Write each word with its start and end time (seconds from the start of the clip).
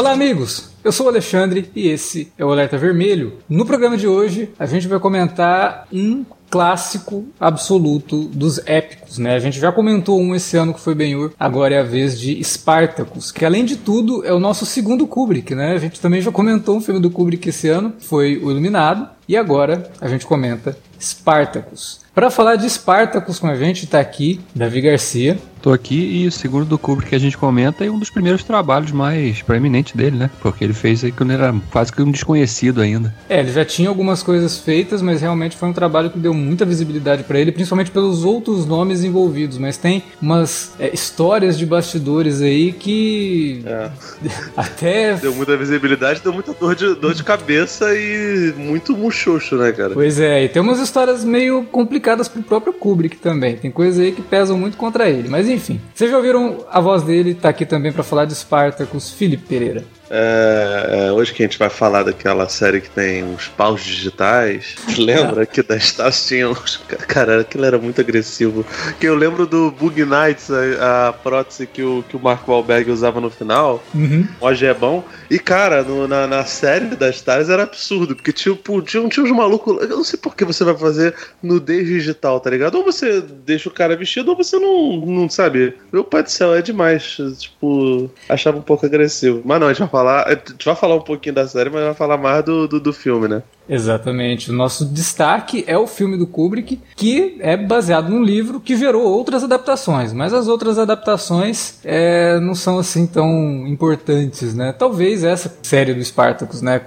Olá, 0.00 0.12
amigos! 0.12 0.70
Eu 0.82 0.92
sou 0.92 1.04
o 1.04 1.08
Alexandre 1.10 1.70
e 1.76 1.86
esse 1.86 2.32
é 2.38 2.42
o 2.42 2.50
Alerta 2.50 2.78
Vermelho. 2.78 3.34
No 3.46 3.66
programa 3.66 3.98
de 3.98 4.08
hoje, 4.08 4.48
a 4.58 4.64
gente 4.64 4.88
vai 4.88 4.98
comentar 4.98 5.86
um 5.92 6.24
clássico 6.48 7.26
absoluto 7.38 8.22
dos 8.24 8.66
épicos, 8.66 9.18
né? 9.18 9.34
A 9.34 9.38
gente 9.38 9.60
já 9.60 9.70
comentou 9.70 10.18
um 10.18 10.34
esse 10.34 10.56
ano 10.56 10.72
que 10.72 10.80
foi 10.80 10.94
Ben-Hur, 10.94 11.34
agora 11.38 11.74
é 11.74 11.80
a 11.80 11.82
vez 11.82 12.18
de 12.18 12.42
Spartacus, 12.42 13.30
que 13.30 13.44
além 13.44 13.62
de 13.62 13.76
tudo 13.76 14.24
é 14.24 14.32
o 14.32 14.40
nosso 14.40 14.64
segundo 14.64 15.06
Kubrick, 15.06 15.54
né? 15.54 15.74
A 15.74 15.78
gente 15.78 16.00
também 16.00 16.22
já 16.22 16.32
comentou 16.32 16.78
um 16.78 16.80
filme 16.80 16.98
do 16.98 17.10
Kubrick 17.10 17.50
esse 17.50 17.68
ano, 17.68 17.92
foi 18.00 18.38
O 18.38 18.50
Iluminado, 18.50 19.06
e 19.28 19.36
agora 19.36 19.92
a 20.00 20.08
gente 20.08 20.24
comenta 20.24 20.78
Spartacus. 20.98 22.00
Para 22.14 22.30
falar 22.30 22.56
de 22.56 22.68
Spartacus 22.68 23.38
com 23.38 23.46
a 23.46 23.54
gente 23.54 23.84
está 23.84 24.00
aqui 24.00 24.40
Davi 24.54 24.80
Garcia. 24.80 25.38
Tô 25.62 25.72
aqui 25.72 26.22
e 26.22 26.26
o 26.26 26.32
segundo 26.32 26.64
do 26.64 26.78
Kubrick 26.78 27.10
que 27.10 27.14
a 27.14 27.18
gente 27.18 27.36
comenta 27.36 27.84
é 27.84 27.90
um 27.90 27.98
dos 27.98 28.08
primeiros 28.08 28.42
trabalhos 28.42 28.92
mais 28.92 29.42
proeminentes 29.42 29.94
dele, 29.94 30.16
né? 30.16 30.30
Porque 30.40 30.64
ele 30.64 30.72
fez 30.72 31.04
aí 31.04 31.12
quando 31.12 31.32
era 31.32 31.54
quase 31.70 31.92
que 31.92 32.00
um 32.00 32.10
desconhecido 32.10 32.80
ainda. 32.80 33.14
É, 33.28 33.40
ele 33.40 33.52
já 33.52 33.64
tinha 33.64 33.88
algumas 33.88 34.22
coisas 34.22 34.58
feitas, 34.58 35.02
mas 35.02 35.20
realmente 35.20 35.56
foi 35.56 35.68
um 35.68 35.72
trabalho 35.72 36.08
que 36.08 36.18
deu 36.18 36.32
muita 36.32 36.64
visibilidade 36.64 37.24
para 37.24 37.38
ele, 37.38 37.52
principalmente 37.52 37.90
pelos 37.90 38.24
outros 38.24 38.64
nomes 38.64 39.04
envolvidos. 39.04 39.58
Mas 39.58 39.76
tem 39.76 40.02
umas 40.20 40.72
é, 40.78 40.94
histórias 40.94 41.58
de 41.58 41.66
bastidores 41.66 42.40
aí 42.40 42.72
que 42.72 43.62
é. 43.66 43.90
até 44.56 45.14
deu 45.16 45.34
muita 45.34 45.56
visibilidade, 45.58 46.22
deu 46.22 46.32
muita 46.32 46.54
dor 46.54 46.74
de, 46.74 46.94
dor 46.94 47.12
de 47.12 47.22
cabeça 47.22 47.86
e 47.94 48.54
muito 48.56 48.96
muxoxo, 48.96 49.56
né, 49.56 49.72
cara? 49.72 49.92
Pois 49.92 50.18
é, 50.18 50.44
e 50.44 50.48
tem 50.48 50.62
umas 50.62 50.80
histórias 50.80 51.22
meio 51.22 51.64
complicadas 51.64 52.28
pro 52.28 52.42
próprio 52.42 52.72
Kubrick 52.72 53.16
também. 53.18 53.56
Tem 53.56 53.70
coisas 53.70 54.00
aí 54.00 54.12
que 54.12 54.22
pesam 54.22 54.56
muito 54.56 54.78
contra 54.78 55.10
ele, 55.10 55.28
mas 55.28 55.49
enfim. 55.52 55.80
Vocês 55.94 56.10
já 56.10 56.16
ouviram 56.16 56.64
a 56.70 56.80
voz 56.80 57.02
dele, 57.02 57.34
tá 57.34 57.48
aqui 57.48 57.66
também 57.66 57.92
para 57.92 58.02
falar 58.02 58.24
de 58.24 58.34
Spartacus, 58.34 59.10
Felipe 59.10 59.46
Pereira. 59.46 59.84
É, 60.10 61.06
é, 61.06 61.12
hoje 61.12 61.32
que 61.32 61.40
a 61.40 61.46
gente 61.46 61.56
vai 61.56 61.70
falar 61.70 62.02
daquela 62.02 62.48
série 62.48 62.80
que 62.80 62.90
tem 62.90 63.22
uns 63.22 63.46
paus 63.46 63.82
digitais. 63.82 64.74
Lembra 64.98 65.46
que 65.46 65.62
da 65.62 65.76
Stars 65.76 66.26
tinha 66.26 66.50
uns. 66.50 66.78
Cara, 67.06 67.42
aquilo 67.42 67.64
era 67.64 67.78
muito 67.78 68.00
agressivo. 68.00 68.66
Que 68.98 69.06
eu 69.06 69.14
lembro 69.14 69.46
do 69.46 69.70
Bug 69.70 70.04
Nights, 70.04 70.50
a, 70.50 71.08
a 71.08 71.12
prótese 71.12 71.66
que 71.66 71.82
o, 71.82 72.02
que 72.08 72.16
o 72.16 72.20
Mark 72.20 72.46
Wahlberg 72.48 72.90
usava 72.90 73.20
no 73.20 73.30
final. 73.30 73.82
Uhum. 73.94 74.26
Hoje 74.40 74.66
é 74.66 74.74
bom. 74.74 75.04
E, 75.30 75.38
cara, 75.38 75.84
no, 75.84 76.08
na, 76.08 76.26
na 76.26 76.44
série 76.44 76.86
das 76.96 77.16
Stars 77.16 77.48
era 77.48 77.62
absurdo. 77.62 78.16
Porque 78.16 78.32
tipo, 78.32 78.82
tinha, 78.82 79.08
tinha 79.08 79.24
uns 79.24 79.30
malucos. 79.30 79.80
Eu 79.82 79.96
não 79.96 80.04
sei 80.04 80.18
por 80.18 80.34
que 80.34 80.44
você 80.44 80.64
vai 80.64 80.76
fazer 80.76 81.14
nudez 81.40 81.86
digital, 81.86 82.40
tá 82.40 82.50
ligado? 82.50 82.74
Ou 82.74 82.84
você 82.84 83.20
deixa 83.20 83.68
o 83.68 83.72
cara 83.72 83.96
vestido, 83.96 84.32
ou 84.32 84.36
você 84.36 84.58
não, 84.58 84.96
não 84.96 85.30
sabe. 85.30 85.74
Meu 85.92 86.02
pai 86.02 86.24
do 86.24 86.30
céu, 86.30 86.52
é 86.52 86.60
demais. 86.60 87.16
Tipo, 87.38 88.10
achava 88.28 88.58
um 88.58 88.62
pouco 88.62 88.84
agressivo. 88.84 89.42
Mas 89.44 89.60
não, 89.60 89.68
a 89.68 89.72
gente 89.72 89.80
vai 89.80 89.88
falar 89.88 89.99
falar. 90.00 90.26
A 90.26 90.30
gente 90.30 90.64
vai 90.64 90.74
falar 90.74 90.94
um 90.96 91.00
pouquinho 91.00 91.34
da 91.34 91.46
série, 91.46 91.70
mas 91.70 91.84
vai 91.84 91.94
falar 91.94 92.16
mais 92.16 92.44
do, 92.44 92.66
do, 92.66 92.80
do 92.80 92.92
filme, 92.92 93.28
né? 93.28 93.42
Exatamente. 93.68 94.50
O 94.50 94.52
nosso 94.52 94.84
destaque 94.84 95.62
é 95.66 95.78
o 95.78 95.86
filme 95.86 96.16
do 96.16 96.26
Kubrick, 96.26 96.80
que 96.96 97.36
é 97.40 97.56
baseado 97.56 98.08
num 98.08 98.22
livro 98.22 98.58
que 98.58 98.76
gerou 98.76 99.04
outras 99.04 99.44
adaptações, 99.44 100.12
mas 100.12 100.32
as 100.32 100.48
outras 100.48 100.76
adaptações 100.76 101.78
é, 101.84 102.40
não 102.40 102.54
são 102.54 102.80
assim 102.80 103.06
tão 103.06 103.66
importantes, 103.68 104.54
né? 104.54 104.74
Talvez 104.76 105.22
essa 105.22 105.56
série 105.62 105.94
do 105.94 106.04
Spartacus, 106.04 106.60
né, 106.60 106.80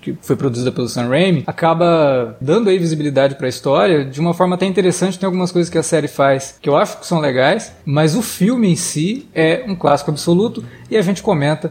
que 0.00 0.16
foi 0.22 0.34
produzida 0.34 0.72
pelo 0.72 0.88
Sam 0.88 1.08
Raimi, 1.08 1.44
acaba 1.46 2.36
dando 2.40 2.70
aí 2.70 2.78
visibilidade 2.78 3.34
para 3.34 3.44
a 3.44 3.50
história 3.50 4.02
de 4.02 4.18
uma 4.18 4.32
forma 4.32 4.54
até 4.54 4.64
interessante. 4.64 5.18
Tem 5.18 5.26
algumas 5.26 5.52
coisas 5.52 5.70
que 5.70 5.76
a 5.76 5.82
série 5.82 6.08
faz 6.08 6.56
que 6.60 6.70
eu 6.70 6.76
acho 6.76 7.00
que 7.00 7.06
são 7.06 7.20
legais, 7.20 7.70
mas 7.84 8.16
o 8.16 8.22
filme 8.22 8.70
em 8.70 8.76
si 8.76 9.28
é 9.34 9.64
um 9.68 9.74
clássico 9.74 10.10
absoluto 10.10 10.64
e 10.90 10.96
a 10.96 11.02
gente 11.02 11.22
comenta 11.22 11.70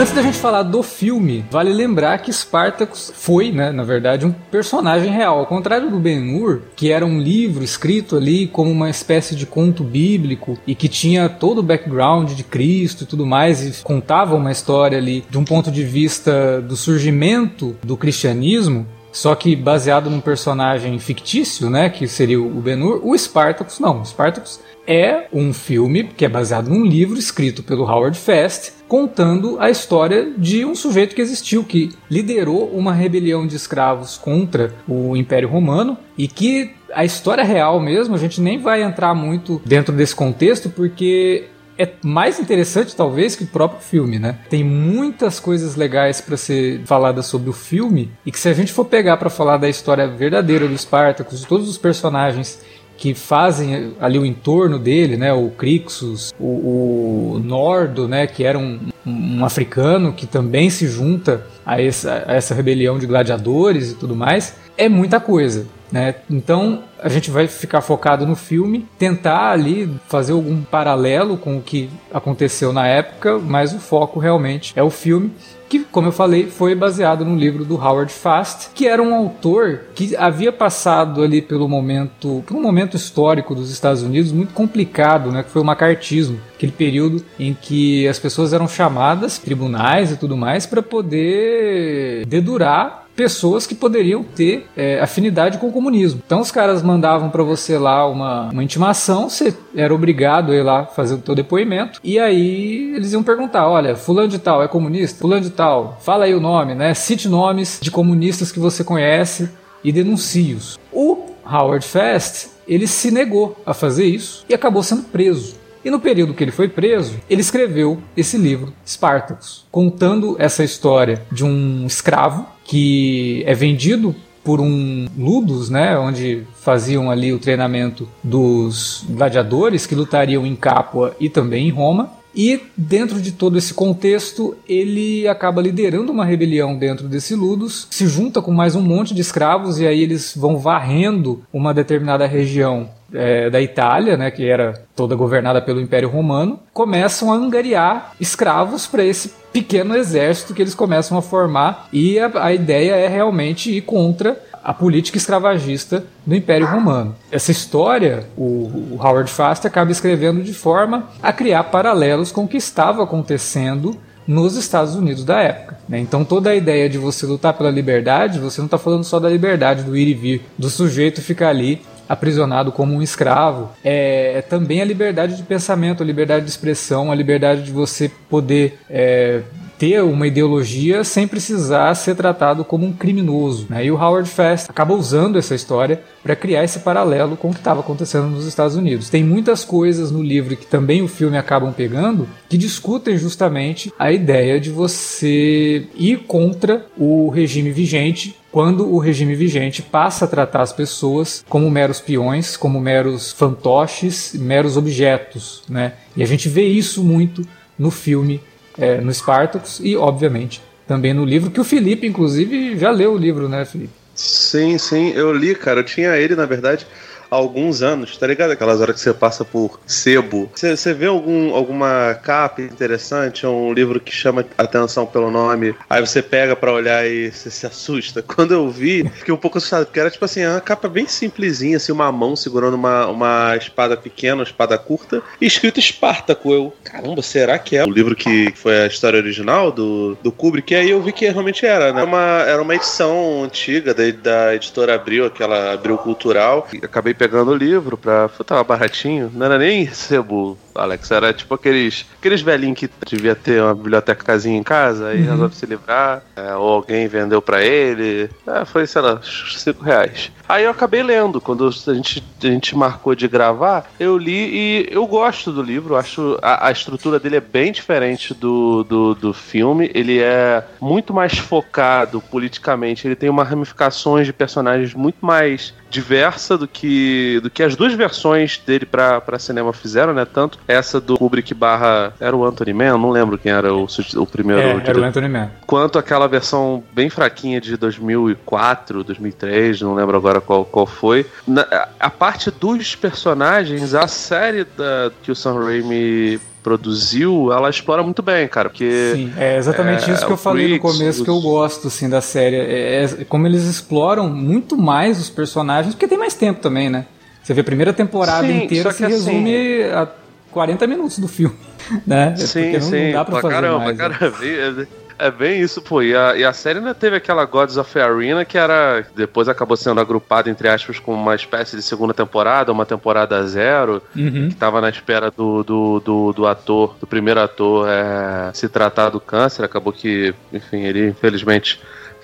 Antes 0.00 0.14
da 0.14 0.22
gente 0.22 0.38
falar 0.38 0.62
do 0.62 0.82
filme, 0.82 1.44
vale 1.50 1.70
lembrar 1.74 2.16
que 2.20 2.32
Spartacus 2.32 3.12
foi, 3.14 3.52
né, 3.52 3.70
na 3.70 3.84
verdade, 3.84 4.24
um 4.24 4.32
personagem 4.32 5.12
real. 5.12 5.40
Ao 5.40 5.46
contrário 5.46 5.90
do 5.90 6.00
Ben-Hur, 6.00 6.62
que 6.74 6.90
era 6.90 7.04
um 7.04 7.20
livro 7.20 7.62
escrito 7.62 8.16
ali 8.16 8.46
como 8.46 8.70
uma 8.70 8.88
espécie 8.88 9.36
de 9.36 9.44
conto 9.44 9.84
bíblico 9.84 10.58
e 10.66 10.74
que 10.74 10.88
tinha 10.88 11.28
todo 11.28 11.58
o 11.58 11.62
background 11.62 12.32
de 12.32 12.42
Cristo 12.42 13.04
e 13.04 13.06
tudo 13.06 13.26
mais 13.26 13.62
e 13.62 13.82
contava 13.82 14.34
uma 14.34 14.50
história 14.50 14.96
ali 14.96 15.22
de 15.28 15.36
um 15.36 15.44
ponto 15.44 15.70
de 15.70 15.84
vista 15.84 16.62
do 16.62 16.76
surgimento 16.76 17.76
do 17.84 17.94
cristianismo, 17.94 18.86
só 19.12 19.34
que 19.34 19.56
baseado 19.56 20.08
num 20.08 20.20
personagem 20.20 20.98
fictício, 20.98 21.68
né, 21.68 21.88
que 21.90 22.06
seria 22.06 22.40
o 22.40 22.60
Ben-Hur, 22.60 23.00
o 23.04 23.16
Spartacus 23.16 23.78
não. 23.78 24.00
O 24.00 24.06
Spartacus 24.06 24.60
é 24.86 25.26
um 25.32 25.52
filme 25.52 26.04
que 26.04 26.24
é 26.24 26.28
baseado 26.28 26.68
num 26.68 26.84
livro 26.84 27.18
escrito 27.18 27.62
pelo 27.62 27.84
Howard 27.84 28.18
Fast, 28.18 28.72
contando 28.88 29.56
a 29.60 29.70
história 29.70 30.32
de 30.36 30.64
um 30.64 30.74
sujeito 30.74 31.14
que 31.14 31.20
existiu, 31.20 31.62
que 31.62 31.92
liderou 32.10 32.68
uma 32.70 32.92
rebelião 32.92 33.46
de 33.46 33.54
escravos 33.54 34.18
contra 34.18 34.74
o 34.88 35.16
Império 35.16 35.48
Romano 35.48 35.96
e 36.18 36.26
que 36.26 36.72
a 36.92 37.04
história 37.04 37.44
real 37.44 37.78
mesmo, 37.78 38.16
a 38.16 38.18
gente 38.18 38.40
nem 38.40 38.58
vai 38.58 38.82
entrar 38.82 39.14
muito 39.14 39.62
dentro 39.64 39.94
desse 39.94 40.14
contexto, 40.14 40.68
porque 40.70 41.44
é 41.80 41.94
mais 42.04 42.38
interessante 42.38 42.94
talvez 42.94 43.34
que 43.34 43.44
o 43.44 43.46
próprio 43.46 43.80
filme, 43.80 44.18
né? 44.18 44.38
Tem 44.50 44.62
muitas 44.62 45.40
coisas 45.40 45.76
legais 45.76 46.20
para 46.20 46.36
ser 46.36 46.82
faladas 46.84 47.24
sobre 47.24 47.48
o 47.48 47.54
filme 47.54 48.10
e 48.24 48.30
que 48.30 48.38
se 48.38 48.50
a 48.50 48.52
gente 48.52 48.70
for 48.70 48.84
pegar 48.84 49.16
para 49.16 49.30
falar 49.30 49.56
da 49.56 49.68
história 49.68 50.06
verdadeira 50.06 50.68
do 50.68 50.76
Spartacus, 50.76 51.40
de 51.40 51.46
todos 51.46 51.68
os 51.68 51.78
personagens 51.78 52.60
que 52.98 53.14
fazem 53.14 53.94
ali 53.98 54.18
o 54.18 54.26
entorno 54.26 54.78
dele, 54.78 55.16
né? 55.16 55.32
O 55.32 55.48
Crixus, 55.48 56.34
o, 56.38 57.36
o 57.36 57.40
Nordo, 57.42 58.06
né? 58.06 58.26
Que 58.26 58.44
era 58.44 58.58
um, 58.58 58.78
um, 59.06 59.42
africano 59.42 60.12
que 60.12 60.26
também 60.26 60.68
se 60.68 60.86
junta 60.86 61.46
a 61.64 61.80
essa, 61.80 62.24
a 62.26 62.34
essa 62.34 62.54
rebelião 62.54 62.98
de 62.98 63.06
gladiadores 63.06 63.92
e 63.92 63.94
tudo 63.94 64.14
mais. 64.14 64.54
É 64.76 64.86
muita 64.86 65.18
coisa. 65.18 65.66
Né? 65.90 66.16
Então 66.30 66.84
a 67.02 67.08
gente 67.08 67.30
vai 67.30 67.46
ficar 67.46 67.80
focado 67.80 68.26
no 68.26 68.36
filme, 68.36 68.86
tentar 68.98 69.50
ali 69.50 69.90
fazer 70.06 70.32
algum 70.32 70.62
paralelo 70.62 71.36
com 71.36 71.56
o 71.56 71.62
que 71.62 71.90
aconteceu 72.12 72.72
na 72.72 72.86
época, 72.86 73.38
mas 73.38 73.74
o 73.74 73.78
foco 73.78 74.20
realmente 74.20 74.72
é 74.76 74.82
o 74.82 74.90
filme 74.90 75.32
que, 75.70 75.78
como 75.78 76.08
eu 76.08 76.12
falei, 76.12 76.48
foi 76.48 76.74
baseado 76.74 77.24
no 77.24 77.36
livro 77.36 77.64
do 77.64 77.76
Howard 77.76 78.12
Fast, 78.12 78.70
que 78.74 78.88
era 78.88 79.00
um 79.00 79.14
autor 79.14 79.82
que 79.94 80.16
havia 80.16 80.50
passado 80.50 81.22
ali 81.22 81.40
pelo 81.40 81.68
momento, 81.68 82.42
por 82.44 82.56
um 82.56 82.60
momento 82.60 82.96
histórico 82.96 83.54
dos 83.54 83.70
Estados 83.70 84.02
Unidos 84.02 84.32
muito 84.32 84.52
complicado, 84.52 85.30
né, 85.30 85.44
que 85.44 85.50
foi 85.50 85.62
o 85.62 85.64
macartismo, 85.64 86.40
aquele 86.56 86.72
período 86.72 87.24
em 87.38 87.54
que 87.54 88.08
as 88.08 88.18
pessoas 88.18 88.52
eram 88.52 88.66
chamadas, 88.66 89.38
tribunais 89.38 90.10
e 90.10 90.16
tudo 90.16 90.36
mais, 90.36 90.66
para 90.66 90.82
poder 90.82 92.26
dedurar 92.26 93.06
pessoas 93.20 93.66
que 93.66 93.74
poderiam 93.74 94.24
ter 94.24 94.66
é, 94.74 94.98
afinidade 94.98 95.58
com 95.58 95.68
o 95.68 95.72
comunismo. 95.72 96.22
Então 96.24 96.40
os 96.40 96.50
caras 96.50 96.82
mandavam 96.82 97.28
para 97.28 97.42
você 97.42 97.76
lá 97.76 98.08
uma, 98.08 98.48
uma 98.48 98.64
intimação, 98.64 99.28
você 99.28 99.54
era 99.76 99.94
obrigado 99.94 100.52
a 100.52 100.56
ir 100.56 100.62
lá 100.62 100.86
fazer 100.86 101.16
o 101.16 101.18
teu 101.18 101.34
depoimento, 101.34 102.00
e 102.02 102.18
aí 102.18 102.94
eles 102.96 103.12
iam 103.12 103.22
perguntar, 103.22 103.68
olha, 103.68 103.94
fulano 103.94 104.28
de 104.28 104.38
tal 104.38 104.62
é 104.62 104.68
comunista? 104.68 105.20
Fulano 105.20 105.42
de 105.42 105.50
tal, 105.50 105.98
fala 106.00 106.24
aí 106.24 106.34
o 106.34 106.40
nome, 106.40 106.74
né? 106.74 106.94
Cite 106.94 107.28
nomes 107.28 107.78
de 107.82 107.90
comunistas 107.90 108.50
que 108.50 108.58
você 108.58 108.82
conhece 108.82 109.50
e 109.84 109.92
denuncie-os. 109.92 110.78
O 110.90 111.26
Howard 111.44 111.86
Fast, 111.86 112.48
ele 112.66 112.86
se 112.86 113.10
negou 113.10 113.54
a 113.66 113.74
fazer 113.74 114.06
isso 114.06 114.46
e 114.48 114.54
acabou 114.54 114.82
sendo 114.82 115.02
preso. 115.02 115.60
E 115.84 115.90
no 115.90 116.00
período 116.00 116.32
que 116.32 116.42
ele 116.42 116.52
foi 116.52 116.68
preso, 116.68 117.18
ele 117.28 117.42
escreveu 117.42 117.98
esse 118.16 118.38
livro, 118.38 118.72
Spartacus, 118.86 119.66
contando 119.70 120.36
essa 120.38 120.64
história 120.64 121.22
de 121.30 121.44
um 121.44 121.86
escravo 121.86 122.46
que 122.70 123.42
é 123.46 123.52
vendido 123.52 124.14
por 124.44 124.60
um 124.60 125.08
Ludus, 125.18 125.68
né, 125.68 125.98
onde 125.98 126.44
faziam 126.62 127.10
ali 127.10 127.32
o 127.32 127.38
treinamento 127.40 128.08
dos 128.22 129.04
gladiadores 129.08 129.86
que 129.86 129.94
lutariam 129.96 130.46
em 130.46 130.54
Capua 130.54 131.16
e 131.18 131.28
também 131.28 131.66
em 131.66 131.70
Roma. 131.70 132.12
E 132.32 132.60
dentro 132.76 133.20
de 133.20 133.32
todo 133.32 133.58
esse 133.58 133.74
contexto, 133.74 134.56
ele 134.68 135.26
acaba 135.26 135.60
liderando 135.60 136.12
uma 136.12 136.24
rebelião 136.24 136.78
dentro 136.78 137.08
desse 137.08 137.34
Ludus, 137.34 137.88
se 137.90 138.06
junta 138.06 138.40
com 138.40 138.52
mais 138.52 138.76
um 138.76 138.80
monte 138.80 139.12
de 139.12 139.20
escravos 139.20 139.80
e 139.80 139.86
aí 139.86 140.00
eles 140.00 140.32
vão 140.36 140.56
varrendo 140.56 141.42
uma 141.52 141.74
determinada 141.74 142.24
região 142.24 142.88
é, 143.12 143.50
da 143.50 143.60
Itália, 143.60 144.16
né, 144.16 144.30
que 144.30 144.48
era 144.48 144.82
toda 144.94 145.14
governada 145.14 145.60
pelo 145.60 145.80
Império 145.80 146.08
Romano, 146.08 146.60
começam 146.72 147.32
a 147.32 147.36
angariar 147.36 148.12
escravos 148.20 148.86
para 148.86 149.04
esse 149.04 149.32
pequeno 149.52 149.96
exército 149.96 150.54
que 150.54 150.62
eles 150.62 150.74
começam 150.74 151.18
a 151.18 151.22
formar 151.22 151.88
e 151.92 152.18
a, 152.18 152.30
a 152.34 152.52
ideia 152.52 152.94
é 152.94 153.08
realmente 153.08 153.70
ir 153.70 153.82
contra 153.82 154.38
a 154.62 154.74
política 154.74 155.16
escravagista 155.16 156.04
do 156.24 156.34
Império 156.34 156.66
Romano. 156.66 157.16
Essa 157.32 157.50
história, 157.50 158.26
o, 158.36 158.98
Howard 159.00 159.30
Fast 159.30 159.66
acaba 159.66 159.90
escrevendo 159.90 160.42
de 160.42 160.52
forma 160.52 161.08
a 161.22 161.32
criar 161.32 161.64
paralelos 161.64 162.30
com 162.30 162.44
o 162.44 162.48
que 162.48 162.58
estava 162.58 163.02
acontecendo 163.02 163.96
nos 164.26 164.56
Estados 164.56 164.94
Unidos 164.94 165.24
da 165.24 165.40
época. 165.40 165.78
Né? 165.88 165.98
Então 165.98 166.24
toda 166.24 166.50
a 166.50 166.54
ideia 166.54 166.88
de 166.88 166.98
você 166.98 167.26
lutar 167.26 167.54
pela 167.54 167.70
liberdade, 167.70 168.38
você 168.38 168.60
não 168.60 168.66
está 168.66 168.78
falando 168.78 169.02
só 169.02 169.18
da 169.18 169.28
liberdade 169.28 169.82
do 169.82 169.96
ir 169.96 170.08
e 170.08 170.14
vir, 170.14 170.42
do 170.56 170.68
sujeito 170.68 171.22
ficar 171.22 171.48
ali 171.48 171.82
aprisionado 172.10 172.72
como 172.72 172.92
um 172.92 173.00
escravo, 173.00 173.70
é, 173.84 174.38
é, 174.38 174.42
também 174.42 174.82
a 174.82 174.84
liberdade 174.84 175.36
de 175.36 175.44
pensamento, 175.44 176.02
a 176.02 176.06
liberdade 176.06 176.44
de 176.44 176.50
expressão, 176.50 177.12
a 177.12 177.14
liberdade 177.14 177.62
de 177.62 177.70
você 177.70 178.10
poder 178.28 178.80
é, 178.90 179.42
ter 179.80 180.02
uma 180.02 180.26
ideologia 180.26 181.02
sem 181.02 181.26
precisar 181.26 181.94
ser 181.94 182.14
tratado 182.14 182.66
como 182.66 182.84
um 182.84 182.92
criminoso. 182.92 183.66
Né? 183.70 183.86
E 183.86 183.90
o 183.90 183.96
Howard 183.96 184.28
Fast 184.28 184.70
acaba 184.70 184.92
usando 184.92 185.38
essa 185.38 185.54
história 185.54 186.02
para 186.22 186.36
criar 186.36 186.62
esse 186.62 186.80
paralelo 186.80 187.34
com 187.34 187.48
o 187.48 187.52
que 187.54 187.60
estava 187.60 187.80
acontecendo 187.80 188.26
nos 188.26 188.46
Estados 188.46 188.76
Unidos. 188.76 189.08
Tem 189.08 189.24
muitas 189.24 189.64
coisas 189.64 190.10
no 190.10 190.22
livro 190.22 190.54
que 190.54 190.66
também 190.66 191.00
o 191.00 191.08
filme 191.08 191.38
acabam 191.38 191.72
pegando 191.72 192.28
que 192.46 192.58
discutem 192.58 193.16
justamente 193.16 193.90
a 193.98 194.12
ideia 194.12 194.60
de 194.60 194.68
você 194.68 195.86
ir 195.96 196.24
contra 196.26 196.84
o 196.98 197.30
regime 197.30 197.70
vigente 197.70 198.36
quando 198.52 198.92
o 198.92 198.98
regime 198.98 199.34
vigente 199.34 199.80
passa 199.80 200.26
a 200.26 200.28
tratar 200.28 200.60
as 200.60 200.74
pessoas 200.74 201.42
como 201.48 201.70
meros 201.70 202.00
peões, 202.00 202.54
como 202.54 202.78
meros 202.80 203.32
fantoches, 203.32 204.34
meros 204.34 204.76
objetos, 204.76 205.62
né? 205.68 205.94
E 206.14 206.22
a 206.22 206.26
gente 206.26 206.50
vê 206.50 206.64
isso 206.64 207.02
muito 207.02 207.46
no 207.78 207.90
filme, 207.90 208.42
é, 208.78 209.00
no 209.00 209.12
Spartacus 209.12 209.80
e, 209.82 209.96
obviamente, 209.96 210.60
também 210.86 211.14
no 211.14 211.24
livro, 211.24 211.50
que 211.50 211.60
o 211.60 211.64
Felipe, 211.64 212.06
inclusive, 212.06 212.76
já 212.76 212.90
leu 212.90 213.12
o 213.12 213.18
livro, 213.18 213.48
né, 213.48 213.64
Felipe? 213.64 213.92
Sim, 214.14 214.76
sim, 214.76 215.12
eu 215.14 215.32
li, 215.32 215.54
cara. 215.54 215.80
Eu 215.80 215.84
tinha 215.84 216.16
ele, 216.16 216.34
na 216.34 216.44
verdade, 216.44 216.86
há 217.30 217.36
alguns 217.36 217.82
anos, 217.82 218.16
tá 218.16 218.26
ligado? 218.26 218.50
Aquelas 218.50 218.80
horas 218.80 218.96
que 218.96 219.00
você 219.00 219.14
passa 219.14 219.44
por 219.44 219.80
sebo. 219.86 220.50
Você 220.54 220.92
vê 220.92 221.06
algum, 221.06 221.54
alguma 221.54 222.14
capa 222.22 222.60
interessante, 222.62 223.46
um 223.46 223.72
livro 223.72 224.00
que 224.00 224.12
chama 224.12 224.44
atenção 224.58 225.06
pelo 225.06 225.30
nome, 225.30 225.74
aí 225.88 226.00
você 226.00 226.20
pega 226.20 226.56
para 226.56 226.72
olhar 226.72 227.06
e 227.06 227.30
você 227.30 227.50
se 227.50 227.66
assusta. 227.66 228.22
Quando 228.26 228.52
eu 228.52 228.68
vi, 228.68 229.08
fiquei 229.08 229.32
um 229.32 229.36
pouco 229.36 229.58
assustado, 229.58 229.86
porque 229.86 230.00
era 230.00 230.10
tipo 230.10 230.24
assim, 230.24 230.44
uma 230.44 230.60
capa 230.60 230.88
bem 230.88 231.06
simplesinha, 231.06 231.76
assim, 231.76 231.92
uma 231.92 232.10
mão 232.10 232.34
segurando 232.34 232.74
uma, 232.74 233.06
uma 233.06 233.56
espada 233.56 233.96
pequena, 233.96 234.36
uma 234.36 234.44
espada 234.44 234.76
curta, 234.76 235.22
e 235.40 235.46
escrito 235.46 235.78
Espartaco. 235.78 236.52
Eu, 236.52 236.74
caramba, 236.82 237.22
será 237.22 237.58
que 237.58 237.76
é 237.76 237.84
o 237.84 237.90
livro 237.90 238.16
que 238.16 238.52
foi 238.56 238.80
a 238.80 238.86
história 238.86 239.18
original 239.18 239.70
do, 239.70 240.16
do 240.22 240.32
Kubrick? 240.32 240.72
E 240.72 240.76
aí 240.76 240.90
eu 240.90 241.02
vi 241.02 241.12
que 241.12 241.28
realmente 241.28 241.64
era, 241.64 241.92
né? 241.92 242.00
Era 242.00 242.08
uma, 242.08 242.44
era 242.46 242.62
uma 242.62 242.74
edição 242.74 243.44
antiga 243.44 243.92
da, 243.92 244.02
da 244.10 244.54
editora 244.54 244.94
Abril, 244.94 245.26
aquela 245.26 245.74
Abril 245.74 245.98
Cultural. 245.98 246.66
Acabei 246.82 247.12
pegando 247.20 247.50
o 247.50 247.54
livro 247.54 247.98
pra. 247.98 248.30
Tava 248.46 248.64
baratinho, 248.64 249.30
não 249.34 249.44
era 249.44 249.58
nem 249.58 249.86
sebo, 249.92 250.56
Alex. 250.74 251.10
Era 251.10 251.34
tipo 251.34 251.52
aqueles, 251.52 252.06
aqueles 252.18 252.40
velhinhos 252.40 252.78
que 252.78 252.88
devia 253.06 253.34
ter 253.34 253.60
uma 253.60 253.74
bibliotecazinha 253.74 254.58
em 254.58 254.62
casa, 254.62 255.08
aí 255.08 255.20
uhum. 255.20 255.30
resolve 255.30 255.54
se 255.54 255.66
livrar, 255.66 256.22
é, 256.34 256.54
ou 256.54 256.76
alguém 256.76 257.06
vendeu 257.08 257.42
para 257.42 257.62
ele. 257.62 258.30
É, 258.46 258.64
foi, 258.64 258.86
sei 258.86 259.02
lá, 259.02 259.20
5 259.22 259.84
reais. 259.84 260.32
Aí 260.48 260.64
eu 260.64 260.70
acabei 260.70 261.02
lendo. 261.02 261.40
Quando 261.40 261.68
a 261.68 261.94
gente, 261.94 262.24
a 262.42 262.46
gente 262.46 262.74
marcou 262.74 263.14
de 263.14 263.28
gravar, 263.28 263.88
eu 264.00 264.18
li 264.18 264.32
e 264.32 264.88
eu 264.90 265.06
gosto 265.06 265.52
do 265.52 265.62
livro. 265.62 265.94
Acho 265.94 266.38
a, 266.42 266.66
a 266.66 266.72
estrutura 266.72 267.20
dele 267.20 267.36
é 267.36 267.40
bem 267.40 267.70
diferente 267.70 268.34
do, 268.34 268.82
do, 268.82 269.14
do 269.14 269.32
filme. 269.32 269.90
Ele 269.94 270.18
é 270.18 270.64
muito 270.80 271.14
mais 271.14 271.38
focado 271.38 272.20
politicamente. 272.20 273.06
Ele 273.06 273.14
tem 273.14 273.28
uma 273.28 273.44
ramificações 273.44 274.26
de 274.26 274.32
personagens 274.32 274.92
muito 274.92 275.24
mais 275.24 275.72
diversa 275.90 276.56
do 276.56 276.68
que 276.68 277.40
do 277.42 277.50
que 277.50 277.62
as 277.62 277.76
duas 277.76 277.92
versões 277.92 278.58
dele 278.64 278.86
para 278.86 279.38
cinema 279.38 279.72
fizeram, 279.72 280.14
né? 280.14 280.24
Tanto 280.24 280.58
essa 280.66 281.00
do 281.00 281.18
Kubrick 281.18 281.52
barra 281.52 282.14
era 282.20 282.34
o 282.34 282.44
Anthony 282.44 282.72
Mann, 282.72 282.98
não 282.98 283.10
lembro 283.10 283.36
quem 283.36 283.52
era 283.52 283.74
o, 283.74 283.86
o 284.16 284.26
primeiro. 284.26 284.62
É, 284.62 284.88
era 284.88 285.00
o 285.00 285.04
Anthony 285.04 285.28
Mann. 285.28 285.50
Quanto 285.66 285.98
aquela 285.98 286.28
versão 286.28 286.82
bem 286.92 287.10
fraquinha 287.10 287.60
de 287.60 287.76
2004, 287.76 289.04
2003, 289.04 289.80
não 289.80 289.94
lembro 289.94 290.16
agora 290.16 290.40
qual, 290.40 290.64
qual 290.64 290.86
foi. 290.86 291.26
Na, 291.46 291.66
a 291.98 292.10
parte 292.10 292.50
dos 292.50 292.94
personagens, 292.94 293.94
a 293.94 294.06
série 294.06 294.64
da, 294.64 295.10
que 295.22 295.32
o 295.32 295.34
Sam 295.34 295.64
Raimi 295.64 296.40
produziu, 296.62 297.52
ela 297.52 297.70
explora 297.70 298.02
muito 298.02 298.22
bem, 298.22 298.46
cara, 298.48 298.68
porque... 298.68 299.12
Sim, 299.14 299.32
é 299.36 299.56
exatamente 299.56 300.10
é, 300.10 300.14
isso 300.14 300.26
que 300.26 300.32
eu 300.32 300.36
falei 300.36 300.74
no 300.74 300.78
começo 300.78 301.20
os... 301.20 301.24
que 301.24 301.30
eu 301.30 301.40
gosto, 301.40 301.88
assim, 301.88 302.08
da 302.08 302.20
série. 302.20 302.56
É, 302.56 303.04
é, 303.04 303.24
como 303.24 303.46
eles 303.46 303.64
exploram 303.64 304.28
muito 304.28 304.76
mais 304.76 305.18
os 305.18 305.30
personagens, 305.30 305.94
porque 305.94 306.06
tem 306.06 306.18
mais 306.18 306.34
tempo 306.34 306.60
também, 306.60 306.90
né? 306.90 307.06
Você 307.42 307.54
vê 307.54 307.62
a 307.62 307.64
primeira 307.64 307.92
temporada 307.92 308.46
Sim, 308.46 308.64
inteira 308.64 308.92
se 308.92 309.04
resume 309.04 309.82
assim... 309.82 309.94
a 309.94 310.08
40 310.50 310.86
minutos 310.86 311.18
do 311.18 311.28
filme, 311.28 311.56
né? 312.06 312.34
Sim, 312.36 312.62
porque 312.62 312.78
não, 312.78 312.88
sim. 312.88 313.04
não 313.06 313.12
dá 313.12 313.24
pra, 313.24 313.32
pra 313.32 313.42
fazer 313.42 313.54
caramba, 313.54 313.78
mais. 313.78 313.98
Né? 313.98 314.08
Caramba? 314.08 314.88
É 315.20 315.30
bem 315.30 315.60
isso, 315.60 315.82
pô. 315.82 316.02
E 316.02 316.16
a, 316.16 316.34
e 316.34 316.42
a 316.42 316.52
série 316.52 316.78
ainda 316.78 316.94
teve 316.94 317.14
aquela 317.14 317.44
Gods 317.44 317.76
of 317.76 317.98
Arena, 317.98 318.42
que 318.42 318.56
era. 318.56 319.04
Depois 319.14 319.50
acabou 319.50 319.76
sendo 319.76 320.00
agrupada, 320.00 320.48
entre 320.48 320.66
aspas, 320.66 320.98
com 320.98 321.12
uma 321.12 321.34
espécie 321.34 321.76
de 321.76 321.82
segunda 321.82 322.14
temporada, 322.14 322.72
uma 322.72 322.86
temporada 322.86 323.46
zero, 323.46 324.02
uhum. 324.16 324.48
que 324.48 324.54
tava 324.54 324.80
na 324.80 324.88
espera 324.88 325.30
do, 325.30 325.62
do, 325.62 326.00
do, 326.00 326.32
do 326.32 326.46
ator, 326.46 326.96
do 326.98 327.06
primeiro 327.06 327.38
ator, 327.38 327.86
é, 327.86 328.50
se 328.54 328.66
tratar 328.66 329.10
do 329.10 329.20
câncer. 329.20 329.62
Acabou 329.62 329.92
que, 329.92 330.34
enfim, 330.50 330.84
ele 330.84 331.08
infelizmente 331.08 331.78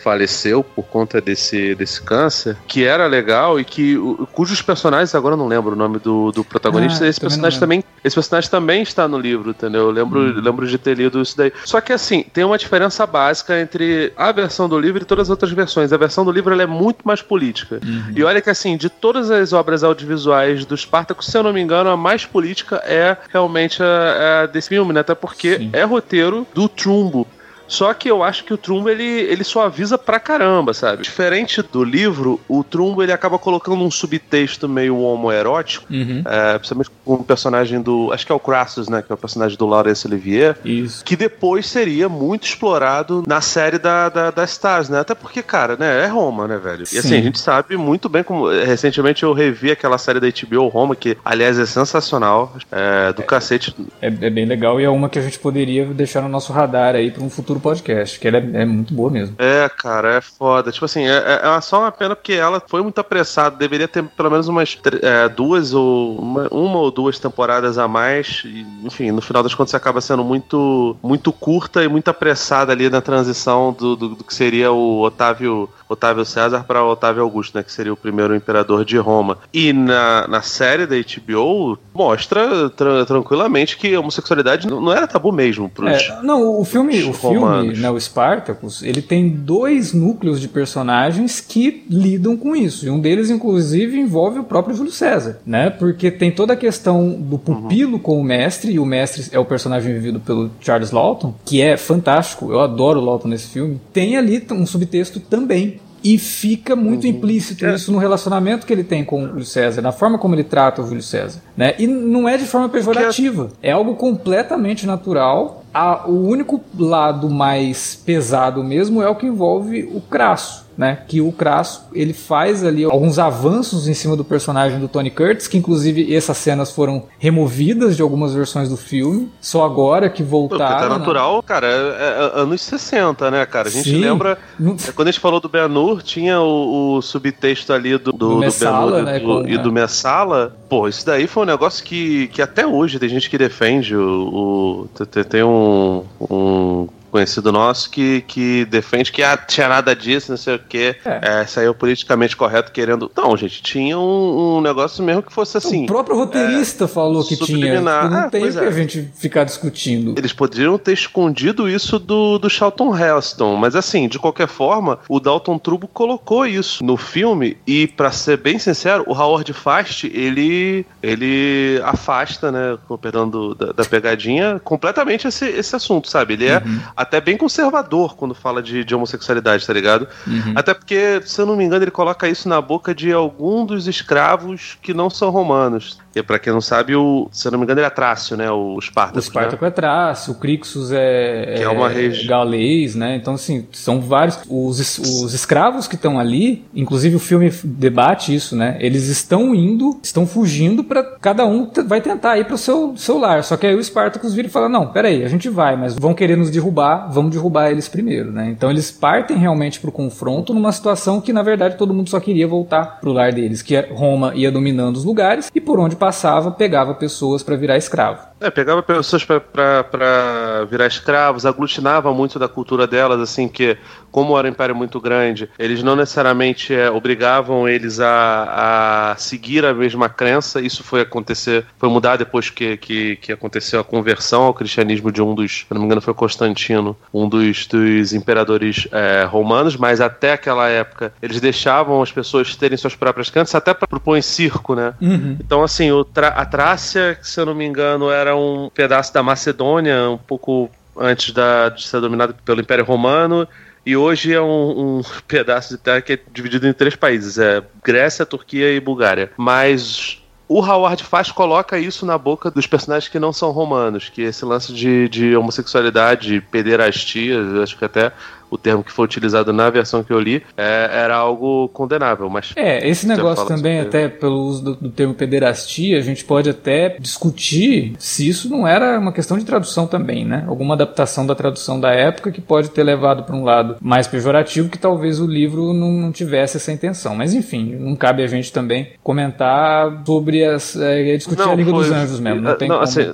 faleceu 0.07 0.63
por 0.63 0.85
conta 0.85 1.21
desse, 1.21 1.75
desse 1.75 2.01
câncer, 2.01 2.57
que 2.69 2.85
era 2.85 3.09
legal 3.09 3.59
e 3.59 3.65
que 3.65 3.97
cujos 4.33 4.63
personagens, 4.63 5.13
agora 5.17 5.33
eu 5.33 5.37
não 5.37 5.49
lembro 5.49 5.73
o 5.73 5.77
nome 5.77 5.99
do, 5.99 6.31
do 6.31 6.45
protagonista, 6.45 7.05
ah, 7.05 7.09
esse 7.09 7.19
personagem 7.19 7.59
também, 7.59 7.83
esse 8.05 8.15
personagem 8.15 8.49
também 8.49 8.83
está 8.83 9.09
no 9.09 9.19
livro, 9.19 9.51
entendeu? 9.51 9.81
Eu 9.81 9.91
lembro, 9.91 10.21
hum. 10.21 10.41
lembro 10.41 10.65
de 10.65 10.79
ter 10.79 10.97
lido 10.97 11.21
isso 11.21 11.37
daí. 11.37 11.53
Só 11.65 11.81
que 11.81 11.93
assim, 11.93 12.25
tem 12.33 12.45
uma 12.45 12.57
diferença 12.57 13.05
básica 13.05 13.61
entre 13.61 14.13
a 14.17 14.31
versão 14.31 14.69
do 14.69 14.79
livro 14.79 15.03
e 15.03 15.05
todas 15.05 15.27
as 15.27 15.31
outras 15.31 15.51
versões. 15.51 15.93
A 15.93 15.97
versão 15.97 16.25
do 16.25 16.31
livro 16.31 16.53
ela 16.53 16.63
é 16.63 16.67
muito 16.67 16.99
mais 17.03 17.21
política. 17.21 17.81
Uhum. 17.85 18.13
E 18.15 18.23
olha 18.23 18.41
que 18.41 18.49
assim, 18.49 18.77
de 18.77 18.89
todas 18.89 19.29
as 19.29 19.53
obras 19.53 19.83
audiovisuais 19.83 20.65
do 20.65 20.77
Spartacus, 20.77 21.27
se 21.27 21.37
eu 21.37 21.43
não 21.43 21.53
me 21.53 21.61
engano, 21.61 21.91
a 21.91 21.97
mais 21.97 22.25
política 22.25 22.77
é 22.85 23.17
realmente 23.33 23.83
a, 23.83 24.43
a 24.43 24.47
desse 24.47 24.69
filme, 24.69 24.93
né? 24.93 25.01
Até 25.01 25.17
porque 25.17 25.59
Sim. 25.59 25.71
é 25.73 25.83
roteiro 25.83 26.47
do 26.55 26.69
Trumbo, 26.69 27.27
Só 27.69 27.93
que 27.95 28.11
eu 28.11 28.23
acho 28.23 28.45
que 28.45 28.55
o 28.55 28.57
Trumbo 28.57 28.89
ele, 28.89 29.05
ele 29.05 29.45
suaviza 29.45 29.99
pra 29.99 30.21
caramba, 30.21 30.73
sabe? 30.73 31.03
Diferente 31.03 31.63
do 31.63 31.83
livro, 31.85 32.41
o 32.49 32.63
Trumbo 32.63 33.03
ele 33.03 33.13
acaba 33.13 33.39
colocando 33.39 33.83
um 33.83 33.91
subtexto 33.91 34.69
meio 34.69 34.99
homoerótico, 35.01 35.87
uhum. 35.93 36.23
é, 36.25 36.59
principalmente 36.59 36.91
com 37.05 37.15
o 37.15 37.25
personagem 37.25 37.81
do. 37.81 38.13
Acho 38.13 38.27
que 38.27 38.33
é 38.33 38.35
o 38.35 38.41
Crassus, 38.41 38.89
né? 38.89 39.03
Que 39.03 39.13
é 39.13 39.15
o 39.15 39.19
personagem 39.19 39.57
do 39.57 39.67
Laurence 39.67 40.07
Olivier. 40.07 40.57
Isso. 40.65 41.05
Que 41.05 41.17
depois 41.17 41.67
seria 41.67 42.09
muito 42.09 42.45
explorado 42.45 43.23
na 43.27 43.41
série 43.41 43.79
da, 43.79 44.09
da, 44.09 44.31
da 44.31 44.45
Stars, 44.45 44.89
né? 44.89 45.01
Até 45.01 45.15
porque, 45.15 45.43
cara, 45.43 45.77
né? 45.77 46.05
É 46.05 46.07
Roma, 46.07 46.47
né, 46.47 46.59
velho? 46.59 46.85
E 46.93 46.99
assim, 46.99 47.17
a 47.17 47.23
gente 47.23 47.39
sabe 47.39 47.77
muito 47.77 48.09
bem 48.09 48.23
como. 48.23 48.49
Recentemente 48.49 49.23
eu 49.23 49.33
revi 49.33 49.71
aquela 49.71 49.99
série 49.99 50.21
da 50.21 50.27
HBO 50.29 50.69
Roma, 50.69 50.95
que 50.97 51.17
aliás 51.25 51.59
é 51.59 51.67
sensacional. 51.67 52.55
É, 52.71 53.13
do 53.13 53.23
é, 53.23 53.25
cacete. 53.25 53.75
É, 54.01 54.07
é, 54.07 54.31
bem 54.31 54.45
legal 54.45 54.81
e 54.81 54.85
é 54.85 54.91
uma 54.91 55.09
que 55.09 55.19
a 55.19 55.23
gente 55.23 55.39
poderia 55.39 55.85
deixar 55.87 56.23
no 56.23 56.29
nosso 56.29 56.53
radar 56.53 56.95
aí 56.95 57.11
para 57.11 57.23
um 57.23 57.31
futuro 57.31 57.56
podcast, 57.61 58.19
que 58.19 58.29
ela 58.29 58.39
é, 58.39 58.63
é, 58.63 58.65
muito 58.65 58.95
boa 58.95 59.11
mesmo. 59.11 59.35
É, 59.39 59.69
cara, 59.69 60.15
é 60.15 60.21
foda. 60.21 60.71
Tipo 60.73 60.85
assim, 60.85 61.07
é, 61.07 61.17
é, 61.17 61.57
é 61.57 61.61
só 61.61 61.81
uma 61.81 61.93
pena 61.93 62.15
porque 62.15 62.33
ela 62.33 62.63
foi 62.67 62.83
muito 62.83 62.99
apressada. 62.99 63.57
Deveria 63.57 63.89
ter 63.89 64.03
pelo 64.03 64.31
menos 64.31 64.49
umas 64.49 64.79
é, 65.03 65.29
duas 65.29 65.75
ou 65.75 66.19
uma, 66.19 66.49
uma, 66.49 66.79
ou 66.79 66.91
duas 66.91 67.19
temporadas 67.19 67.79
a 67.79 67.89
mais. 67.89 68.43
E, 68.45 68.67
enfim, 68.85 69.11
no 69.11 69.21
final 69.21 69.43
das 69.43 69.55
contas 69.55 69.75
acaba 69.75 70.01
sendo 70.01 70.25
muito, 70.25 70.97
muito 71.03 71.33
curta 71.33 71.83
e 71.83 71.89
muito 71.89 72.09
apressada 72.09 72.73
ali 72.73 72.89
na 72.89 73.01
transição 73.01 73.73
do, 73.73 73.97
do, 73.97 74.09
do 74.11 74.25
que 74.25 74.35
seria 74.35 74.73
o 74.73 75.03
Otávio 75.03 75.69
Otávio 75.89 76.25
César 76.25 76.65
para 76.65 76.85
Otávio 76.85 77.23
Augusto, 77.23 77.57
né, 77.57 77.63
que 77.63 77.73
seria 77.73 77.93
o 77.93 77.97
primeiro 77.97 78.35
imperador 78.35 78.85
de 78.85 78.97
Roma. 78.99 79.39
E 79.53 79.73
na, 79.73 80.27
na 80.29 80.43
série 80.43 80.87
da 80.87 80.97
HBO 80.97 81.79
mostra 81.95 82.71
tra 82.71 83.05
tranquilamente 83.07 83.77
que 83.77 83.95
a 83.95 84.01
homossexualidade 84.01 84.67
não, 84.67 84.93
era 84.93 85.07
tabu 85.07 85.33
mesmo 85.33 85.69
pros 85.69 85.91
é, 85.91 86.23
Não, 86.23 86.61
o 86.61 86.65
filme, 86.65 87.03
o 87.05 87.13
filme, 87.13 87.75
né, 87.75 87.91
o 87.91 87.99
Spartacus, 87.99 88.83
ele 88.83 89.03
tem 89.03 89.29
dois 89.29 89.93
núcleos 89.93 90.41
de 90.41 90.49
personagens 90.49 91.41
que 91.41 91.85
lidam 91.89 92.37
com 92.37 92.55
isso. 92.55 92.87
E 92.87 92.91
um 92.91 93.01
deles, 93.01 93.31
inclusive, 93.31 93.99
envolve 93.99 94.39
o 94.39 94.45
próprio 94.45 94.75
Júlio 94.77 94.93
César, 94.93 95.39
né? 95.47 95.71
Porque 95.71 96.11
tem 96.11 96.31
toda 96.31 96.53
a 96.53 96.57
questão 96.57 97.11
do 97.11 97.39
pupilo 97.39 97.95
uhum. 97.95 97.99
com 97.99 98.21
o 98.21 98.25
mestre, 98.25 98.73
e 98.73 98.79
o 98.79 98.85
mestre 98.85 99.27
é 99.33 99.39
o 99.39 99.45
personagem 99.45 99.93
vivido 99.93 100.21
pelo 100.21 100.51
Charles 100.61 100.91
Lawton, 100.91 101.35
que 101.45 101.61
é 101.61 101.77
fantástico. 101.77 102.51
Eu 102.51 102.61
adoro 102.61 103.01
o 103.01 103.05
Lawton 103.05 103.29
nesse 103.29 103.49
filme. 103.49 103.81
Tem 103.93 104.17
ali 104.17 104.45
um 104.51 104.67
subtexto 104.67 105.21
também 105.21 105.81
e 106.03 106.19
fica 106.19 106.77
muito 106.77 107.05
uhum. 107.05 107.11
implícito 107.11 107.65
é. 107.65 107.75
isso 107.75 107.91
no 107.91 107.99
relacionamento 107.99 108.67
que 108.67 108.73
ele 108.73 108.85
tem 108.85 109.05
com 109.05 109.25
o 109.25 109.29
Júlio 109.29 109.45
César, 109.45 109.83
na 109.83 109.93
forma 109.93 110.19
como 110.19 110.35
ele 110.35 110.45
trata 110.45 110.83
o 110.83 110.87
Júlio 110.87 111.03
César. 111.03 111.41
Né? 111.57 111.75
E 111.79 111.87
não 111.87 112.29
é 112.29 112.37
de 112.37 112.45
forma 112.45 112.69
pejorativa, 112.69 113.51
é 113.63 113.73
algo 113.73 113.95
completamente 113.95 114.87
natural. 114.87 115.65
A, 115.73 116.09
o 116.09 116.27
único 116.27 116.63
lado 116.79 117.29
mais 117.29 117.95
pesado 117.95 118.65
mesmo 118.65 119.03
é 119.03 119.09
o 119.09 119.15
que 119.15 119.27
envolve 119.27 119.91
o 119.95 120.01
Crasso 120.01 120.66
né? 120.77 120.99
Que 121.07 121.21
o 121.21 121.33
Crasso 121.33 121.87
ele 121.93 122.13
faz 122.13 122.65
ali 122.65 122.85
alguns 122.85 123.19
avanços 123.19 123.89
em 123.89 123.95
cima 123.95 124.17
do 124.17 124.25
personagem 124.25 124.79
do 124.79 124.89
Tony 124.89 125.11
Curtis, 125.11 125.49
que 125.49 125.57
inclusive 125.57 126.15
essas 126.15 126.37
cenas 126.37 126.71
foram 126.71 127.05
removidas 127.19 127.97
de 127.97 128.03
algumas 128.03 128.35
versões 128.35 128.69
do 128.69 128.77
filme, 128.77 129.31
só 129.41 129.65
agora 129.65 130.11
que 130.11 130.23
voltaram. 130.23 130.67
Porque 130.67 130.83
tá 130.83 130.99
natural, 130.99 131.37
né? 131.37 131.43
cara, 131.47 131.67
é, 131.67 131.71
é, 131.71 132.41
anos 132.41 132.61
60, 132.63 133.31
né, 133.31 133.47
cara? 133.47 133.69
A 133.69 133.71
gente 133.71 133.91
Sim. 133.91 134.01
lembra. 134.01 134.39
É, 134.61 134.93
quando 134.93 135.09
a 135.09 135.11
gente 135.11 135.21
falou 135.21 135.41
do 135.41 135.49
Ben-Hur, 135.49 136.03
tinha 136.03 136.41
o, 136.41 136.97
o, 136.97 137.03
subtexto 137.03 137.73
ali 137.73 137.97
do, 137.97 138.13
do, 138.13 138.13
do, 138.13 138.37
Messala, 138.39 139.03
né, 139.03 139.19
do, 139.19 139.49
e 139.49 139.57
do 139.59 139.73
Messala. 139.73 140.55
Pô, 140.69 140.89
isso 140.89 141.07
daí 141.07 141.27
foi 141.27 141.45
um 141.45 141.47
negócio 141.47 141.85
que, 141.85 142.29
que 142.29 142.43
até 142.43 142.67
hoje 142.67 142.99
tem 142.99 143.09
gente 143.09 143.31
que 143.31 143.39
defende. 143.39 143.97
O, 143.97 144.89
o 144.93 145.07
tem 145.25 145.43
um, 145.43 146.05
um 146.21 146.89
conhecido 147.17 147.51
nosso 147.51 147.89
que, 147.89 148.21
que 148.29 148.67
defende 148.67 149.11
que 149.11 149.23
ah, 149.23 149.39
tinha 149.39 149.67
nada 149.69 149.97
disso, 149.97 150.31
não 150.31 150.37
sei 150.37 150.57
o 150.57 150.59
quê. 150.59 150.97
É. 151.03 151.41
É, 151.41 151.47
saiu 151.47 151.75
politicamente 151.75 152.37
correto 152.37 152.71
querendo. 152.71 153.11
Não, 153.17 153.35
gente, 153.39 153.63
tinha 153.63 153.99
um, 153.99 154.59
um 154.59 154.61
negócio 154.61 155.03
mesmo 155.03 155.23
que 155.23 155.33
fosse 155.33 155.57
assim. 155.57 155.85
O 155.85 155.87
próprio 155.87 156.15
roteirista 156.15 156.85
é, 156.85 156.89
falou 156.89 157.25
que 157.25 157.35
tinha. 157.35 157.81
Não 157.81 157.91
ah, 157.91 158.29
tem 158.31 158.43
que 158.51 158.59
a 158.59 158.71
gente 158.71 159.11
ficar 159.17 159.45
discutindo. 159.45 160.15
Eles 160.19 160.35
poderiam 160.35 160.77
ter 160.77 160.93
escondido 160.93 161.71
isso 161.71 161.99
do, 161.99 162.39
do 162.39 162.51
Charlton 162.51 162.95
Heston, 162.95 163.57
mas 163.57 163.75
assim, 163.75 164.09
de 164.09 164.19
qualquer 164.19 164.49
forma, 164.49 164.99
o 165.09 165.19
Dalton 165.19 165.59
Trubo 165.59 165.89
colocou 165.89 166.45
isso 166.45 166.85
no 166.85 166.99
filme 166.99 167.57
e, 167.67 167.87
para 167.87 168.11
ser 168.11 168.37
bem 168.37 168.59
sincero, 168.59 169.05
o 169.07 169.15
Howard 169.15 169.51
Fast, 169.55 170.07
ele, 170.13 170.85
ele 171.03 171.81
afasta, 171.83 172.53
né, 172.53 172.77
perdão 173.01 173.27
do, 173.27 173.55
da, 173.55 173.73
da, 173.73 173.85
pegadinha, 173.87 174.61
completamente 174.63 175.27
esse, 175.27 175.47
esse 175.47 175.75
assunto, 175.75 176.11
sabe? 176.11 176.35
Ele 176.35 176.47
é 176.49 176.59
uhum 176.59 176.81
até 177.07 177.21
bem 177.21 177.37
conservador 177.37 178.17
quando 178.17 178.35
fala 178.35 178.63
de, 178.63 178.85
de 178.85 178.95
homossexualidade, 178.95 179.67
tá 179.67 179.73
ligado? 179.73 180.09
Uhum. 180.27 180.53
Até 180.55 180.75
porque, 180.75 181.23
se 181.25 181.41
eu 181.41 181.47
não 181.47 181.57
me 181.57 181.65
engano, 181.65 181.85
ele 181.85 181.91
coloca 181.91 182.29
isso 182.29 182.49
na 182.49 182.61
boca 182.61 182.95
de 182.95 183.13
algum 183.13 183.65
dos 183.65 183.87
escravos 183.87 184.77
que 184.83 184.93
não 184.93 185.09
são 185.09 185.31
romanos. 185.31 185.99
E 186.17 186.23
pra 186.23 186.39
quem 186.39 186.51
não 186.51 186.63
sabe, 186.63 186.97
o, 186.97 187.29
se 187.31 187.47
eu 187.47 187.53
não 187.53 187.59
me 187.59 187.65
engano, 187.65 187.79
ele 187.79 187.87
é 187.87 187.91
Trácio, 187.91 188.39
né? 188.39 188.51
O 188.51 188.79
Espartaco. 188.79 189.19
O 189.19 189.21
Espartaco 189.21 189.63
né? 189.63 189.69
é 189.69 189.71
Trácio, 189.71 190.33
o 190.33 190.37
Crixus 190.37 190.91
é, 190.91 191.57
que 191.59 191.63
é, 191.63 191.69
uma 191.69 191.93
é 191.93 192.09
galês, 192.25 192.95
né? 192.95 193.17
Então, 193.17 193.35
assim, 193.35 193.67
são 193.71 194.01
vários. 194.01 194.41
Os, 194.49 194.99
os 194.99 195.35
escravos 195.35 195.87
que 195.87 195.95
estão 195.95 196.19
ali, 196.19 196.65
inclusive 196.75 197.17
o 197.17 197.19
filme 197.19 197.51
debate 197.63 198.35
isso, 198.35 198.57
né? 198.57 198.79
Eles 198.81 199.09
estão 199.09 199.55
indo, 199.55 200.01
estão 200.03 200.27
fugindo 200.27 200.83
para 200.83 201.03
cada 201.03 201.45
um 201.45 201.71
vai 201.87 202.01
tentar 202.01 202.39
ir 202.39 202.47
pro 202.47 202.57
seu, 202.57 202.97
seu 202.97 203.19
lar. 203.19 203.45
Só 203.45 203.59
que 203.59 203.67
aí 203.67 203.75
o 203.75 203.81
Espartacus 203.81 204.33
vira 204.33 204.49
e 204.49 204.51
fala: 204.51 204.71
não, 204.71 204.87
peraí, 204.87 205.23
a 205.23 205.29
gente 205.29 205.51
vai, 205.51 205.77
mas 205.77 205.95
vão 205.95 206.15
querer 206.15 206.37
nos 206.37 206.49
derrubar, 206.49 207.13
vamos 207.13 207.33
derrubar 207.33 207.71
eles 207.71 207.89
primeiro, 207.89 208.33
né? 208.33 208.49
Então 208.49 208.71
eles 208.71 208.91
partem 208.91 209.37
realmente 209.37 209.81
pro 209.81 209.93
confronto 209.93 210.55
numa 210.55 210.73
situação 210.73 211.21
que, 211.21 211.31
na 211.31 211.43
verdade, 211.43 211.77
todo 211.77 211.93
mundo 211.93 212.09
só 212.09 212.19
queria 212.21 212.49
voltar 212.49 213.01
pro 213.03 213.13
lar 213.13 213.33
deles, 213.35 213.61
que 213.61 213.77
é 213.77 213.89
Roma 213.93 214.33
ia 214.35 214.51
dominando 214.51 214.97
os 214.97 215.05
lugares 215.05 215.51
e 215.55 215.61
por 215.61 215.79
onde 215.79 215.95
passava, 216.07 216.53
pegava 216.53 216.95
pessoas 216.95 217.43
para 217.43 217.57
virar 217.57 217.77
escravo. 217.77 218.29
É, 218.41 218.51
pegava 218.51 218.83
pessoas 218.83 219.25
para 219.25 220.65
virar 220.71 220.87
escravos, 220.87 221.47
aglutinava 221.47 222.13
muito 222.13 222.39
da 222.39 222.49
cultura 222.49 222.87
delas, 222.87 223.21
assim, 223.21 223.49
que 223.49 223.79
como 224.11 224.39
era 224.39 224.49
um 224.49 224.51
império 224.51 224.75
muito 224.75 224.99
grande, 224.99 225.49
eles 225.59 225.83
não 225.83 225.95
necessariamente 225.95 226.75
é, 226.75 226.91
obrigavam 226.91 227.69
eles 227.69 228.01
a, 228.01 229.13
a 229.13 229.17
seguir 229.17 229.65
a 229.65 229.75
mesma 229.75 230.09
crença. 230.09 230.59
Isso 230.61 230.83
foi 230.83 231.03
acontecer, 231.03 231.67
foi 231.79 231.91
mudar 231.91 232.17
depois 232.17 232.49
que, 232.49 232.79
que, 232.79 233.17
que 233.17 233.33
aconteceu 233.33 233.79
a 233.79 233.85
conversão 233.85 234.45
ao 234.45 234.55
cristianismo 234.55 235.13
de 235.13 235.21
um 235.21 235.35
dos, 235.35 235.61
se 235.61 235.67
não 235.71 235.81
me 235.81 235.87
engano, 235.87 236.01
foi 236.01 236.15
Constantino, 236.15 236.97
um 237.13 237.29
dos, 237.29 237.67
dos 237.67 238.15
imperadores 238.15 238.89
é, 238.91 239.25
romanos, 239.25 239.77
mas 239.77 240.01
até 240.01 240.33
aquela 240.33 240.67
época 240.69 241.13
eles 241.21 241.39
deixavam 241.39 242.01
as 242.01 242.11
pessoas 242.11 242.57
terem 242.57 242.79
suas 242.79 242.95
próprias 242.95 243.29
crenças, 243.29 243.55
até 243.55 243.75
para 243.75 243.87
propor 243.87 244.17
em 244.17 244.23
circo, 244.23 244.75
né? 244.75 244.95
Uhum. 245.01 245.37
Então, 245.39 245.63
assim, 245.63 245.91
o 245.91 246.07
a 246.17 246.45
Trácia, 246.47 247.19
se 247.21 247.39
eu 247.39 247.45
não 247.45 247.55
me 247.55 247.67
engano, 247.67 248.11
era 248.11 248.26
um 248.35 248.71
pedaço 248.71 249.13
da 249.13 249.23
Macedônia, 249.23 250.11
um 250.11 250.19
pouco 250.19 250.71
antes 250.97 251.33
da, 251.33 251.69
de 251.69 251.87
ser 251.87 252.01
dominado 252.01 252.35
pelo 252.45 252.61
Império 252.61 252.85
Romano 252.85 253.47
e 253.87 253.97
hoje 253.97 254.33
é 254.33 254.41
um, 254.41 254.99
um, 254.99 255.03
pedaço 255.29 255.77
de 255.77 255.79
terra 255.81 256.01
que 256.01 256.15
é 256.15 256.19
dividido 256.33 256.67
em 256.67 256.73
três 256.73 256.97
países: 256.97 257.39
é 257.39 257.63
Grécia, 257.85 258.27
Turquia 258.27 258.73
e 258.73 258.81
Bulgária. 258.81 259.31
Mas 259.37 260.21
o 260.49 260.61
Howard 260.61 261.05
Fast 261.05 261.33
coloca 261.33 261.79
isso 261.79 262.05
na 262.05 262.19
boca 262.19 262.51
dos 262.51 262.67
personagens 262.67 263.09
que 263.09 263.21
não 263.21 263.33
são 263.33 263.53
romanos, 263.53 264.09
que 264.09 264.23
esse 264.23 264.45
lance 264.45 264.73
de, 264.73 265.09
de 265.09 265.37
homossexualidade, 265.37 266.41
pederastia, 266.51 267.41
acho 267.63 267.79
que 267.79 267.85
até 267.85 268.13
o 268.51 268.57
termo 268.57 268.83
que 268.85 268.93
foi 268.93 269.05
utilizado 269.05 269.53
na 269.53 269.69
versão 269.71 270.03
que 270.03 270.13
eu 270.13 270.21
li, 270.21 270.43
é, 270.57 270.89
era 270.91 271.17
algo 271.17 271.69
condenável. 271.69 272.29
Mas 272.31 272.53
é, 272.57 272.89
esse 272.89 273.07
negócio 273.07 273.47
também, 273.47 273.81
até 273.81 274.09
pelo 274.09 274.45
uso 274.45 274.65
do, 274.65 274.75
do, 274.75 274.91
termo 274.91 275.15
pederastia, 275.15 275.99
a 275.99 276.01
gente 276.01 276.25
pode 276.25 276.49
até 276.49 276.97
discutir 276.99 277.95
se 277.99 278.29
isso 278.29 278.49
não 278.49 278.67
era 278.67 278.99
uma 278.99 279.13
questão 279.13 279.37
de 279.37 279.45
tradução 279.45 279.87
também, 279.87 280.25
né? 280.25 280.45
Alguma 280.47 280.75
adaptação 280.75 281.27
da 281.27 281.35
tradução 281.35 281.81
da 281.81 281.91
época 281.91 282.31
que 282.31 282.41
pode 282.41 282.71
ter 282.71 282.83
levado 282.83 283.25
para 283.25 283.35
um 283.35 283.45
lado 283.45 283.77
mais 283.81 284.07
pejorativo 284.07 284.69
que 284.69 284.79
talvez 284.79 285.21
o 285.21 285.27
livro 285.27 285.73
não, 285.73 285.93
não, 285.93 286.13
tivesse 286.13 286.57
essa 286.57 286.73
intenção. 286.73 287.15
Mas 287.15 287.35
enfim, 287.35 287.77
não 287.77 287.97
cabe 287.97 288.23
a 288.23 288.27
gente 288.27 288.53
também 288.53 288.93
comentar 289.03 290.03
sobre 290.07 290.45
as. 290.45 290.77
É, 290.77 291.17
discutir 291.17 291.41
não, 291.41 291.53
a 291.53 291.55
língua 291.55 291.75
foi, 291.75 291.83
dos 291.85 291.93
anjos 291.93 292.21
mesmo. 292.21 292.41
Não, 292.41 292.57
tem 292.57 292.69
não, 292.69 292.77
como... 292.77 292.85
assim, 292.85 293.13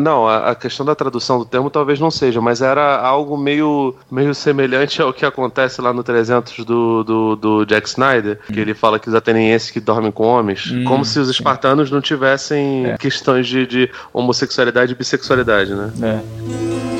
não 0.00 0.28
a 0.28 0.54
questão 0.54 0.84
da 0.84 0.94
tradução 0.94 1.38
do 1.38 1.44
termo 1.44 1.70
talvez 1.70 1.98
não 1.98 2.10
seja, 2.10 2.40
mas 2.40 2.62
era 2.62 2.98
algo 3.00 3.36
meio, 3.36 3.94
meio 4.10 4.34
semelhante 4.34 4.67
semelhante 4.68 5.00
ao 5.00 5.12
que 5.12 5.24
acontece 5.24 5.80
lá 5.80 5.92
no 5.92 6.02
300 6.02 6.64
do, 6.64 7.02
do, 7.02 7.36
do 7.36 7.64
Jack 7.64 7.88
Snyder, 7.88 8.38
que 8.46 8.60
ele 8.60 8.74
fala 8.74 8.98
que 8.98 9.08
os 9.08 9.14
atenienses 9.14 9.70
que 9.70 9.80
dormem 9.80 10.12
com 10.12 10.24
homens, 10.24 10.70
hum, 10.70 10.84
como 10.84 11.04
se 11.04 11.18
os 11.18 11.30
espartanos 11.30 11.90
não 11.90 12.00
tivessem 12.00 12.86
é. 12.86 12.98
questões 12.98 13.46
de, 13.46 13.66
de 13.66 13.90
homossexualidade 14.12 14.92
e 14.92 14.94
bissexualidade, 14.94 15.74
né? 15.74 15.90
É. 16.02 16.97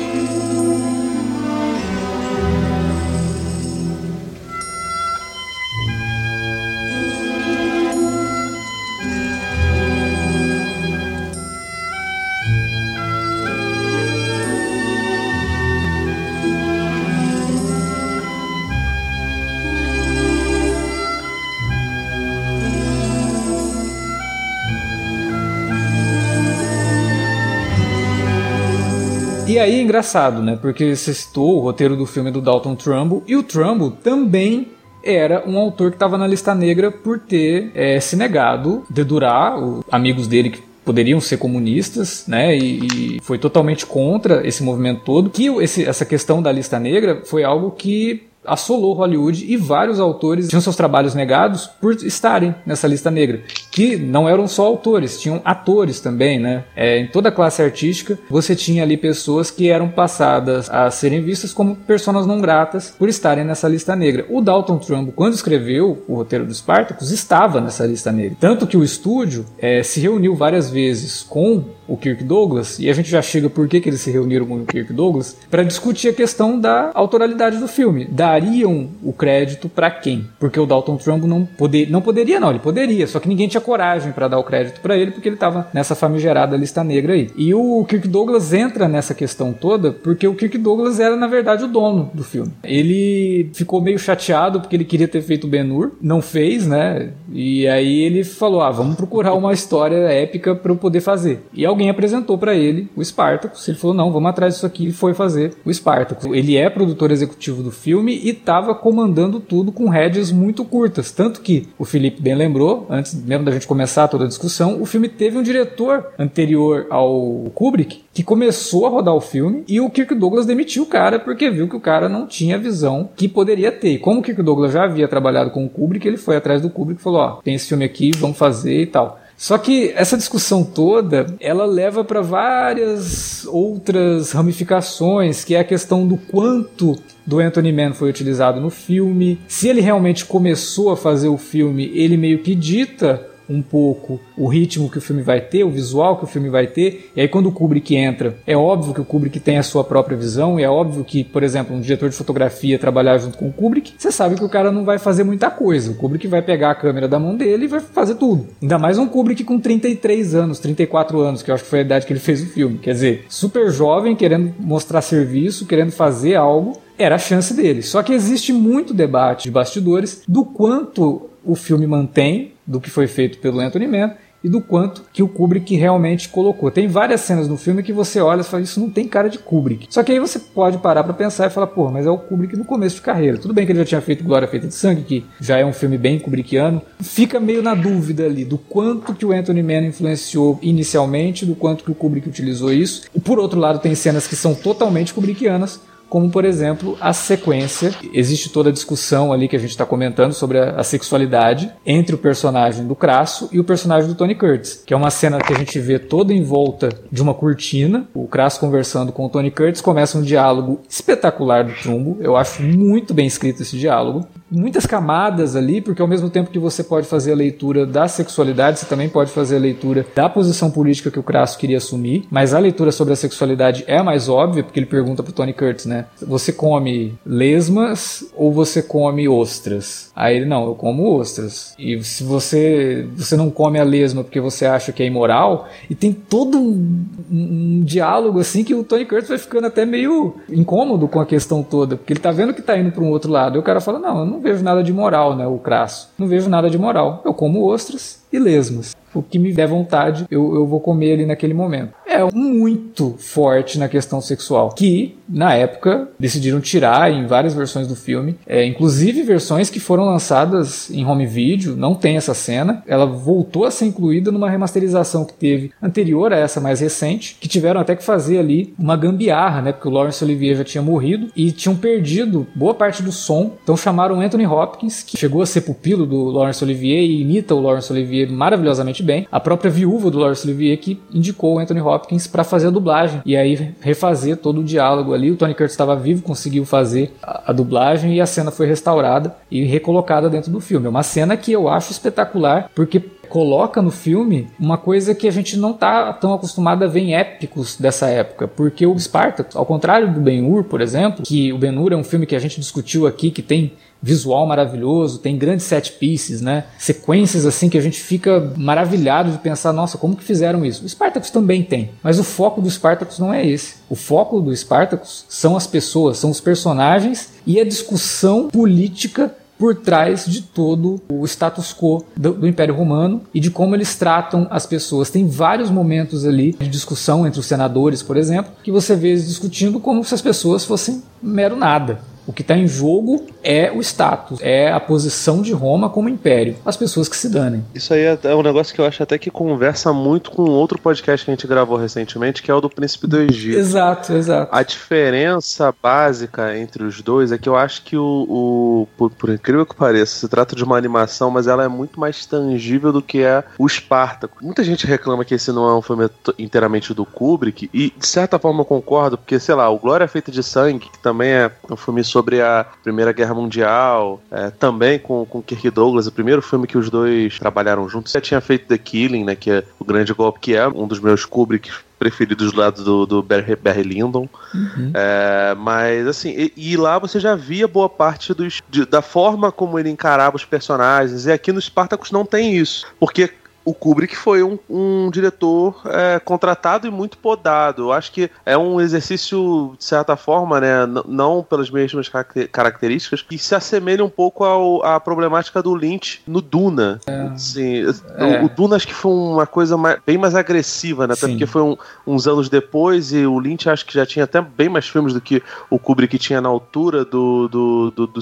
E 29.49 29.57
aí 29.57 29.79
é 29.79 29.81
engraçado, 29.81 30.43
né? 30.43 30.55
Porque 30.61 30.95
você 30.95 31.11
citou 31.11 31.57
o 31.57 31.59
roteiro 31.59 31.95
do 31.95 32.05
filme 32.05 32.29
do 32.29 32.39
Dalton 32.39 32.75
Trumbo 32.75 33.23
e 33.25 33.35
o 33.35 33.41
Trumbo 33.41 33.89
também 33.89 34.67
era 35.03 35.43
um 35.49 35.57
autor 35.57 35.89
que 35.89 35.95
estava 35.95 36.19
na 36.19 36.27
lista 36.27 36.53
negra 36.53 36.91
por 36.91 37.17
ter 37.17 37.71
é, 37.73 37.99
se 37.99 38.15
negado, 38.15 38.83
dedurar 38.87 39.57
os 39.57 39.83
amigos 39.91 40.27
dele 40.27 40.51
que 40.51 40.61
poderiam 40.85 41.19
ser 41.19 41.37
comunistas, 41.37 42.25
né? 42.27 42.55
E, 42.55 43.17
e, 43.17 43.19
foi 43.23 43.39
totalmente 43.39 43.87
contra 43.87 44.47
esse 44.47 44.61
movimento 44.61 45.01
todo. 45.03 45.31
Que 45.31 45.47
esse, 45.63 45.83
essa 45.83 46.05
questão 46.05 46.43
da 46.43 46.51
lista 46.51 46.79
negra 46.79 47.23
foi 47.25 47.43
algo 47.43 47.71
que 47.71 48.28
assolou 48.49 48.93
Hollywood 48.93 49.45
e 49.47 49.55
vários 49.55 49.99
autores 49.99 50.47
tinham 50.47 50.61
seus 50.61 50.75
trabalhos 50.75 51.15
negados 51.15 51.67
por 51.67 51.93
estarem 51.93 52.55
nessa 52.65 52.87
lista 52.87 53.11
negra, 53.11 53.41
que 53.71 53.95
não 53.95 54.27
eram 54.27 54.47
só 54.47 54.65
autores, 54.65 55.19
tinham 55.19 55.41
atores 55.45 55.99
também, 55.99 56.39
né? 56.39 56.63
É, 56.75 56.99
em 56.99 57.07
toda 57.07 57.29
a 57.29 57.31
classe 57.31 57.61
artística 57.61 58.17
você 58.29 58.55
tinha 58.55 58.83
ali 58.83 58.97
pessoas 58.97 59.51
que 59.51 59.69
eram 59.69 59.89
passadas 59.89 60.69
a 60.69 60.89
serem 60.91 61.21
vistas 61.21 61.53
como 61.53 61.75
pessoas 61.75 62.25
não 62.25 62.41
gratas 62.41 62.93
por 62.97 63.07
estarem 63.09 63.43
nessa 63.43 63.67
lista 63.67 63.95
negra. 63.95 64.25
O 64.29 64.41
Dalton 64.41 64.77
Trumbo, 64.77 65.11
quando 65.11 65.33
escreveu 65.33 66.03
o 66.07 66.15
roteiro 66.15 66.45
do 66.45 66.53
Spartacus, 66.53 67.11
estava 67.11 67.61
nessa 67.61 67.85
lista 67.85 68.11
negra, 68.11 68.37
tanto 68.39 68.65
que 68.65 68.77
o 68.77 68.83
estúdio 68.83 69.45
é, 69.57 69.83
se 69.83 69.99
reuniu 69.99 70.35
várias 70.35 70.69
vezes 70.69 71.23
com 71.23 71.63
o 71.87 71.97
Kirk 71.97 72.23
Douglas, 72.23 72.77
e 72.79 72.89
a 72.89 72.93
gente 72.93 73.09
já 73.09 73.21
chega 73.21 73.49
por 73.49 73.67
que, 73.67 73.81
que 73.81 73.89
eles 73.89 74.01
se 74.01 74.11
reuniram 74.11 74.45
com 74.45 74.57
o 74.57 74.65
Kirk 74.65 74.93
Douglas, 74.93 75.35
para 75.49 75.63
discutir 75.63 76.09
a 76.09 76.13
questão 76.13 76.59
da 76.59 76.91
autoralidade 76.93 77.57
do 77.57 77.67
filme. 77.67 78.05
Dariam 78.39 78.89
o 79.03 79.11
crédito 79.11 79.67
para 79.67 79.91
quem? 79.91 80.25
Porque 80.39 80.57
o 80.57 80.65
Dalton 80.65 80.95
Trumbo 80.95 81.27
não, 81.27 81.45
poder, 81.45 81.89
não 81.89 82.01
poderia, 82.01 82.39
não, 82.39 82.49
ele 82.49 82.59
poderia, 82.59 83.05
só 83.05 83.19
que 83.19 83.27
ninguém 83.27 83.49
tinha 83.49 83.59
coragem 83.59 84.13
para 84.13 84.29
dar 84.29 84.39
o 84.39 84.43
crédito 84.43 84.79
para 84.79 84.97
ele, 84.97 85.11
porque 85.11 85.27
ele 85.27 85.35
estava 85.35 85.67
nessa 85.73 85.93
famigerada 85.93 86.55
lista 86.55 86.83
negra 86.83 87.13
aí. 87.13 87.29
E 87.35 87.53
o 87.53 87.83
Kirk 87.83 88.07
Douglas 88.07 88.53
entra 88.53 88.87
nessa 88.87 89.13
questão 89.13 89.51
toda, 89.51 89.91
porque 89.91 90.25
o 90.25 90.35
Kirk 90.35 90.57
Douglas 90.57 91.01
era, 91.01 91.17
na 91.17 91.27
verdade, 91.27 91.65
o 91.65 91.67
dono 91.67 92.09
do 92.13 92.23
filme. 92.23 92.51
Ele 92.63 93.49
ficou 93.53 93.81
meio 93.81 93.99
chateado 93.99 94.61
porque 94.61 94.75
ele 94.75 94.85
queria 94.85 95.07
ter 95.07 95.21
feito 95.21 95.45
o 95.45 95.49
Ben-Hur, 95.49 95.91
não 96.01 96.21
fez, 96.21 96.65
né? 96.65 97.09
E 97.31 97.67
aí 97.67 97.99
ele 97.99 98.23
falou: 98.23 98.61
ah, 98.61 98.71
vamos 98.71 98.95
procurar 98.95 99.33
uma 99.33 99.51
história 99.51 99.95
épica 99.95 100.55
para 100.55 100.71
eu 100.71 100.77
poder 100.77 101.01
fazer. 101.01 101.41
E 101.53 101.65
alguém 101.65 101.89
apresentou 101.89 102.37
para 102.37 102.55
ele 102.55 102.87
o 102.95 103.03
Spartacus. 103.03 103.67
Ele 103.67 103.77
falou: 103.77 103.95
não, 103.95 104.11
vamos 104.11 104.29
atrás 104.29 104.53
disso 104.53 104.65
aqui. 104.65 104.87
E 104.87 104.91
foi 104.91 105.13
fazer 105.13 105.53
o 105.65 105.73
Spartacus. 105.73 106.25
Ele 106.33 106.55
é 106.55 106.69
produtor 106.69 107.11
executivo 107.11 107.61
do 107.61 107.71
filme 107.71 108.28
e 108.29 108.31
estava 108.31 108.75
comandando 108.75 109.39
tudo 109.39 109.71
com 109.71 109.89
rédeas 109.89 110.31
muito 110.31 110.63
curtas. 110.63 111.11
Tanto 111.11 111.41
que 111.41 111.67
o 111.77 111.85
Felipe 111.85 112.21
bem 112.21 112.35
lembrou, 112.35 112.85
antes 112.89 113.13
mesmo 113.13 113.45
da 113.45 113.51
gente 113.51 113.67
começar 113.67 114.07
toda 114.07 114.25
a 114.25 114.27
discussão, 114.27 114.81
o 114.81 114.85
filme 114.85 115.09
teve 115.09 115.37
um 115.37 115.43
diretor 115.43 116.07
anterior 116.17 116.85
ao 116.89 117.51
Kubrick 117.53 118.03
que 118.13 118.23
começou 118.23 118.85
a 118.85 118.89
rodar 118.89 119.15
o 119.15 119.21
filme 119.21 119.63
e 119.67 119.79
o 119.79 119.89
Kirk 119.89 120.13
Douglas 120.15 120.45
demitiu 120.45 120.83
o 120.83 120.87
cara 120.87 121.19
porque 121.19 121.49
viu 121.49 121.67
que 121.67 121.75
o 121.75 121.81
cara 121.81 122.07
não 122.07 122.27
tinha 122.27 122.55
a 122.55 122.59
visão 122.59 123.09
que 123.15 123.27
poderia 123.27 123.71
ter. 123.71 123.93
E 123.93 123.99
como 123.99 124.19
o 124.19 124.23
Kirk 124.23 124.41
Douglas 124.41 124.73
já 124.73 124.83
havia 124.83 125.07
trabalhado 125.07 125.51
com 125.51 125.65
o 125.65 125.69
Kubrick, 125.69 126.07
ele 126.07 126.17
foi 126.17 126.35
atrás 126.35 126.61
do 126.61 126.69
Kubrick 126.69 126.99
e 126.99 127.03
falou: 127.03 127.21
ó, 127.21 127.29
tem 127.41 127.55
esse 127.55 127.67
filme 127.67 127.85
aqui, 127.85 128.11
vamos 128.17 128.37
fazer 128.37 128.81
e 128.81 128.87
tal. 128.87 129.19
Só 129.39 129.57
que 129.57 129.93
essa 129.95 130.17
discussão 130.17 130.65
toda, 130.65 131.33
ela 131.39 131.65
leva 131.65 132.03
para 132.03 132.21
várias 132.21 133.45
outras 133.45 134.33
ramificações, 134.33 135.45
que 135.45 135.55
é 135.55 135.61
a 135.61 135.63
questão 135.63 136.05
do 136.05 136.17
quanto 136.17 136.97
do 137.29 137.39
Anthony 137.39 137.71
Mann 137.71 137.93
foi 137.93 138.09
utilizado 138.09 138.59
no 138.59 138.71
filme. 138.71 139.39
Se 139.47 139.67
ele 139.67 139.81
realmente 139.81 140.25
começou 140.25 140.89
a 140.89 140.97
fazer 140.97 141.27
o 141.27 141.37
filme, 141.37 141.91
ele 141.93 142.17
meio 142.17 142.39
que 142.39 142.55
dita 142.55 143.28
um 143.49 143.61
pouco 143.61 144.19
o 144.37 144.47
ritmo 144.47 144.89
que 144.89 144.97
o 144.97 145.01
filme 145.01 145.21
vai 145.21 145.41
ter, 145.41 145.63
o 145.63 145.69
visual 145.69 146.17
que 146.17 146.23
o 146.23 146.27
filme 146.27 146.49
vai 146.49 146.67
ter. 146.67 147.11
E 147.15 147.21
aí 147.21 147.27
quando 147.27 147.47
o 147.47 147.51
Kubrick 147.51 147.95
entra, 147.95 148.37
é 148.45 148.55
óbvio 148.55 148.93
que 148.93 149.01
o 149.01 149.05
Kubrick 149.05 149.39
tem 149.39 149.57
a 149.57 149.63
sua 149.63 149.83
própria 149.83 150.17
visão, 150.17 150.59
e 150.59 150.63
é 150.63 150.69
óbvio 150.69 151.03
que, 151.03 151.23
por 151.23 151.43
exemplo, 151.43 151.75
um 151.75 151.81
diretor 151.81 152.09
de 152.09 152.15
fotografia 152.15 152.77
trabalhar 152.77 153.17
junto 153.17 153.37
com 153.37 153.47
o 153.47 153.53
Kubrick, 153.53 153.93
você 153.97 154.11
sabe 154.11 154.35
que 154.35 154.43
o 154.43 154.49
cara 154.49 154.71
não 154.71 154.85
vai 154.85 154.99
fazer 154.99 155.23
muita 155.23 155.49
coisa. 155.49 155.91
O 155.91 155.95
Kubrick 155.95 156.27
vai 156.27 156.41
pegar 156.41 156.71
a 156.71 156.75
câmera 156.75 157.07
da 157.07 157.19
mão 157.19 157.35
dele 157.35 157.65
e 157.65 157.67
vai 157.67 157.79
fazer 157.79 158.15
tudo. 158.15 158.47
Ainda 158.61 158.77
mais 158.77 158.97
um 158.97 159.07
Kubrick 159.07 159.43
com 159.43 159.59
33 159.59 160.35
anos, 160.35 160.59
34 160.59 161.19
anos, 161.19 161.41
que 161.41 161.49
eu 161.49 161.55
acho 161.55 161.63
que 161.63 161.69
foi 161.69 161.79
a 161.79 161.83
idade 161.83 162.05
que 162.05 162.13
ele 162.13 162.19
fez 162.19 162.41
o 162.41 162.47
filme. 162.47 162.77
Quer 162.77 162.93
dizer, 162.93 163.25
super 163.29 163.71
jovem, 163.71 164.15
querendo 164.15 164.53
mostrar 164.59 165.01
serviço, 165.01 165.65
querendo 165.65 165.91
fazer 165.91 166.35
algo, 166.35 166.79
era 166.97 167.15
a 167.15 167.19
chance 167.19 167.53
dele. 167.53 167.81
Só 167.81 168.03
que 168.03 168.13
existe 168.13 168.51
muito 168.51 168.93
debate 168.93 169.43
de 169.43 169.51
bastidores 169.51 170.21
do 170.27 170.43
quanto 170.43 171.28
o 171.43 171.55
filme 171.55 171.87
mantém 171.87 172.53
do 172.65 172.79
que 172.79 172.89
foi 172.89 173.07
feito 173.07 173.39
pelo 173.39 173.59
Anthony 173.59 173.87
Mann 173.87 174.11
e 174.43 174.49
do 174.49 174.61
quanto 174.61 175.03
que 175.11 175.21
o 175.21 175.27
Kubrick 175.27 175.75
realmente 175.75 176.29
colocou. 176.29 176.71
Tem 176.71 176.87
várias 176.87 177.21
cenas 177.21 177.47
no 177.47 177.57
filme 177.57 177.83
que 177.83 177.91
você 177.91 178.21
olha 178.21 178.41
e 178.41 178.43
fala, 178.43 178.63
isso 178.63 178.79
não 178.79 178.89
tem 178.89 179.07
cara 179.07 179.29
de 179.29 179.37
Kubrick. 179.37 179.87
Só 179.89 180.01
que 180.03 180.11
aí 180.11 180.19
você 180.19 180.39
pode 180.39 180.77
parar 180.77 181.03
para 181.03 181.13
pensar 181.13 181.47
e 181.47 181.49
falar, 181.49 181.67
pô, 181.67 181.89
mas 181.89 182.05
é 182.05 182.09
o 182.09 182.17
Kubrick 182.17 182.55
no 182.55 182.65
começo 182.65 182.95
de 182.95 183.01
carreira. 183.01 183.37
Tudo 183.37 183.53
bem 183.53 183.65
que 183.65 183.71
ele 183.71 183.79
já 183.79 183.85
tinha 183.85 184.01
feito 184.01 184.23
Glória 184.23 184.47
Feita 184.47 184.67
de 184.67 184.73
Sangue, 184.73 185.03
que 185.03 185.25
já 185.41 185.57
é 185.57 185.65
um 185.65 185.73
filme 185.73 185.97
bem 185.97 186.19
Kubrickiano. 186.19 186.81
Fica 187.01 187.39
meio 187.39 187.61
na 187.61 187.75
dúvida 187.75 188.25
ali 188.25 188.45
do 188.45 188.57
quanto 188.57 189.13
que 189.13 189.25
o 189.25 189.31
Anthony 189.31 189.61
Mann 189.61 189.85
influenciou 189.87 190.57
inicialmente, 190.61 191.45
do 191.45 191.55
quanto 191.55 191.83
que 191.83 191.91
o 191.91 191.95
Kubrick 191.95 192.29
utilizou 192.29 192.71
isso. 192.71 193.03
E 193.13 193.19
por 193.19 193.39
outro 193.39 193.59
lado, 193.59 193.79
tem 193.79 193.93
cenas 193.95 194.27
que 194.27 194.35
são 194.35 194.55
totalmente 194.55 195.13
Kubrickianas, 195.13 195.81
como 196.09 196.29
por 196.29 196.45
exemplo 196.45 196.97
a 196.99 197.13
sequência. 197.13 197.93
Existe 198.13 198.49
toda 198.49 198.69
a 198.69 198.73
discussão 198.73 199.31
ali 199.31 199.47
que 199.47 199.55
a 199.55 199.59
gente 199.59 199.69
está 199.69 199.85
comentando 199.85 200.33
sobre 200.33 200.59
a, 200.59 200.71
a, 200.71 200.83
sexualidade 200.83 201.71
entre 201.85 202.15
o 202.15 202.17
personagem 202.17 202.87
do 202.87 202.95
Crasso 202.95 203.49
e 203.51 203.59
o 203.59 203.63
personagem 203.63 204.09
do 204.09 204.15
Tony 204.15 204.35
Curtis, 204.35 204.83
que 204.85 204.93
é 204.93 204.97
uma 204.97 205.11
cena 205.11 205.39
que 205.39 205.53
a 205.53 205.57
gente 205.57 205.79
vê 205.79 205.99
toda 205.99 206.33
em 206.33 206.43
volta 206.43 206.89
de 207.11 207.21
uma 207.21 207.33
cortina. 207.33 208.07
O 208.13 208.27
Crasso 208.27 208.59
conversando 208.59 209.11
com 209.11 209.25
o 209.25 209.29
Tony 209.29 209.51
Curtis 209.51 209.81
começa 209.81 210.17
um 210.17 210.21
diálogo 210.21 210.81
espetacular 210.89 211.63
do 211.63 211.73
Trumbo. 211.73 212.17
Eu 212.19 212.35
acho 212.35 212.61
muito 212.63 213.13
bem 213.13 213.27
escrito 213.27 213.61
esse 213.61 213.77
diálogo. 213.77 214.27
Muitas 214.51 214.85
camadas 214.85 215.55
ali, 215.55 215.81
porque 215.81 216.01
ao 216.01 216.07
mesmo 216.07 216.29
tempo 216.29 216.49
que 216.49 216.59
você 216.59 216.83
pode 216.83 217.07
fazer 217.07 217.31
a 217.31 217.35
leitura 217.35 217.85
da 217.85 218.07
sexualidade, 218.07 218.79
você 218.79 218.85
também 218.85 219.09
pode 219.09 219.31
fazer 219.31 219.57
a 219.57 219.59
leitura 219.59 220.05
da 220.15 220.27
posição 220.27 220.71
política 220.71 221.11
que 221.11 221.19
o 221.19 221.23
Crasso 221.23 221.57
queria 221.57 221.77
assumir. 221.77 222.25
Mas 222.31 222.53
a 222.53 222.59
leitura 222.59 222.91
sobre 222.91 223.13
a 223.13 223.15
sexualidade 223.15 223.83
é 223.87 223.97
a 223.97 224.03
mais 224.03 224.27
óbvia, 224.29 224.63
porque 224.63 224.79
ele 224.79 224.85
pergunta 224.85 225.23
pro 225.23 225.33
Tony 225.33 225.53
Curtis, 225.53 225.85
né? 225.85 226.05
Você 226.21 226.51
come 226.51 227.13
lesmas 227.25 228.25
ou 228.35 228.51
você 228.51 228.81
come 228.81 229.27
ostras? 229.27 230.11
Aí 230.15 230.37
ele, 230.37 230.45
não, 230.45 230.65
eu 230.65 230.75
como 230.75 231.15
ostras. 231.15 231.73
E 231.77 232.01
se 232.03 232.23
você, 232.23 233.07
você 233.15 233.37
não 233.37 233.49
come 233.49 233.79
a 233.79 233.83
lesma 233.83 234.23
porque 234.23 234.39
você 234.39 234.65
acha 234.65 234.91
que 234.91 235.03
é 235.03 235.05
imoral, 235.05 235.67
e 235.89 235.95
tem 235.95 236.11
todo 236.11 236.57
um, 236.57 237.05
um 237.31 237.81
diálogo 237.83 238.39
assim 238.39 238.63
que 238.63 238.73
o 238.73 238.83
Tony 238.83 239.05
Curtis 239.05 239.29
vai 239.29 239.37
ficando 239.37 239.67
até 239.67 239.85
meio 239.85 240.35
incômodo 240.49 241.07
com 241.07 241.19
a 241.19 241.25
questão 241.25 241.63
toda, 241.63 241.95
porque 241.95 242.13
ele 242.13 242.19
tá 242.19 242.31
vendo 242.31 242.53
que 242.53 242.61
tá 242.61 242.77
indo 242.77 242.91
para 242.91 243.03
um 243.03 243.09
outro 243.09 243.31
lado. 243.31 243.57
E 243.57 243.59
o 243.59 243.63
cara 243.63 243.79
fala, 243.79 243.99
não, 243.99 244.19
eu 244.19 244.25
não 244.25 244.38
vejo 244.39 244.63
nada 244.63 244.83
de 244.83 244.93
moral, 244.93 245.35
né, 245.35 245.45
o 245.47 245.57
crasso. 245.57 246.09
Não 246.17 246.27
vejo 246.27 246.49
nada 246.49 246.69
de 246.69 246.77
moral. 246.77 247.21
Eu 247.25 247.33
como 247.33 247.65
ostras 247.65 248.23
e 248.31 248.39
lesmas 248.39 248.95
o 249.13 249.21
que 249.21 249.39
me 249.39 249.53
der 249.53 249.67
vontade, 249.67 250.25
eu, 250.29 250.55
eu 250.55 250.65
vou 250.65 250.79
comer 250.79 251.13
ali 251.13 251.25
naquele 251.25 251.53
momento. 251.53 251.93
É 252.07 252.23
muito 252.33 253.15
forte 253.19 253.77
na 253.77 253.87
questão 253.87 254.19
sexual, 254.19 254.69
que 254.69 255.17
na 255.27 255.53
época 255.53 256.09
decidiram 256.19 256.59
tirar 256.59 257.11
em 257.11 257.27
várias 257.27 257.53
versões 257.53 257.87
do 257.87 257.95
filme, 257.95 258.35
é, 258.47 258.65
inclusive 258.65 259.21
versões 259.21 259.69
que 259.69 259.79
foram 259.79 260.05
lançadas 260.05 260.89
em 260.89 261.05
home 261.05 261.27
video, 261.27 261.75
não 261.75 261.93
tem 261.93 262.17
essa 262.17 262.33
cena. 262.33 262.83
Ela 262.87 263.05
voltou 263.05 263.65
a 263.65 263.71
ser 263.71 263.85
incluída 263.85 264.31
numa 264.31 264.49
remasterização 264.49 265.23
que 265.23 265.33
teve 265.33 265.71
anterior 265.81 266.33
a 266.33 266.37
essa 266.37 266.59
mais 266.59 266.79
recente, 266.79 267.37
que 267.39 267.47
tiveram 267.47 267.79
até 267.79 267.95
que 267.95 268.03
fazer 268.03 268.39
ali 268.39 268.73
uma 268.77 268.97
gambiarra, 268.97 269.61
né? 269.61 269.71
Porque 269.71 269.87
o 269.87 269.91
Laurence 269.91 270.23
Olivier 270.23 270.55
já 270.55 270.63
tinha 270.63 270.81
morrido 270.81 271.27
e 271.35 271.51
tinham 271.51 271.75
perdido 271.75 272.47
boa 272.55 272.73
parte 272.73 273.03
do 273.03 273.11
som. 273.11 273.53
Então 273.63 273.77
chamaram 273.77 274.19
Anthony 274.19 274.47
Hopkins, 274.47 275.03
que 275.03 275.17
chegou 275.17 275.41
a 275.41 275.45
ser 275.45 275.61
pupilo 275.61 276.05
do 276.05 276.25
Laurence 276.25 276.63
Olivier 276.63 277.03
e 277.03 277.21
imita 277.21 277.53
o 277.53 277.61
Laurence 277.61 277.91
Olivier 277.91 278.29
maravilhosamente 278.31 278.98
bastante 278.99 279.03
bem. 279.03 279.27
A 279.31 279.39
própria 279.39 279.71
viúva 279.71 280.11
do 280.11 280.19
Laurence 280.19 280.45
Olivier 280.45 280.77
que 280.77 281.01
indicou 281.13 281.55
o 281.55 281.59
Anthony 281.59 281.81
Hopkins 281.81 282.27
para 282.27 282.43
fazer 282.43 282.67
a 282.67 282.71
dublagem 282.71 283.21
e 283.25 283.35
aí 283.35 283.73
refazer 283.79 284.37
todo 284.37 284.61
o 284.61 284.63
diálogo 284.63 285.13
ali. 285.13 285.31
O 285.31 285.35
Tony 285.35 285.53
Curtis 285.53 285.73
estava 285.73 285.95
vivo, 285.95 286.21
conseguiu 286.21 286.65
fazer 286.65 287.13
a, 287.21 287.51
a 287.51 287.53
dublagem 287.53 288.13
e 288.15 288.21
a 288.21 288.25
cena 288.25 288.51
foi 288.51 288.67
restaurada 288.67 289.35
e 289.49 289.63
recolocada 289.63 290.29
dentro 290.29 290.51
do 290.51 290.59
filme. 290.59 290.85
É 290.85 290.89
uma 290.89 291.03
cena 291.03 291.35
que 291.37 291.51
eu 291.51 291.67
acho 291.67 291.91
espetacular 291.91 292.69
porque 292.75 292.99
coloca 293.29 293.81
no 293.81 293.91
filme 293.91 294.47
uma 294.59 294.77
coisa 294.77 295.13
que 295.13 295.27
a 295.27 295.31
gente 295.31 295.55
não 295.55 295.71
tá 295.71 296.11
tão 296.13 296.33
acostumado 296.33 296.83
a 296.83 296.87
ver 296.87 297.01
em 297.01 297.15
épicos 297.15 297.77
dessa 297.77 298.07
época, 298.07 298.47
porque 298.47 298.87
o 298.87 298.97
Spartacus, 298.97 299.55
ao 299.55 299.67
contrário 299.67 300.11
do 300.11 300.19
Ben-Hur, 300.19 300.63
por 300.63 300.81
exemplo, 300.81 301.23
que 301.23 301.53
o 301.53 301.57
Ben-Hur 301.57 301.93
é 301.93 301.95
um 301.95 302.03
filme 302.03 302.25
que 302.25 302.35
a 302.35 302.39
gente 302.39 302.59
discutiu 302.59 303.05
aqui 303.05 303.29
que 303.29 303.43
tem 303.43 303.73
visual 304.01 304.45
maravilhoso, 304.45 305.19
tem 305.19 305.37
grandes 305.37 305.65
set 305.65 305.93
pieces, 305.93 306.41
né? 306.41 306.65
Sequências 306.77 307.45
assim 307.45 307.69
que 307.69 307.77
a 307.77 307.81
gente 307.81 307.99
fica 307.99 308.53
maravilhado 308.55 309.31
de 309.31 309.37
pensar, 309.37 309.73
nossa, 309.73 309.97
como 309.97 310.15
que 310.15 310.23
fizeram 310.23 310.65
isso? 310.65 310.85
O 310.85 310.89
Spartacus 310.89 311.29
também 311.29 311.63
tem, 311.63 311.91
mas 312.01 312.19
o 312.19 312.23
foco 312.23 312.61
do 312.61 312.69
Spartacus 312.69 313.19
não 313.19 313.33
é 313.33 313.45
esse. 313.45 313.75
O 313.89 313.95
foco 313.95 314.39
do 314.41 314.55
Spartacus 314.55 315.25
são 315.27 315.57
as 315.57 315.67
pessoas, 315.67 316.17
são 316.17 316.29
os 316.29 316.39
personagens 316.39 317.31
e 317.45 317.59
a 317.59 317.65
discussão 317.65 318.47
política 318.47 319.35
por 319.59 319.75
trás 319.75 320.25
de 320.25 320.41
todo 320.41 321.01
o 321.09 321.25
status 321.25 321.73
quo 321.73 322.05
do, 322.15 322.31
do, 322.31 322.47
Império 322.47 322.73
Romano 322.73 323.21
e 323.33 323.41
de 323.41 323.51
como 323.51 323.75
eles 323.75 323.93
tratam 323.95 324.47
as 324.49 324.65
pessoas. 324.65 325.09
Tem 325.09 325.27
vários 325.27 325.69
momentos 325.69 326.25
ali 326.25 326.53
de 326.53 326.69
discussão 326.69 327.27
entre 327.27 327.41
os 327.41 327.45
senadores, 327.45 328.01
por 328.01 328.15
exemplo, 328.15 328.53
que 328.63 328.71
você 328.71 328.95
vê 328.95 329.09
eles 329.09 329.27
discutindo 329.27 329.81
como 329.81 330.03
se 330.05 330.15
as 330.15 330.21
pessoas 330.21 330.63
fossem 330.63 331.03
mero 331.21 331.57
nada. 331.57 331.99
O 332.29 332.31
que 332.31 332.43
está 332.43 332.55
em 332.55 332.67
jogo 332.67 333.25
é 333.43 333.71
o 333.71 333.81
status, 333.81 334.37
é 334.43 334.71
a 334.71 334.79
posição 334.79 335.41
de 335.41 335.51
Roma 335.51 335.89
como 335.89 336.07
império. 336.07 336.57
As 336.63 336.77
pessoas 336.77 337.09
que 337.09 337.17
se 337.17 337.27
danem. 337.27 337.65
Isso 337.73 337.91
aí 337.91 338.03
é 338.03 338.35
um 338.35 338.43
negócio 338.43 338.75
que 338.75 338.79
eu 338.79 338.85
acho 338.85 339.01
até 339.01 339.17
que 339.17 339.31
conversa 339.31 339.91
muito 339.91 340.29
com 340.29 340.43
outro 340.43 340.77
podcast 340.79 341.25
que 341.25 341.31
a 341.31 341.33
gente 341.33 341.47
gravou 341.47 341.75
recentemente, 341.75 342.43
que 342.43 342.51
é 342.51 342.53
o 342.53 342.61
do 342.61 342.69
Príncipe 342.69 343.07
do 343.07 343.19
Egito. 343.19 343.57
Exato, 343.57 344.13
exato. 344.13 344.55
A 344.55 344.61
diferença 344.61 345.73
básica 345.81 346.55
entre 346.55 346.83
os 346.83 347.01
dois 347.01 347.31
é 347.31 347.37
que 347.39 347.49
eu 347.49 347.55
acho 347.55 347.83
que 347.83 347.97
o, 347.97 348.27
o 348.29 348.87
por, 348.95 349.09
por, 349.09 349.31
incrível 349.31 349.65
que 349.65 349.75
pareça, 349.75 350.19
se 350.19 350.27
trata 350.27 350.55
de 350.55 350.63
uma 350.63 350.77
animação, 350.77 351.31
mas 351.31 351.47
ela 351.47 351.63
é 351.63 351.67
muito 351.67 351.99
mais 351.99 352.27
tangível 352.27 352.93
do 352.93 353.01
que 353.01 353.23
é 353.23 353.43
o 353.57 353.65
Espartaco. 353.65 354.37
Muita 354.39 354.63
gente 354.63 354.85
reclama 354.85 355.25
que 355.25 355.33
esse 355.33 355.51
não 355.51 355.67
é 355.67 355.75
um 355.75 355.81
filme 355.81 356.07
inteiramente 356.37 356.93
do 356.93 357.05
Kubrick, 357.05 357.71
e 357.73 357.91
de 357.97 358.05
certa 358.05 358.37
forma 358.37 358.61
eu 358.61 358.65
concordo, 358.65 359.17
porque, 359.17 359.39
sei 359.39 359.55
lá, 359.55 359.67
o 359.67 359.79
Glória 359.79 360.07
Feita 360.07 360.31
de 360.31 360.43
Sangue, 360.43 360.91
que 360.91 360.99
também 360.99 361.31
é 361.31 361.51
um 361.71 361.75
filme 361.75 362.03
sobre 362.03 362.18
sobre 362.19 362.41
a 362.41 362.65
Primeira 362.83 363.13
Guerra 363.13 363.33
Mundial, 363.33 364.21
é, 364.29 364.49
também 364.49 364.99
com, 364.99 365.25
com 365.25 365.41
Kirk 365.41 365.69
Douglas, 365.69 366.05
o 366.05 366.11
primeiro 366.11 366.41
filme 366.41 366.67
que 366.67 366.77
os 366.77 366.89
dois 366.89 367.39
trabalharam 367.39 367.87
juntos. 367.87 368.11
Já 368.11 368.19
tinha 368.19 368.41
feito 368.41 368.67
The 368.67 368.77
Killing, 368.77 369.23
né, 369.23 369.35
que 369.35 369.49
é 369.49 369.63
o 369.79 369.85
grande 369.85 370.13
golpe, 370.13 370.41
que 370.41 370.53
é 370.53 370.67
um 370.67 370.85
dos 370.85 370.99
meus 370.99 371.23
Kubrick 371.23 371.71
preferidos 371.97 372.51
do 372.51 372.59
lado 372.59 372.83
do, 372.83 373.05
do 373.05 373.23
Barry, 373.23 373.55
Barry 373.55 373.83
Lyndon. 373.83 374.27
Uhum. 374.53 374.91
É, 374.93 375.55
mas, 375.57 376.07
assim, 376.07 376.29
e, 376.29 376.53
e, 376.55 376.77
lá 376.77 376.97
você 376.99 377.19
já 377.19 377.35
via 377.35 377.67
boa 377.67 377.89
parte 377.89 378.33
dos, 378.33 378.61
de, 378.69 378.85
da 378.85 379.01
forma 379.01 379.51
como 379.51 379.79
ele 379.79 379.89
encarava 379.89 380.35
os 380.35 380.45
personagens. 380.45 381.25
E 381.25 381.31
aqui 381.31 381.51
no 381.51 381.61
Spartacus 381.61 382.11
não 382.11 382.25
tem 382.25 382.55
isso. 382.55 382.85
Porque 382.99 383.29
o 383.69 383.73
Kubrick 383.73 384.15
foi 384.15 384.41
um, 384.41 384.57
um 384.67 385.11
diretor 385.11 385.79
é, 385.85 386.19
contratado 386.19 386.87
e 386.87 386.91
muito 386.91 387.19
podado. 387.19 387.83
Eu 387.83 387.91
acho 387.91 388.11
que 388.11 388.29
é 388.43 388.57
um 388.57 388.81
exercício, 388.81 389.75
de 389.77 389.83
certa 389.83 390.15
forma, 390.15 390.59
né, 390.59 390.87
não 391.05 391.43
pelas 391.43 391.69
mesmas 391.69 392.09
características, 392.51 393.21
que 393.21 393.37
se 393.37 393.53
assemelha 393.53 394.03
um 394.03 394.09
pouco 394.09 394.43
ao, 394.43 394.83
à 394.83 394.99
problemática 394.99 395.61
do 395.61 395.75
Lynch 395.75 396.21
no 396.25 396.41
Duna. 396.41 396.99
É. 397.05 397.21
Assim, 397.27 397.83
é. 398.17 398.41
O, 398.41 398.45
o, 398.45 398.49
Duna 398.49 398.75
acho 398.75 398.87
que 398.87 398.93
foi 398.93 399.11
uma 399.11 399.45
coisa 399.45 399.77
mais, 399.77 399.99
bem 400.03 400.17
mais 400.17 400.33
agressiva, 400.33 401.05
né? 401.05 401.13
Até 401.13 401.27
Sim. 401.27 401.33
porque 401.33 401.45
foi 401.45 401.61
um, 401.61 401.77
uns 402.07 402.27
anos 402.27 402.49
depois 402.49 403.13
e 403.13 403.25
o 403.27 403.37
Lynch 403.37 403.69
acho 403.69 403.85
que 403.85 403.93
já 403.93 404.05
tinha 404.05 404.25
até 404.25 404.41
bem 404.41 404.67
mais 404.67 404.87
filmes 404.87 405.13
do 405.13 405.21
que 405.21 405.43
o 405.69 405.77
Kubrick 405.77 406.17
tinha 406.17 406.41
na 406.41 406.49
altura 406.49 407.05
do, 407.05 407.47
do, 407.47 407.91
do, 407.91 408.07
do 408.07 408.19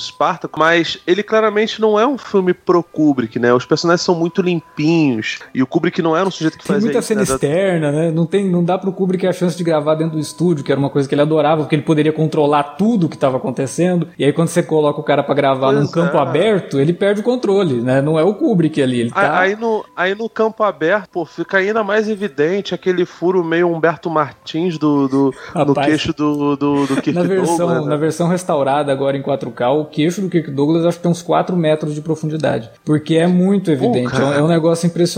mas 0.57 0.99
ele 1.07 1.23
claramente 1.23 1.79
não 1.79 1.97
é 1.97 2.05
um 2.05 2.17
filme 2.17 2.53
pro 2.53 2.83
Kubrick, 2.83 3.39
né? 3.39 3.53
Os 3.53 3.65
personagens 3.65 4.01
são 4.01 4.15
muito 4.15 4.41
limpinhos, 4.41 5.36
e 5.53 5.61
o 5.61 5.67
Kubrick 5.67 6.01
não 6.01 6.15
era 6.15 6.27
um 6.27 6.31
sujeito 6.31 6.57
que 6.57 6.65
tem 6.65 6.75
fazia 6.75 6.85
muita 6.85 6.99
isso, 6.99 7.07
cena 7.07 7.21
né? 7.21 7.23
externa, 7.23 7.91
né? 7.91 8.11
Não, 8.11 8.25
tem, 8.25 8.49
não 8.49 8.63
dá 8.63 8.77
pro 8.77 8.91
Kubrick 8.91 9.25
a 9.27 9.33
chance 9.33 9.57
de 9.57 9.63
gravar 9.63 9.95
dentro 9.95 10.15
do 10.15 10.19
estúdio, 10.19 10.63
que 10.63 10.71
era 10.71 10.79
uma 10.79 10.89
coisa 10.89 11.07
que 11.07 11.15
ele 11.15 11.21
adorava, 11.21 11.63
porque 11.63 11.75
ele 11.75 11.83
poderia 11.83 12.11
controlar 12.11 12.63
tudo 12.63 13.09
que 13.09 13.15
estava 13.15 13.37
acontecendo. 13.37 14.07
E 14.17 14.23
aí 14.23 14.33
quando 14.33 14.49
você 14.49 14.63
coloca 14.63 14.99
o 14.99 15.03
cara 15.03 15.23
para 15.23 15.35
gravar 15.35 15.71
pois 15.71 15.81
num 15.81 15.91
campo 15.91 16.17
é. 16.17 16.21
aberto, 16.21 16.79
ele 16.79 16.93
perde 16.93 17.21
o 17.21 17.23
controle, 17.23 17.81
né? 17.81 18.01
Não 18.01 18.19
é 18.19 18.23
o 18.23 18.33
Kubrick 18.33 18.81
ali, 18.81 19.01
ele 19.01 19.11
tá... 19.11 19.39
Aí 19.39 19.55
no, 19.55 19.85
aí 19.95 20.15
no 20.15 20.29
campo 20.29 20.63
aberto, 20.63 21.09
pô, 21.09 21.25
fica 21.25 21.57
ainda 21.57 21.83
mais 21.83 22.09
evidente 22.09 22.73
aquele 22.73 23.05
furo 23.05 23.43
meio 23.43 23.67
Humberto 23.67 24.09
Martins 24.09 24.77
do, 24.77 25.07
do 25.07 25.33
no 25.55 25.73
queixo 25.73 26.13
do, 26.13 26.55
do, 26.55 26.87
do 26.87 26.95
Kirk 27.01 27.13
na 27.13 27.23
versão, 27.23 27.57
Douglas. 27.57 27.83
Né? 27.83 27.89
Na 27.89 27.97
versão 27.97 28.27
restaurada 28.27 28.91
agora 28.91 29.17
em 29.17 29.21
4K, 29.21 29.81
o 29.81 29.85
queixo 29.85 30.21
do 30.21 30.29
Kirk 30.29 30.51
Douglas 30.51 30.85
acho 30.85 30.97
que 30.97 31.03
tem 31.03 31.11
uns 31.11 31.21
4 31.21 31.55
metros 31.55 31.93
de 31.93 32.01
profundidade. 32.01 32.69
Porque 32.83 33.15
é 33.15 33.27
muito 33.27 33.71
evidente, 33.71 34.11
Pô, 34.11 34.17
é, 34.17 34.25
um, 34.25 34.33
é 34.33 34.43
um 34.43 34.47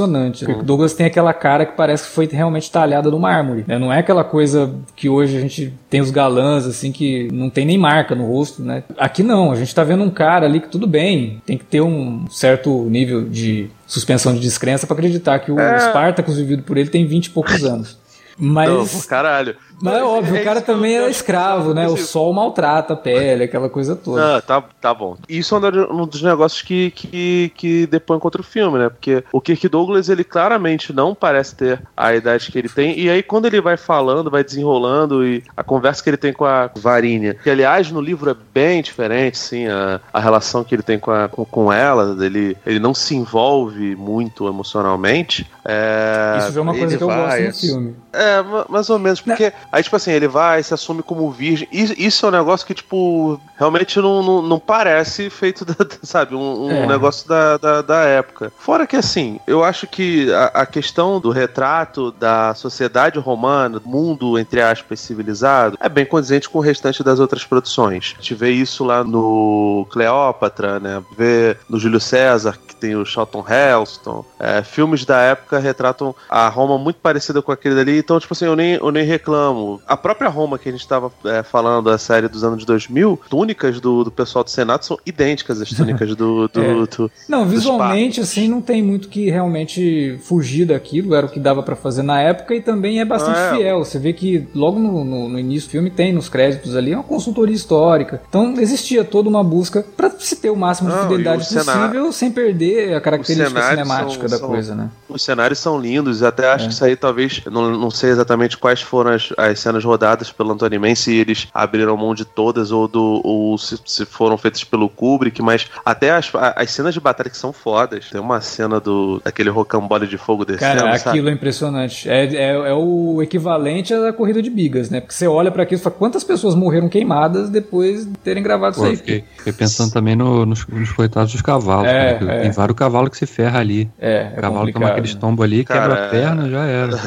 impressionante. 0.10 0.46
O 0.46 0.64
Douglas 0.64 0.94
tem 0.94 1.06
aquela 1.06 1.34
cara 1.34 1.66
que 1.66 1.74
parece 1.74 2.04
que 2.04 2.10
foi 2.10 2.28
realmente 2.28 2.72
talhada 2.72 3.10
no 3.10 3.20
mármore. 3.20 3.64
Né? 3.68 3.78
Não 3.78 3.94
é 3.94 4.00
aquela 4.00 4.24
coisa 4.24 4.74
que 4.96 5.08
hoje 5.08 5.38
a 5.38 5.40
gente 5.40 5.74
tem 5.90 6.02
os 6.02 6.12
galãs, 6.12 6.66
assim, 6.66 6.92
que 6.92 7.30
não 7.32 7.50
tem 7.50 7.66
nem 7.66 7.78
marca 7.78 8.16
no 8.16 8.26
rosto, 8.26 8.62
né? 8.62 8.84
Aqui 8.98 9.24
não, 9.24 9.52
a 9.52 9.56
gente 9.56 9.74
tá 9.74 9.84
vendo 9.84 10.04
um 10.04 10.10
cara 10.10 10.46
ali 10.46 10.60
que 10.60 10.68
tudo 10.68 10.88
bem, 10.88 11.42
tem 11.46 11.58
que 11.58 11.66
ter 11.66 11.82
um 11.82 12.26
certo 12.30 12.86
nível 12.90 13.24
de 13.24 13.70
suspensão 13.86 14.34
de 14.34 14.40
descrença 14.40 14.86
para 14.86 14.96
acreditar 14.96 15.40
que 15.40 15.52
o 15.52 15.60
é. 15.60 15.80
Spartacus 15.80 16.38
vivido 16.38 16.64
por 16.64 16.78
ele 16.78 16.90
tem 16.90 17.06
20 17.06 17.26
e 17.28 17.30
poucos 17.30 17.64
anos. 17.64 17.98
Mas. 18.38 18.70
Não, 18.70 19.02
caralho. 19.02 19.56
Mas 19.82 19.96
é 19.96 20.04
óbvio, 20.04 20.36
é 20.36 20.42
o 20.42 20.44
cara 20.44 20.62
também 20.62 20.96
era 20.96 21.10
escravo, 21.10 21.74
né? 21.74 21.88
O 21.88 21.98
sol 21.98 22.34
maltrata 22.34 22.94
a 22.94 22.98
pele, 22.98 23.44
aquela 23.44 23.70
coisa 23.70 23.96
toda. 23.96 24.38
Ah, 24.38 24.42
tá, 24.42 24.64
tá 24.82 24.94
bom. 24.94 25.18
Isso 25.28 25.56
é 25.56 25.94
um 25.94 26.06
dos 26.06 26.22
negócios 26.22 26.62
que, 26.62 26.92
que, 26.92 27.52
que 27.56 27.88
depõe 27.88 28.20
contra 28.20 28.42
o 28.42 28.44
filme, 28.44 28.78
né? 28.78 28.90
Porque 28.90 29.24
o 29.32 29.40
Kirk 29.42 29.68
Douglas, 29.70 30.10
ele 30.10 30.24
claramente 30.24 30.92
não 30.92 31.16
parece 31.16 31.56
ter 31.56 31.82
a 31.96 32.14
idade 32.14 32.52
que 32.52 32.58
ele 32.58 32.70
tem. 32.70 33.00
E 33.00 33.10
aí, 33.10 33.24
quando 33.24 33.46
ele 33.46 33.62
vai 33.62 33.78
falando, 33.78 34.30
vai 34.30 34.44
desenrolando, 34.44 35.26
e 35.26 35.44
a 35.56 35.64
conversa 35.64 36.04
que 36.04 36.10
ele 36.10 36.18
tem 36.18 36.34
com 36.34 36.46
a 36.46 36.70
Varinha, 36.76 37.34
que 37.36 37.50
aliás 37.50 37.92
no 37.92 38.02
livro 38.02 38.30
é 38.30 38.36
bem 38.54 38.82
diferente, 38.82 39.38
sim, 39.38 39.68
a, 39.68 40.00
a 40.12 40.20
relação 40.20 40.64
que 40.64 40.76
ele 40.76 40.84
tem 40.84 41.00
com, 41.00 41.12
a, 41.12 41.28
com, 41.30 41.46
com 41.46 41.72
ela, 41.72 42.18
ele, 42.24 42.58
ele 42.66 42.80
não 42.80 42.94
se 42.94 43.16
envolve 43.16 43.96
muito 43.96 44.48
emocionalmente. 44.48 45.50
É, 45.66 46.38
Isso 46.40 46.58
é 46.58 46.62
uma 46.62 46.74
coisa 46.74 46.98
que 46.98 47.04
eu 47.04 47.08
vai, 47.08 47.44
gosto 47.44 47.46
no 47.46 47.54
filme. 47.54 47.96
É, 48.12 48.44
mais 48.68 48.90
ou 48.90 49.00
menos, 49.00 49.22
porque. 49.22 49.46
Não 49.46 49.69
Aí, 49.72 49.84
tipo 49.84 49.96
assim, 49.96 50.12
ele 50.12 50.28
vai, 50.28 50.64
se 50.64 50.74
assume 50.74 51.04
como 51.04 51.32
virgem. 51.32 51.68
Isso 51.72 52.26
é 52.26 52.30
um 52.30 52.32
negócio 52.32 52.66
que, 52.66 52.74
tipo, 52.74 53.40
realmente 53.58 54.00
não, 54.00 54.24
não, 54.24 54.42
não 54.42 54.60
parece 54.60 55.30
feito, 55.30 55.64
da, 55.64 55.76
sabe, 56.02 56.36
um, 56.36 56.66
um 56.66 56.72
é. 56.72 56.88
negócio 56.88 57.28
da, 57.28 57.58
da, 57.58 57.82
da, 57.82 58.04
época. 58.04 58.52
Fora 58.58 58.88
que, 58.88 58.96
assim, 58.96 59.40
eu 59.46 59.64
acho 59.64 59.86
que 59.86 60.32
a, 60.34 60.46
a, 60.62 60.66
questão 60.66 61.20
do 61.20 61.30
retrato 61.30 62.12
da 62.12 62.54
sociedade 62.56 63.20
romana, 63.20 63.82
mundo, 63.86 64.40
entre 64.40 64.62
aspas, 64.62 65.00
civilizado, 65.00 65.78
é 65.80 65.88
bem 65.88 66.06
condizente 66.06 66.50
com 66.50 66.58
o 66.58 66.62
restante 66.62 67.04
das 67.04 67.20
outras 67.20 67.44
produções. 67.46 68.16
A 68.18 68.22
gente 68.22 68.34
vê 68.34 68.52
isso 68.52 68.84
lá 68.84 69.04
no 69.04 69.86
Cleópatra, 69.92 70.80
né? 70.80 71.04
Vê 71.16 71.56
no 71.70 71.80
Júlio 71.80 72.00
César, 72.00 72.58
que 72.68 72.76
tem 72.76 72.96
o 72.96 73.06
Charlton 73.06 73.46
Heston. 73.48 74.26
É, 74.40 74.64
filmes 74.64 75.06
da 75.06 75.20
época 75.20 75.60
retratam 75.60 76.16
a 76.30 76.48
Roma 76.48 76.78
muito 76.78 76.98
parecida 76.98 77.42
com 77.42 77.52
aquele 77.52 77.76
dali. 77.76 77.98
Então, 78.00 78.20
tipo 78.20 78.34
assim, 78.34 78.46
eu 78.46 78.56
nem, 78.56 78.74
eu 78.76 78.92
nem 78.92 79.04
reclamo 79.04 79.59
a 79.88 79.98
própria 79.98 80.30
Roma 80.30 80.58
que 80.58 80.70
a 80.70 80.72
gente 80.72 80.82
estava 80.82 81.12
é, 81.26 81.44
falando, 81.44 81.90
a 81.90 81.98
série 81.98 82.28
dos 82.28 82.44
anos 82.44 82.66
2000, 82.66 83.20
túnicas 83.30 83.80
do, 83.80 84.04
do 84.04 84.12
pessoal 84.12 84.44
do 84.44 84.50
Senado 84.50 84.86
são 84.86 84.98
idênticas 85.06 85.62
às 85.62 85.70
túnicas 85.70 86.16
do. 86.16 86.48
do, 86.50 86.62
é. 86.62 86.74
do 86.86 87.12
não, 87.28 87.46
visualmente, 87.46 88.20
assim, 88.22 88.48
não 88.48 88.62
tem 88.62 88.82
muito 88.82 89.10
que 89.10 89.30
realmente 89.30 90.20
fugir 90.24 90.66
daquilo, 90.66 91.16
era 91.16 91.26
o 91.26 91.30
que 91.30 91.40
dava 91.40 91.64
para 91.64 91.76
fazer 91.76 92.04
na 92.04 92.22
época 92.22 92.56
e 92.56 92.62
também 92.62 93.00
é 93.00 93.06
bastante 93.06 93.40
é. 93.40 93.56
fiel. 93.56 93.80
Você 93.80 94.00
vê 94.00 94.14
que 94.14 94.48
logo 94.54 94.80
no, 94.80 95.04
no, 95.04 95.30
no, 95.30 95.40
início 95.40 95.70
do 95.70 95.72
filme 95.72 95.90
tem 95.90 96.14
nos 96.14 96.30
créditos 96.30 96.76
ali 96.76 96.94
uma 96.94 97.04
consultoria 97.04 97.56
histórica. 97.56 98.22
Então 98.30 98.60
existia 98.60 99.04
toda 99.04 99.30
uma 99.30 99.44
busca 99.44 99.86
para 99.96 100.10
se 100.20 100.36
ter 100.36 100.50
o 100.50 100.56
máximo 100.56 100.90
de 100.90 100.96
não, 100.96 101.04
fidelidade 101.04 101.44
possível 101.44 101.64
cenário, 101.64 102.14
sem 102.14 102.32
perder 102.32 102.96
a 102.96 103.02
característica 103.02 103.62
cinemática 103.62 104.28
são, 104.28 104.38
da 104.38 104.38
são, 104.38 104.48
coisa, 104.48 104.76
né? 104.76 104.90
Os 105.10 105.24
cenários 105.24 105.60
são 105.60 105.80
lindos, 105.80 106.24
até 106.24 106.52
acho 106.52 106.66
é. 106.66 106.68
que 106.68 106.74
isso 106.74 106.86
aí 106.86 106.96
talvez, 106.96 107.42
não, 107.46 107.72
não 107.72 107.92
sei 107.92 108.12
exatamente 108.12 108.58
quais 108.58 108.82
foram 108.82 109.12
as, 109.12 109.34
as 109.38 109.60
cenas 109.60 109.84
rodadas 109.84 110.32
pelo 110.32 110.54
Anthony 110.54 110.80
Mann, 110.80 110.96
se 110.96 111.16
eles 111.16 111.48
abriram 111.54 111.98
mão 111.98 112.14
de 112.16 112.26
todas 112.26 112.72
ou, 112.72 112.88
do, 112.88 113.22
ou 113.24 113.58
se, 113.58 113.78
se 113.86 114.06
foram 114.06 114.38
feitas 114.38 114.64
pelo 114.64 114.90
Kubrick, 114.90 115.42
mas 115.42 115.68
até 115.86 116.12
as, 116.12 116.32
as 116.34 116.72
cenas 116.72 116.94
de 116.94 117.00
batalha 117.00 117.30
que 117.30 117.38
são 117.38 117.52
fodas. 117.52 118.10
Tem 118.10 118.20
uma 118.20 118.42
cena 118.42 118.80
do 118.80 119.20
daquele 119.24 119.50
rocambole 119.50 120.08
de 120.08 120.18
fogo 120.18 120.46
descendo, 120.46 120.80
Cara, 120.80 120.98
sabe? 120.98 121.10
aquilo 121.10 121.30
é 121.30 121.34
impressionante. 121.34 122.10
É, 122.10 122.26
é, 122.26 122.52
é, 122.52 122.74
o 122.74 123.22
equivalente 123.22 123.94
à 123.94 124.14
corrida 124.14 124.42
de 124.42 124.50
bigas, 124.50 124.90
né? 124.90 125.00
Porque 125.00 125.14
você 125.14 125.28
olha 125.28 125.52
para 125.52 125.64
aquilo 125.64 125.80
e 125.80 125.84
fala, 125.84 125.96
quantas 125.96 126.24
pessoas 126.24 126.56
morreram 126.56 126.90
queimadas 126.90 127.50
depois 127.50 128.06
de 128.06 128.18
terem 128.20 128.42
gravado 128.42 128.76
Pô, 128.76 128.82
isso 128.84 128.92
aí? 128.92 128.98
Fiquei, 128.98 129.24
fiquei 129.38 129.54
pensando 129.54 129.92
também 129.92 130.16
no, 130.16 130.46
nos, 130.46 130.66
nos 130.68 130.92
coitados 130.92 131.32
dos 131.32 131.42
cavalos. 131.42 131.88
É, 131.88 132.20
é. 132.22 132.42
Tem 132.42 132.52
vários 132.52 132.78
cavalos 132.78 133.10
que 133.10 133.18
se 133.18 133.26
ferra 133.26 133.60
ali. 133.60 133.90
É, 134.00 134.32
é 134.34 134.38
o 134.38 134.42
cavalo 134.42 134.72
toma 134.72 134.99
aquele 135.00 135.20
tombo 135.20 135.44
ali, 135.44 135.64
Cara, 135.64 135.82
quebra 135.82 136.06
a 136.06 136.10
perna, 136.10 136.50
já 136.50 136.64
era. 136.66 137.00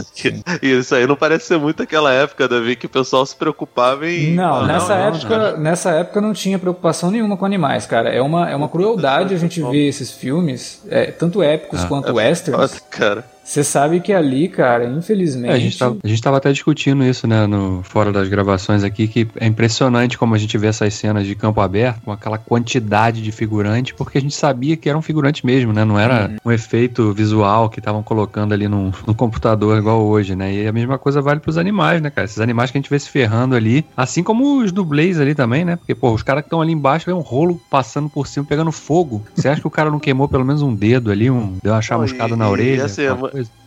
isso 0.62 0.94
aí 0.94 1.06
não 1.06 1.16
parece 1.16 1.46
ser 1.46 1.58
muito 1.58 1.82
aquela 1.82 2.12
época, 2.12 2.48
Davi, 2.48 2.76
que 2.76 2.86
o 2.86 2.88
pessoal 2.88 3.24
se 3.24 3.36
preocupava 3.36 4.08
em. 4.08 4.34
Não, 4.34 4.60
ah, 4.60 4.66
nessa, 4.66 4.96
não, 4.96 5.06
época, 5.06 5.38
não. 5.38 5.58
nessa 5.58 5.90
época 5.90 6.20
não 6.20 6.32
tinha 6.32 6.58
preocupação 6.58 7.10
nenhuma 7.10 7.36
com 7.36 7.44
animais, 7.44 7.86
cara. 7.86 8.10
É 8.10 8.20
uma, 8.20 8.50
é 8.50 8.56
uma 8.56 8.68
crueldade 8.68 9.34
a 9.34 9.38
gente 9.38 9.60
ver 9.70 9.88
esses 9.88 10.10
filmes, 10.10 10.82
é, 10.88 11.06
tanto 11.10 11.42
épicos 11.42 11.84
ah, 11.84 11.88
quanto 11.88 12.08
é 12.08 12.12
westerns. 12.12 12.72
Foda, 12.72 12.82
cara 12.90 13.32
Você 13.44 13.64
sabe 13.64 14.00
que 14.00 14.12
ali, 14.12 14.48
cara, 14.48 14.84
infelizmente. 14.84 15.50
É, 15.50 15.54
a, 15.54 15.58
gente 15.58 15.78
tava, 15.78 15.96
a 16.02 16.08
gente 16.08 16.22
tava 16.22 16.36
até 16.36 16.52
discutindo 16.52 17.04
isso, 17.04 17.26
né, 17.26 17.46
no 17.46 17.82
fora 17.82 18.12
das 18.12 18.28
gravações 18.28 18.84
aqui, 18.84 19.08
que 19.08 19.28
é 19.36 19.46
impressionante 19.46 20.16
como 20.16 20.34
a 20.34 20.38
gente 20.38 20.56
vê 20.56 20.68
essas 20.68 20.94
cenas 20.94 21.26
de 21.26 21.34
campo 21.34 21.60
aberto, 21.60 22.00
com 22.02 22.12
aquela 22.12 22.38
quantidade 22.38 23.20
de 23.20 23.32
figurantes, 23.32 23.92
porque 23.92 24.18
a 24.18 24.20
gente 24.20 24.34
sabia 24.34 24.76
que 24.76 24.88
eram 24.88 25.02
figurantes 25.02 25.42
mesmo, 25.42 25.72
né? 25.72 25.84
Não 25.84 25.98
era 25.98 26.28
uhum. 26.28 26.36
um 26.46 26.52
efeito 26.52 27.12
visual 27.12 27.68
que 27.68 27.80
estavam 27.80 28.02
colocando 28.02 28.52
ali 28.52 28.68
no, 28.68 28.92
no 29.06 29.14
computador 29.14 29.78
igual 29.78 30.04
hoje, 30.04 30.36
né? 30.36 30.52
E 30.54 30.66
a 30.66 30.72
mesma 30.72 30.98
coisa 30.98 31.20
vale 31.20 31.40
pros 31.40 31.58
animais, 31.58 32.00
né, 32.00 32.10
cara? 32.10 32.24
Esses 32.24 32.40
animais 32.40 32.70
que 32.70 32.78
a 32.78 32.80
gente 32.80 32.90
vê 32.90 32.98
se 32.98 33.08
ferrando 33.08 33.54
ali, 33.54 33.84
assim 33.96 34.22
como 34.22 34.58
os 34.62 34.72
dublês 34.72 35.18
ali 35.18 35.34
também, 35.34 35.64
né? 35.64 35.76
Porque, 35.76 35.94
pô, 35.94 36.12
os 36.12 36.22
caras 36.22 36.42
que 36.42 36.46
estão 36.46 36.60
ali 36.60 36.72
embaixo 36.72 37.06
vê 37.06 37.12
um 37.12 37.20
rolo 37.20 37.60
passando 37.70 38.08
por 38.08 38.26
cima, 38.26 38.46
pegando 38.46 38.70
fogo. 38.70 39.22
Você 39.34 39.48
acha 39.48 39.60
que 39.60 39.66
o 39.66 39.70
cara 39.70 39.90
não 39.90 39.98
queimou 39.98 40.28
pelo 40.28 40.44
menos 40.44 40.62
um 40.62 40.74
dedo 40.74 41.10
ali, 41.10 41.30
um, 41.30 41.56
deu 41.62 41.72
uma 41.72 41.82
chamuscada 41.82 42.36
na 42.36 42.48
orelha? 42.48 42.82
E 42.82 42.84
assim, 42.84 43.02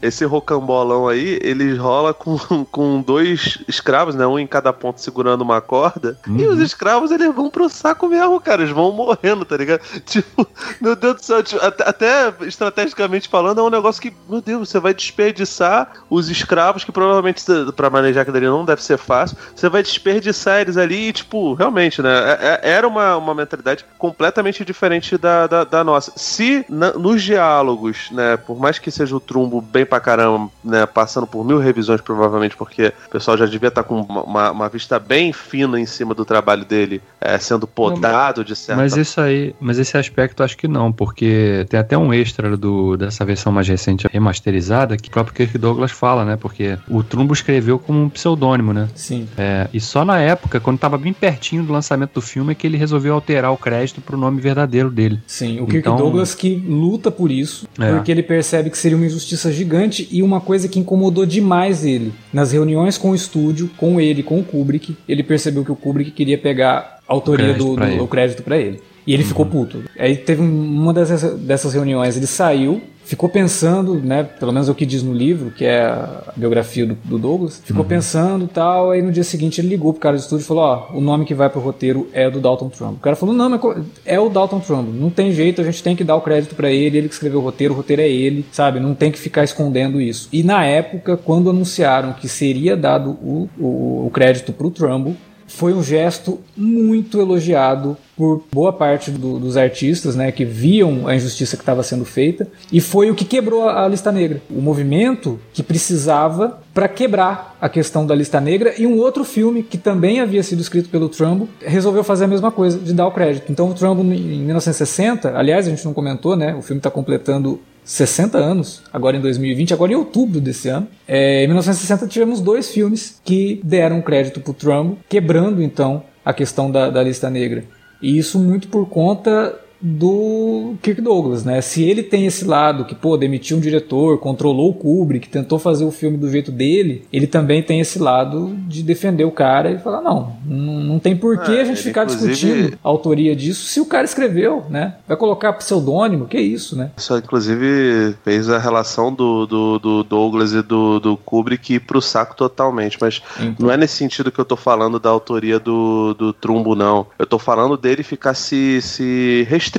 esse 0.02 0.24
rocambolão 0.26 1.08
aí, 1.08 1.40
ele 1.42 1.76
rola 1.76 2.14
com, 2.14 2.38
com 2.72 3.02
dois 3.02 3.58
escravos, 3.68 4.16
né? 4.16 4.26
Um 4.26 4.38
em 4.38 4.48
cada 4.48 4.72
ponto 4.72 5.02
segurando 5.02 5.42
uma 5.42 5.62
corda. 5.62 6.18
Uhum. 6.28 6.38
E 6.38 6.48
os 6.48 6.60
escravos, 6.60 7.12
eles 7.12 7.34
vão 7.34 7.50
pro 7.50 7.70
saco 7.70 8.08
mesmo, 8.08 8.40
cara. 8.40 8.62
Eles 8.62 8.74
vão 8.74 8.92
morrendo, 8.92 9.46
tá 9.46 9.58
ligado? 9.58 9.82
Tipo, 10.06 10.48
meu 10.80 10.96
Deus 10.96 11.16
do 11.16 11.24
céu. 11.24 11.44
Tipo, 11.44 11.64
até, 11.64 11.90
até, 11.90 12.34
estrategicamente 12.42 13.28
falando, 13.28 13.60
é 13.60 13.64
um 13.64 13.70
negócio 13.70 14.02
que, 14.02 14.14
meu 14.30 14.42
Deus, 14.42 14.70
você 14.70 14.80
vai 14.80 14.94
desperdiçar 14.94 15.92
os 16.10 16.30
escravos, 16.30 16.84
que 16.84 16.92
provavelmente 16.92 17.44
para 17.76 17.90
manejar 17.90 18.22
aquilo 18.22 18.38
ali 18.38 18.46
não 18.46 18.66
deve 18.66 18.84
ser 18.84 18.98
fácil. 18.98 19.38
Você 19.56 19.68
vai 19.70 19.82
desperdiçar 19.82 20.62
eles 20.62 20.78
ali 20.78 21.10
e, 21.10 21.14
tipo, 21.14 21.54
realmente, 21.54 22.02
né? 22.02 22.14
É, 22.14 22.62
é, 22.64 22.70
era 22.76 22.88
uma, 22.88 23.18
uma 23.18 23.34
mentalidade 23.34 23.86
completamente 23.98 24.64
diferente 24.64 25.18
da, 25.18 25.48
da, 25.48 25.64
da 25.64 25.84
nossa. 25.84 26.12
Se 26.16 26.66
na, 26.70 26.94
nos 26.94 27.24
diálogos, 27.24 28.10
né, 28.12 28.38
por 28.38 28.60
mais 28.60 28.78
que 28.78 28.92
seja 28.92 29.16
o 29.16 29.20
trumbo 29.20 29.55
bem 29.62 29.86
pra 29.86 30.00
caramba, 30.00 30.50
né? 30.64 30.86
Passando 30.86 31.28
por 31.28 31.46
mil 31.46 31.60
revisões, 31.60 32.02
provavelmente, 32.02 32.56
porque 32.56 32.94
o 33.08 33.10
pessoal 33.10 33.38
já 33.38 33.46
devia 33.46 33.70
estar 33.70 33.84
tá 33.84 33.88
com 33.88 34.02
uma, 34.02 34.52
uma, 34.52 34.70
vista 34.70 35.00
bem 35.00 35.32
fina 35.32 35.80
em 35.80 35.86
cima 35.86 36.14
do 36.14 36.26
trabalho 36.26 36.66
dele, 36.66 37.02
é, 37.20 37.38
sendo 37.38 37.68
podado 37.68 38.44
de 38.44 38.56
certa 38.56 38.82
Mas 38.82 38.96
isso 38.96 39.20
aí, 39.20 39.56
mas 39.60 39.80
esse 39.80 39.98
aspecto 39.98 40.44
acho 40.44 40.58
que 40.58 40.68
não, 40.68 40.92
porque 40.92 41.66
tem 41.70 41.80
até 41.80 41.98
um 41.98 42.14
extra 42.14 42.56
do, 42.58 42.98
dessa 42.98 43.24
versão 43.26 43.52
mais 43.52 43.68
recente 43.68 44.08
remasterizada 44.12 44.98
que 44.98 45.10
o 45.10 45.12
próprio 45.12 45.36
Kirk 45.36 45.58
Douglas 45.58 45.92
fala, 45.92 46.26
né? 46.26 46.38
Porque 46.38 46.78
o 46.90 47.04
Trumbo 47.04 47.34
escreveu 47.34 47.80
como 47.80 48.02
um 48.02 48.10
pseudônimo, 48.10 48.74
né? 48.74 48.90
Sim. 48.96 49.28
É, 49.38 49.68
e 49.74 49.80
só 49.80 50.06
na 50.06 50.20
época, 50.20 50.60
quando 50.60 50.76
estava 50.76 50.98
bem 50.98 51.14
pertinho 51.14 51.64
do 51.64 51.74
lançamento 51.74 52.14
do 52.14 52.22
filme, 52.22 52.52
é 52.52 52.56
que 52.56 52.68
ele 52.68 52.78
resolveu 52.78 53.14
alterar 53.14 53.52
o 53.52 53.58
crédito 53.58 54.02
pro 54.02 54.18
nome 54.18 54.42
verdadeiro 54.42 54.90
dele. 54.90 55.20
Sim, 55.28 55.60
o 55.60 55.66
Kirk 55.66 55.80
então, 55.80 55.96
Douglas 55.96 56.36
que 56.36 56.56
luta 56.56 57.12
por 57.12 57.32
isso, 57.32 57.68
é. 57.80 57.92
porque 57.94 58.12
ele 58.12 58.24
percebe 58.24 58.70
que 58.70 58.78
seria 58.78 58.98
uma 58.98 59.06
injustiça 59.06 59.45
gigante 59.52 60.08
e 60.12 60.22
uma 60.22 60.42
coisa 60.42 60.68
que 60.68 60.80
incomodou 60.80 61.26
demais 61.26 61.86
ele. 61.86 62.14
Nas 62.32 62.52
reuniões 62.52 62.98
com 62.98 63.12
o 63.12 63.16
estúdio, 63.16 63.70
com 63.78 64.00
ele, 64.00 64.24
com 64.24 64.40
o 64.40 64.44
Kubrick, 64.44 64.96
ele 65.08 65.24
percebeu 65.24 65.64
que 65.64 65.72
o 65.72 65.76
Kubrick 65.76 66.12
queria 66.12 66.38
pegar 66.38 67.00
a 67.08 67.14
autoria 67.14 67.54
do, 67.54 67.76
do, 67.76 67.98
do 67.98 68.08
crédito 68.08 68.44
para 68.44 68.58
ele. 68.58 68.82
E 69.06 69.14
ele 69.14 69.24
uhum. 69.24 69.30
ficou 69.30 69.46
puto. 69.46 69.84
Aí 69.98 70.18
teve 70.18 70.42
uma 70.42 70.94
dessas, 70.94 71.40
dessas 71.40 71.74
reuniões, 71.74 72.18
ele 72.18 72.28
saiu, 72.28 72.82
ficou 73.06 73.30
pensando, 73.30 73.96
né, 73.96 74.24
pelo 74.24 74.52
menos 74.52 74.68
é 74.68 74.72
o 74.72 74.76
que 74.76 74.86
diz 74.86 75.04
no 75.04 75.14
livro, 75.14 75.52
que 75.52 75.64
é 75.64 75.84
a 75.84 76.34
biografia 76.36 76.86
do, 76.86 76.96
do 77.04 77.20
Douglas, 77.20 77.62
ficou 77.64 77.84
uhum. 77.84 77.88
pensando 77.88 78.48
tal, 78.48 78.92
aí 78.92 79.02
no 79.02 79.12
dia 79.12 79.24
seguinte 79.24 79.62
ele 79.62 79.70
ligou 79.70 79.94
pro 79.94 80.02
cara 80.02 80.18
do 80.18 80.20
estúdio 80.20 80.44
e 80.44 80.48
falou, 80.48 80.64
ó, 80.64 80.98
o 80.98 81.00
nome 81.00 81.24
que 81.24 81.34
vai 81.34 81.50
pro 81.50 81.62
roteiro 81.62 82.10
é 82.12 82.30
do 82.30 82.40
Dalton 82.40 82.70
Trumbo. 82.70 82.96
O 82.96 83.00
cara 83.00 83.16
falou, 83.16 83.36
não, 83.36 83.50
mas 83.50 83.62
é 84.04 84.20
o 84.20 84.28
Dalton 84.28 84.60
Trumbo, 84.60 84.92
não 84.92 85.12
tem 85.12 85.32
jeito, 85.32 85.62
a 85.62 85.64
gente 85.64 85.84
tem 85.84 85.96
que 85.96 86.04
dar 86.04 86.16
o 86.16 86.22
crédito 86.22 86.56
para 86.56 86.72
ele, 86.72 86.98
ele 86.98 87.08
que 87.08 87.14
escreveu 87.14 87.40
o 87.40 87.44
roteiro, 87.44 87.74
o 87.74 87.78
roteiro 87.78 88.02
é 88.02 88.10
ele, 88.10 88.44
sabe, 88.52 88.80
não 88.80 88.96
tem 88.96 89.12
que 89.12 89.20
ficar 89.20 89.44
escondendo 89.44 90.02
isso. 90.02 90.28
E 90.34 90.42
na 90.44 90.66
época, 90.66 91.16
quando 91.16 91.50
anunciaram 91.50 92.14
que 92.14 92.28
seria 92.28 92.76
dado 92.76 93.12
o, 93.22 93.48
o, 93.60 94.08
o 94.08 94.10
crédito 94.12 94.52
pro 94.52 94.72
Trumbo, 94.72 95.16
foi 95.56 95.74
um 95.74 95.82
gesto 95.82 96.40
muito 96.56 97.20
elogiado 97.20 97.98
por 98.18 98.44
boa 98.52 98.74
parte 98.74 99.10
do, 99.10 99.40
dos 99.40 99.56
artistas, 99.56 100.16
né, 100.16 100.32
que 100.32 100.44
viam 100.44 101.08
a 101.08 101.16
injustiça 101.16 101.56
que 101.56 101.62
estava 101.62 101.82
sendo 101.82 102.04
feita, 102.04 102.48
e 102.72 102.82
foi 102.82 103.10
o 103.10 103.16
que 103.16 103.24
quebrou 103.24 103.68
a, 103.68 103.86
a 103.86 103.88
lista 103.88 104.12
negra. 104.12 104.42
O 104.50 104.62
movimento 104.62 105.40
que 105.54 105.64
precisava 105.64 106.60
para 106.74 106.90
quebrar 106.90 107.56
a 107.62 107.70
questão 107.70 108.06
da 108.06 108.14
lista 108.14 108.42
negra 108.42 108.74
e 108.78 108.86
um 108.86 108.98
outro 108.98 109.24
filme 109.24 109.64
que 109.64 109.78
também 109.78 110.20
havia 110.20 110.44
sido 110.44 110.62
escrito 110.62 110.90
pelo 110.90 111.08
Trumbo 111.08 111.48
resolveu 111.62 112.04
fazer 112.04 112.26
a 112.26 112.28
mesma 112.28 112.52
coisa, 112.52 112.78
de 112.78 112.94
dar 112.94 113.08
o 113.08 113.12
crédito. 113.12 113.50
Então 113.50 113.70
o 113.70 113.74
Trumbo 113.74 114.02
em 114.02 114.40
1960, 114.44 115.38
aliás, 115.38 115.68
a 115.68 115.70
gente 115.70 115.86
não 115.86 115.94
comentou, 115.94 116.36
né, 116.36 116.54
o 116.54 116.62
filme 116.62 116.80
está 116.80 116.92
completando 116.92 117.62
60 117.86 118.38
anos, 118.38 118.82
agora 118.92 119.16
em 119.16 119.22
2020, 119.22 119.74
agora 119.74 119.92
em 119.92 119.96
outubro 119.96 120.42
desse 120.42 120.68
ano. 120.68 120.88
É, 121.08 121.44
em 121.44 121.48
1960 121.48 122.08
tivemos 122.08 122.42
dois 122.42 122.72
filmes 122.72 123.22
que 123.24 123.62
deram 123.64 124.02
crédito 124.02 124.40
para 124.42 124.52
o 124.52 124.54
Trumbo, 124.54 124.98
quebrando 125.08 125.62
então 125.62 126.04
a 126.26 126.34
questão 126.34 126.72
da, 126.72 126.90
da 126.90 127.04
lista 127.04 127.30
negra. 127.30 127.64
E 128.02 128.18
isso 128.18 128.40
muito 128.40 128.68
por 128.68 128.90
conta 128.90 129.58
do 129.86 130.74
Kirk 130.82 131.00
Douglas, 131.00 131.46
né? 131.46 131.62
Se 131.62 131.84
ele 131.84 132.02
tem 132.02 132.26
esse 132.26 132.44
lado 132.44 132.86
que, 132.86 132.96
pô, 132.96 133.16
demitiu 133.16 133.58
um 133.58 133.60
diretor, 133.60 134.18
controlou 134.18 134.72
o 134.72 134.74
Kubrick, 134.74 135.30
tentou 135.30 135.60
fazer 135.60 135.86
o 135.86 135.92
filme 135.92 136.18
do 136.18 136.28
jeito 136.28 136.52
dele, 136.52 137.06
ele 137.14 137.28
também 137.28 137.62
tem 137.62 137.80
esse 137.80 138.00
lado 138.00 138.56
de 138.68 138.82
defender 138.82 139.26
o 139.26 139.32
cara 139.32 139.70
e 139.70 139.78
falar, 139.78 140.02
não, 140.02 140.36
não, 140.44 140.98
tem 140.98 141.16
por 141.16 141.38
que 141.38 141.56
é, 141.56 141.62
a 141.62 141.66
gente 141.66 141.84
ficar 141.84 142.04
discutindo 142.04 142.76
a 142.84 142.90
autoria 142.90 143.36
disso 143.36 143.68
se 143.68 143.80
o 143.80 143.86
cara 143.86 144.06
escreveu, 144.06 144.66
né? 144.72 144.96
Vai 145.08 145.16
colocar 145.16 145.54
pseudônimo, 145.54 146.26
que 146.26 146.40
isso, 146.40 146.76
né? 146.76 146.90
Isso, 146.98 147.16
inclusive, 147.16 148.16
fez 148.24 148.50
a 148.50 148.58
relação 148.58 149.14
do, 149.14 149.46
do, 149.46 149.78
do 149.78 150.04
Douglas 150.04 150.54
e 150.54 150.64
do, 150.64 151.00
do 151.00 151.16
Kubrick 151.16 151.76
ir 151.76 151.82
pro 151.82 152.02
saco 152.02 152.36
totalmente, 152.36 152.98
mas 153.00 153.22
então. 153.40 153.68
não 153.68 153.72
é 153.72 153.78
nesse 153.78 153.98
sentido 153.98 154.32
que 154.32 154.40
eu 154.40 154.46
tô 154.46 154.56
falando 154.56 155.00
da 155.00 155.12
autoria 155.12 155.60
do, 155.60 156.16
do 156.16 156.34
Trumbo, 156.34 156.76
não. 156.76 157.06
Eu 157.20 157.28
tô 157.28 157.38
falando 157.38 157.78
dele 157.78 158.02
ficar 158.02 158.34
se, 158.34 158.82
se 158.82 159.46
restringindo 159.48 159.75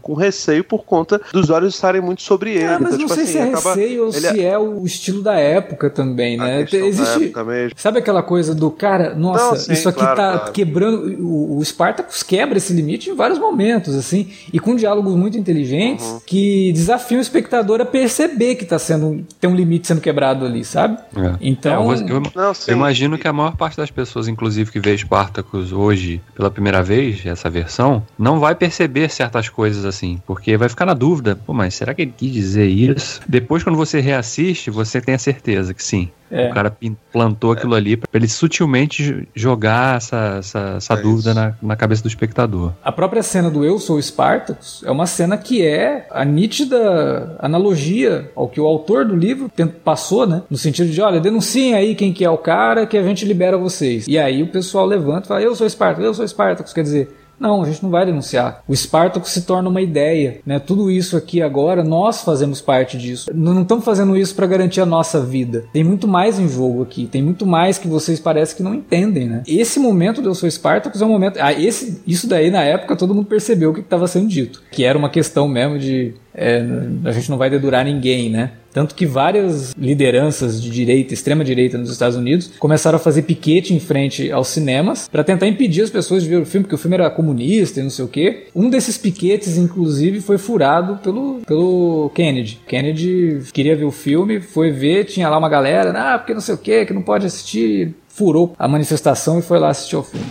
com 0.00 0.14
receio 0.14 0.64
por 0.64 0.84
conta 0.84 1.20
dos 1.32 1.50
olhos 1.50 1.74
estarem 1.74 2.00
muito 2.00 2.22
sobre 2.22 2.52
ele. 2.52 2.64
Ah, 2.64 2.78
mas 2.80 2.94
então, 2.94 2.98
não 2.98 2.98
tipo 2.98 3.14
sei 3.14 3.22
assim, 3.24 3.32
se 3.32 3.38
é 3.38 3.42
acaba... 3.42 3.74
receio 3.74 4.02
ou 4.02 4.08
ele... 4.08 4.28
se 4.28 4.44
é 4.44 4.58
o 4.58 4.86
estilo 4.86 5.22
da 5.22 5.34
época 5.34 5.90
também, 5.90 6.36
né? 6.36 6.66
Existe. 6.72 7.32
Sabe 7.76 7.98
aquela 7.98 8.22
coisa 8.22 8.54
do 8.54 8.70
cara, 8.70 9.14
nossa, 9.14 9.44
não, 9.44 9.56
sim, 9.56 9.72
isso 9.72 9.88
aqui 9.88 10.00
claro, 10.00 10.16
tá 10.16 10.38
claro. 10.38 10.52
quebrando. 10.52 11.24
O, 11.24 11.58
o 11.58 11.64
Spartacus 11.64 12.22
quebra 12.22 12.58
esse 12.58 12.72
limite 12.72 13.10
em 13.10 13.14
vários 13.14 13.38
momentos, 13.38 13.94
assim, 13.94 14.30
e 14.52 14.58
com 14.58 14.74
diálogos 14.74 15.14
muito 15.14 15.38
inteligentes 15.38 16.04
uhum. 16.04 16.20
que 16.26 16.72
desafiam 16.72 17.18
o 17.18 17.22
espectador 17.22 17.80
a 17.80 17.84
perceber 17.84 18.56
que 18.56 18.64
tá 18.64 18.78
sendo. 18.78 19.24
tem 19.40 19.48
um 19.48 19.54
limite 19.54 19.86
sendo 19.86 20.00
quebrado 20.00 20.44
ali, 20.44 20.64
sabe? 20.64 20.98
É. 21.16 21.34
Então. 21.40 21.92
É, 21.92 21.96
eu, 21.96 22.08
eu, 22.08 22.20
não, 22.20 22.52
eu 22.66 22.76
imagino 22.76 23.18
que 23.18 23.28
a 23.28 23.32
maior 23.32 23.56
parte 23.56 23.76
das 23.76 23.90
pessoas, 23.90 24.28
inclusive, 24.28 24.70
que 24.70 24.80
vê 24.80 24.96
Spartacus 24.96 25.72
hoje 25.72 26.20
pela 26.34 26.50
primeira 26.50 26.82
vez, 26.82 27.24
essa 27.24 27.48
versão, 27.48 28.02
não 28.18 28.38
vai 28.38 28.54
perceber 28.54 29.10
certas 29.14 29.48
coisas 29.48 29.84
assim, 29.84 30.20
porque 30.26 30.56
vai 30.56 30.68
ficar 30.68 30.86
na 30.86 30.94
dúvida, 30.94 31.36
pô, 31.36 31.52
mas 31.52 31.74
será 31.74 31.94
que 31.94 32.02
ele 32.02 32.14
quis 32.16 32.32
dizer 32.32 32.66
isso? 32.66 33.20
Depois, 33.28 33.62
quando 33.62 33.76
você 33.76 34.00
reassiste, 34.00 34.70
você 34.70 35.00
tem 35.00 35.14
a 35.14 35.18
certeza 35.18 35.72
que 35.72 35.82
sim. 35.82 36.10
É. 36.30 36.50
O 36.50 36.54
cara 36.54 36.76
plantou 37.12 37.52
aquilo 37.52 37.74
ali 37.74 37.96
para 37.96 38.08
ele 38.12 38.26
sutilmente 38.26 39.28
jogar 39.34 39.98
essa, 39.98 40.36
essa, 40.38 40.74
essa 40.78 40.94
é 40.94 40.96
dúvida 40.96 41.32
na, 41.32 41.54
na, 41.62 41.76
cabeça 41.76 42.02
do 42.02 42.08
espectador. 42.08 42.72
A 42.82 42.90
própria 42.90 43.22
cena 43.22 43.48
do 43.48 43.64
Eu 43.64 43.78
Sou 43.78 44.00
Spartacus 44.02 44.82
é 44.84 44.90
uma 44.90 45.06
cena 45.06 45.36
que 45.36 45.64
é 45.64 46.08
a 46.10 46.24
nítida 46.24 47.36
analogia 47.38 48.32
ao 48.34 48.48
que 48.48 48.60
o 48.60 48.66
autor 48.66 49.04
do 49.04 49.14
livro 49.14 49.50
passou, 49.84 50.26
né? 50.26 50.42
No 50.50 50.56
sentido 50.56 50.90
de, 50.90 51.00
olha, 51.00 51.20
denunciem 51.20 51.74
aí 51.74 51.94
quem 51.94 52.12
que 52.12 52.24
é 52.24 52.30
o 52.30 52.38
cara 52.38 52.84
que 52.84 52.98
a 52.98 53.02
gente 53.02 53.24
libera 53.24 53.56
vocês. 53.56 54.06
E 54.08 54.18
aí 54.18 54.42
o 54.42 54.48
pessoal 54.48 54.86
levanta 54.86 55.26
e 55.26 55.28
fala, 55.28 55.42
eu 55.42 55.54
sou 55.54 55.68
Spartacus, 55.68 56.04
eu 56.04 56.14
sou 56.14 56.26
Spartacus. 56.26 56.72
Quer 56.72 56.82
dizer, 56.82 57.23
não, 57.38 57.62
a 57.62 57.66
gente 57.66 57.82
não 57.82 57.90
vai 57.90 58.06
denunciar. 58.06 58.62
O 58.66 58.72
Espartaco 58.72 59.28
se 59.28 59.42
torna 59.42 59.68
uma 59.68 59.82
ideia, 59.82 60.40
né? 60.46 60.58
Tudo 60.58 60.90
isso 60.90 61.16
aqui 61.16 61.42
agora, 61.42 61.82
nós 61.82 62.22
fazemos 62.22 62.60
parte 62.60 62.96
disso. 62.96 63.30
Não 63.34 63.62
estamos 63.62 63.84
fazendo 63.84 64.16
isso 64.16 64.34
para 64.34 64.46
garantir 64.46 64.80
a 64.80 64.86
nossa 64.86 65.20
vida. 65.20 65.64
Tem 65.72 65.84
muito 65.84 66.06
mais 66.08 66.38
em 66.38 66.48
jogo 66.48 66.82
aqui, 66.82 67.06
tem 67.06 67.22
muito 67.22 67.46
mais 67.46 67.78
que 67.78 67.88
vocês 67.88 68.20
parecem 68.20 68.56
que 68.56 68.62
não 68.62 68.74
entendem, 68.74 69.28
né? 69.28 69.42
Esse 69.46 69.78
momento 69.78 70.22
do 70.22 70.30
Eu 70.30 70.34
Sou 70.34 70.48
Espartacus 70.48 71.00
é 71.00 71.04
um 71.04 71.08
momento... 71.08 71.38
Ah, 71.40 71.52
esse, 71.52 72.02
isso 72.06 72.26
daí, 72.26 72.50
na 72.50 72.62
época, 72.62 72.96
todo 72.96 73.14
mundo 73.14 73.26
percebeu 73.26 73.70
o 73.70 73.74
que 73.74 73.80
estava 73.80 74.06
sendo 74.06 74.28
dito. 74.28 74.62
Que 74.70 74.84
era 74.84 74.98
uma 74.98 75.10
questão 75.10 75.48
mesmo 75.48 75.78
de 75.78 76.14
é, 76.34 76.62
a 77.04 77.12
gente 77.12 77.30
não 77.30 77.38
vai 77.38 77.48
dedurar 77.48 77.84
ninguém, 77.84 78.28
né? 78.28 78.50
Tanto 78.72 78.96
que 78.96 79.06
várias 79.06 79.72
lideranças 79.78 80.60
de 80.60 80.68
direita, 80.68 81.14
extrema 81.14 81.44
direita 81.44 81.78
nos 81.78 81.90
Estados 81.90 82.16
Unidos, 82.16 82.50
começaram 82.58 82.96
a 82.96 82.98
fazer 82.98 83.22
piquete 83.22 83.72
em 83.72 83.78
frente 83.78 84.32
aos 84.32 84.48
cinemas 84.48 85.08
para 85.08 85.22
tentar 85.22 85.46
impedir 85.46 85.82
as 85.82 85.90
pessoas 85.90 86.24
de 86.24 86.28
ver 86.28 86.40
o 86.40 86.44
filme, 86.44 86.64
porque 86.64 86.74
o 86.74 86.78
filme 86.78 86.96
era 86.96 87.08
comunista 87.08 87.78
e 87.78 87.84
não 87.84 87.90
sei 87.90 88.04
o 88.04 88.08
quê. 88.08 88.48
Um 88.52 88.68
desses 88.68 88.98
piquetes, 88.98 89.56
inclusive, 89.56 90.20
foi 90.20 90.38
furado 90.38 90.96
pelo, 90.96 91.40
pelo 91.46 92.10
Kennedy. 92.16 92.58
Kennedy 92.66 93.42
queria 93.52 93.76
ver 93.76 93.84
o 93.84 93.92
filme, 93.92 94.40
foi 94.40 94.72
ver, 94.72 95.04
tinha 95.04 95.28
lá 95.28 95.38
uma 95.38 95.48
galera, 95.48 95.92
ah, 95.96 96.18
porque 96.18 96.34
não 96.34 96.40
sei 96.40 96.56
o 96.56 96.58
quê, 96.58 96.84
que 96.84 96.92
não 96.92 97.02
pode 97.02 97.26
assistir. 97.26 97.94
Furou 98.08 98.54
a 98.58 98.68
manifestação 98.68 99.40
e 99.40 99.42
foi 99.42 99.58
lá 99.58 99.70
assistir 99.70 99.96
ao 99.96 100.04
filme. 100.04 100.26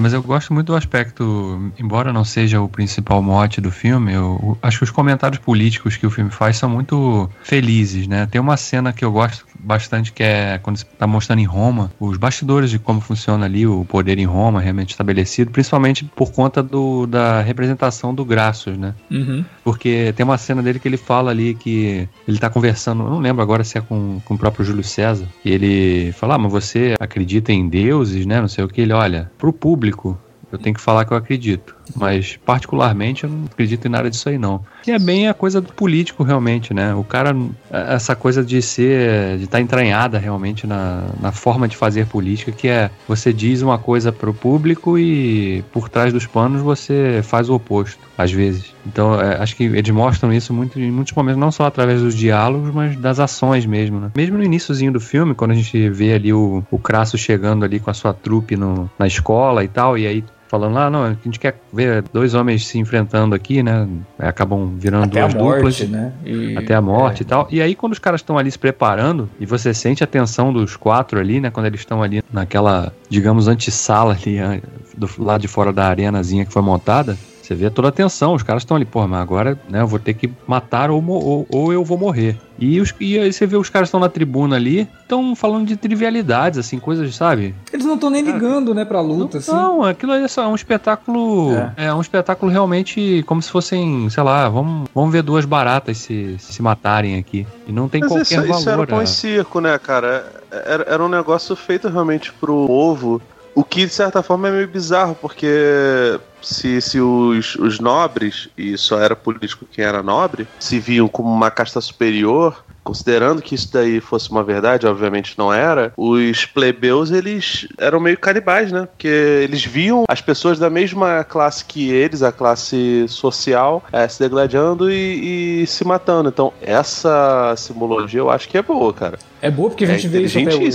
Mas 0.00 0.12
eu 0.12 0.22
gosto 0.22 0.52
muito 0.52 0.68
do 0.68 0.76
aspecto, 0.76 1.72
embora 1.78 2.12
não 2.12 2.24
seja 2.24 2.60
o 2.60 2.68
principal 2.68 3.22
mote 3.22 3.60
do 3.60 3.70
filme, 3.70 4.12
eu 4.12 4.58
acho 4.62 4.78
que 4.78 4.84
os 4.84 4.90
comentários 4.90 5.40
políticos 5.40 5.96
que 5.96 6.06
o 6.06 6.10
filme 6.10 6.30
faz 6.30 6.56
são 6.56 6.68
muito 6.68 7.28
felizes, 7.42 8.06
né? 8.06 8.26
Tem 8.26 8.40
uma 8.40 8.56
cena 8.56 8.92
que 8.92 9.04
eu 9.04 9.12
gosto 9.12 9.46
bastante 9.62 10.12
que 10.12 10.22
é 10.22 10.58
quando 10.58 10.76
está 10.76 11.06
mostrando 11.06 11.40
em 11.40 11.44
Roma 11.44 11.90
os 12.00 12.16
bastidores 12.16 12.70
de 12.70 12.78
como 12.78 13.00
funciona 13.00 13.44
ali 13.44 13.66
o 13.66 13.84
poder 13.84 14.18
em 14.18 14.24
Roma 14.24 14.60
realmente 14.60 14.90
estabelecido, 14.90 15.50
principalmente 15.50 16.04
por 16.04 16.32
conta 16.32 16.62
do, 16.62 17.06
da 17.06 17.40
representação 17.40 18.14
do 18.14 18.24
Grassos, 18.24 18.76
né? 18.76 18.94
Uhum. 19.10 19.44
Porque 19.62 20.12
tem 20.16 20.24
uma 20.24 20.38
cena 20.38 20.62
dele 20.62 20.78
que 20.78 20.88
ele 20.88 20.96
fala 20.96 21.30
ali 21.30 21.54
que 21.54 22.08
ele 22.26 22.36
está 22.36 22.48
conversando, 22.48 23.02
eu 23.04 23.10
não 23.10 23.20
lembro 23.20 23.42
agora 23.42 23.64
se 23.64 23.78
é 23.78 23.80
com, 23.80 24.20
com 24.24 24.34
o 24.34 24.38
próprio 24.38 24.64
Júlio 24.64 24.84
César, 24.84 25.26
e 25.44 25.50
ele 25.50 26.12
fala, 26.12 26.34
ah, 26.34 26.38
mas 26.38 26.52
você 26.52 26.94
acredita 26.98 27.52
em 27.52 27.68
deuses, 27.68 28.26
né? 28.26 28.40
Não 28.40 28.48
sei 28.48 28.64
o 28.64 28.68
que. 28.68 28.80
Ele, 28.80 28.92
olha, 28.92 29.30
pro 29.38 29.52
público, 29.52 30.18
eu 30.50 30.58
tenho 30.58 30.74
que 30.74 30.80
falar 30.80 31.04
que 31.04 31.12
eu 31.12 31.16
acredito. 31.16 31.76
Mas, 31.94 32.38
particularmente, 32.44 33.24
eu 33.24 33.30
não 33.30 33.44
acredito 33.44 33.86
em 33.86 33.90
nada 33.90 34.10
disso 34.10 34.28
aí, 34.28 34.38
não. 34.38 34.64
Que 34.82 34.92
é 34.92 34.98
bem 34.98 35.28
a 35.28 35.34
coisa 35.34 35.60
do 35.60 35.72
político, 35.72 36.22
realmente, 36.22 36.72
né? 36.72 36.94
O 36.94 37.04
cara, 37.04 37.36
essa 37.70 38.14
coisa 38.16 38.44
de 38.44 38.60
ser, 38.62 39.38
de 39.38 39.44
estar 39.44 39.58
tá 39.58 39.62
entranhada 39.62 40.18
realmente 40.18 40.66
na, 40.66 41.04
na 41.20 41.32
forma 41.32 41.68
de 41.68 41.76
fazer 41.76 42.06
política, 42.06 42.52
que 42.52 42.68
é 42.68 42.90
você 43.06 43.32
diz 43.32 43.62
uma 43.62 43.78
coisa 43.78 44.12
pro 44.12 44.32
público 44.34 44.98
e 44.98 45.62
por 45.72 45.88
trás 45.88 46.12
dos 46.12 46.26
panos 46.26 46.62
você 46.62 47.20
faz 47.22 47.48
o 47.48 47.54
oposto, 47.54 48.00
às 48.16 48.32
vezes. 48.32 48.74
Então, 48.86 49.20
é, 49.20 49.36
acho 49.40 49.56
que 49.56 49.64
eles 49.64 49.90
mostram 49.90 50.32
isso 50.32 50.52
muito, 50.52 50.78
em 50.80 50.90
muitos 50.90 51.12
momentos, 51.12 51.40
não 51.40 51.50
só 51.50 51.66
através 51.66 52.00
dos 52.00 52.14
diálogos, 52.14 52.72
mas 52.74 52.96
das 52.96 53.18
ações 53.18 53.66
mesmo, 53.66 54.00
né? 54.00 54.10
Mesmo 54.16 54.38
no 54.38 54.44
iníciozinho 54.44 54.92
do 54.92 55.00
filme, 55.00 55.34
quando 55.34 55.52
a 55.52 55.54
gente 55.54 55.88
vê 55.90 56.14
ali 56.14 56.32
o, 56.32 56.64
o 56.70 56.78
Crasso 56.78 57.18
chegando 57.18 57.64
ali 57.64 57.78
com 57.78 57.90
a 57.90 57.94
sua 57.94 58.12
trupe 58.12 58.56
no, 58.56 58.90
na 58.98 59.06
escola 59.06 59.62
e 59.64 59.68
tal, 59.68 59.98
e 59.98 60.06
aí 60.06 60.24
falando 60.50 60.74
lá, 60.74 60.86
ah, 60.86 60.90
não, 60.90 61.04
a 61.04 61.16
gente 61.24 61.38
quer 61.38 61.62
ver 61.72 62.02
dois 62.12 62.34
homens 62.34 62.66
se 62.66 62.76
enfrentando 62.76 63.36
aqui, 63.36 63.62
né? 63.62 63.86
Acabam 64.18 64.76
virando 64.76 65.04
até 65.04 65.20
duas 65.20 65.34
a 65.34 65.38
morte, 65.38 65.56
duplas. 65.56 65.88
Né? 65.88 66.12
E, 66.24 66.56
até 66.56 66.74
a 66.74 66.82
morte 66.82 67.20
é. 67.20 67.22
e 67.22 67.24
tal. 67.24 67.48
E 67.52 67.62
aí, 67.62 67.76
quando 67.76 67.92
os 67.92 68.00
caras 68.00 68.20
estão 68.20 68.36
ali 68.36 68.50
se 68.50 68.58
preparando, 68.58 69.30
e 69.38 69.46
você 69.46 69.72
sente 69.72 70.02
a 70.02 70.08
tensão 70.08 70.52
dos 70.52 70.74
quatro 70.74 71.20
ali, 71.20 71.40
né? 71.40 71.50
Quando 71.50 71.66
eles 71.66 71.78
estão 71.78 72.02
ali 72.02 72.20
naquela, 72.32 72.92
digamos, 73.08 73.46
antessala 73.46 74.12
ali, 74.12 74.60
do 74.96 75.08
lado 75.18 75.40
de 75.40 75.46
fora 75.46 75.72
da 75.72 75.86
arenazinha 75.86 76.44
que 76.44 76.52
foi 76.52 76.62
montada. 76.62 77.16
Você 77.50 77.54
vê 77.56 77.68
toda 77.68 77.88
a 77.88 77.90
tensão, 77.90 78.34
os 78.34 78.44
caras 78.44 78.62
estão 78.62 78.76
ali, 78.76 78.84
pô, 78.84 79.04
mas 79.08 79.20
agora 79.20 79.58
né, 79.68 79.80
eu 79.80 79.86
vou 79.88 79.98
ter 79.98 80.14
que 80.14 80.30
matar 80.46 80.88
ou, 80.88 81.04
ou, 81.04 81.46
ou 81.50 81.72
eu 81.72 81.84
vou 81.84 81.98
morrer. 81.98 82.38
E, 82.56 82.80
os, 82.80 82.94
e 83.00 83.18
aí 83.18 83.32
você 83.32 83.44
vê 83.44 83.56
os 83.56 83.68
caras 83.68 83.88
estão 83.88 83.98
na 83.98 84.08
tribuna 84.08 84.54
ali, 84.54 84.88
estão 85.02 85.34
falando 85.34 85.66
de 85.66 85.76
trivialidades, 85.76 86.60
assim, 86.60 86.78
coisas, 86.78 87.12
sabe? 87.16 87.52
Eles 87.72 87.84
não 87.84 87.96
estão 87.96 88.08
nem 88.08 88.22
ligando, 88.22 88.72
né, 88.72 88.84
pra 88.84 89.00
luta, 89.00 89.38
não, 89.38 89.40
assim. 89.40 89.50
Não, 89.50 89.82
aquilo 89.82 90.12
é 90.12 90.28
só 90.28 90.48
um 90.48 90.54
espetáculo. 90.54 91.56
É. 91.76 91.86
é. 91.86 91.94
um 91.94 92.00
espetáculo 92.00 92.52
realmente 92.52 93.24
como 93.26 93.42
se 93.42 93.50
fossem, 93.50 94.08
sei 94.10 94.22
lá, 94.22 94.48
vamos, 94.48 94.88
vamos 94.94 95.10
ver 95.10 95.24
duas 95.24 95.44
baratas 95.44 95.98
se, 95.98 96.36
se 96.38 96.62
matarem 96.62 97.18
aqui. 97.18 97.44
E 97.66 97.72
não 97.72 97.88
tem 97.88 98.00
Mas 98.00 98.12
qualquer 98.12 98.24
isso, 98.26 98.46
valor. 98.46 98.60
Isso 98.60 98.70
era 98.70 98.94
um 98.94 99.00
é. 99.00 99.06
circo, 99.06 99.60
né, 99.60 99.76
cara? 99.76 100.24
Era, 100.52 100.84
era 100.84 101.04
um 101.04 101.08
negócio 101.08 101.56
feito 101.56 101.88
realmente 101.88 102.32
pro 102.32 102.68
povo. 102.68 103.20
O 103.56 103.64
que, 103.64 103.84
de 103.84 103.92
certa 103.92 104.22
forma, 104.22 104.46
é 104.46 104.52
meio 104.52 104.68
bizarro, 104.68 105.16
porque 105.20 106.20
se, 106.42 106.80
se 106.80 107.00
os, 107.00 107.54
os 107.56 107.78
nobres, 107.78 108.48
e 108.56 108.76
só 108.76 108.98
era 109.00 109.16
político 109.16 109.66
quem 109.70 109.84
era 109.84 110.02
nobre, 110.02 110.46
se 110.58 110.78
viam 110.78 111.08
como 111.08 111.30
uma 111.30 111.50
casta 111.50 111.80
superior, 111.80 112.64
considerando 112.82 113.42
que 113.42 113.54
isso 113.54 113.72
daí 113.72 114.00
fosse 114.00 114.30
uma 114.30 114.42
verdade, 114.42 114.86
obviamente 114.86 115.34
não 115.38 115.52
era, 115.52 115.92
os 115.96 116.44
plebeus 116.44 117.10
eles 117.10 117.68
eram 117.78 118.00
meio 118.00 118.18
canibais, 118.18 118.72
né? 118.72 118.86
Porque 118.86 119.08
eles 119.08 119.64
viam 119.64 120.04
as 120.08 120.20
pessoas 120.20 120.58
da 120.58 120.70
mesma 120.70 121.22
classe 121.24 121.64
que 121.64 121.90
eles, 121.90 122.22
a 122.22 122.32
classe 122.32 123.06
social, 123.08 123.84
é, 123.92 124.08
se 124.08 124.18
degladiando 124.18 124.90
e, 124.90 125.62
e, 125.62 125.66
se 125.66 125.84
matando. 125.84 126.28
Então, 126.28 126.52
essa 126.60 127.54
simbologia 127.56 128.20
eu 128.20 128.30
acho 128.30 128.48
que 128.48 128.58
é 128.58 128.62
boa, 128.62 128.92
cara. 128.92 129.18
É 129.40 129.50
boa 129.50 129.70
porque 129.70 129.84
a 129.84 129.88
gente 129.88 130.06
é 130.06 130.08
vê 130.08 130.22
isso 130.22 130.38
até 130.38 130.54
hoje. 130.54 130.66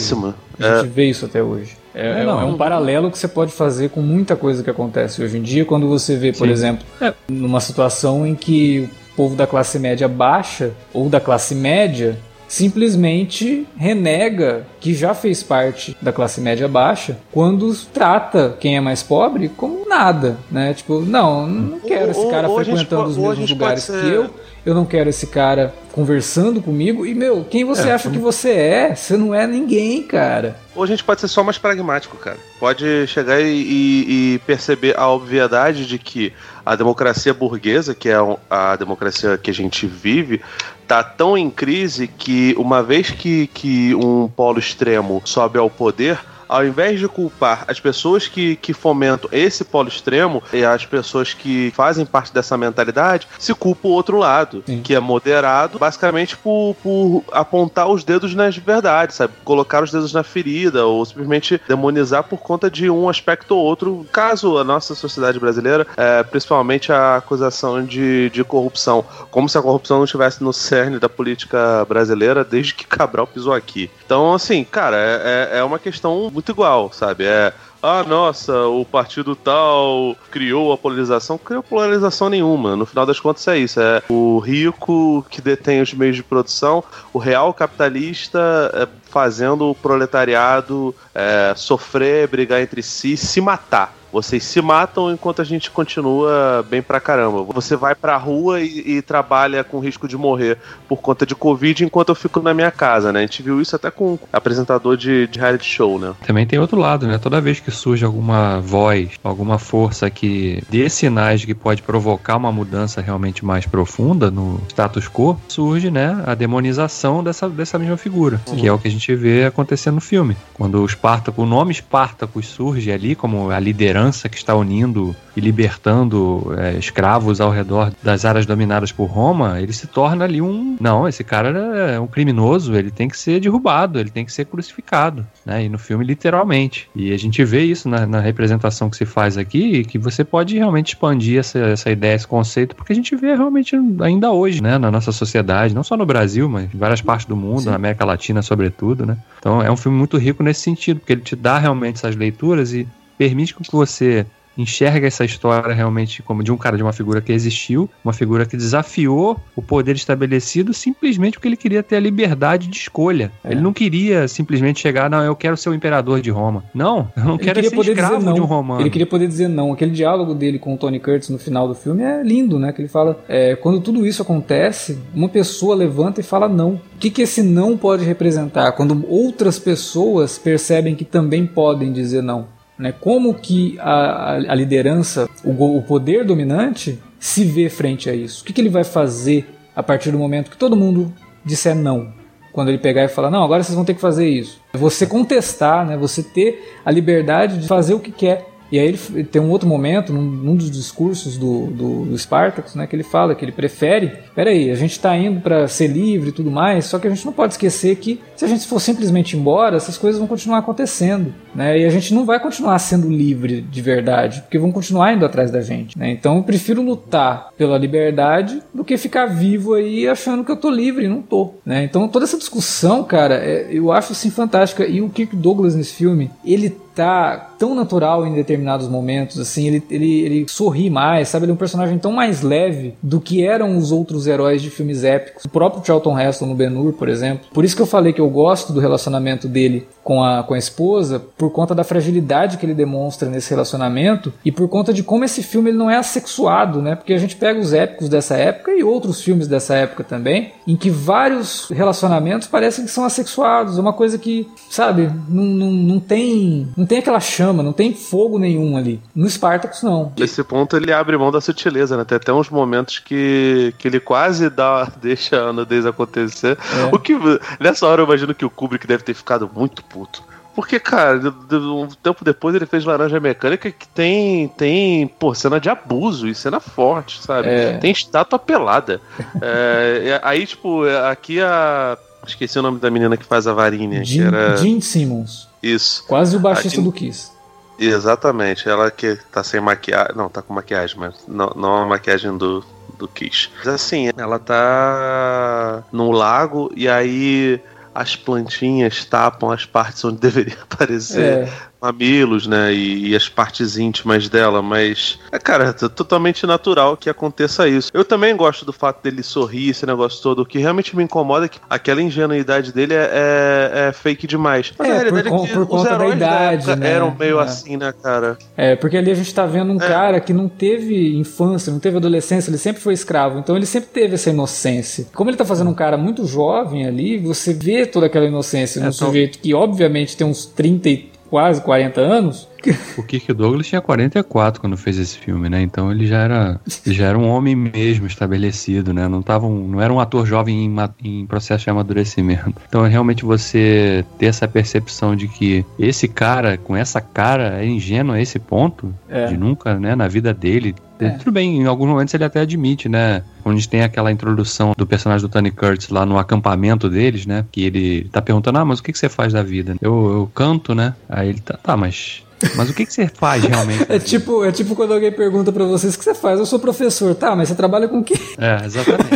A 0.60 0.78
gente 0.78 0.86
é. 0.86 0.90
vê 0.90 1.10
isso 1.10 1.26
até 1.26 1.44
hoje. 1.44 1.85
É, 1.96 2.22
é, 2.22 2.24
é 2.24 2.28
um 2.28 2.58
paralelo 2.58 3.10
que 3.10 3.18
você 3.18 3.28
pode 3.28 3.54
fazer 3.54 3.90
com 3.90 4.02
muita 4.02 4.36
coisa 4.36 4.62
que 4.62 4.70
acontece 4.70 5.24
hoje 5.24 5.38
em 5.38 5.42
dia, 5.42 5.64
quando 5.64 5.88
você 5.88 6.18
vê, 6.18 6.34
por 6.34 6.48
Sim. 6.48 6.54
exemplo, 6.54 6.86
é. 7.02 7.14
numa 7.30 7.62
situação 7.62 8.28
em 8.28 8.36
que 8.36 8.90
o 9.14 9.16
povo 9.16 9.36
da 9.36 9.48
classe 9.48 9.80
média 9.80 10.08
baixa 10.08 10.72
ou 10.94 11.08
da 11.08 11.22
classe 11.22 11.56
média 11.56 12.18
simplesmente 12.48 13.68
renega 13.78 14.66
que 14.80 14.94
já 14.94 15.14
fez 15.14 15.44
parte 15.44 15.96
da 16.02 16.12
classe 16.12 16.42
média 16.42 16.68
baixa 16.68 17.18
quando 17.32 17.74
trata 17.94 18.56
quem 18.60 18.78
é 18.78 18.82
mais 18.82 19.02
pobre 19.04 19.50
como 19.50 19.88
nada, 19.88 20.38
né? 20.52 20.74
Tipo, 20.74 21.02
não, 21.02 21.48
não 21.48 21.80
quero 21.80 22.12
esse 22.12 22.30
cara 22.30 22.48
ou, 22.48 22.58
ou 22.58 22.64
frequentando 22.64 23.10
os 23.10 23.18
mesmos 23.18 23.50
lugares 23.50 23.84
ser... 23.84 24.02
que 24.02 24.10
eu 24.10 24.30
eu 24.66 24.74
não 24.74 24.84
quero 24.84 25.10
esse 25.10 25.28
cara 25.28 25.74
conversando 25.92 26.60
comigo. 26.60 27.06
E, 27.06 27.14
meu, 27.14 27.46
quem 27.48 27.64
você 27.64 27.90
é, 27.90 27.92
acha 27.94 28.10
que 28.10 28.18
você 28.18 28.50
é? 28.50 28.96
Você 28.96 29.16
não 29.16 29.34
é 29.34 29.46
ninguém, 29.46 30.02
cara. 30.02 30.58
Ou 30.76 30.84
a 30.84 30.88
gente 30.88 31.04
pode 31.04 31.22
ser 31.22 31.28
só 31.28 31.44
mais 31.44 31.60
pragmático, 31.60 32.18
cara. 32.18 32.38
Pode 32.60 33.06
chegar 33.08 33.40
e, 33.40 33.46
e, 33.46 34.34
e 34.34 34.40
perceber 34.40 34.98
a 34.98 35.08
obviedade 35.08 35.86
de 35.86 36.00
que 36.00 36.34
a 36.66 36.76
democracia 36.76 37.34
burguesa, 37.34 37.94
que 37.94 38.10
é 38.10 38.16
a 38.50 38.76
democracia 38.76 39.38
que 39.38 39.52
a 39.52 39.54
gente 39.54 39.86
vive, 39.86 40.42
tá 40.88 41.04
tão 41.04 41.38
em 41.38 41.50
crise 41.50 42.08
que 42.08 42.56
uma 42.58 42.82
vez 42.82 43.12
que, 43.12 43.48
que 43.48 43.94
um 43.96 44.28
polo 44.28 44.58
extremo 44.58 45.22
sobe 45.26 45.60
ao 45.60 45.70
poder, 45.70 46.20
ao 46.48 46.66
invés 46.66 47.00
de 47.00 47.08
culpar 47.08 47.66
as 47.68 47.80
pessoas 47.80 48.28
que, 48.28 48.56
que 48.58 48.74
fomentam 48.74 49.30
esse 49.32 49.64
polo 49.64 49.88
extremo 49.88 50.42
e 50.54 50.64
as 50.64 50.86
pessoas 50.86 51.34
que 51.34 51.72
fazem 51.76 52.06
parte 52.06 52.34
dessa 52.34 52.58
mentalidade, 52.58 53.28
se 53.38 53.54
culpa 53.54 53.88
o 53.88 53.92
outro 53.92 54.18
lado, 54.18 54.64
Sim. 54.66 54.82
que 54.82 54.96
é 54.96 55.00
moderado, 55.00 55.80
basicamente 55.80 56.38
por, 56.38 56.76
por 56.82 57.24
apontar 57.32 57.90
os 57.90 58.04
dedos 58.04 58.34
nas 58.36 58.58
verdades, 58.58 59.16
sabe? 59.16 59.34
Colocar 59.44 59.84
os 59.84 59.92
dedos 59.92 60.14
na 60.14 60.24
ferida 60.24 60.86
ou 60.86 61.06
simplesmente 61.06 61.62
demonizar 61.68 62.24
por 62.24 62.40
conta 62.40 62.70
de 62.70 62.90
um 62.90 63.10
aspecto 63.10 63.56
ou 63.56 63.64
outro. 63.64 64.06
Caso 64.12 64.58
a 64.58 64.64
nossa 64.64 64.96
sociedade 64.96 65.40
brasileira, 65.40 65.88
é, 65.98 66.24
principalmente 66.24 66.92
a 66.92 67.18
acusação 67.18 67.84
de, 67.84 68.30
de 68.30 68.44
corrupção, 68.44 69.06
como 69.32 69.50
se 69.50 69.58
a 69.58 69.62
corrupção 69.62 69.98
não 69.98 70.06
estivesse 70.06 70.44
no 70.44 70.54
cerne 70.54 71.00
da 71.00 71.10
política 71.10 71.86
brasileira 71.86 72.44
desde 72.44 72.74
que 72.74 72.86
Cabral 72.86 73.28
pisou 73.28 73.54
aqui. 73.54 73.90
Então, 74.06 74.34
assim, 74.34 74.64
cara, 74.64 74.98
é, 74.98 75.50
é, 75.54 75.60
é 75.60 75.64
uma 75.64 75.80
questão 75.80 76.30
muito 76.36 76.52
igual, 76.52 76.92
sabe? 76.92 77.24
É, 77.26 77.54
ah, 77.82 78.04
nossa, 78.04 78.68
o 78.68 78.84
partido 78.84 79.36
tal 79.36 80.16
criou 80.30 80.74
a 80.74 80.78
polarização. 80.78 81.38
Criou 81.38 81.64
polarização 81.64 82.30
nenhuma. 82.30 82.76
No 82.76 82.86
final 82.86 83.06
das 83.06 83.20
contas 83.20 83.48
é 83.48 83.58
isso. 83.58 83.80
É 83.80 84.02
o 84.10 84.40
rico 84.40 85.26
que 85.30 85.42
detém 85.42 85.82
os 85.82 85.94
meios 85.94 86.16
de 86.16 86.24
produção, 86.24 86.84
o 87.14 87.20
real 87.20 87.54
capitalista 87.54 88.40
é, 88.74 88.88
fazendo 89.10 89.70
o 89.70 89.76
proletariado 89.76 90.94
é, 91.14 91.54
sofrer, 91.56 92.28
brigar 92.28 92.62
entre 92.62 92.84
si, 92.84 93.16
se 93.16 93.40
matar. 93.40 93.94
Vocês 94.16 94.46
se 94.46 94.62
matam 94.62 95.12
enquanto 95.12 95.42
a 95.42 95.44
gente 95.44 95.70
continua 95.70 96.66
bem 96.70 96.82
pra 96.82 97.02
caramba. 97.02 97.44
Você 97.44 97.76
vai 97.76 97.94
pra 97.94 98.16
rua 98.16 98.62
e, 98.62 98.96
e, 98.96 99.02
trabalha 99.02 99.62
com 99.62 99.78
risco 99.78 100.08
de 100.08 100.16
morrer 100.16 100.58
por 100.88 101.02
conta 101.02 101.26
de 101.26 101.36
Covid 101.36 101.84
enquanto 101.84 102.10
eu 102.10 102.16
fico 102.16 102.42
na 102.42 102.54
minha 102.54 102.72
casa, 102.72 103.12
né? 103.12 103.20
A 103.20 103.22
gente 103.24 103.44
viu 103.44 103.60
isso 103.60 103.76
até 103.76 103.92
com 103.92 104.18
apresentador 104.32 104.96
de, 104.96 105.28
de 105.28 105.38
reality 105.38 105.66
show, 105.66 106.00
né? 106.00 106.14
Também 106.26 106.48
tem 106.48 106.58
outro 106.58 106.80
lado, 106.80 107.06
né? 107.06 107.18
Toda 107.18 107.42
vez 107.42 107.60
que 107.60 107.70
surge 107.70 108.06
alguma 108.06 108.62
voz, 108.62 109.10
alguma 109.22 109.60
força 109.60 110.10
que 110.10 110.64
dê 110.70 110.90
sinais 110.90 111.42
de 111.42 111.48
que 111.48 111.54
pode 111.54 111.82
provocar 111.82 112.38
uma 112.38 112.54
mudança 112.54 113.02
realmente 113.02 113.44
mais 113.44 113.66
profunda 113.66 114.32
no 114.32 114.62
status 114.70 115.10
quo, 115.10 115.38
surge, 115.50 115.92
né, 115.92 116.24
a 116.26 116.34
demonização 116.34 117.22
dessa, 117.22 117.50
dessa 117.50 117.78
mesma 117.78 117.98
figura, 117.98 118.40
uhum. 118.48 118.56
que 118.56 118.66
é 118.66 118.72
o 118.72 118.80
que 118.80 118.88
a 118.88 118.92
gente 118.92 119.14
vê 119.14 119.44
acontecendo 119.44 119.96
no 119.96 120.02
filme. 120.02 120.38
Quando 120.54 120.82
o 120.82 120.86
Espartaco, 120.86 121.42
o 121.42 121.46
nome 121.46 121.74
Espartacus 121.74 122.48
surge 122.48 122.94
ali 122.94 123.14
como 123.14 123.50
a 123.50 123.60
liderança 123.60 124.05
que 124.12 124.38
está 124.38 124.56
unindo 124.56 125.16
e 125.36 125.42
libertando 125.42 126.54
é, 126.58 126.78
escravos 126.78 127.42
ao 127.42 127.52
redor 127.52 127.92
das 128.02 128.26
áreas 128.26 128.46
dominadas 128.46 128.92
por 128.92 129.06
Roma, 129.06 129.60
ele 129.60 129.74
se 129.74 129.88
torna 129.88 130.24
ali 130.24 130.42
um. 130.42 130.78
Não, 130.80 131.08
esse 131.08 131.24
cara 131.24 131.50
é 131.50 132.00
um 132.00 132.08
criminoso, 132.08 132.76
ele 132.76 132.92
tem 132.92 133.10
que 133.10 133.18
ser 133.18 133.40
derrubado, 133.40 134.00
ele 134.00 134.10
tem 134.10 134.26
que 134.26 134.32
ser 134.32 134.46
crucificado. 134.46 135.26
Né? 135.46 135.66
E 135.66 135.70
no 135.70 135.78
filme, 135.78 136.06
literalmente. 136.06 136.90
E 136.96 137.12
a 137.12 137.18
gente 137.18 137.44
vê 137.44 137.64
isso 137.64 137.90
na, 137.90 138.06
na 138.06 138.20
representação 138.20 138.90
que 138.90 138.98
se 138.98 139.06
faz 139.06 139.38
aqui, 139.38 139.84
que 139.84 139.98
você 139.98 140.24
pode 140.24 140.58
realmente 140.58 140.90
expandir 140.90 141.40
essa, 141.40 141.60
essa 141.60 141.92
ideia, 141.92 142.16
esse 142.16 142.28
conceito, 142.28 142.76
porque 142.76 142.94
a 142.94 142.96
gente 142.96 143.16
vê 143.16 143.36
realmente 143.36 143.76
ainda 144.02 144.32
hoje, 144.32 144.62
né, 144.62 144.78
na 144.78 144.90
nossa 144.90 145.12
sociedade, 145.12 145.76
não 145.76 145.84
só 145.84 145.98
no 145.98 146.06
Brasil, 146.06 146.48
mas 146.48 146.74
em 146.74 146.78
várias 146.78 147.02
partes 147.02 147.26
do 147.26 147.36
mundo, 147.36 147.64
Sim. 147.64 147.70
na 147.70 147.76
América 147.76 148.06
Latina, 148.06 148.42
sobretudo, 148.42 149.06
né? 149.06 149.18
Então 149.40 149.62
é 149.62 149.72
um 149.72 149.78
filme 149.78 149.98
muito 149.98 150.18
rico 150.18 150.44
nesse 150.44 150.62
sentido, 150.62 151.00
porque 151.00 151.14
ele 151.14 151.22
te 151.22 151.36
dá 151.36 151.58
realmente 151.60 151.96
essas 151.96 152.16
leituras 152.16 152.74
e 152.74 152.88
permite 153.18 153.54
que 153.54 153.72
você 153.72 154.26
enxerga 154.58 155.08
essa 155.08 155.26
história 155.26 155.74
realmente 155.74 156.22
como 156.22 156.44
de 156.44 156.52
um 156.52 156.58
cara, 156.58 156.78
de 156.78 156.84
uma 156.84 156.94
figura 156.94 157.22
que 157.22 157.32
existiu, 157.32 157.90
uma 158.04 158.14
figura 158.14 158.46
que 158.46 158.56
desafiou 158.56 159.40
o 159.56 159.62
poder 159.62 159.96
estabelecido 159.96 160.74
simplesmente 160.74 161.34
porque 161.34 161.48
ele 161.48 161.58
queria 161.58 161.84
ter 161.84 161.98
a 161.98 162.00
liberdade 162.00 162.68
de 162.68 162.78
escolha. 162.78 163.32
É. 163.44 163.52
Ele 163.52 163.62
não 163.62 163.74
queria 163.74 164.28
simplesmente 164.28 164.80
chegar, 164.80 165.10
não, 165.10 165.24
eu 165.24 165.36
quero 165.36 165.58
ser 165.58 165.70
o 165.70 165.74
imperador 165.74 166.22
de 166.22 166.30
Roma. 166.30 166.64
Não, 166.74 167.12
eu 167.16 167.24
não 167.24 167.36
ele 167.36 167.44
quero 167.44 167.70
ser 167.70 167.92
escravo 167.92 168.34
de 168.34 168.42
um 168.42 168.46
romano. 168.46 168.82
Ele 168.82 168.90
queria 168.90 169.08
poder 169.08 169.28
dizer 169.28 169.48
não. 169.48 169.74
Aquele 169.74 169.92
diálogo 169.92 170.34
dele 170.34 170.60
com 170.60 170.74
o 170.74 170.78
Tony 170.78 171.00
Curtis 171.00 171.30
no 171.30 171.38
final 171.38 171.68
do 171.68 171.76
filme 171.76 172.04
é 172.04 172.24
lindo, 172.24 172.58
né? 172.58 172.72
Que 172.72 172.82
ele 172.82 172.88
fala, 172.88 173.24
é, 173.28 173.56
quando 173.56 173.82
tudo 173.82 174.06
isso 174.06 174.22
acontece, 174.22 174.98
uma 175.14 175.30
pessoa 175.30 175.76
levanta 175.76 176.20
e 176.20 176.24
fala 176.24 176.48
não. 176.48 176.76
O 176.76 176.98
que, 177.00 177.10
que 177.10 177.22
esse 177.22 177.42
não 177.42 177.78
pode 177.78 178.06
representar? 178.06 178.72
Quando 178.72 179.06
outras 179.10 179.60
pessoas 179.60 180.38
percebem 180.38 180.96
que 180.96 181.04
também 181.04 181.46
podem 181.46 181.92
dizer 181.92 182.22
não. 182.22 182.55
Né? 182.78 182.92
Como 182.92 183.34
que 183.34 183.78
a, 183.80 184.34
a 184.34 184.56
liderança, 184.56 185.30
o, 185.44 185.78
o, 185.78 185.82
poder 185.82 186.26
dominante, 186.26 187.00
se 187.20 187.44
vê 187.44 187.70
frente 187.70 188.10
a 188.10 188.14
isso? 188.14 188.42
O 188.42 188.46
que, 188.46 188.54
que 188.54 188.62
ele 188.62 188.70
vai 188.70 188.84
fazer 188.84 189.48
a 189.76 189.82
partir 189.82 190.12
do 190.12 190.20
momento 190.20 190.52
que 190.52 190.58
todo 190.58 190.76
mundo 190.76 191.14
disser 191.44 191.76
não? 191.76 192.14
Quando 192.52 192.70
ele 192.70 192.78
pegar 192.78 193.04
e 193.04 193.08
falar, 193.10 193.30
não, 193.30 193.44
agora 193.44 193.64
vocês 193.64 193.76
vão 193.76 193.84
ter 193.84 193.94
que 193.94 194.02
fazer 194.02 194.28
isso. 194.28 194.62
Você 194.74 195.06
contestar, 195.06 195.86
né? 195.86 195.98
você 195.98 196.24
ter 196.24 196.78
a 196.86 196.92
liberdade 196.92 197.58
de 197.58 197.68
fazer 197.68 197.94
o 197.94 198.00
que 198.00 198.12
quer. 198.12 198.46
E 198.72 198.80
aí 198.80 198.88
ele 198.88 199.24
tem 199.24 199.42
um 199.42 199.50
outro 199.50 199.68
momento, 199.68 200.12
num, 200.12 200.22
num 200.22 200.56
dos 200.56 200.72
discursos 200.72 201.38
do, 201.38 201.68
do, 201.68 202.06
do, 202.06 202.18
Spartacus, 202.18 202.76
né, 202.76 202.88
que 202.88 202.96
ele 202.96 203.04
fala 203.04 203.36
que 203.36 203.46
ele 203.46 203.52
prefere, 203.52 204.12
peraí, 204.34 204.72
a 204.72 204.76
gente 204.76 204.92
está 204.92 205.16
indo 205.16 205.40
para 205.40 205.68
ser 205.68 205.88
livre 205.88 206.30
e 206.30 206.32
tudo 206.32 206.50
mais, 206.50 206.86
só 206.86 206.98
que 206.98 207.08
a 207.08 207.10
gente 207.10 207.26
não 207.26 207.34
pode 207.34 207.54
esquecer 207.54 207.96
que 207.98 208.20
se 208.36 208.44
a 208.44 208.48
gente 208.48 208.66
for 208.66 208.80
simplesmente 208.80 209.38
embora, 209.38 209.78
essas 209.78 209.98
coisas 209.98 210.20
vão 210.20 210.28
continuar 210.28 210.60
acontecendo, 210.60 211.34
né, 211.54 211.80
e 211.80 211.86
a 211.86 211.90
gente 211.90 212.14
não 212.14 212.26
vai 212.26 212.40
continuar 212.40 212.78
sendo 212.80 213.08
livre 213.08 213.62
de 213.62 213.82
verdade, 213.82 214.42
porque 214.42 214.58
vão 214.58 214.72
continuar 214.72 215.14
indo 215.14 215.26
atrás 215.26 215.52
da 215.52 215.62
gente, 215.62 215.98
né, 215.98 216.10
então 216.10 216.38
eu 216.38 216.44
prefiro 216.44 216.82
lutar 216.82 217.50
pela 217.58 217.78
liberdade 217.78 218.62
do 218.74 218.84
que 218.84 218.98
ficar 218.98 219.28
vivo 219.28 219.74
aí 219.74 220.08
achando 220.08 220.44
que 220.44 220.52
eu 220.52 220.58
tô 220.58 220.70
livre 220.70 221.06
e 221.06 221.10
não 221.10 221.22
tô, 221.22 221.54
né, 221.66 221.84
então 221.84 222.08
toda 222.08 222.26
essa 222.26 222.38
discussão, 222.38 223.04
cara, 223.04 223.36
é, 223.36 223.68
eu 223.70 223.92
acho 223.92 224.12
assim 224.12 224.32
fantástica, 224.32 224.86
e 224.86 225.02
o 225.02 225.10
Kirk 225.10 225.36
Douglas 225.36 225.76
nesse 225.76 225.94
filme, 225.94 226.32
ele 226.44 226.76
tá 226.96 227.52
tão 227.60 227.76
natural 227.76 228.26
em 228.26 228.34
determinados 228.34 228.88
momentos, 228.88 229.40
assim, 229.40 229.68
ele, 229.68 229.84
ele, 229.90 230.22
ele 230.22 230.46
sorri 230.48 230.90
mais, 230.90 231.30
sabe? 231.30 231.46
Ele 231.46 231.52
é 231.52 231.56
um 231.56 231.58
personagem 231.58 231.98
tão 231.98 232.12
mais 232.12 232.42
leve 232.42 232.96
do 233.04 233.20
que 233.20 233.46
eram 233.46 233.78
os 233.78 233.92
outros 233.92 234.28
heróis 234.28 234.62
de 234.62 234.70
filmes 234.70 235.04
épicos. 235.04 235.46
O 235.46 235.50
próprio 235.50 235.84
Charlton 235.86 236.18
Heston 236.18 236.46
no 236.46 236.56
Ben-Hur, 236.56 236.94
por 236.94 237.10
exemplo. 237.10 237.46
Por 237.54 237.66
isso 237.66 237.76
que 237.76 237.82
eu 237.82 237.86
falei 237.86 238.14
que 238.14 238.22
eu 238.22 238.30
gosto 238.30 238.72
do 238.72 238.80
relacionamento 238.80 239.48
dele 239.48 239.88
com 240.04 240.24
a, 240.24 240.44
com 240.44 240.54
a 240.54 240.58
esposa, 240.58 241.20
por 241.20 241.52
conta 241.52 241.74
da 241.74 241.84
fragilidade 241.84 242.58
que 242.58 242.66
ele 242.66 242.76
demonstra 242.76 243.28
nesse 243.28 243.50
relacionamento 243.50 244.32
e 244.46 244.52
por 244.52 244.70
conta 244.70 244.94
de 244.94 245.02
como 245.02 245.26
esse 245.26 245.42
filme 245.42 245.72
ele 245.72 245.78
não 245.78 245.90
é 245.90 245.98
assexuado, 245.98 246.82
né? 246.82 246.96
Porque 246.96 247.14
a 247.14 247.18
gente 247.18 247.36
pega 247.36 247.60
os 247.60 247.74
épicos 247.74 248.08
dessa 248.08 248.36
época 248.36 248.72
e 248.72 248.84
outros 248.84 249.22
filmes 249.22 249.48
dessa 249.48 249.74
época 249.74 250.04
também, 250.04 250.52
em 250.68 250.76
que 250.76 250.92
vários 250.92 251.70
relacionamentos 251.70 252.48
parecem 252.48 252.86
que 252.86 252.92
são 252.92 253.04
assexuados, 253.04 253.78
é 253.80 253.82
uma 253.82 253.94
coisa 253.94 254.18
que, 254.20 254.48
sabe, 254.70 255.10
não, 255.28 255.44
não, 255.44 255.72
não 255.72 256.00
tem 256.00 256.68
não 256.78 256.85
tem 256.86 257.00
aquela 257.00 257.20
chama, 257.20 257.64
não 257.64 257.74
tem 257.74 257.94
fogo 257.94 258.38
nenhum 258.38 258.76
ali. 258.78 259.02
No 259.16 259.30
Spartacus, 259.30 259.84
não. 259.84 260.12
Nesse 260.18 260.44
ponto 260.44 260.76
ele 260.76 260.92
abre 260.92 261.18
mão 261.18 261.32
da 261.32 261.42
sutileza, 261.42 261.96
né? 261.96 262.04
Tem 262.04 262.18
até 262.18 262.34
uns 262.34 262.50
momentos 262.50 263.00
que, 263.00 263.74
que 263.78 263.88
ele 263.88 264.00
quase 264.00 264.50
dá, 264.50 264.92
deixa 265.02 265.50
a 265.50 265.54
nudez 265.54 265.86
acontecer. 265.86 266.58
É. 266.58 266.96
O 266.96 267.00
que, 267.00 267.14
nessa 267.60 267.88
hora 267.88 268.02
eu 268.02 268.06
imagino 268.06 268.36
que 268.36 268.46
o 268.46 268.50
Kubrick 268.50 268.86
deve 268.86 269.04
ter 269.04 269.14
ficado 269.14 269.50
muito 269.54 269.84
puto. 269.84 270.24
Porque, 270.56 270.80
cara, 270.80 271.20
um 271.52 271.88
tempo 272.02 272.24
depois 272.24 272.56
ele 272.56 272.66
fez 272.66 272.86
Laranja 272.86 273.20
Mecânica 273.20 273.70
que 273.70 273.88
tem, 273.90 274.48
tem 274.48 275.06
pô, 275.06 275.36
cena 275.36 275.60
de 275.60 275.70
abuso 275.70 276.30
e 276.30 276.34
cena 276.34 276.62
forte, 276.62 277.22
sabe? 277.22 277.50
É. 277.50 277.78
Tem 277.78 277.92
estátua 277.92 278.40
pelada. 278.40 279.02
é, 279.42 280.18
aí, 280.24 280.48
tipo, 280.48 280.84
aqui 281.10 281.42
a. 281.42 281.98
Esqueci 282.26 282.58
o 282.58 282.62
nome 282.62 282.80
da 282.80 282.90
menina 282.90 283.18
que 283.18 283.26
faz 283.26 283.46
a 283.46 283.54
varinha. 283.54 284.04
Jean, 284.04 284.32
que 284.32 284.36
era... 284.36 284.58
Jean 284.58 284.82
Simmons. 284.82 285.48
Isso. 285.66 286.04
Quase 286.08 286.36
o 286.36 286.40
baixista 286.40 286.80
do 286.80 286.92
Kiss. 286.92 287.32
Exatamente. 287.80 288.70
Ela 288.70 288.92
que 288.92 289.18
tá 289.32 289.44
sem 289.44 289.60
maquiagem. 289.60 290.16
Não, 290.16 290.30
tá 290.30 290.42
com 290.42 290.54
maquiagem, 290.54 290.96
mas 291.00 291.16
não, 291.28 291.50
não 291.56 291.78
a 291.78 291.86
maquiagem 291.88 292.38
do, 292.38 292.64
do 293.00 293.08
Kiss. 293.08 293.50
Mas 293.58 293.68
assim, 293.68 294.12
ela 294.16 294.38
tá 294.38 295.84
no 295.92 296.12
lago 296.12 296.72
e 296.76 296.88
aí 296.88 297.60
as 297.96 298.16
plantinhas 298.16 299.06
tapam 299.06 299.50
as 299.50 299.66
partes 299.66 300.06
onde 300.06 300.18
deveria 300.22 300.58
aparecer. 300.62 301.48
É 301.48 301.54
mamilos, 301.86 302.48
né? 302.48 302.74
E, 302.74 303.10
e, 303.10 303.16
as 303.16 303.30
partes 303.30 303.78
íntimas 303.78 304.28
dela, 304.28 304.62
mas 304.62 305.20
é, 305.32 305.38
cara, 305.38 305.66
é 305.70 305.90
totalmente 305.90 306.46
natural 306.46 306.98
que 306.98 307.10
aconteça 307.10 307.68
isso. 307.68 307.92
Eu 307.94 308.04
também 308.04 308.36
gosto 308.36 308.66
do 308.66 308.74
fato 308.74 309.04
dele 309.04 309.22
sorrir, 309.22 309.70
esse 309.70 309.86
negócio 309.86 310.22
todo. 310.22 310.42
O 310.42 310.46
que 310.46 310.58
realmente 310.58 310.96
me 310.96 311.04
incomoda 311.04 311.46
é 311.46 311.50
que 311.50 311.60
aquela 311.70 312.02
ingenuidade 312.02 312.74
dele 312.74 312.94
é, 312.94 313.10
é, 313.12 313.88
é 313.90 313.94
fake 313.94 314.26
demais. 314.26 314.74
Mas 314.78 314.88
é, 314.88 314.92
a 314.92 314.96
realidade 314.96 315.30
por, 315.30 315.44
é 315.44 315.48
que 315.48 315.54
por 315.54 315.68
conta 315.68 315.98
da 315.98 316.08
idade, 316.08 316.76
né? 316.76 316.92
eram 316.92 317.16
meio 317.18 317.40
é. 317.40 317.44
assim, 317.44 317.78
né, 317.78 317.94
cara? 318.02 318.38
É, 318.58 318.76
porque 318.76 318.98
ali 318.98 319.12
a 319.12 319.16
gente 319.16 319.34
tá 319.34 319.46
vendo 319.46 319.72
um 319.72 319.82
é. 319.82 319.88
cara 319.88 320.20
que 320.20 320.34
não 320.34 320.50
teve 320.50 321.16
infância, 321.16 321.72
não 321.72 321.80
teve 321.80 321.98
adolescência, 321.98 322.50
ele 322.50 322.58
sempre 322.58 322.82
foi 322.82 322.94
escravo, 322.94 323.40
então 323.40 323.56
ele 323.56 323.66
sempre 323.66 323.90
teve 323.90 324.16
essa 324.16 324.30
inocência. 324.30 325.08
Como 325.14 325.30
ele 325.30 325.38
tá 325.38 325.46
fazendo 325.46 325.70
um 325.70 325.74
cara 325.74 325.98
muito 325.98 326.26
jovem 326.26 326.88
ali, 326.88 327.18
você 327.18 327.54
vê 327.54 327.86
toda 327.86 328.08
aquela 328.08 328.26
inocência 328.26 328.82
num 328.82 328.90
então... 328.90 329.08
sujeito 329.08 329.40
que 329.40 329.54
obviamente 329.54 330.18
tem 330.18 330.26
uns 330.26 330.46
30 330.46 331.15
quase 331.36 331.60
40 331.60 332.00
anos. 332.00 332.48
O 332.98 333.04
Kirk 333.04 333.34
Douglas 333.34 333.68
tinha 333.68 333.82
44 333.82 334.62
quando 334.62 334.78
fez 334.78 334.98
esse 334.98 335.18
filme, 335.18 335.50
né? 335.50 335.62
Então 335.62 335.92
ele 335.92 336.08
já 336.08 336.18
era, 336.20 336.60
ele 336.86 336.96
já 336.96 337.08
era 337.08 337.18
um 337.18 337.28
homem 337.28 337.56
mesmo 337.56 338.08
estabelecido, 338.08 338.94
né? 338.94 339.08
Não, 339.08 339.22
tava 339.22 339.46
um, 339.46 339.68
não 339.68 339.82
era 339.82 339.92
um 339.92 340.00
ator 340.00 340.26
jovem 340.26 340.66
em, 340.66 340.76
em 341.04 341.26
processo 341.26 341.64
de 341.64 341.70
amadurecimento. 341.70 342.62
Então 342.68 342.88
realmente 342.88 343.26
você 343.26 344.06
ter 344.18 344.28
essa 344.28 344.48
percepção 344.48 345.16
de 345.16 345.28
que 345.28 345.66
esse 345.78 346.08
cara, 346.08 346.58
com 346.58 346.76
essa 346.76 347.02
cara, 347.02 347.62
é 347.62 347.66
ingênuo 347.66 348.16
a 348.16 348.22
esse 348.22 348.40
ponto, 348.40 348.94
é. 349.10 349.28
de 349.28 349.38
nunca, 349.38 349.80
né, 349.80 349.96
na 349.96 350.08
vida 350.08 350.34
dele, 350.34 350.76
é. 351.00 351.10
Tudo 351.10 351.32
bem, 351.32 351.58
em 351.62 351.66
alguns 351.66 351.90
momentos 351.90 352.14
ele 352.14 352.24
até 352.24 352.42
admite, 352.42 352.88
né? 352.88 353.22
Onde 353.44 353.68
tem 353.68 353.84
aquela 353.84 354.12
introdução 354.12 354.74
do 354.78 354.88
personagem 354.88 355.28
do 355.28 355.32
Tony 355.32 355.52
Curtis 355.52 355.90
lá 355.90 356.06
no 356.06 356.18
acampamento 356.18 356.90
deles, 356.90 357.26
né? 357.26 357.46
Que 357.52 357.66
ele 357.66 358.06
tá 358.12 358.22
perguntando, 358.22 358.60
ah, 358.60 358.66
mas 358.66 358.80
o 358.80 358.84
que, 358.84 358.92
que 358.92 358.98
você 358.98 359.10
faz 359.10 359.34
da 359.34 359.44
vida? 359.44 359.76
Eu, 359.82 359.92
eu 359.92 360.32
canto, 360.34 360.74
né? 360.74 360.96
Aí 361.10 361.30
ele 361.30 361.42
tá, 361.42 361.58
tá, 361.62 361.76
mas 361.76 362.24
mas 362.56 362.70
o 362.70 362.74
que, 362.74 362.86
que 362.86 362.94
você 362.94 363.08
faz 363.08 363.44
realmente? 363.44 363.86
é, 363.90 364.00
tipo, 364.00 364.44
é 364.44 364.52
tipo 364.52 364.76
quando 364.76 364.94
alguém 364.94 365.12
pergunta 365.12 365.52
para 365.52 365.66
vocês 365.66 365.96
o 365.96 365.98
que 365.98 366.04
você 366.04 366.16
faz. 366.16 366.40
Eu 366.40 366.46
sou 366.46 366.60
professor, 366.60 367.16
tá, 367.16 367.36
mas 367.36 367.50
você 367.50 367.56
trabalha 367.56 367.88
com 367.88 368.00
o 368.00 368.04
quê? 368.04 368.16
É, 368.38 368.66
exatamente. 368.66 369.14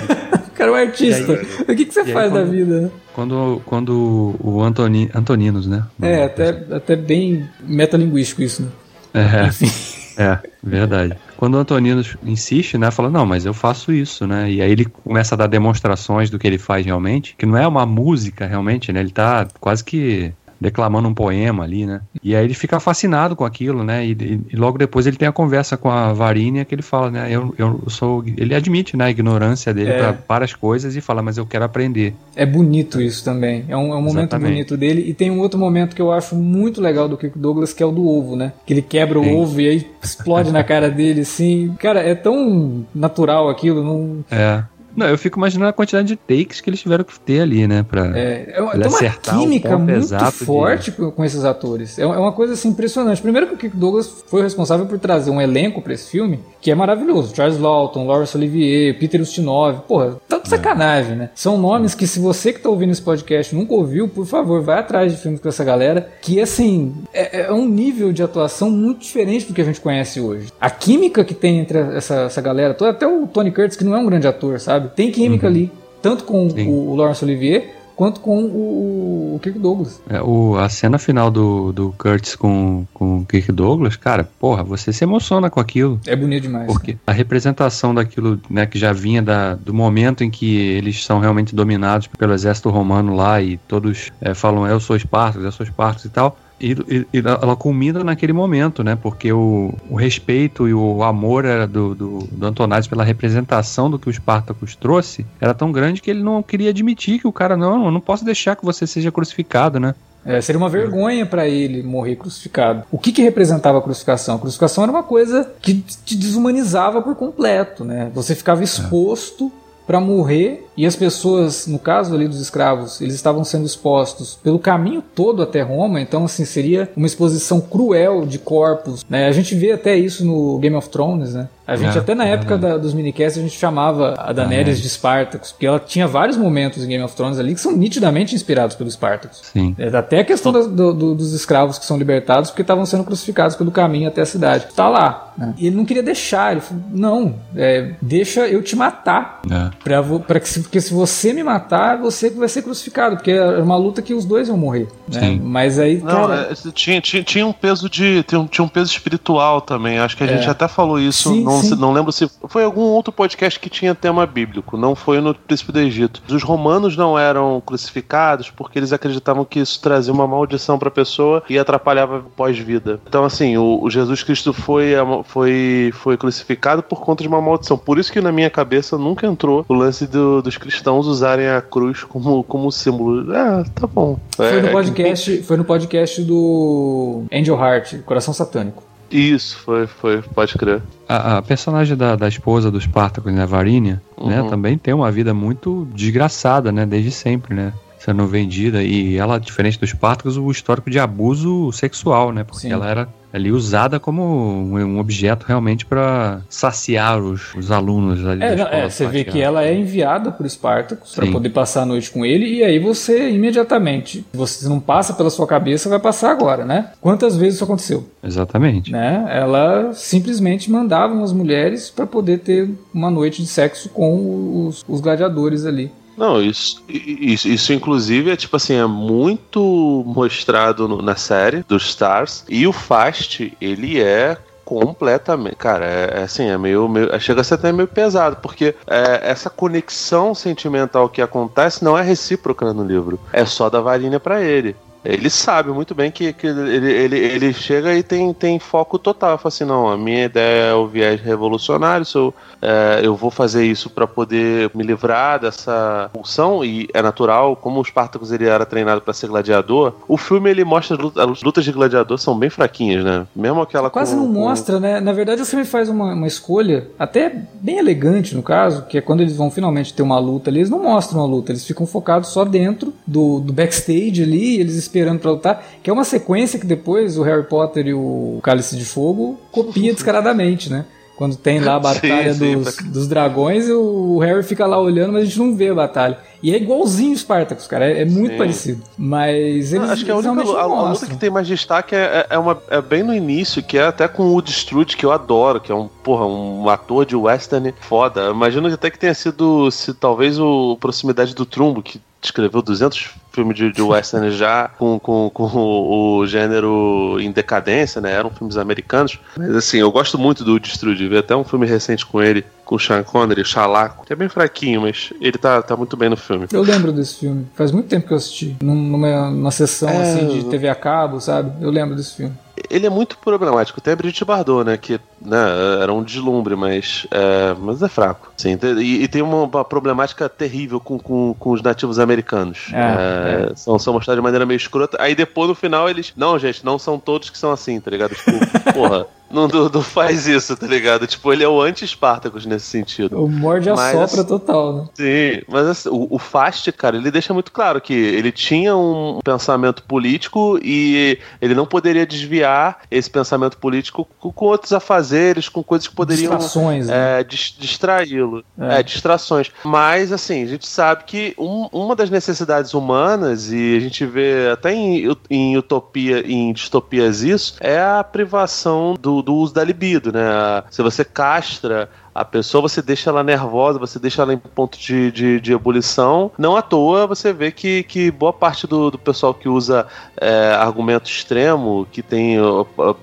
o 0.47 0.51
cara 0.55 0.69
é 0.69 0.73
um 0.73 0.75
artista. 0.75 1.33
Aí, 1.33 1.73
o 1.73 1.75
que, 1.75 1.85
que 1.85 1.93
você 1.93 2.05
faz 2.05 2.25
aí, 2.25 2.31
quando, 2.31 2.33
da 2.33 2.43
vida? 2.43 2.91
Quando, 3.13 3.61
quando 3.65 4.35
o 4.39 4.61
Antoni, 4.61 5.09
Antoninos, 5.13 5.67
né? 5.67 5.83
É, 6.01 6.23
até, 6.23 6.49
até 6.71 6.95
bem 6.95 7.47
metalinguístico 7.61 8.41
isso, 8.41 8.63
né? 8.63 8.69
É. 9.13 9.47
Enfim. 9.47 9.99
É, 10.19 10.37
verdade. 10.61 11.15
Quando 11.37 11.55
o 11.55 11.57
Antonino 11.57 12.03
insiste, 12.25 12.77
né, 12.77 12.91
fala, 12.91 13.09
não, 13.09 13.25
mas 13.25 13.45
eu 13.45 13.53
faço 13.53 13.93
isso, 13.93 14.27
né? 14.27 14.51
E 14.51 14.61
aí 14.61 14.69
ele 14.69 14.83
começa 14.83 15.33
a 15.33 15.37
dar 15.37 15.47
demonstrações 15.47 16.29
do 16.29 16.37
que 16.37 16.45
ele 16.45 16.57
faz 16.57 16.85
realmente, 16.85 17.35
que 17.37 17.45
não 17.45 17.57
é 17.57 17.65
uma 17.65 17.85
música 17.85 18.45
realmente, 18.45 18.91
né? 18.91 18.99
Ele 18.99 19.11
tá 19.11 19.47
quase 19.61 19.81
que 19.81 20.33
declamando 20.59 21.07
um 21.07 21.13
poema 21.13 21.63
ali, 21.63 21.85
né? 21.85 22.01
E 22.23 22.35
aí 22.35 22.43
ele 22.43 22.53
fica 22.53 22.79
fascinado 22.79 23.35
com 23.35 23.45
aquilo, 23.45 23.83
né? 23.83 24.05
E, 24.05 24.11
e 24.51 24.55
logo 24.55 24.77
depois 24.77 25.07
ele 25.07 25.17
tem 25.17 25.27
a 25.27 25.31
conversa 25.31 25.77
com 25.77 25.89
a 25.89 26.11
Varínia 26.13 26.65
que 26.65 26.75
ele 26.75 26.81
fala, 26.81 27.09
né? 27.09 27.27
Eu, 27.29 27.53
eu 27.57 27.83
sou. 27.87 28.23
Ele 28.25 28.53
admite, 28.53 28.97
né, 28.97 29.05
a 29.05 29.09
ignorância 29.09 29.73
dele 29.73 29.91
é. 29.91 29.97
para 29.97 30.17
várias 30.27 30.53
coisas 30.53 30.95
e 30.95 31.01
fala, 31.01 31.21
mas 31.21 31.37
eu 31.37 31.45
quero 31.45 31.63
aprender. 31.63 32.13
É 32.35 32.45
bonito 32.45 33.01
isso 33.01 33.23
também. 33.23 33.65
É 33.67 33.77
um, 33.77 33.93
é 33.93 33.95
um 33.95 34.01
momento 34.01 34.37
bonito 34.37 34.77
dele. 34.77 35.03
E 35.07 35.13
tem 35.13 35.31
um 35.31 35.39
outro 35.39 35.59
momento 35.59 35.95
que 35.95 36.01
eu 36.01 36.11
acho 36.11 36.35
muito 36.35 36.81
legal 36.81 37.07
do 37.07 37.17
Kirk 37.17 37.37
Douglas, 37.37 37.73
que 37.73 37.81
é 37.81 37.85
o 37.85 37.91
do 37.91 38.07
ovo, 38.07 38.35
né? 38.35 38.53
Que 38.65 38.73
ele 38.73 38.81
quebra 38.81 39.21
Sim. 39.21 39.31
o 39.31 39.37
ovo 39.39 39.61
e 39.61 39.67
aí 39.67 39.87
explode 40.01 40.51
na 40.51 40.63
cara 40.63 40.89
dele, 40.89 41.21
assim. 41.21 41.75
Cara, 41.79 42.01
é 42.01 42.15
tão 42.15 42.85
natural 42.93 43.49
aquilo. 43.49 43.83
Não... 43.83 44.25
É. 44.29 44.63
Não, 44.95 45.07
eu 45.07 45.17
fico 45.17 45.37
imaginando 45.37 45.69
a 45.69 45.73
quantidade 45.73 46.07
de 46.07 46.15
takes 46.15 46.61
que 46.61 46.69
eles 46.69 46.81
tiveram 46.81 47.03
que 47.03 47.19
ter 47.19 47.41
ali, 47.41 47.67
né? 47.67 47.83
Pra 47.83 48.17
é, 48.17 48.53
é 48.55 48.61
uma, 48.61 48.73
acertar 48.73 49.35
uma 49.35 49.43
química 49.43 49.77
muito 49.77 50.31
forte 50.31 50.91
de... 50.91 51.11
com 51.11 51.23
esses 51.23 51.43
atores. 51.43 51.97
É, 51.97 52.03
é 52.03 52.05
uma 52.05 52.31
coisa 52.31 52.53
assim 52.53 52.69
impressionante. 52.69 53.21
Primeiro 53.21 53.47
que 53.47 53.53
o 53.53 53.57
Kirk 53.57 53.75
Douglas 53.77 54.23
foi 54.27 54.41
responsável 54.41 54.85
por 54.85 54.99
trazer 54.99 55.31
um 55.31 55.41
elenco 55.41 55.81
para 55.81 55.93
esse 55.93 56.09
filme 56.09 56.39
que 56.61 56.71
é 56.71 56.75
maravilhoso. 56.75 57.35
Charles 57.35 57.59
Lawton, 57.59 58.05
Laurence 58.05 58.35
Olivier, 58.35 58.97
Peter 58.99 59.21
Ustinov. 59.21 59.81
Porra, 59.87 60.17
tá 60.27 60.37
de 60.37 60.47
é. 60.47 60.49
sacanagem, 60.49 61.15
né? 61.15 61.29
São 61.35 61.57
nomes 61.57 61.95
que 61.95 62.05
se 62.05 62.19
você 62.19 62.51
que 62.51 62.59
tá 62.59 62.69
ouvindo 62.69 62.91
esse 62.91 63.01
podcast 63.01 63.55
nunca 63.55 63.73
ouviu, 63.73 64.07
por 64.07 64.25
favor, 64.25 64.61
vai 64.61 64.79
atrás 64.79 65.11
de 65.11 65.17
filmes 65.17 65.39
com 65.39 65.47
essa 65.47 65.63
galera. 65.63 66.09
Que, 66.21 66.41
assim, 66.41 66.95
é, 67.13 67.41
é 67.41 67.53
um 67.53 67.67
nível 67.67 68.11
de 68.11 68.23
atuação 68.23 68.69
muito 68.69 69.01
diferente 69.01 69.45
do 69.45 69.53
que 69.53 69.61
a 69.61 69.65
gente 69.65 69.79
conhece 69.79 70.19
hoje. 70.19 70.51
A 70.59 70.69
química 70.69 71.23
que 71.23 71.33
tem 71.33 71.59
entre 71.59 71.79
essa, 71.79 72.21
essa 72.21 72.41
galera 72.41 72.73
toda, 72.73 72.91
até 72.91 73.07
o 73.07 73.27
Tony 73.27 73.51
Curtis, 73.51 73.77
que 73.77 73.83
não 73.83 73.95
é 73.95 73.99
um 73.99 74.05
grande 74.05 74.27
ator, 74.27 74.59
sabe? 74.59 74.78
Tem 74.87 75.11
química 75.11 75.47
uhum. 75.47 75.53
ali. 75.53 75.71
Tanto 76.01 76.23
com 76.23 76.47
o, 76.47 76.91
o 76.91 76.95
Laurence 76.95 77.23
Olivier 77.23 77.79
quanto 77.99 78.21
com 78.21 78.45
o, 78.45 79.35
o 79.35 79.39
Kirk 79.43 79.59
Douglas. 79.59 80.01
É, 80.09 80.21
o, 80.21 80.55
a 80.55 80.69
cena 80.69 80.97
final 80.97 81.29
do, 81.29 81.73
do 81.73 81.93
Curtis 81.97 82.33
com, 82.33 82.87
com 82.93 83.17
o 83.17 83.25
Kirk 83.25 83.51
Douglas, 83.51 83.97
cara, 83.97 84.23
porra, 84.39 84.63
você 84.63 84.93
se 84.93 85.03
emociona 85.03 85.49
com 85.49 85.59
aquilo. 85.59 85.99
É 86.07 86.15
bonito 86.15 86.43
demais. 86.43 86.65
Porque 86.65 86.95
a 87.05 87.11
representação 87.11 87.93
daquilo, 87.93 88.39
né, 88.49 88.65
que 88.65 88.79
já 88.79 88.93
vinha 88.93 89.21
da, 89.21 89.53
do 89.53 89.73
momento 89.73 90.23
em 90.23 90.31
que 90.31 90.55
eles 90.55 91.03
são 91.03 91.19
realmente 91.19 91.53
dominados 91.53 92.07
pelo 92.07 92.33
exército 92.33 92.69
romano 92.69 93.13
lá 93.13 93.41
e 93.41 93.57
todos 93.57 94.09
é, 94.21 94.33
falam 94.33 94.65
eu 94.65 94.79
sou 94.79 94.95
Espartacus, 94.95 95.43
eu 95.43 95.51
sou 95.51 95.65
Espartacus 95.65 96.05
e 96.05 96.09
tal. 96.09 96.37
E, 96.59 96.71
e, 96.71 97.07
e, 97.13 97.19
ela 97.19 97.55
culmina 97.55 98.03
naquele 98.03 98.33
momento, 98.33 98.83
né? 98.83 98.95
Porque 98.95 99.31
o, 99.31 99.73
o 99.89 99.95
respeito 99.95 100.67
e 100.67 100.73
o 100.73 101.03
amor 101.03 101.45
era 101.45 101.67
do, 101.67 101.95
do, 101.95 102.19
do 102.31 102.45
Antonários 102.45 102.87
pela 102.87 103.03
representação 103.03 103.89
do 103.89 103.97
que 103.97 104.09
o 104.09 104.11
Espartacus 104.11 104.75
trouxe 104.75 105.25
era 105.39 105.53
tão 105.53 105.71
grande 105.71 106.01
que 106.01 106.09
ele 106.09 106.21
não 106.21 106.43
queria 106.43 106.69
admitir 106.69 107.19
que 107.19 107.27
o 107.27 107.31
cara, 107.31 107.55
não, 107.55 107.85
eu 107.85 107.91
não 107.91 108.01
posso 108.01 108.25
deixar 108.25 108.55
que 108.55 108.65
você 108.65 108.85
seja 108.85 109.11
crucificado, 109.11 109.79
né? 109.79 109.95
É, 110.25 110.41
seria 110.41 110.59
uma 110.59 110.69
vergonha 110.69 111.25
para 111.25 111.47
ele 111.47 111.81
morrer 111.81 112.17
crucificado. 112.17 112.83
O 112.91 112.97
que, 112.97 113.11
que 113.11 113.21
representava 113.21 113.79
a 113.79 113.81
crucificação? 113.81 114.35
A 114.35 114.39
crucificação 114.39 114.83
era 114.83 114.91
uma 114.91 115.03
coisa 115.03 115.49
que 115.61 115.75
te 115.75 116.15
desumanizava 116.15 117.01
por 117.01 117.15
completo, 117.15 117.85
né? 117.85 118.11
Você 118.13 118.35
ficava 118.35 118.63
exposto 118.63 119.51
para 119.89 119.99
morrer 119.99 120.67
e 120.77 120.85
as 120.85 120.95
pessoas, 120.95 121.65
no 121.65 121.79
caso 121.79 122.13
ali 122.13 122.27
dos 122.27 122.39
escravos, 122.39 123.01
eles 123.01 123.15
estavam 123.15 123.43
sendo 123.43 123.65
expostos 123.65 124.37
pelo 124.43 124.59
caminho 124.59 125.01
todo 125.15 125.41
até 125.41 125.63
Roma, 125.63 125.99
então 125.99 126.25
assim 126.25 126.45
seria 126.45 126.87
uma 126.95 127.07
exposição 127.07 127.59
cruel 127.59 128.23
de 128.23 128.37
corpos. 128.37 129.03
Né? 129.09 129.25
A 129.25 129.31
gente 129.31 129.55
vê 129.55 129.71
até 129.71 129.97
isso 129.97 130.23
no 130.23 130.59
Game 130.59 130.75
of 130.75 130.89
Thrones, 130.89 131.33
né? 131.33 131.49
A 131.69 131.75
gente 131.75 131.97
é, 131.97 131.99
até 131.99 132.15
na 132.15 132.27
é 132.27 132.33
época 132.33 132.57
da, 132.57 132.77
dos 132.77 132.93
minicasts 132.93 133.37
a 133.37 133.41
gente 133.41 133.57
chamava 133.57 134.15
a 134.17 134.33
Daenerys 134.33 134.81
de 134.81 134.89
Spartacus, 134.89 135.51
porque 135.51 135.65
ela 135.65 135.79
tinha 135.79 136.07
vários 136.07 136.37
momentos 136.37 136.83
em 136.83 136.87
Game 136.87 137.03
of 137.03 137.15
Thrones 137.15 137.37
ali 137.37 137.53
que 137.53 137.61
são 137.61 137.71
nitidamente 137.71 138.35
inspirados 138.35 138.75
pelo 138.75 138.89
Spartacus. 138.89 139.41
Sim. 139.53 139.75
É, 139.77 139.87
até 139.95 140.19
a 140.19 140.23
questão 140.23 140.51
do, 140.51 140.93
do, 140.93 141.15
dos 141.15 141.33
escravos 141.33 141.77
que 141.77 141.85
são 141.85 141.97
libertados 141.97 142.49
porque 142.49 142.61
estavam 142.61 142.85
sendo 142.85 143.03
crucificados 143.03 143.55
pelo 143.55 143.71
caminho 143.71 144.07
até 144.07 144.21
a 144.21 144.25
cidade. 144.25 144.67
Tá 144.75 144.87
lá. 144.87 145.33
Né? 145.37 145.53
E 145.57 145.67
ele 145.67 145.75
não 145.75 145.85
queria 145.85 146.03
deixar, 146.03 146.51
ele 146.51 146.61
falou, 146.61 146.83
não, 146.91 147.35
é, 147.55 147.93
deixa 148.01 148.47
eu 148.47 148.61
te 148.61 148.75
matar. 148.75 149.41
É. 149.49 149.69
Pra, 149.83 150.03
pra 150.03 150.39
que, 150.39 150.59
porque 150.59 150.81
se 150.81 150.93
você 150.93 151.31
me 151.31 151.43
matar, 151.43 151.97
você 151.97 152.29
vai 152.29 152.49
ser 152.49 152.61
crucificado, 152.61 153.15
porque 153.15 153.31
era 153.31 153.63
uma 153.63 153.77
luta 153.77 154.01
que 154.01 154.13
os 154.13 154.25
dois 154.25 154.47
iam 154.47 154.57
morrer. 154.57 154.87
Né? 155.07 155.39
Mas 155.41 155.79
aí, 155.79 155.97
não, 155.97 156.27
cara... 156.27 156.49
É, 156.51 156.71
tinha, 156.71 156.99
tinha, 156.99 157.23
tinha 157.23 157.47
um 157.47 157.53
peso 157.53 157.89
de. 157.89 158.23
Tinha 158.23 158.41
um, 158.41 158.47
tinha 158.47 158.65
um 158.65 158.67
peso 158.67 158.91
espiritual 158.91 159.61
também. 159.61 159.99
Acho 159.99 160.17
que 160.17 160.23
a 160.23 160.27
é. 160.27 160.37
gente 160.37 160.49
até 160.49 160.67
falou 160.67 160.99
isso. 160.99 161.31
Sim, 161.31 161.45
não, 161.61 161.69
sim. 161.69 161.75
não 161.75 161.93
lembro 161.93 162.11
se 162.11 162.29
foi 162.47 162.63
algum 162.63 162.81
outro 162.81 163.11
podcast 163.11 163.59
que 163.59 163.69
tinha 163.69 163.95
tema 163.95 164.25
bíblico, 164.25 164.77
não 164.77 164.95
foi 164.95 165.21
no 165.21 165.33
Príncipe 165.33 165.71
do 165.71 165.79
Egito. 165.79 166.21
Os 166.29 166.43
romanos 166.43 166.95
não 166.95 167.17
eram 167.17 167.61
crucificados 167.65 168.49
porque 168.49 168.79
eles 168.79 168.93
acreditavam 168.93 169.45
que 169.45 169.59
isso 169.59 169.81
trazia 169.81 170.13
uma 170.13 170.27
maldição 170.27 170.77
para 170.77 170.89
a 170.89 170.91
pessoa 170.91 171.43
e 171.49 171.57
atrapalhava 171.57 172.23
pós-vida. 172.35 172.99
Então, 173.07 173.23
assim, 173.23 173.57
o, 173.57 173.79
o, 173.83 173.89
Jesus 173.89 174.23
Cristo 174.23 174.53
foi, 174.53 174.93
foi, 175.25 175.91
foi 175.93 176.17
crucificado 176.17 176.83
por 176.83 177.01
conta 177.01 177.23
de 177.23 177.27
uma 177.27 177.41
maldição. 177.41 177.77
Por 177.77 177.99
isso 177.99 178.11
que 178.11 178.21
na 178.21 178.31
minha 178.31 178.49
cabeça 178.49 178.97
nunca 178.97 179.27
entrou 179.27 179.65
o 179.67 179.73
lance 179.73 180.07
do, 180.07 180.41
dos 180.41 180.57
cristãos 180.57 181.07
usarem 181.07 181.47
a 181.47 181.61
cruz 181.61 182.03
como, 182.03 182.43
como 182.43 182.71
símbolo. 182.71 183.31
Ah, 183.33 183.63
tá 183.75 183.87
bom. 183.87 184.19
Foi, 184.35 184.45
é, 184.45 184.61
no 184.61 184.71
podcast, 184.71 185.39
é, 185.39 185.43
foi 185.43 185.57
no 185.57 185.65
podcast 185.65 186.21
do 186.23 187.23
Angel 187.31 187.57
Heart, 187.57 188.01
Coração 188.05 188.33
Satânico. 188.33 188.88
Isso, 189.11 189.57
foi, 189.57 189.87
foi, 189.87 190.21
pode 190.21 190.55
crer. 190.55 190.81
A, 191.07 191.37
a 191.37 191.41
personagem 191.41 191.97
da, 191.97 192.15
da 192.15 192.27
esposa 192.27 192.69
do 192.69 192.79
Spartacus, 192.79 193.33
né, 193.33 193.45
Varínia, 193.45 194.01
né, 194.17 194.39
uhum. 194.39 194.43
né, 194.43 194.49
também 194.49 194.77
tem 194.77 194.93
uma 194.93 195.11
vida 195.11 195.33
muito 195.33 195.87
desgraçada, 195.93 196.71
né, 196.71 196.85
desde 196.85 197.11
sempre, 197.11 197.55
né, 197.55 197.73
sendo 197.99 198.25
vendida, 198.25 198.81
e 198.81 199.17
ela, 199.17 199.37
diferente 199.37 199.79
dos 199.79 199.89
Spartacus, 199.89 200.37
o 200.37 200.49
histórico 200.49 200.89
de 200.89 200.99
abuso 200.99 201.71
sexual, 201.71 202.31
né, 202.31 202.43
porque 202.43 202.61
Sim. 202.61 202.71
ela 202.71 202.89
era 202.89 203.09
ali 203.31 203.51
usada 203.51 203.99
como 203.99 204.23
um, 204.23 204.99
objeto 204.99 205.45
realmente 205.45 205.85
para 205.85 206.41
saciar 206.49 207.19
os, 207.19 207.53
os 207.53 207.71
alunos 207.71 208.25
ali 208.25 208.43
é, 208.43 208.55
não, 208.55 208.67
é, 208.67 208.89
você 208.89 209.05
vê 209.07 209.23
que 209.23 209.39
ela 209.39 209.63
é 209.63 209.73
enviada 209.73 210.31
por 210.31 210.49
Spartacus 210.49 211.13
para 211.13 211.27
poder 211.31 211.49
passar 211.49 211.83
a 211.83 211.85
noite 211.85 212.09
com 212.09 212.25
ele 212.25 212.47
e 212.47 212.63
aí 212.63 212.79
você 212.79 213.29
imediatamente, 213.29 214.25
você 214.33 214.67
não 214.67 214.79
passa 214.79 215.13
pela 215.13 215.29
sua 215.29 215.45
cabeça, 215.45 215.89
vai 215.89 215.99
passar 215.99 216.31
agora, 216.31 216.65
né? 216.65 216.91
Quantas 216.99 217.37
vezes 217.37 217.55
isso 217.55 217.63
aconteceu? 217.63 218.09
Exatamente. 218.23 218.91
Né? 218.91 219.25
Ela 219.29 219.93
simplesmente 219.93 220.71
mandava 220.71 221.21
as 221.23 221.31
mulheres 221.31 221.89
para 221.89 222.07
poder 222.07 222.39
ter 222.39 222.69
uma 222.93 223.11
noite 223.11 223.41
de 223.41 223.47
sexo 223.47 223.89
com 223.89 224.67
os, 224.67 224.83
os 224.87 225.01
gladiadores 225.01 225.65
ali. 225.65 225.91
Não, 226.19 226.41
isso, 226.41 226.83
isso, 226.89 227.47
isso 227.47 227.71
inclusive 227.71 228.29
é 228.29 228.35
tipo 228.35 228.57
assim, 228.57 228.75
é 228.75 228.85
muito 228.85 230.03
mostrado 230.05 230.85
no, 230.85 231.01
na 231.01 231.15
série 231.15 231.63
dos 231.63 231.85
Stars. 231.85 232.43
E 232.49 232.67
o 232.67 232.73
Fast, 232.73 233.55
ele 233.61 234.01
é 234.01 234.37
completamente. 234.65 235.55
Cara, 235.55 235.85
é, 235.85 236.19
é, 236.19 236.23
assim, 236.23 236.43
é 236.43 236.57
meio, 236.57 236.89
meio. 236.89 237.17
Chega 237.21 237.39
a 237.39 237.43
ser 237.45 237.53
até 237.53 237.71
meio 237.71 237.87
pesado, 237.87 238.35
porque 238.41 238.75
é, 238.85 239.31
essa 239.31 239.49
conexão 239.49 240.35
sentimental 240.35 241.07
que 241.07 241.21
acontece 241.21 241.85
não 241.85 241.97
é 241.97 242.01
recíproca 242.01 242.73
no 242.73 242.83
livro. 242.83 243.17
É 243.31 243.45
só 243.45 243.69
da 243.69 243.79
Varinha 243.79 244.19
para 244.19 244.41
ele. 244.41 244.75
Ele 245.03 245.29
sabe 245.29 245.71
muito 245.71 245.95
bem 245.95 246.11
que, 246.11 246.33
que 246.33 246.47
ele, 246.47 246.91
ele, 246.91 247.17
ele 247.17 247.53
chega 247.53 247.93
e 247.95 248.03
tem, 248.03 248.33
tem 248.33 248.59
foco 248.59 248.99
total. 248.99 249.37
Fala 249.37 249.47
assim: 249.47 249.65
não, 249.65 249.87
a 249.87 249.97
minha 249.97 250.25
ideia 250.25 250.71
é 250.71 250.73
o 250.73 250.87
viés 250.87 251.21
revolucionário, 251.21 252.05
eu, 252.13 252.33
é, 252.61 253.01
eu 253.03 253.15
vou 253.15 253.31
fazer 253.31 253.65
isso 253.65 253.89
para 253.89 254.05
poder 254.05 254.69
me 254.73 254.83
livrar 254.83 255.39
dessa 255.39 256.09
pulsão, 256.11 256.63
e 256.63 256.87
é 256.93 257.01
natural, 257.01 257.55
como 257.55 257.79
o 257.79 257.85
Spartacus 257.85 258.31
ele 258.31 258.45
era 258.45 258.65
treinado 258.65 259.01
para 259.01 259.13
ser 259.13 259.27
gladiador, 259.27 259.93
o 260.07 260.17
filme 260.17 260.49
ele 260.49 260.63
mostra 260.63 260.97
as 261.17 261.41
lutas 261.41 261.63
de 261.63 261.71
gladiador 261.71 262.17
são 262.17 262.37
bem 262.37 262.49
fraquinhas, 262.49 263.03
né? 263.03 263.25
Mesmo 263.35 263.61
aquela 263.61 263.89
Quase 263.89 264.13
com, 264.13 264.21
não 264.21 264.27
com... 264.27 264.33
mostra, 264.33 264.79
né? 264.79 264.99
Na 264.99 265.13
verdade, 265.13 265.41
o 265.41 265.45
filme 265.45 265.65
faz 265.65 265.87
uma, 265.87 266.13
uma 266.13 266.27
escolha, 266.27 266.87
até 266.97 267.33
bem 267.53 267.77
elegante 267.77 268.35
no 268.35 268.43
caso, 268.43 268.85
que 268.85 268.97
é 268.97 269.01
quando 269.01 269.21
eles 269.21 269.35
vão 269.35 269.49
finalmente 269.49 269.93
ter 269.93 270.01
uma 270.01 270.19
luta 270.19 270.49
ali, 270.49 270.59
eles 270.59 270.69
não 270.69 270.83
mostram 270.83 271.21
a 271.21 271.25
luta, 271.25 271.51
eles 271.51 271.65
ficam 271.65 271.85
focados 271.85 272.29
só 272.29 272.43
dentro 272.43 272.93
do, 273.07 273.39
do 273.39 273.53
backstage 273.53 274.21
ali, 274.21 274.59
eles 274.59 274.88
esperando 274.89 275.19
para 275.19 275.31
lutar, 275.31 275.65
que 275.81 275.89
é 275.89 275.93
uma 275.93 276.03
sequência 276.03 276.59
que 276.59 276.65
depois 276.65 277.17
o 277.17 277.23
Harry 277.23 277.43
Potter 277.43 277.87
e 277.87 277.93
o 277.93 278.39
Cálice 278.43 278.75
de 278.75 278.85
Fogo 278.85 279.39
copia 279.51 279.93
descaradamente, 279.93 280.69
né? 280.69 280.85
Quando 281.19 281.35
tem 281.35 281.59
lá 281.59 281.75
a 281.75 281.79
batalha 281.81 282.33
sim, 282.33 282.55
dos, 282.55 282.75
sim. 282.75 282.89
dos 282.91 283.05
dragões, 283.05 283.69
o 283.69 284.19
Harry 284.19 284.41
fica 284.41 284.65
lá 284.65 284.79
olhando, 284.79 285.11
mas 285.11 285.23
a 285.23 285.25
gente 285.25 285.37
não 285.37 285.53
vê 285.53 285.67
a 285.67 285.75
batalha. 285.75 286.17
E 286.41 286.53
é 286.53 286.55
igualzinho 286.55 287.11
o 287.11 287.17
Spartacus, 287.17 287.67
cara. 287.67 287.91
É, 287.91 288.03
é 288.03 288.05
muito 288.05 288.31
sim. 288.31 288.37
parecido. 288.37 288.81
Mas 288.97 289.73
eles. 289.73 289.89
Acho 289.89 290.05
que 290.05 290.11
a 290.11 290.15
única 290.15 290.29
a, 290.29 290.61
a 290.61 290.91
luta 290.91 291.05
que 291.05 291.17
tem 291.17 291.29
mais 291.29 291.45
destaque 291.45 291.93
é, 291.93 292.25
é, 292.29 292.37
uma, 292.37 292.57
é 292.69 292.81
bem 292.81 293.03
no 293.03 293.13
início, 293.13 293.61
que 293.61 293.77
é 293.77 293.83
até 293.83 294.07
com 294.07 294.33
o 294.33 294.39
Strud, 294.39 294.95
que 294.95 295.05
eu 295.05 295.11
adoro, 295.11 295.59
que 295.59 295.69
é 295.69 295.75
um, 295.75 295.89
porra, 295.89 296.25
um 296.25 296.69
ator 296.69 297.05
de 297.05 297.17
western 297.17 297.73
foda. 297.81 298.29
Imagino 298.29 298.73
até 298.73 298.89
que 298.89 298.97
tenha 298.97 299.13
sido, 299.13 299.69
se 299.71 299.93
talvez 299.93 300.39
o 300.39 300.77
Proximidade 300.79 301.35
do 301.35 301.45
Trumbo, 301.45 301.83
que 301.83 301.99
escreveu 302.21 302.61
200 302.61 303.15
filmes 303.31 303.55
de, 303.55 303.71
de 303.71 303.81
western 303.81 304.31
já 304.35 304.69
com, 304.77 304.99
com, 304.99 305.29
com 305.33 305.43
o, 305.43 306.17
o, 306.17 306.27
gênero 306.27 307.17
em 307.19 307.31
decadência, 307.31 308.01
né? 308.01 308.11
Eram 308.11 308.29
filmes 308.29 308.57
americanos. 308.57 309.19
Mas 309.37 309.55
assim, 309.55 309.77
eu 309.77 309.91
gosto 309.91 310.17
muito 310.17 310.43
do 310.43 310.59
Destrude. 310.59 311.07
Vi 311.07 311.17
até 311.17 311.35
um 311.35 311.43
filme 311.43 311.65
recente 311.65 312.05
com 312.05 312.21
ele, 312.21 312.45
com 312.65 312.75
o 312.75 312.79
Sean 312.79 313.03
Connery, 313.03 313.45
Chalaco, 313.45 314.05
que 314.05 314.13
é 314.13 314.15
bem 314.15 314.29
fraquinho, 314.29 314.81
mas 314.81 315.11
ele 315.19 315.37
tá, 315.37 315.61
tá 315.61 315.75
muito 315.75 315.95
bem 315.95 316.09
no 316.09 316.17
filme. 316.17 316.47
Eu 316.51 316.61
lembro 316.61 316.91
desse 316.91 317.19
filme. 317.19 317.47
Faz 317.55 317.71
muito 317.71 317.87
tempo 317.87 318.07
que 318.07 318.13
eu 318.13 318.17
assisti. 318.17 318.57
Numa, 318.61 319.29
numa 319.29 319.51
sessão 319.51 319.89
é... 319.89 320.01
assim 320.01 320.27
de 320.27 320.45
TV 320.45 320.67
a 320.69 320.75
cabo, 320.75 321.19
sabe? 321.19 321.51
Eu 321.63 321.69
lembro 321.69 321.95
desse 321.95 322.15
filme 322.15 322.33
ele 322.69 322.85
é 322.85 322.89
muito 322.89 323.17
problemático. 323.17 323.81
Tem 323.81 323.93
a 323.93 323.95
Brigitte 323.95 324.25
Bardot, 324.25 324.65
né? 324.65 324.77
Que 324.77 324.99
né, 325.21 325.37
era 325.81 325.93
um 325.93 326.03
deslumbre, 326.03 326.55
mas 326.55 327.05
é, 327.11 327.53
mas 327.59 327.81
é 327.81 327.87
fraco. 327.87 328.31
Sim, 328.37 328.57
e, 328.79 329.03
e 329.03 329.07
tem 329.07 329.21
uma, 329.21 329.43
uma, 329.43 329.65
problemática 329.65 330.27
terrível 330.29 330.79
com, 330.79 330.97
com, 330.97 331.35
com 331.37 331.51
os 331.51 331.61
nativos 331.61 331.99
americanos. 331.99 332.69
É, 332.73 332.77
é, 332.77 333.51
é. 333.51 333.55
São, 333.55 333.77
são 333.77 333.93
mostrados 333.93 334.19
de 334.19 334.23
maneira 334.23 334.45
meio 334.45 334.57
escrota. 334.57 334.97
Aí 334.99 335.15
depois, 335.15 335.49
no 335.49 335.55
final, 335.55 335.89
eles. 335.89 336.13
Não, 336.15 336.37
gente, 336.39 336.65
não 336.65 336.79
são 336.79 336.99
todos 336.99 337.29
que 337.29 337.37
são 337.37 337.51
assim, 337.51 337.79
tá 337.79 337.91
ligado? 337.91 338.15
Tipo, 338.15 338.31
porra. 338.73 339.07
Não, 339.31 339.47
não, 339.47 339.81
faz 339.81 340.27
isso, 340.27 340.55
tá 340.55 340.65
ligado? 340.67 341.05
Tipo, 341.07 341.31
ele 341.31 341.43
é 341.43 341.47
o 341.47 341.61
anti-Spartacus 341.61 342.45
nesse 342.45 342.65
sentido. 342.65 343.23
O 343.23 343.29
morde 343.29 343.69
a 343.69 343.75
sopra 343.75 344.03
assim, 344.03 344.23
total, 344.23 344.73
né? 344.73 344.89
Sim, 344.93 345.41
mas 345.47 345.67
assim, 345.67 345.89
o, 345.89 346.07
o 346.09 346.19
Fast, 346.19 346.71
cara, 346.71 346.97
ele 346.97 347.11
deixa 347.11 347.33
muito 347.33 347.51
claro 347.51 347.79
que 347.79 347.93
ele 347.93 348.31
tinha 348.31 348.75
um 348.75 349.19
pensamento 349.23 349.83
político 349.83 350.59
e 350.61 351.19
ele 351.41 351.53
não 351.53 351.65
poderia 351.65 352.05
desviar 352.05 352.79
esse 352.89 353.09
pensamento 353.09 353.57
político 353.57 354.07
com, 354.19 354.31
com 354.31 354.45
outros 354.45 354.73
afazeres, 354.73 355.47
com 355.47 355.63
coisas 355.63 355.87
que 355.87 355.95
poderiam 355.95 356.35
distrações, 356.35 356.89
é, 356.89 357.17
né? 357.17 357.23
distraí-lo. 357.23 358.43
É. 358.59 358.79
é. 358.79 358.83
distrações. 358.83 359.51
Mas, 359.63 360.11
assim, 360.11 360.43
a 360.43 360.47
gente 360.47 360.67
sabe 360.67 361.03
que 361.05 361.33
um, 361.37 361.67
uma 361.71 361.95
das 361.95 362.09
necessidades 362.09 362.73
humanas, 362.73 363.51
e 363.51 363.77
a 363.77 363.79
gente 363.79 364.05
vê 364.05 364.49
até 364.51 364.73
em, 364.73 365.15
em 365.29 365.57
utopia, 365.57 366.23
em 366.25 366.51
distopias 366.53 367.21
isso, 367.21 367.55
é 367.59 367.79
a 367.79 368.03
privação 368.03 368.95
do 368.99 369.18
do, 369.21 369.35
uso 369.35 369.53
da 369.53 369.63
libido, 369.63 370.11
né? 370.11 370.63
Se 370.69 370.81
você 370.81 371.03
castra 371.03 371.89
A 372.13 372.25
pessoa 372.25 372.61
você 372.61 372.81
deixa 372.81 373.09
ela 373.09 373.23
nervosa, 373.23 373.79
você 373.79 373.97
deixa 373.97 374.21
ela 374.23 374.33
em 374.33 374.37
ponto 374.37 374.77
de, 374.77 375.11
de, 375.11 375.39
de 375.39 375.53
ebulição. 375.53 376.31
Não 376.37 376.55
à 376.55 376.61
toa 376.61 377.07
você 377.07 377.31
vê 377.31 377.51
que, 377.51 377.83
que 377.83 378.11
boa 378.11 378.33
parte 378.33 378.67
do, 378.67 378.91
do 378.91 378.97
pessoal 378.97 379.33
que 379.33 379.47
usa 379.47 379.87
é, 380.19 380.53
argumento 380.53 381.09
extremo, 381.09 381.87
que 381.91 382.01
tem 382.01 382.37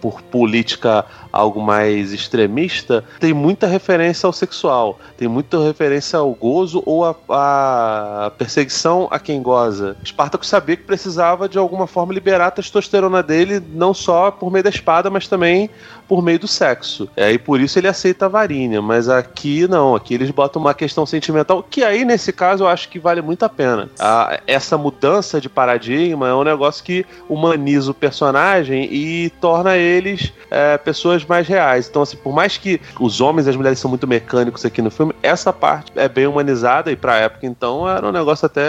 por 0.01 0.21
política 0.23 1.05
algo 1.37 1.61
mais 1.61 2.13
extremista, 2.13 3.05
tem 3.21 3.35
muita 3.35 3.67
referência 3.67 4.27
ao 4.27 4.33
sexual, 4.33 4.99
tem 5.17 5.29
muita 5.29 5.63
referência 5.63 6.19
ao 6.19 6.33
gozo 6.33 6.83
ou 6.87 7.05
a 7.05 8.33
perseguição 8.39 9.07
a 9.11 9.19
quem 9.19 9.43
goza. 9.43 9.97
Espartaco 10.03 10.47
sabia 10.47 10.77
que 10.77 10.85
precisava 10.85 11.49
de 11.49 11.59
alguma 11.59 11.87
forma 11.87 12.15
liberar 12.15 12.47
a 12.47 12.51
testosterona 12.51 13.23
dele, 13.23 13.63
não 13.73 13.93
só 13.93 14.31
por 14.31 14.51
meio 14.51 14.65
da 14.65 14.71
espada, 14.71 15.11
mas 15.11 15.29
também 15.29 15.69
por 16.09 16.23
meio 16.23 16.39
do 16.39 16.49
sexo. 16.49 17.09
É, 17.17 17.33
e 17.33 17.39
por 17.39 17.61
isso 17.61 17.79
ele 17.79 17.89
aceita 17.89 18.27
a 18.27 18.29
varinha, 18.29 18.81
mas 18.81 19.09
aqui 19.09 19.67
não, 19.69 19.95
aqui 19.95 20.15
eles 20.15 20.31
botam 20.31 20.63
uma 20.63 20.73
questão 20.73 21.05
sentimental, 21.05 21.63
que 21.63 21.83
aí 21.83 22.05
nesse 22.05 22.33
caso 22.33 22.65
eu 22.65 22.69
acho 22.69 22.89
que 22.89 22.99
vale 22.99 23.21
muito 23.21 23.45
a 23.45 23.49
pena. 23.49 23.91
A, 23.99 24.41
essa 24.47 24.79
mudança 24.79 25.41
de 25.41 25.49
paradigma 25.49 26.29
é 26.29 26.35
um 26.35 26.45
negócio 26.45 26.85
que 26.85 27.05
humaniza 27.29 27.91
o 27.91 27.95
personagem 27.95 28.85
e 28.85 29.31
torna 29.41 29.77
eles 29.77 30.33
é, 30.51 30.79
pessoas 30.79 31.25
mais 31.29 31.47
reais. 31.47 31.89
Então, 31.89 32.03
assim, 32.03 32.17
por 32.17 32.33
mais 32.33 32.57
que 32.57 32.81
os 33.01 33.21
homens 33.21 33.47
e 33.47 33.51
as 33.51 33.57
mulheres 33.57 33.79
são 33.79 33.89
muito 33.89 34.07
mecânicos 34.07 34.65
aqui 34.65 34.83
no 34.83 34.91
filme, 34.91 35.15
essa 35.23 35.53
parte 35.53 35.93
é 35.97 36.09
bem 36.09 36.27
humanizada 36.27 36.91
e 36.91 36.97
pra 36.97 37.17
época 37.17 37.47
então 37.47 37.89
era 37.89 38.07
um 38.07 38.13
negócio 38.13 38.47
até, 38.47 38.67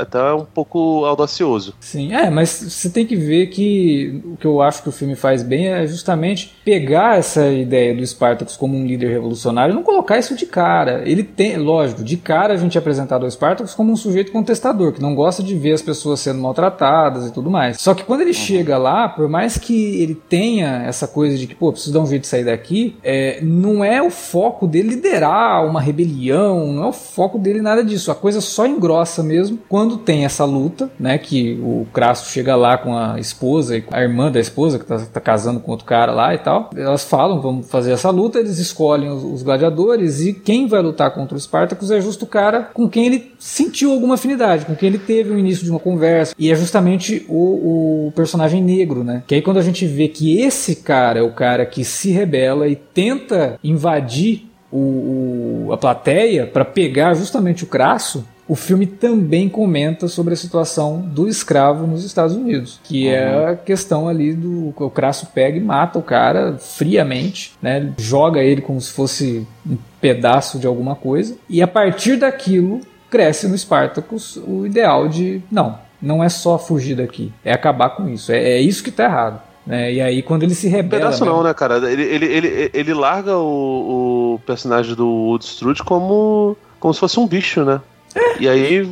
até 0.00 0.32
um 0.32 0.44
pouco 0.44 1.04
audacioso. 1.04 1.74
Sim, 1.80 2.14
é, 2.14 2.30
mas 2.30 2.48
você 2.50 2.90
tem 2.90 3.06
que 3.06 3.16
ver 3.16 3.48
que 3.48 4.22
o 4.24 4.36
que 4.36 4.46
eu 4.46 4.62
acho 4.62 4.82
que 4.82 4.88
o 4.88 4.92
filme 4.92 5.14
faz 5.14 5.42
bem 5.42 5.68
é 5.68 5.86
justamente 5.86 6.56
pegar 6.64 7.18
essa 7.18 7.48
ideia 7.48 7.94
do 7.94 8.06
Spartacus 8.06 8.56
como 8.56 8.76
um 8.76 8.86
líder 8.86 9.10
revolucionário 9.10 9.72
e 9.72 9.74
não 9.74 9.82
colocar 9.82 10.18
isso 10.18 10.34
de 10.34 10.46
cara. 10.46 11.02
Ele 11.04 11.22
tem, 11.22 11.56
lógico, 11.56 12.02
de 12.02 12.16
cara 12.16 12.54
a 12.54 12.56
gente 12.56 12.76
é 12.76 12.80
apresentado 12.80 13.24
ao 13.24 13.30
Spartacus 13.30 13.74
como 13.74 13.92
um 13.92 13.96
sujeito 13.96 14.32
contestador, 14.32 14.92
que 14.92 15.02
não 15.02 15.14
gosta 15.14 15.42
de 15.42 15.54
ver 15.56 15.72
as 15.72 15.82
pessoas 15.82 16.20
sendo 16.20 16.40
maltratadas 16.40 17.26
e 17.26 17.32
tudo 17.32 17.50
mais. 17.50 17.80
Só 17.80 17.94
que 17.94 18.04
quando 18.04 18.22
ele 18.22 18.30
uhum. 18.30 18.36
chega 18.36 18.78
lá, 18.78 19.08
por 19.08 19.28
mais 19.28 19.58
que 19.58 20.02
ele 20.02 20.14
tenha 20.14 20.82
essa 20.86 21.06
coisa 21.06 21.36
de 21.36 21.46
que, 21.46 21.54
pô, 21.54 21.74
preciso 21.76 21.94
dar 21.94 22.00
um 22.00 22.06
jeito 22.06 22.22
de 22.22 22.28
sair 22.28 22.44
daqui, 22.44 22.96
é, 23.02 23.38
não 23.42 23.84
é 23.84 24.02
o 24.02 24.10
foco 24.10 24.66
dele 24.66 24.90
liderar 24.90 25.64
uma 25.66 25.80
rebelião, 25.80 26.72
não 26.72 26.84
é 26.84 26.88
o 26.88 26.92
foco 26.92 27.38
dele 27.38 27.60
nada 27.60 27.84
disso. 27.84 28.10
A 28.10 28.14
coisa 28.14 28.40
só 28.40 28.66
engrossa 28.66 29.22
mesmo 29.22 29.58
quando 29.68 29.96
tem 29.96 30.24
essa 30.24 30.44
luta, 30.44 30.90
né? 30.98 31.18
Que 31.18 31.58
o 31.62 31.86
Crasso 31.92 32.30
chega 32.30 32.56
lá 32.56 32.76
com 32.76 32.96
a 32.96 33.18
esposa 33.18 33.76
e 33.76 33.84
a 33.90 34.02
irmã 34.02 34.30
da 34.30 34.40
esposa, 34.40 34.78
que 34.78 34.84
tá, 34.84 34.98
tá 34.98 35.20
casando 35.20 35.60
com 35.60 35.70
outro 35.70 35.86
cara 35.86 36.12
lá 36.12 36.34
e 36.34 36.38
tal. 36.38 36.70
Elas 36.76 37.04
falam, 37.04 37.40
vamos 37.40 37.68
fazer 37.70 37.92
essa 37.92 38.10
luta, 38.10 38.38
eles 38.38 38.58
escolhem 38.58 39.08
os, 39.08 39.22
os 39.22 39.42
gladiadores 39.42 40.20
e 40.20 40.32
quem 40.32 40.66
vai 40.66 40.82
lutar 40.82 41.12
contra 41.12 41.36
os 41.36 41.42
Espartacus 41.42 41.90
é 41.90 42.00
justo 42.00 42.24
o 42.24 42.28
cara 42.28 42.70
com 42.74 42.88
quem 42.88 43.06
ele 43.06 43.32
sentiu 43.38 43.92
alguma 43.92 44.14
afinidade, 44.14 44.64
com 44.64 44.74
quem 44.74 44.88
ele 44.88 44.98
teve 44.98 45.30
o 45.30 45.38
início 45.38 45.64
de 45.64 45.70
uma 45.70 45.78
conversa. 45.78 46.34
E 46.38 46.50
é 46.50 46.54
justamente 46.54 47.24
o, 47.28 48.08
o 48.08 48.12
personagem 48.14 48.62
negro, 48.62 49.04
né? 49.04 49.22
Que 49.26 49.36
aí 49.36 49.42
quando 49.42 49.58
a 49.58 49.62
gente 49.62 49.86
vê 49.86 50.08
que 50.08 50.40
esse 50.40 50.76
cara 50.76 51.20
é 51.20 51.22
o 51.22 51.32
cara 51.32 51.55
que 51.64 51.84
se 51.84 52.10
rebela 52.10 52.68
e 52.68 52.76
tenta 52.76 53.58
invadir 53.62 54.50
o, 54.70 55.66
o, 55.68 55.72
a 55.72 55.76
plateia 55.76 56.46
para 56.46 56.64
pegar 56.64 57.14
justamente 57.14 57.64
o 57.64 57.66
Crasso, 57.66 58.26
o 58.48 58.54
filme 58.54 58.86
também 58.86 59.48
comenta 59.48 60.06
sobre 60.06 60.34
a 60.34 60.36
situação 60.36 61.00
do 61.00 61.28
escravo 61.28 61.86
nos 61.86 62.04
Estados 62.04 62.36
Unidos, 62.36 62.80
que 62.84 63.08
é 63.08 63.26
uhum. 63.26 63.40
é 63.40 63.50
a 63.50 63.56
questão 63.56 64.08
ali 64.08 64.32
do 64.34 64.72
o 64.76 64.90
Crasso 64.90 65.26
pega 65.34 65.56
e 65.56 65.60
mata 65.60 65.98
o 65.98 66.02
cara 66.02 66.56
friamente, 66.58 67.54
né? 67.60 67.92
Joga 67.98 68.40
ele 68.40 68.60
como 68.60 68.80
se 68.80 68.92
fosse 68.92 69.46
um 69.68 69.76
pedaço 70.00 70.58
de 70.58 70.66
alguma 70.66 70.94
coisa 70.94 71.36
e 71.48 71.60
a 71.60 71.66
partir 71.66 72.16
daquilo 72.16 72.80
cresce 73.10 73.48
no 73.48 73.58
Spartacus 73.58 74.36
o 74.36 74.64
ideal 74.66 75.08
de 75.08 75.42
não, 75.50 75.78
não 76.00 76.22
é 76.22 76.28
só 76.28 76.58
fugir 76.58 76.96
daqui, 76.96 77.32
é 77.44 77.52
acabar 77.52 77.90
com 77.90 78.08
isso, 78.08 78.30
é, 78.30 78.38
é 78.38 78.60
isso 78.60 78.82
que 78.82 78.90
está 78.90 79.04
errado. 79.04 79.42
Né? 79.66 79.94
E 79.94 80.00
aí, 80.00 80.22
quando 80.22 80.44
ele 80.44 80.54
se 80.54 80.68
rebela. 80.68 81.02
Pedaço 81.02 81.24
mesmo... 81.24 81.36
não, 81.36 81.42
né, 81.42 81.52
cara? 81.52 81.76
Ele, 81.90 82.02
ele, 82.02 82.26
ele, 82.26 82.70
ele 82.72 82.94
larga 82.94 83.36
o, 83.36 84.34
o 84.34 84.40
personagem 84.46 84.94
do 84.94 85.06
Woodstrude 85.06 85.82
como, 85.82 86.56
como 86.78 86.94
se 86.94 87.00
fosse 87.00 87.18
um 87.18 87.26
bicho, 87.26 87.64
né? 87.64 87.80
É. 88.16 88.42
E 88.42 88.48
aí 88.48 88.88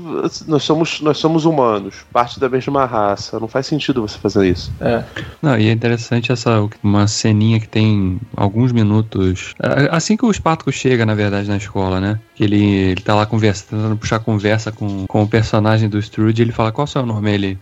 nós 0.46 0.62
somos, 0.62 1.00
nós 1.00 1.16
somos 1.16 1.46
humanos, 1.46 1.94
parte 2.12 2.38
da 2.38 2.46
mesma 2.46 2.84
raça. 2.84 3.40
Não 3.40 3.48
faz 3.48 3.66
sentido 3.66 4.02
você 4.02 4.18
fazer 4.18 4.46
isso. 4.46 4.70
É. 4.80 5.02
Não, 5.40 5.56
e 5.58 5.68
é 5.68 5.72
interessante 5.72 6.30
essa 6.30 6.68
uma 6.82 7.06
ceninha 7.06 7.58
que 7.58 7.66
tem 7.66 8.20
alguns 8.36 8.70
minutos. 8.70 9.54
É, 9.62 9.88
assim 9.90 10.14
que 10.14 10.26
o 10.26 10.30
Espartaco 10.30 10.70
chega, 10.70 11.06
na 11.06 11.14
verdade, 11.14 11.48
na 11.48 11.56
escola, 11.56 12.00
né? 12.00 12.20
Que 12.34 12.44
ele, 12.44 12.62
ele 12.62 13.00
tá 13.00 13.14
lá 13.14 13.24
conversa, 13.24 13.64
tentando 13.70 13.96
puxar 13.96 14.18
conversa 14.18 14.70
com, 14.70 15.06
com 15.06 15.22
o 15.22 15.28
personagem 15.28 15.88
do 15.88 15.98
Strude, 15.98 16.42
ele 16.42 16.52
fala 16.52 16.70
qual 16.70 16.84
é 16.84 16.88
o 16.88 16.92
seu 16.92 17.06
nome? 17.06 17.32
Ele. 17.32 17.58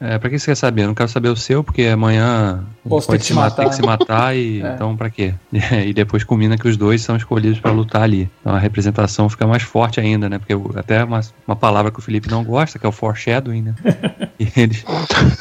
É, 0.00 0.18
pra 0.18 0.28
que 0.28 0.38
você 0.38 0.46
quer 0.46 0.54
saber? 0.54 0.82
Eu 0.82 0.88
não 0.88 0.94
quero 0.94 1.08
saber 1.08 1.28
o 1.28 1.36
seu, 1.36 1.64
porque 1.64 1.82
amanhã 1.84 2.64
Posso 2.88 3.06
pode 3.06 3.24
se 3.24 3.32
matar. 3.32 3.62
Tem 3.62 3.68
que 3.70 3.76
se 3.76 3.82
matar 3.82 4.36
e 4.36 4.60
é. 4.62 4.74
então 4.74 4.96
pra 4.96 5.10
quê? 5.10 5.34
E 5.86 5.92
depois 5.92 6.24
combina 6.24 6.56
que 6.56 6.68
os 6.68 6.76
dois 6.76 7.02
são 7.02 7.16
escolhidos 7.16 7.60
para 7.60 7.70
lutar 7.70 8.02
ali. 8.02 8.30
Então 8.40 8.54
a 8.54 8.58
representação 8.58 9.28
fica 9.28 9.46
mais 9.46 9.62
forte 9.62 10.00
ainda, 10.00 10.28
né? 10.28 10.38
Porque 10.38 10.54
até 10.78 11.02
uma, 11.04 11.20
uma 11.46 11.56
palavra 11.56 11.90
que 11.90 11.98
o 11.98 12.02
Felipe 12.02 12.30
não 12.30 12.44
gosta, 12.44 12.78
que 12.78 12.86
é 12.86 12.88
o 12.88 12.92
foreshadowing, 12.92 13.62
né? 13.62 13.74
e 14.38 14.48
eles, 14.56 14.84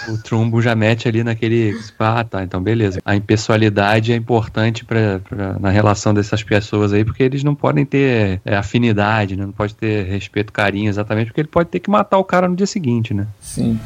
o 0.09 0.17
Trumbo 0.21 0.61
já 0.61 0.75
mete 0.75 1.07
ali 1.07 1.23
naquele. 1.23 1.77
Ah, 1.99 2.23
tá, 2.23 2.43
então 2.43 2.61
beleza. 2.61 3.01
A 3.05 3.15
impessoalidade 3.15 4.13
é 4.13 4.15
importante 4.15 4.85
pra, 4.85 5.19
pra, 5.19 5.59
na 5.59 5.69
relação 5.69 6.13
dessas 6.13 6.43
pessoas 6.43 6.93
aí, 6.93 7.03
porque 7.03 7.23
eles 7.23 7.43
não 7.43 7.55
podem 7.55 7.85
ter 7.85 8.41
é, 8.45 8.55
afinidade, 8.55 9.35
né? 9.35 9.45
Não 9.45 9.53
pode 9.53 9.75
ter 9.75 10.05
respeito, 10.05 10.53
carinho, 10.53 10.89
exatamente, 10.89 11.27
porque 11.27 11.41
ele 11.41 11.47
pode 11.47 11.69
ter 11.69 11.79
que 11.79 11.89
matar 11.89 12.17
o 12.17 12.23
cara 12.23 12.47
no 12.47 12.55
dia 12.55 12.67
seguinte, 12.67 13.13
né? 13.13 13.27
Sim. 13.41 13.79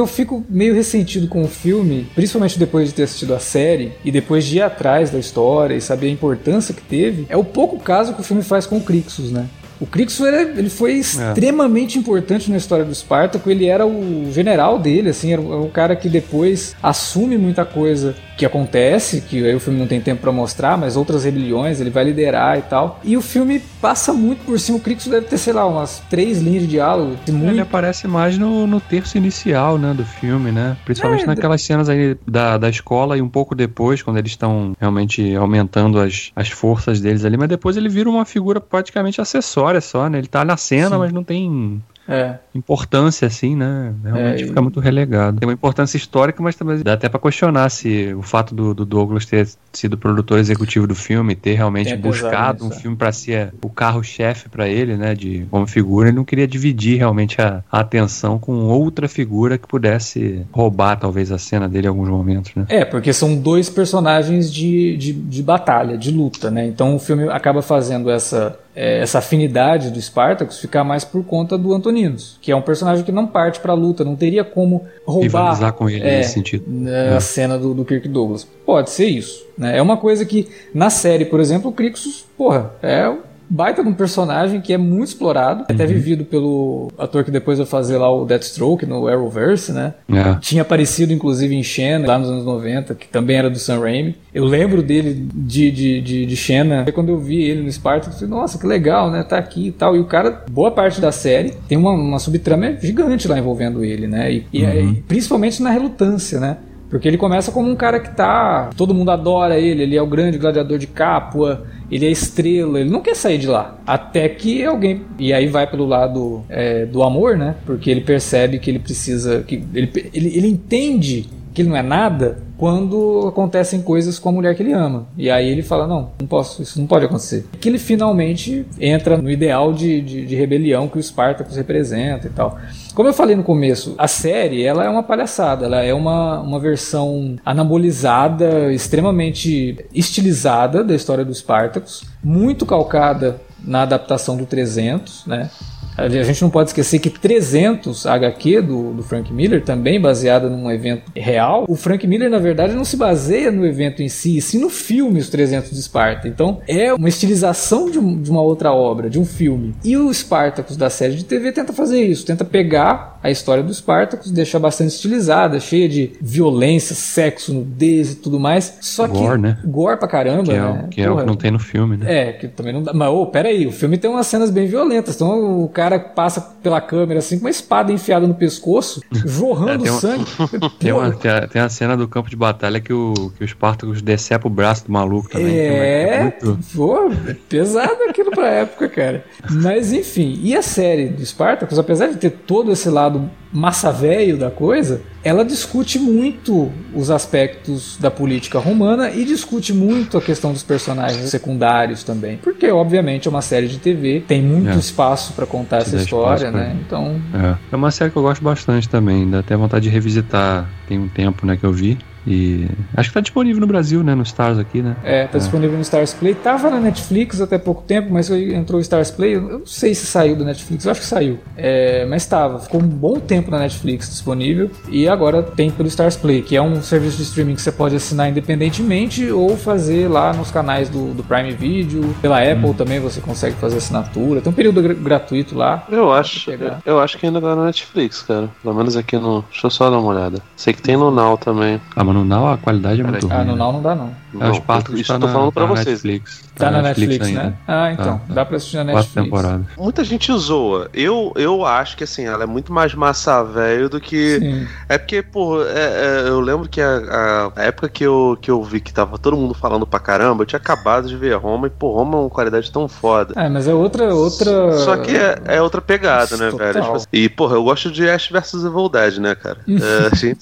Que 0.00 0.02
eu 0.02 0.06
fico 0.06 0.42
meio 0.48 0.74
ressentido 0.74 1.28
com 1.28 1.42
o 1.42 1.46
filme, 1.46 2.08
principalmente 2.14 2.58
depois 2.58 2.88
de 2.88 2.94
ter 2.94 3.02
assistido 3.02 3.34
a 3.34 3.38
série 3.38 3.92
e 4.02 4.10
depois 4.10 4.46
de 4.46 4.56
ir 4.56 4.62
atrás 4.62 5.10
da 5.10 5.18
história 5.18 5.74
e 5.74 5.80
saber 5.80 6.06
a 6.06 6.10
importância 6.10 6.74
que 6.74 6.80
teve, 6.80 7.26
é 7.28 7.36
o 7.36 7.44
pouco 7.44 7.78
caso 7.78 8.14
que 8.14 8.20
o 8.22 8.24
filme 8.24 8.42
faz 8.42 8.64
com 8.64 8.78
o 8.78 8.80
Crixus, 8.80 9.30
né? 9.30 9.46
O 9.78 9.86
Crixus 9.86 10.26
ele 10.26 10.70
foi 10.70 10.92
é. 10.92 10.94
extremamente 10.96 11.96
é. 11.96 12.00
importante 12.00 12.50
na 12.50 12.56
história 12.56 12.84
do 12.84 12.92
Espartaco. 12.92 13.50
Ele 13.50 13.66
era 13.66 13.86
o 13.86 14.30
general 14.30 14.78
dele, 14.78 15.08
assim, 15.08 15.32
era 15.32 15.40
um 15.40 15.70
cara 15.70 15.96
que 15.96 16.08
depois 16.08 16.76
assume 16.82 17.38
muita 17.38 17.64
coisa 17.64 18.14
que 18.40 18.46
acontece, 18.46 19.20
que 19.20 19.44
aí 19.44 19.54
o 19.54 19.60
filme 19.60 19.78
não 19.78 19.86
tem 19.86 20.00
tempo 20.00 20.22
para 20.22 20.32
mostrar, 20.32 20.78
mas 20.78 20.96
outras 20.96 21.24
rebeliões 21.24 21.78
ele 21.78 21.90
vai 21.90 22.04
liderar 22.04 22.58
e 22.58 22.62
tal. 22.62 22.98
E 23.04 23.14
o 23.14 23.20
filme 23.20 23.60
passa 23.82 24.14
muito 24.14 24.46
por 24.46 24.58
cima. 24.58 24.78
O 24.78 24.80
Crixus 24.80 25.12
deve 25.12 25.26
ter, 25.26 25.36
sei 25.36 25.52
lá, 25.52 25.66
umas 25.66 26.02
três 26.08 26.40
linhas 26.40 26.62
de 26.62 26.68
diálogo. 26.68 27.18
Muito... 27.28 27.50
Ele 27.50 27.60
aparece 27.60 28.08
mais 28.08 28.38
no, 28.38 28.66
no 28.66 28.80
terço 28.80 29.18
inicial, 29.18 29.76
né, 29.76 29.92
do 29.92 30.06
filme, 30.06 30.50
né? 30.50 30.74
Principalmente 30.86 31.24
é, 31.24 31.26
naquelas 31.26 31.60
cenas 31.60 31.90
aí 31.90 32.16
da, 32.26 32.56
da 32.56 32.70
escola 32.70 33.18
e 33.18 33.20
um 33.20 33.28
pouco 33.28 33.54
depois, 33.54 34.02
quando 34.02 34.16
eles 34.16 34.30
estão 34.30 34.72
realmente 34.80 35.36
aumentando 35.36 36.00
as, 36.00 36.32
as 36.34 36.48
forças 36.48 36.98
deles 36.98 37.26
ali. 37.26 37.36
Mas 37.36 37.48
depois 37.50 37.76
ele 37.76 37.90
vira 37.90 38.08
uma 38.08 38.24
figura 38.24 38.58
praticamente 38.58 39.20
acessória 39.20 39.82
só, 39.82 40.08
né? 40.08 40.16
Ele 40.16 40.28
tá 40.28 40.46
na 40.46 40.56
cena, 40.56 40.92
Sim. 40.92 40.98
mas 40.98 41.12
não 41.12 41.22
tem 41.22 41.82
é. 42.10 42.38
importância, 42.54 43.26
assim, 43.26 43.54
né? 43.54 43.94
Realmente 44.02 44.42
é, 44.42 44.46
fica 44.46 44.60
muito 44.60 44.80
relegado. 44.80 45.38
Tem 45.38 45.48
uma 45.48 45.52
importância 45.52 45.96
histórica, 45.96 46.42
mas 46.42 46.56
também 46.56 46.82
dá 46.82 46.94
até 46.94 47.08
para 47.08 47.20
questionar 47.20 47.68
se 47.70 48.12
o 48.14 48.22
fato 48.22 48.54
do, 48.54 48.74
do, 48.74 48.84
Douglas 48.84 49.24
ter 49.24 49.48
sido 49.72 49.96
produtor 49.96 50.38
executivo 50.38 50.86
do 50.86 50.94
filme, 50.94 51.36
ter 51.36 51.54
realmente 51.54 51.96
buscado 51.96 52.64
um 52.64 52.70
filme 52.70 52.96
para 52.96 53.12
ser 53.12 53.54
o 53.62 53.70
carro-chefe 53.70 54.48
para 54.48 54.68
ele, 54.68 54.96
né? 54.96 55.14
De 55.14 55.46
como 55.50 55.66
figura, 55.66 56.08
ele 56.08 56.16
não 56.16 56.24
queria 56.24 56.48
dividir 56.48 56.98
realmente 56.98 57.40
a, 57.40 57.62
a, 57.70 57.80
atenção 57.80 58.38
com 58.38 58.64
outra 58.64 59.08
figura 59.08 59.56
que 59.56 59.68
pudesse 59.68 60.44
roubar, 60.50 60.98
talvez, 60.98 61.30
a 61.30 61.38
cena 61.38 61.68
dele 61.68 61.86
em 61.86 61.90
alguns 61.90 62.08
momentos, 62.08 62.52
né? 62.56 62.66
É, 62.68 62.84
porque 62.84 63.12
são 63.12 63.36
dois 63.36 63.70
personagens 63.70 64.52
de, 64.52 64.96
de, 64.96 65.12
de 65.12 65.42
batalha, 65.42 65.96
de 65.96 66.10
luta, 66.10 66.50
né? 66.50 66.66
Então 66.66 66.96
o 66.96 66.98
filme 66.98 67.28
acaba 67.28 67.62
fazendo 67.62 68.10
essa 68.10 68.58
é, 68.69 68.69
essa 68.74 69.18
afinidade 69.18 69.90
do 69.90 70.00
Spartacus 70.00 70.60
ficar 70.60 70.84
mais 70.84 71.04
por 71.04 71.24
conta 71.24 71.58
do 71.58 71.74
Antoninos, 71.74 72.38
que 72.40 72.52
é 72.52 72.56
um 72.56 72.62
personagem 72.62 73.04
que 73.04 73.12
não 73.12 73.26
parte 73.26 73.60
para 73.60 73.72
a 73.72 73.74
luta, 73.74 74.04
não 74.04 74.14
teria 74.14 74.44
como 74.44 74.86
roubar 75.04 75.22
Rivalizar 75.22 75.72
com 75.72 75.90
ele 75.90 76.04
é, 76.04 76.18
nesse 76.18 76.34
sentido. 76.34 76.64
A 76.86 77.16
é. 77.16 77.20
cena 77.20 77.58
do, 77.58 77.74
do 77.74 77.84
Kirk 77.84 78.08
Douglas. 78.08 78.46
Pode 78.64 78.90
ser 78.90 79.06
isso. 79.06 79.44
Né? 79.58 79.78
É 79.78 79.82
uma 79.82 79.96
coisa 79.96 80.24
que 80.24 80.48
na 80.72 80.88
série, 80.88 81.24
por 81.24 81.40
exemplo, 81.40 81.70
o 81.70 81.72
Crixus, 81.72 82.24
porra, 82.36 82.72
é 82.82 83.12
baita 83.50 83.82
de 83.82 83.88
um 83.88 83.92
personagem 83.92 84.60
que 84.60 84.72
é 84.72 84.78
muito 84.78 85.08
explorado, 85.08 85.64
até 85.68 85.82
Uhum. 85.82 85.88
vivido 85.90 86.24
pelo 86.24 86.92
ator 86.96 87.24
que 87.24 87.30
depois 87.30 87.58
vai 87.58 87.66
fazer 87.66 87.98
lá 87.98 88.08
o 88.10 88.24
Deathstroke 88.24 88.86
no 88.86 89.08
Arrowverse, 89.08 89.72
né? 89.72 89.94
É. 90.08 90.36
Tinha 90.40 90.62
aparecido, 90.62 91.12
inclusive, 91.12 91.54
em 91.54 91.62
Xena, 91.62 92.06
lá 92.06 92.18
nos 92.18 92.30
anos 92.30 92.44
90, 92.44 92.94
que 92.94 93.08
também 93.08 93.36
era 93.36 93.50
do 93.50 93.58
Sam 93.58 93.80
Raimi. 93.80 94.14
Eu 94.32 94.44
lembro 94.44 94.82
dele 94.82 95.26
de, 95.34 95.70
de, 95.70 96.00
de, 96.00 96.26
de 96.26 96.36
Xena. 96.36 96.86
Quando 96.94 97.08
eu 97.08 97.18
vi 97.18 97.42
ele 97.42 97.62
no 97.62 97.72
Spartacus, 97.72 98.20
eu 98.22 98.28
falei, 98.28 98.42
nossa, 98.42 98.58
que 98.58 98.66
legal, 98.66 99.10
né? 99.10 99.22
Tá 99.24 99.36
aqui 99.38 99.66
e 99.68 99.72
tal. 99.72 99.96
E 99.96 99.98
o 99.98 100.04
cara, 100.04 100.44
boa 100.50 100.70
parte 100.70 101.00
da 101.00 101.10
série, 101.10 101.50
tem 101.68 101.76
uma, 101.76 101.90
uma 101.90 102.18
subtrama 102.20 102.76
gigante 102.80 103.26
lá 103.26 103.38
envolvendo 103.38 103.84
ele, 103.84 104.06
né? 104.06 104.32
E, 104.32 104.46
e- 104.52 104.64
Uhum. 104.64 104.90
e 104.92 104.94
principalmente 105.02 105.60
na 105.62 105.70
relutância, 105.70 106.38
né? 106.38 106.58
Porque 106.88 107.06
ele 107.06 107.16
começa 107.16 107.52
como 107.52 107.70
um 107.70 107.76
cara 107.76 108.00
que 108.00 108.10
tá. 108.16 108.70
Todo 108.76 108.92
mundo 108.94 109.10
adora 109.10 109.58
ele, 109.58 109.82
ele 109.84 109.96
é 109.96 110.02
o 110.02 110.06
grande 110.06 110.38
gladiador 110.38 110.76
de 110.76 110.86
Capua, 110.88 111.64
ele 111.90 112.06
é 112.06 112.10
estrela, 112.10 112.80
ele 112.80 112.90
não 112.90 113.00
quer 113.00 113.16
sair 113.16 113.38
de 113.38 113.46
lá. 113.46 113.78
Até 113.86 114.28
que 114.28 114.64
alguém. 114.64 115.02
E 115.18 115.32
aí 115.32 115.46
vai 115.48 115.68
pelo 115.68 115.86
lado 115.86 116.44
é, 116.48 116.86
do 116.86 117.02
amor, 117.02 117.36
né? 117.36 117.56
Porque 117.66 117.90
ele 117.90 118.00
percebe 118.00 118.58
que 118.58 118.70
ele 118.70 118.78
precisa. 118.78 119.42
que 119.42 119.62
ele, 119.74 119.90
ele, 120.14 120.36
ele 120.36 120.48
entende 120.48 121.28
que 121.52 121.62
ele 121.62 121.68
não 121.68 121.76
é 121.76 121.82
nada 121.82 122.38
quando 122.60 123.26
acontecem 123.26 123.80
coisas 123.80 124.18
com 124.18 124.28
a 124.28 124.32
mulher 124.32 124.54
que 124.54 124.62
ele 124.62 124.74
ama. 124.74 125.06
E 125.16 125.30
aí 125.30 125.48
ele 125.48 125.62
fala: 125.62 125.86
Não, 125.86 126.10
não 126.20 126.26
posso, 126.26 126.60
isso 126.60 126.78
não 126.78 126.86
pode 126.86 127.06
acontecer. 127.06 127.46
Que 127.58 127.70
ele 127.70 127.78
finalmente 127.78 128.66
entra 128.78 129.16
no 129.16 129.30
ideal 129.30 129.72
de, 129.72 130.02
de, 130.02 130.26
de 130.26 130.36
rebelião 130.36 130.86
que 130.86 130.98
o 130.98 131.02
Spartacus 131.02 131.56
representa 131.56 132.26
e 132.26 132.30
tal. 132.30 132.58
Como 132.94 133.08
eu 133.08 133.14
falei 133.14 133.34
no 133.34 133.42
começo, 133.42 133.94
a 133.96 134.06
série 134.06 134.62
ela 134.62 134.84
é 134.84 134.90
uma 134.90 135.02
palhaçada, 135.02 135.64
ela 135.64 135.82
é 135.82 135.94
uma, 135.94 136.40
uma 136.40 136.60
versão 136.60 137.36
anabolizada, 137.46 138.70
extremamente 138.70 139.78
estilizada 139.94 140.84
da 140.84 140.94
história 140.94 141.24
do 141.24 141.34
Spartacus, 141.34 142.04
muito 142.22 142.66
calcada 142.66 143.40
na 143.64 143.82
adaptação 143.82 144.36
do 144.36 144.44
300, 144.44 145.24
né? 145.26 145.48
A 145.96 146.08
gente 146.08 146.40
não 146.42 146.50
pode 146.50 146.70
esquecer 146.70 146.98
que 146.98 147.10
300 147.10 148.06
HQ 148.06 148.62
do, 148.62 148.92
do 148.94 149.02
Frank 149.02 149.32
Miller, 149.32 149.62
também 149.62 150.00
baseada 150.00 150.48
num 150.48 150.70
evento 150.70 151.10
real, 151.14 151.64
o 151.68 151.76
Frank 151.76 152.06
Miller, 152.06 152.30
na 152.30 152.38
verdade, 152.38 152.74
não 152.74 152.84
se 152.84 152.96
baseia 152.96 153.50
no 153.50 153.66
evento 153.66 154.02
em 154.02 154.08
si, 154.08 154.36
e 154.38 154.40
sim 154.42 154.58
no 154.58 154.70
filme 154.70 155.20
Os 155.20 155.28
300 155.28 155.70
de 155.70 155.78
Esparta. 155.78 156.26
Então, 156.28 156.60
é 156.66 156.94
uma 156.94 157.08
estilização 157.08 157.90
de, 157.90 157.98
um- 157.98 158.20
de 158.20 158.30
uma 158.30 158.40
outra 158.40 158.72
obra, 158.72 159.10
de 159.10 159.18
um 159.18 159.24
filme. 159.24 159.74
E 159.84 159.96
o 159.96 160.12
Spartacus 160.12 160.76
da 160.76 160.88
série 160.88 161.14
de 161.14 161.24
TV 161.24 161.52
tenta 161.52 161.72
fazer 161.72 162.02
isso, 162.02 162.24
tenta 162.24 162.44
pegar 162.44 163.19
a 163.22 163.30
história 163.30 163.62
do 163.62 163.72
Spartacus, 163.72 164.30
deixar 164.30 164.58
bastante 164.58 164.90
estilizada, 164.94 165.60
cheia 165.60 165.88
de 165.88 166.12
violência, 166.20 166.94
sexo, 166.94 167.52
nudez 167.52 168.12
e 168.12 168.16
tudo 168.16 168.40
mais. 168.40 168.78
Só 168.80 169.06
que 169.06 169.18
Gore, 169.18 169.40
né? 169.40 169.58
gore 169.64 169.96
pra 169.98 170.08
caramba, 170.08 170.44
Que 170.44 170.52
é, 170.52 170.60
né? 170.60 170.88
que, 170.90 171.00
é 171.02 171.10
o 171.10 171.16
que 171.18 171.24
não 171.26 171.36
tem 171.36 171.50
no 171.50 171.58
filme, 171.58 171.96
né? 171.96 172.28
É, 172.28 172.32
que 172.32 172.48
também 172.48 172.72
não 172.72 172.82
dá. 172.82 172.92
Mas, 172.94 173.08
ô, 173.10 173.26
peraí, 173.26 173.66
o 173.66 173.72
filme 173.72 173.98
tem 173.98 174.10
umas 174.10 174.26
cenas 174.26 174.50
bem 174.50 174.66
violentas. 174.66 175.14
Então 175.16 175.62
o 175.62 175.68
cara 175.68 175.98
passa 176.00 176.40
pela 176.62 176.80
câmera 176.80 177.18
assim 177.20 177.38
com 177.38 177.44
uma 177.44 177.50
espada 177.50 177.92
enfiada 177.92 178.26
no 178.26 178.34
pescoço, 178.34 179.02
jorrando 179.26 179.70
É, 179.72 179.78
tem 179.78 179.90
uma- 179.90 180.00
sangue. 180.00 180.24
Tem 180.80 180.92
uma, 180.92 181.12
tem, 181.12 181.30
a, 181.30 181.46
tem 181.46 181.60
a 181.62 181.68
cena 181.68 181.96
do 181.96 182.08
campo 182.08 182.30
de 182.30 182.36
batalha 182.36 182.80
que 182.80 182.92
o, 182.92 183.30
que 183.36 183.44
o 183.44 183.48
Spartacus 183.48 184.00
decepa 184.00 184.46
o 184.48 184.50
braço 184.50 184.86
do 184.86 184.92
maluco 184.92 185.28
também. 185.28 185.58
É, 185.58 186.22
muito- 186.22 186.58
pô, 186.74 187.10
pesado 187.48 188.02
aquilo 188.08 188.30
pra 188.30 188.48
época, 188.48 188.88
cara. 188.88 189.24
Mas 189.50 189.92
enfim, 189.92 190.38
e 190.42 190.56
a 190.56 190.62
série 190.62 191.08
do 191.08 191.24
Spartacus, 191.24 191.78
apesar 191.78 192.06
de 192.08 192.16
ter 192.16 192.30
todo 192.30 192.72
esse 192.72 192.88
lado 192.88 193.09
massa 193.52 193.90
velho 193.90 194.36
da 194.36 194.50
coisa, 194.50 195.00
ela 195.24 195.44
discute 195.44 195.98
muito 195.98 196.70
os 196.94 197.10
aspectos 197.10 197.96
da 198.00 198.10
política 198.10 198.58
romana 198.58 199.10
e 199.10 199.24
discute 199.24 199.72
muito 199.72 200.16
a 200.16 200.20
questão 200.22 200.52
dos 200.52 200.62
personagens 200.62 201.28
secundários 201.30 202.02
também. 202.04 202.36
Porque, 202.36 202.70
obviamente, 202.70 203.26
é 203.26 203.30
uma 203.30 203.42
série 203.42 203.66
de 203.68 203.78
TV, 203.78 204.22
tem 204.26 204.40
muito 204.42 204.70
É. 204.70 204.76
espaço 204.76 205.32
pra 205.32 205.46
contar 205.46 205.78
essa 205.78 205.96
dá 205.96 206.02
história, 206.02 206.46
espaço 206.46 206.52
pra- 206.52 206.60
né? 206.68 206.76
Então, 206.86 207.20
É. 207.34 207.56
É 207.72 207.76
uma 207.76 207.90
série 207.90 208.10
que 208.10 208.16
eu 208.16 208.22
gosto 208.22 208.42
bastante 208.42 208.88
também. 208.88 209.28
Dá 209.28 209.40
até 209.40 209.56
vontade 209.56 209.84
de 209.84 209.90
revisitar. 209.90 210.68
Tem 210.88 210.98
um 210.98 211.08
tempo, 211.08 211.44
né, 211.46 211.56
que 211.56 211.64
eu 211.64 211.72
vi. 211.72 211.98
E 212.26 212.66
acho 212.96 213.10
que 213.10 213.14
tá 213.14 213.20
disponível 213.20 213.60
no 213.60 213.66
Brasil, 213.66 214.02
né? 214.02 214.14
No 214.14 214.22
Stars 214.22 214.58
aqui, 214.58 214.82
né? 214.82 214.96
É, 215.02 215.26
tá 215.26 215.38
disponível 215.38 215.76
no 215.76 215.82
Stars 215.82 216.12
Play. 216.14 216.34
Tava 216.34 216.70
na 216.70 216.78
Netflix 216.80 217.40
até 217.40 217.58
pouco 217.58 217.82
tempo, 217.82 218.08
mas 218.12 218.30
entrou 218.30 218.78
o 218.78 218.80
Stars 218.82 219.10
Play. 219.10 219.34
Eu 219.36 219.40
não 219.42 219.66
sei 219.66 219.94
se 219.94 220.06
saiu 220.06 220.36
da 220.36 220.44
Netflix, 220.44 220.84
eu 220.84 220.90
acho 220.90 221.00
que 221.00 221.06
saiu. 221.06 221.38
É, 221.56 222.04
mas 222.06 222.26
tava. 222.26 222.58
Ficou 222.58 222.80
um 222.82 222.86
bom 222.86 223.18
tempo 223.18 223.50
na 223.50 223.58
Netflix 223.58 224.08
disponível. 224.08 224.70
E 224.88 225.08
agora 225.08 225.42
tem 225.42 225.70
pelo 225.70 225.88
Stars 225.88 226.16
Play, 226.16 226.42
que 226.42 226.56
é 226.56 226.62
um 226.62 226.82
serviço 226.82 227.16
de 227.16 227.22
streaming 227.24 227.54
que 227.54 227.62
você 227.62 227.72
pode 227.72 227.96
assinar 227.96 228.28
independentemente 228.28 229.30
ou 229.30 229.56
fazer 229.56 230.08
lá 230.08 230.32
nos 230.32 230.50
canais 230.50 230.88
do, 230.88 231.14
do 231.14 231.22
Prime 231.22 231.52
Video. 231.52 232.14
Pela 232.20 232.40
Apple 232.42 232.74
também 232.74 233.00
você 233.00 233.20
consegue 233.20 233.56
fazer 233.56 233.78
assinatura. 233.78 234.40
Tem 234.40 234.50
um 234.52 234.54
período 234.54 234.82
gra- 234.82 234.94
gratuito 234.94 235.56
lá. 235.56 235.84
Eu 235.90 236.12
acho, 236.12 236.50
eu 236.84 237.00
acho 237.00 237.18
que 237.18 237.26
ainda 237.26 237.40
tá 237.40 237.56
na 237.56 237.64
Netflix, 237.66 238.22
cara. 238.22 238.48
Pelo 238.62 238.74
menos 238.74 238.96
aqui 238.96 239.16
no. 239.16 239.42
Deixa 239.50 239.66
eu 239.66 239.70
só 239.70 239.90
dar 239.90 239.98
uma 239.98 240.08
olhada. 240.12 240.40
Sei 240.56 240.72
que 240.72 240.82
tem 240.82 240.96
no 240.96 241.10
Now 241.10 241.36
também. 241.38 241.80
Ah, 241.96 242.04
mas 242.04 242.14
no 242.20 242.24
Now 242.24 242.48
a 242.52 242.58
qualidade 242.58 243.00
é 243.00 243.04
muito 243.04 243.26
ruim. 243.26 243.36
Ah, 243.36 243.44
no 243.44 243.52
né? 243.52 243.58
Now 243.58 243.72
não 243.72 243.82
dá 243.82 243.94
não. 243.94 244.10
É, 244.34 244.36
Não, 244.38 244.50
o 244.50 244.54
Spartacus 244.54 245.00
isso 245.00 245.08
tá 245.08 245.14
eu 245.14 245.20
tô 245.20 245.26
na, 245.26 245.32
falando 245.32 245.52
pra 245.52 245.62
tá 245.62 245.68
na 245.68 245.74
vocês. 245.74 246.02
Netflix. 246.02 246.50
Tá 246.54 246.70
na 246.70 246.82
Netflix, 246.82 247.26
ainda. 247.26 247.42
né? 247.44 247.54
Ah, 247.66 247.92
então. 247.92 248.04
Tá, 248.18 248.24
tá. 248.28 248.34
Dá 248.34 248.44
pra 248.44 248.56
assistir 248.56 248.76
na 248.76 248.84
Quatro 248.92 248.96
Netflix. 248.98 249.24
temporadas. 249.24 249.66
Muita 249.78 250.04
gente 250.04 250.32
zoa. 250.38 250.88
Eu, 250.92 251.32
eu 251.36 251.64
acho 251.64 251.96
que 251.96 252.04
assim, 252.04 252.24
ela 252.26 252.44
é 252.44 252.46
muito 252.46 252.72
mais 252.72 252.94
massa 252.94 253.42
velho 253.42 253.88
do 253.88 254.00
que. 254.00 254.38
Sim. 254.38 254.66
É 254.88 254.98
porque, 254.98 255.22
pô, 255.22 255.62
é- 255.62 256.22
é, 256.24 256.28
eu 256.28 256.40
lembro 256.40 256.68
que 256.68 256.80
a, 256.80 257.50
a- 257.56 257.62
época 257.62 257.88
que 257.88 258.04
eu, 258.04 258.36
que 258.40 258.50
eu 258.50 258.62
vi 258.62 258.78
que 258.80 258.92
tava 258.92 259.18
todo 259.18 259.36
mundo 259.36 259.54
falando 259.54 259.86
pra 259.86 259.98
caramba, 259.98 260.42
eu 260.42 260.46
tinha 260.46 260.58
acabado 260.58 261.08
de 261.08 261.16
ver 261.16 261.34
Roma 261.36 261.66
e, 261.66 261.70
pô, 261.70 261.92
Roma 261.94 262.18
é 262.18 262.20
uma 262.22 262.30
qualidade 262.30 262.70
tão 262.70 262.86
foda. 262.88 263.32
É, 263.36 263.48
mas 263.48 263.66
é 263.66 263.72
outra. 263.74 264.14
outra... 264.14 264.72
Só 264.78 264.96
que 264.98 265.16
é, 265.16 265.40
é 265.46 265.62
outra 265.62 265.80
pegada, 265.80 266.36
né, 266.36 266.50
Total. 266.50 266.66
velho? 266.72 266.82
Tipo 266.84 266.96
assim, 266.96 267.06
e, 267.12 267.28
porra, 267.28 267.54
eu 267.56 267.64
gosto 267.64 267.90
de 267.90 268.08
Ash 268.08 268.28
vs 268.28 268.64
Evil 268.64 268.88
Dead, 268.88 269.16
né, 269.18 269.34
cara? 269.34 269.58
É, 269.80 270.06
a, 270.12 270.14
gente, 270.14 270.40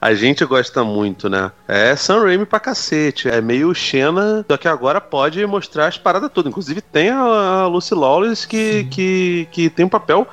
a 0.00 0.14
gente 0.14 0.44
gosta 0.44 0.84
muito, 0.84 1.28
né? 1.28 1.50
É 1.66 1.96
Sam 1.96 2.22
Raimi 2.22 2.46
pra 2.46 2.60
cacete. 2.60 3.17
É 3.26 3.40
meio 3.40 3.74
Xena, 3.74 4.44
só 4.48 4.56
que 4.58 4.68
agora 4.68 5.00
pode 5.00 5.44
mostrar 5.46 5.86
as 5.86 5.96
paradas 5.96 6.30
todas. 6.32 6.50
Inclusive 6.50 6.80
tem 6.82 7.08
a, 7.10 7.66
Lucy 7.66 7.94
Lawless 7.94 8.46
que, 8.46 8.84
que, 8.90 9.48
que 9.50 9.70
tem 9.70 9.86
um 9.86 9.88
papel 9.88 10.26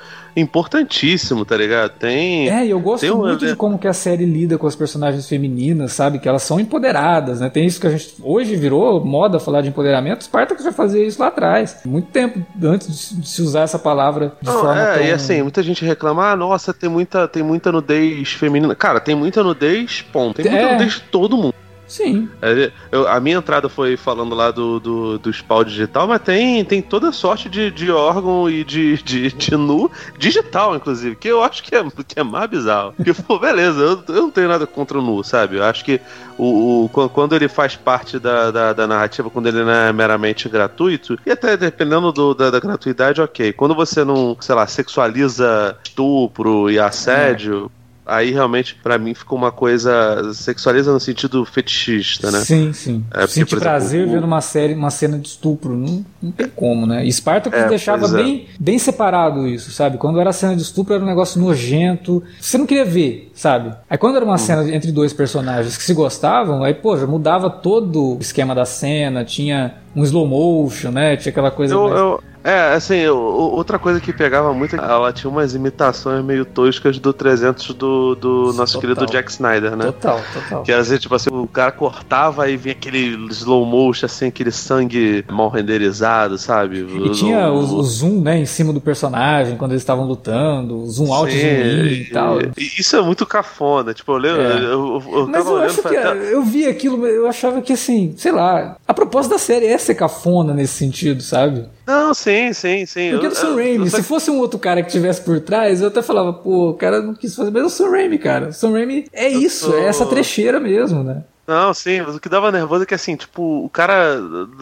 importantíssimo, 0.50 1.46
tá 1.46 1.56
ligado? 1.56 1.92
Tem. 1.98 2.50
É, 2.50 2.66
e 2.66 2.70
eu 2.70 2.80
gosto 2.80 3.02
Tem 3.02 3.12
um- 3.12 3.18
muito 3.20 3.46
de 3.46 3.56
como 3.56 3.80
que 3.80 3.88
a 3.88 3.94
série 3.94 4.26
lida 4.26 4.58
com 4.58 4.68
as 4.68 4.76
personagens 4.76 5.28
femininas, 5.28 5.94
sabe? 5.94 6.20
Que 6.20 6.28
elas 6.28 6.44
são 6.44 6.60
empoderadas, 6.60 7.40
né? 7.40 7.50
Tem 7.50 7.66
isso 7.66 7.80
que 7.80 7.88
a 7.88 7.90
gente 7.92 8.16
hoje 8.22 8.56
virou 8.56 9.04
moda 9.04 9.40
falar 9.40 9.62
de 9.62 9.70
empoderamento. 9.70 10.24
Spartacus 10.26 10.64
já 10.66 10.72
fazia 10.74 11.06
isso 11.06 11.22
lá 11.22 11.28
atrás. 11.28 11.78
Muito 11.86 12.10
tempo 12.12 12.46
antes 12.64 13.16
de 13.18 13.28
se 13.28 13.42
usar 13.42 13.62
essa 13.62 13.80
palavra 13.80 14.34
de 14.42 14.48
Não, 14.50 14.60
forma 14.60 14.82
é, 14.82 14.94
tão... 14.98 15.04
e 15.06 15.12
assim, 15.12 15.42
muita 15.42 15.64
gente 15.64 15.84
reclama, 15.86 16.32
ah, 16.32 16.36
nossa, 16.36 16.74
tem 16.74 16.90
muita, 16.90 17.28
tem 17.28 17.42
muita 17.42 17.72
nudez 17.72 18.34
feminina. 18.34 18.76
Cara, 18.76 19.00
tem 19.00 19.16
muita 19.16 19.42
nudez, 19.42 20.02
ponto. 20.12 20.42
Tem 20.42 20.52
muita 20.52 20.68
É. 20.68 20.72
nudez 20.74 20.94
de 20.96 21.02
todo 21.02 21.38
mundo. 21.38 21.54
Sim. 21.88 22.28
É, 22.42 22.72
eu- 22.92 23.08
a 23.08 23.20
minha 23.20 23.38
entrada 23.38 23.70
foi 23.70 23.96
falando 23.96 24.34
lá 24.34 24.50
do, 24.52 24.80
do, 24.80 25.20
do 25.20 25.32
spawn 25.32 25.64
digital, 25.64 26.08
mas 26.08 26.22
tem, 26.22 26.64
tem 26.66 26.82
toda 26.82 27.12
sorte 27.12 27.48
de, 27.48 27.70
de 27.70 27.92
órgão 27.92 28.50
e 28.50 28.64
de, 28.64 29.02
de, 29.04 29.32
de 29.32 29.56
nu 29.56 29.90
digital, 30.18 30.76
inclusive, 30.76 31.16
que 31.16 31.28
eu 31.28 31.44
acho 31.44 31.62
que 31.64 31.76
é, 31.76 31.84
que 32.08 32.20
é 32.20 32.24
mais 32.24 32.50
bizarro. 32.50 32.94
Porque, 32.94 33.14
pô, 33.14 33.38
beleza, 33.38 33.80
eu, 33.80 34.04
eu 34.16 34.22
não 34.24 34.32
tenho 34.32 34.48
nada 34.48 34.66
contra 34.66 34.98
o 34.98 35.02
nu, 35.02 35.24
sabe? 35.24 35.58
Eu 35.58 35.64
acho 35.64 35.86
que 35.86 36.02
o, 36.38 36.86
o- 36.86 36.90
quan- 36.90 37.08
quando 37.08 37.36
ele 37.36 37.48
faz 37.48 37.76
parte 37.76 38.18
da, 38.20 38.50
da, 38.52 38.74
da 38.74 38.88
narrativa, 38.88 39.30
quando 39.30 39.48
ele 39.48 39.64
não 39.64 39.72
é 39.72 39.94
meramente 39.94 40.50
gratuito, 40.50 41.18
e 41.26 41.32
até 41.32 41.56
dependendo 41.56 42.12
do- 42.12 42.34
da, 42.34 42.50
da 42.50 42.60
gratuidade, 42.60 43.22
ok. 43.22 43.54
Quando 43.54 43.76
você 43.76 44.04
não, 44.04 44.36
sei 44.40 44.56
lá, 44.56 44.66
sexualiza 44.68 45.78
estupro 45.84 46.70
e 46.70 46.80
assédio. 46.80 47.72
Aí 48.06 48.32
realmente, 48.32 48.76
pra 48.76 48.98
mim, 48.98 49.14
ficou 49.14 49.38
uma 49.38 49.52
coisa. 49.52 50.32
sexualiza 50.34 50.94
no 50.94 51.00
sentido 51.00 51.44
fetichista, 51.46 52.30
né? 52.32 52.40
Sim, 52.40 52.72
sim. 52.74 53.04
É, 53.12 53.20
porque, 53.26 53.32
exemplo, 53.40 53.60
prazer 53.60 54.08
o- 54.08 54.12
vendo 54.12 54.24
uma 54.26 54.42
série, 54.42 54.74
uma 54.74 54.92
cena 54.92 55.18
de 55.18 55.28
estupro. 55.28 55.76
Não, 55.76 56.06
não 56.22 56.32
tem 56.32 56.48
como, 56.48 56.86
né? 56.86 57.06
E 57.06 57.12
Spartacus 57.12 57.58
É, 57.60 57.68
deixava 57.68 58.06
é. 58.08 58.24
bem, 58.24 58.48
bem 58.60 58.78
separado 58.78 59.48
isso, 59.48 59.72
sabe? 59.72 59.98
Quando 59.98 60.20
era 60.20 60.32
cena 60.32 60.56
de 60.56 60.62
estupro 60.62 60.94
era 60.94 61.04
um 61.04 61.08
negócio 61.08 61.42
nojento. 61.42 62.22
Você 62.40 62.58
não 62.58 62.66
queria 62.66 62.86
ver, 62.86 63.32
sabe? 63.34 63.74
Aí 63.90 63.98
quando 63.98 64.14
Hum. 64.14 64.18
era 64.18 64.26
uma 64.26 64.38
cena 64.38 64.70
entre 64.74 64.92
dois 64.92 65.12
personagens 65.12 65.76
que 65.76 65.84
se 65.84 65.94
gostavam, 65.94 66.64
aí, 66.64 66.74
pô, 66.74 66.96
já 66.98 67.08
mudava 67.08 67.50
todo 67.50 68.18
o 68.18 68.20
esquema 68.22 68.54
da 68.54 68.66
cena, 68.66 69.24
tinha 69.26 69.76
um 69.96 70.04
slow 70.04 70.28
motion, 70.28 70.92
né? 70.92 71.16
Tinha 71.18 71.32
aquela 71.32 71.52
coisa. 71.52 71.74
Eu, 71.74 71.84
mais- 71.84 72.00
eu- 72.00 72.24
é, 72.44 72.74
assim, 72.74 72.98
eu- 72.98 73.18
o- 73.18 73.56
outra 73.56 73.80
coisa 73.80 74.00
que 74.00 74.14
pegava 74.14 74.54
muito, 74.54 74.76
ela 74.76 75.12
tinha 75.12 75.30
umas 75.32 75.56
imitações 75.56 76.24
meio 76.24 76.46
toscas 76.46 77.00
do 77.00 77.12
300 77.12 77.74
do, 77.74 78.14
do 78.16 78.54
nosso 78.54 78.74
Total. 78.74 78.82
querido 78.82 79.06
Jack 79.12 79.32
Snyder, 79.32 79.76
né? 79.76 79.86
Total, 79.86 80.22
total. 80.34 80.64
Que 80.64 80.72
era 80.72 80.82
assim, 80.82 80.98
tipo 80.98 81.16
assim, 81.16 81.30
o 81.32 81.48
cara 81.48 81.72
cortava 81.72 82.48
e 82.50 82.56
vinha 82.56 82.74
aquele 82.74 83.16
slow 83.32 83.66
motion, 83.66 84.06
assim, 84.06 84.28
aquele 84.28 84.52
sangue 84.52 85.26
mal 85.32 85.50
renderizado, 85.50 86.38
sabe? 86.38 86.86
E 87.06 87.10
tinha 87.12 87.50
o, 87.52 87.58
o 87.78 87.84
zoom, 87.84 88.22
né, 88.22 88.38
em 88.38 88.46
cima 88.46 88.72
do 88.72 88.80
personagem 88.82 89.58
quando 89.58 89.72
eles 89.72 89.82
estavam 89.82 90.06
lutando, 90.06 90.78
o 90.84 90.88
zoom 90.88 91.12
out, 91.14 91.32
Sim, 91.32 91.40
zoom 91.40 91.48
in 91.88 91.88
e 91.94 92.06
tal. 92.12 92.38
Isso 92.58 92.96
é 92.96 93.02
muito 93.02 93.26
cafona. 93.26 93.94
Tipo, 93.94 94.12
eu 94.14 94.18
lembro, 94.18 94.42
É. 94.42 94.56
eu, 94.58 94.62
eu, 94.62 95.04
eu 95.20 95.28
Mas 95.28 95.46
eu 95.48 95.58
acho 95.58 95.76
que 95.78 95.82
falei, 95.82 96.00
tá- 96.00 96.14
eu 96.16 96.44
vi 96.44 96.68
aquilo, 96.68 97.06
eu 97.08 97.28
achava 97.28 97.60
que 97.62 97.74
assim, 97.74 98.14
sei 98.18 98.32
lá, 98.32 98.76
a 98.88 98.94
proposta 98.94 99.34
da 99.34 99.40
série 99.40 99.66
é 99.66 99.78
ser 99.86 99.96
cafona 99.96 100.54
nesse 100.54 100.74
sentido, 100.74 101.22
sabe? 101.22 101.68
Não, 101.86 102.14
sim, 102.14 102.52
sim, 102.54 102.86
sim. 102.86 103.12
Porque 103.12 103.28
é 103.28 103.30
do 103.30 103.36
Sam 103.36 103.56
Raimi. 103.56 103.90
Se 103.90 104.04
fosse 104.04 104.32
um 104.32 104.40
outro 104.40 104.60
cara 104.60 104.82
que 104.84 104.92
tivesse 104.92 105.22
por 105.22 105.40
trás, 105.40 105.82
eu 105.82 105.88
até 105.88 106.02
falava, 106.02 106.34
pô, 106.34 106.72
o 106.72 106.74
cara 106.74 107.02
não 107.02 107.14
quis 107.14 107.36
fazer. 107.36 107.52
Mas 107.52 107.64
é 107.64 107.66
o 107.66 107.70
Sam 107.70 107.92
Raimi, 107.92 108.18
cara. 108.18 108.48
O 108.50 108.54
Sam 108.54 108.72
Raimi 108.72 109.08
é 109.14 109.30
isso, 109.30 109.72
tô... 109.72 109.78
é 109.78 109.86
essa 109.86 110.06
trecheira 110.06 110.60
mesmo, 110.60 111.04
né? 111.04 111.24
Não, 111.48 111.74
sim, 111.76 112.02
mas 112.02 112.16
o 112.16 112.20
que 112.20 112.28
dava 112.28 112.52
nervoso 112.52 112.84
é 112.84 112.86
que 112.88 112.96
assim, 112.96 113.16
tipo, 113.16 113.64
o 113.64 113.70
cara 113.70 114.18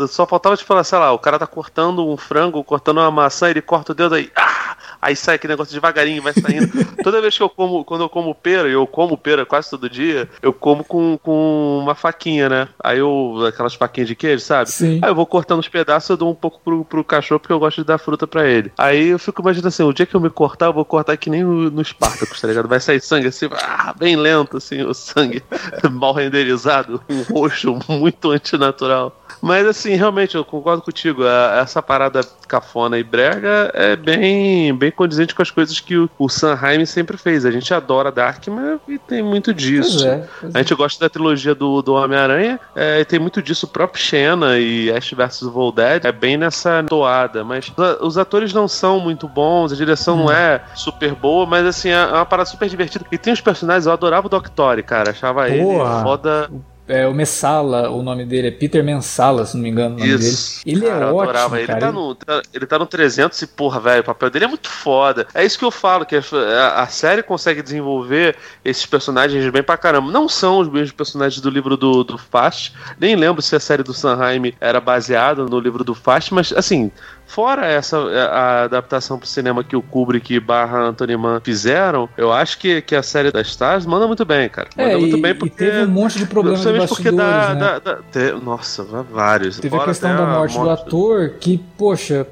só 0.10 0.26
faltava 0.26 0.58
tipo 0.58 0.84
sei 0.84 1.00
lá, 1.00 1.14
o 1.14 1.20
cara 1.20 1.40
tá 1.40 1.48
cortando 1.48 2.06
um 2.06 2.18
frango, 2.18 2.62
cortando 2.62 2.98
uma 2.98 3.10
maçã, 3.10 3.50
ele 3.50 3.62
corta 3.62 3.94
o 3.94 3.96
dedo 3.96 4.16
aí, 4.16 4.30
ah! 4.36 4.53
Aí 5.04 5.18
sai 5.18 5.36
aquele 5.36 5.52
negócio 5.52 5.74
devagarinho, 5.74 6.24
vai 6.24 6.32
saindo. 6.32 6.72
Toda 7.04 7.22
vez 7.22 7.36
que 7.36 7.44
eu 7.44 7.50
como, 7.50 7.84
quando 7.84 8.06
eu 8.06 8.10
como 8.10 8.34
pera, 8.34 8.70
e 8.70 8.72
eu 8.72 8.88
como 8.88 9.18
pera 9.18 9.46
quase 9.46 9.70
todo 9.70 9.90
dia, 9.90 10.30
eu 10.42 10.54
como 10.54 10.82
com, 10.82 11.20
com 11.22 11.80
uma 11.84 11.94
faquinha, 11.94 12.48
né? 12.48 12.70
Aí 12.82 13.00
eu, 13.00 13.46
aquelas 13.46 13.74
faquinhas 13.74 14.08
de 14.08 14.16
queijo, 14.16 14.42
sabe? 14.42 14.70
Sim. 14.70 15.00
Aí 15.02 15.10
eu 15.10 15.16
vou 15.16 15.26
cortando 15.26 15.60
os 15.60 15.68
pedaços, 15.68 16.10
eu 16.10 16.16
dou 16.16 16.32
um 16.32 16.36
pouco 16.36 16.62
pro, 16.64 16.86
pro 16.86 17.04
cachorro, 17.04 17.42
porque 17.42 17.52
eu 17.52 17.60
gosto 17.60 17.82
de 17.82 17.88
dar 17.88 17.98
fruta 17.98 18.26
pra 18.26 18.48
ele. 18.48 18.72
Aí 18.78 19.10
eu 19.10 19.20
fico 19.20 19.42
imaginando 19.42 19.68
assim, 19.68 19.84
o 19.84 19.92
dia 19.92 20.06
que 20.06 20.16
eu 20.16 20.22
me 20.22 20.30
cortar, 20.30 20.68
eu 20.68 20.74
vou 20.74 20.86
cortar 20.86 21.18
que 21.18 21.30
nem 21.30 21.44
no, 21.44 21.70
no 21.70 21.84
tá 21.84 22.48
ligado? 22.48 22.70
Vai 22.70 22.80
sair 22.80 23.02
sangue 23.02 23.28
assim, 23.28 23.50
ah, 23.52 23.94
bem 23.98 24.16
lento, 24.16 24.56
assim, 24.56 24.82
o 24.84 24.94
sangue 24.94 25.44
mal 25.92 26.14
renderizado, 26.14 27.02
um 27.10 27.24
roxo 27.24 27.78
muito 27.90 28.32
antinatural. 28.32 29.22
Mas 29.42 29.68
assim, 29.68 29.96
realmente, 29.96 30.36
eu 30.36 30.46
concordo 30.46 30.82
contigo. 30.82 31.24
essa 31.26 31.82
parada 31.82 32.22
cafona 32.48 32.98
e 32.98 33.04
brega 33.04 33.72
é 33.74 33.96
bem, 33.96 34.74
bem 34.74 34.93
condizente 34.94 35.36
com 35.36 35.42
as 35.42 35.52
coisas 35.52 35.80
que 35.80 35.98
o, 35.98 36.10
o 36.18 36.30
Sanheim 36.30 36.86
sempre 36.86 37.18
fez. 37.18 37.46
A 37.46 37.52
gente 37.52 37.74
adora 37.74 38.12
Darkman 38.12 38.80
e 38.88 38.98
tem 38.98 39.22
muito 39.22 39.54
disso. 39.54 40.00
Pois 40.00 40.06
é, 40.06 40.28
pois 40.40 40.56
a 40.56 40.60
gente 40.60 40.74
é. 40.74 40.76
gosta 40.76 41.06
da 41.06 41.10
trilogia 41.10 41.56
do, 41.56 41.82
do 41.82 41.94
Homem-Aranha 41.94 42.60
é, 42.76 43.02
e 43.02 43.06
tem 43.06 43.20
muito 43.20 43.42
disso. 43.42 43.66
O 43.66 43.70
próprio 43.70 44.02
Xena 44.02 44.58
e 44.58 44.92
Ash 44.92 45.12
vs. 45.12 45.42
Evil 45.44 45.72
Dead 45.72 46.06
é 46.06 46.12
bem 46.12 46.38
nessa 46.38 46.84
toada. 46.84 47.44
Mas 47.44 47.72
os 48.02 48.18
atores 48.18 48.54
não 48.54 48.68
são 48.68 49.00
muito 49.00 49.28
bons, 49.28 49.72
a 49.72 49.76
direção 49.76 50.16
hum. 50.16 50.24
não 50.24 50.32
é 50.32 50.62
super 50.76 51.14
boa, 51.14 51.46
mas 51.46 51.66
assim, 51.66 51.90
é 51.90 52.06
uma 52.06 52.26
parada 52.26 52.50
super 52.50 52.70
divertida. 52.70 53.06
E 53.12 53.18
tem 53.18 53.34
os 53.34 53.42
personagens, 53.42 53.86
eu 53.86 53.94
adorava 53.94 54.28
o 54.28 54.30
Doctor, 54.30 54.82
cara. 54.84 55.12
Achava 55.12 55.48
Boa. 55.48 55.54
ele 55.54 56.04
foda 56.04 56.50
é, 56.88 57.08
o 57.08 57.14
Messala, 57.14 57.90
o 57.90 58.04
nome 58.04 58.26
dele 58.26 58.50
é 58.50 58.52
Peter 58.52 58.84
Mensala, 58.84 59.46
se 59.46 59.56
não 59.56 59.64
me 59.64 59.70
engano. 59.70 59.96
O 59.96 60.00
nome 60.00 60.14
isso. 60.14 60.64
Dele. 60.66 60.78
Ele 60.78 60.88
cara, 60.88 61.06
é 61.06 61.12
ótimo. 61.12 61.56
Ele, 61.56 61.68
cara. 61.68 61.80
Tá 61.80 61.92
no, 61.92 62.18
ele 62.54 62.66
tá 62.66 62.80
no 62.80 62.86
300 62.86 63.42
e, 63.42 63.48
porra, 63.48 63.80
velho, 63.80 64.02
o 64.02 64.06
papel 64.06 64.30
dele 64.30 64.46
é 64.46 64.48
muito 64.48 64.70
foda. 64.70 65.26
É 65.34 65.46
isso 65.46 65.58
que 65.58 65.64
eu 65.64 65.72
falo, 65.72 66.06
que 66.06 66.16
a, 66.16 66.82
a, 66.82 66.88
série 66.88 67.24
consegue 67.24 67.62
desenvolver 67.62 68.36
esses 68.66 68.86
personagens 68.86 69.50
bem 69.50 69.64
pra 69.64 69.78
caramba. 69.78 70.12
Não 70.12 70.28
são 70.28 70.60
os 70.60 70.68
mesmos 70.68 70.92
personagens 70.92 71.42
do 71.42 71.50
livro 71.50 71.78
do, 71.78 72.04
do 72.04 72.18
Fast. 72.18 72.74
Nem 73.00 73.16
lembro 73.16 73.42
se 73.42 73.56
a 73.56 73.60
série 73.60 73.84
do 73.84 73.94
Sanheim 73.94 74.54
era 74.60 74.82
baseada 74.82 75.46
no 75.46 75.60
livro 75.60 75.84
do 75.84 75.96
Fast, 75.96 76.34
mas, 76.34 76.52
assim, 76.52 76.92
Fora 77.26 77.66
essa 77.66 77.98
a 77.98 78.64
adaptação 78.64 79.18
pro 79.18 79.28
cinema 79.28 79.64
que 79.64 79.76
o 79.76 79.82
Kubrick 79.82 80.40
barra 80.40 80.80
Anthony 80.80 81.18
Mann 81.18 81.40
fizeram, 81.44 82.08
eu 82.16 82.32
acho 82.32 82.60
que, 82.60 82.82
que 82.82 82.96
a 82.96 83.02
série 83.02 83.32
das 83.32 83.48
Stars 83.48 83.86
manda 83.86 84.06
muito 84.06 84.24
bem, 84.24 84.48
cara. 84.50 84.70
Manda 84.78 84.92
é, 84.92 84.98
muito 84.98 85.18
e, 85.18 85.22
bem 85.22 85.34
porque. 85.34 85.64
E 85.64 85.70
teve 85.70 85.86
um 85.86 85.88
monte 85.88 86.20
de 86.20 86.26
problemas 86.26 86.64
bastidores, 86.64 86.90
porque 86.90 87.12
dá, 87.12 87.54
né? 87.54 87.60
dá, 87.60 87.80
dá, 87.80 88.00
te, 88.12 88.32
nossa, 88.44 88.84
vários. 88.84 89.58
Teve 89.58 89.70
Fora 89.70 89.84
a 89.84 89.88
questão 89.88 90.16
da 90.16 90.26
morte, 90.26 90.56
morte 90.56 90.84
do 90.84 90.88
ator 90.88 91.30
que, 91.40 91.58
poxa, 91.78 92.28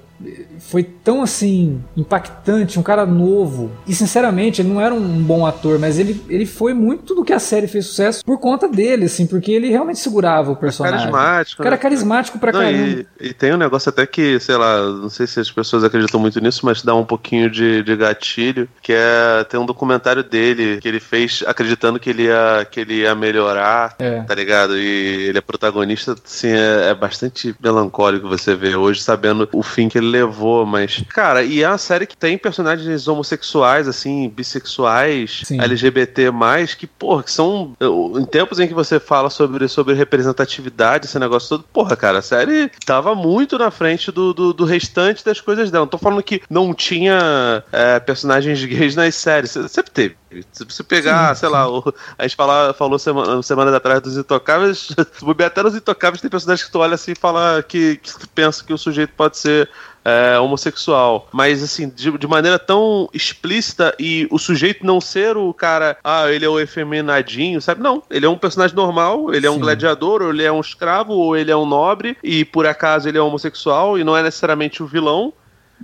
foi 0.60 0.84
tão 0.84 1.22
assim 1.22 1.84
impactante, 1.96 2.80
um 2.80 2.84
cara 2.84 3.06
novo. 3.06 3.72
E 3.88 3.94
sinceramente, 3.94 4.62
ele 4.62 4.70
não 4.70 4.80
era 4.80 4.94
um 4.94 5.22
bom 5.22 5.46
ator, 5.46 5.80
mas 5.80 6.00
ele, 6.00 6.22
ele 6.30 6.46
foi 6.46 6.74
muito 6.74 7.16
do 7.16 7.24
que 7.24 7.34
a 7.34 7.40
série 7.40 7.68
fez 7.68 7.86
sucesso 7.86 8.24
por 8.24 8.40
conta 8.40 8.68
dele, 8.68 9.06
assim, 9.06 9.26
porque 9.26 9.52
ele 9.52 9.70
realmente 9.70 10.00
segurava 10.00 10.52
o 10.52 10.56
personagem. 10.56 11.00
Carismático. 11.00 11.62
O 11.62 11.64
cara 11.64 11.76
né? 11.76 11.82
carismático 11.82 12.40
pra 12.40 12.52
não, 12.52 12.60
caramba. 12.60 13.06
E, 13.20 13.28
e, 13.28 13.34
tem 13.34 13.54
um 13.54 13.58
negócio 13.58 13.90
até 13.90 14.06
que, 14.06 14.40
sei 14.40 14.56
lá, 14.56 14.82
não 14.82 15.10
sei 15.10 15.28
se 15.28 15.40
as 15.40 15.52
pessoas 15.52 15.84
acreditam 15.84 16.20
muito 16.20 16.40
nisso, 16.40 16.66
mas 16.66 16.82
dá 16.82 16.96
um 16.96 17.06
pouquinho 17.06 17.50
de, 17.50 17.84
de 17.84 17.96
gatilho, 17.96 18.68
que 18.82 18.94
é 18.94 19.44
tem 19.50 19.60
um 19.60 19.66
documentário 19.66 20.24
dele 20.24 20.80
que 20.80 20.88
ele 20.88 21.00
fez 21.00 21.44
acreditando 21.46 22.00
que 22.00 22.10
ele 22.10 22.24
ia, 22.24 22.68
que 22.70 22.80
ele 22.80 23.02
ia 23.02 23.16
melhorar, 23.16 23.96
é. 24.00 24.22
tá 24.22 24.36
ligado? 24.36 24.78
E 24.78 25.28
ele 25.28 25.38
é 25.38 25.42
protagonista, 25.42 26.14
assim, 26.14 26.50
é, 26.50 26.90
é 26.90 26.94
bastante 26.94 27.56
melancólico 27.62 28.28
você 28.28 28.56
ver 28.56 28.76
hoje, 28.76 29.02
sabendo 29.02 29.48
o 29.52 29.64
fim 29.64 29.90
que 29.90 29.98
ele 29.98 30.11
levou, 30.12 30.66
mas. 30.66 31.04
Cara, 31.10 31.44
e 31.44 31.64
é 31.64 31.68
uma 31.68 31.78
série 31.78 32.06
que 32.06 32.18
tem 32.18 32.38
personagens 32.38 33.08
homossexuais, 33.08 33.88
assim, 33.88 34.30
bissexuais, 34.30 35.42
Sim. 35.46 35.60
LGBT, 35.60 36.32
que, 36.78 36.86
porra, 36.86 37.24
que 37.24 37.32
são. 37.32 37.76
Em 38.18 38.26
tempos 38.26 38.60
em 38.60 38.68
que 38.68 38.74
você 38.74 39.00
fala 39.00 39.30
sobre, 39.30 39.68
sobre 39.68 39.94
representatividade, 39.94 41.06
esse 41.06 41.18
negócio 41.18 41.50
todo, 41.50 41.64
porra, 41.72 41.96
cara, 41.96 42.20
a 42.20 42.22
série 42.22 42.70
tava 42.86 43.16
muito 43.16 43.58
na 43.58 43.72
frente 43.72 44.12
do, 44.12 44.34
do, 44.34 44.54
do 44.54 44.66
restante 44.66 45.24
das 45.24 45.40
coisas 45.40 45.72
dela. 45.72 45.86
Não 45.86 45.90
tô 45.90 45.98
falando 45.98 46.22
que 46.22 46.42
não 46.50 46.74
tinha 46.74 47.64
é, 47.72 48.00
personagens 48.00 48.64
gays 48.66 48.96
nas 48.96 49.16
séries. 49.16 49.52
Sempre 49.52 49.92
teve. 49.92 50.16
Se 50.52 50.64
você 50.64 50.84
pegar, 50.84 51.36
sim, 51.36 51.42
sei 51.42 51.50
sim. 51.50 51.54
lá, 51.54 51.70
o, 51.70 51.94
a 52.18 52.24
gente 52.24 52.36
fala, 52.36 52.74
falou 52.74 52.98
semana, 52.98 53.42
semanas 53.44 53.74
atrás 53.74 54.02
dos 54.02 54.18
Intocáveis, 54.18 54.90
até 55.46 55.64
nos 55.64 55.76
Intocáveis 55.76 56.22
tem 56.22 56.30
personagens 56.30 56.66
que 56.66 56.72
tu 56.72 56.80
olha 56.80 56.96
assim 56.96 57.12
e 57.12 57.16
fala 57.16 57.62
que, 57.62 57.98
que 57.98 58.28
pensa 58.30 58.64
que 58.64 58.74
o 58.74 58.78
sujeito 58.78 59.14
pode 59.16 59.38
ser 59.38 59.70
é, 60.04 60.40
homossexual, 60.40 61.28
mas 61.32 61.62
assim, 61.62 61.90
de, 61.90 62.18
de, 62.18 62.28
maneira 62.28 62.58
tão 62.58 63.10
explícita 63.14 63.96
e 64.00 64.28
o 64.32 64.40
sujeito 64.40 64.86
não 64.86 65.00
ser 65.00 65.38
o 65.38 65.54
cara, 65.54 65.98
ah, 66.04 66.30
ele 66.32 66.46
é 66.46 66.50
o 66.50 66.60
efeminadinho, 66.60 67.62
sabe? 67.62 67.82
Não, 67.82 68.02
ele 68.10 68.26
é 68.26 68.30
um 68.30 68.38
personagem 68.38 68.76
normal, 68.76 69.34
ele 69.34 69.46
é 69.46 69.52
um 69.52 69.60
gladiador, 69.60 70.22
ou 70.22 70.30
ele 70.32 70.44
é 70.44 70.52
um 70.52 70.60
escravo, 70.60 71.14
ou 71.14 71.36
ele 71.36 71.52
é 71.52 71.56
um 71.56 71.66
nobre, 71.66 72.18
e 72.24 72.44
por 72.44 72.66
acaso 72.66 73.08
ele 73.08 73.18
é 73.18 73.22
homossexual 73.22 73.98
e 73.98 74.04
não 74.04 74.16
é 74.18 74.24
necessariamente 74.24 74.82
o 74.82 74.88
vilão. 74.88 75.34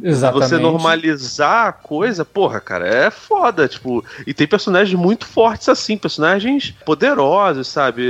Exatamente. 0.02 0.50
Você 0.50 0.58
normalizar 0.58 1.68
a 1.68 1.72
coisa, 1.72 2.24
porra, 2.24 2.60
cara, 2.60 2.88
é 2.88 3.10
foda, 3.10 3.68
tipo, 3.68 4.04
e 4.26 4.34
tem 4.34 4.48
personagens 4.48 4.98
muito 5.00 5.26
fortes 5.26 5.70
assim, 5.70 5.98
personagens 5.98 6.74
poderosos, 6.86 7.68
sabe? 7.68 8.08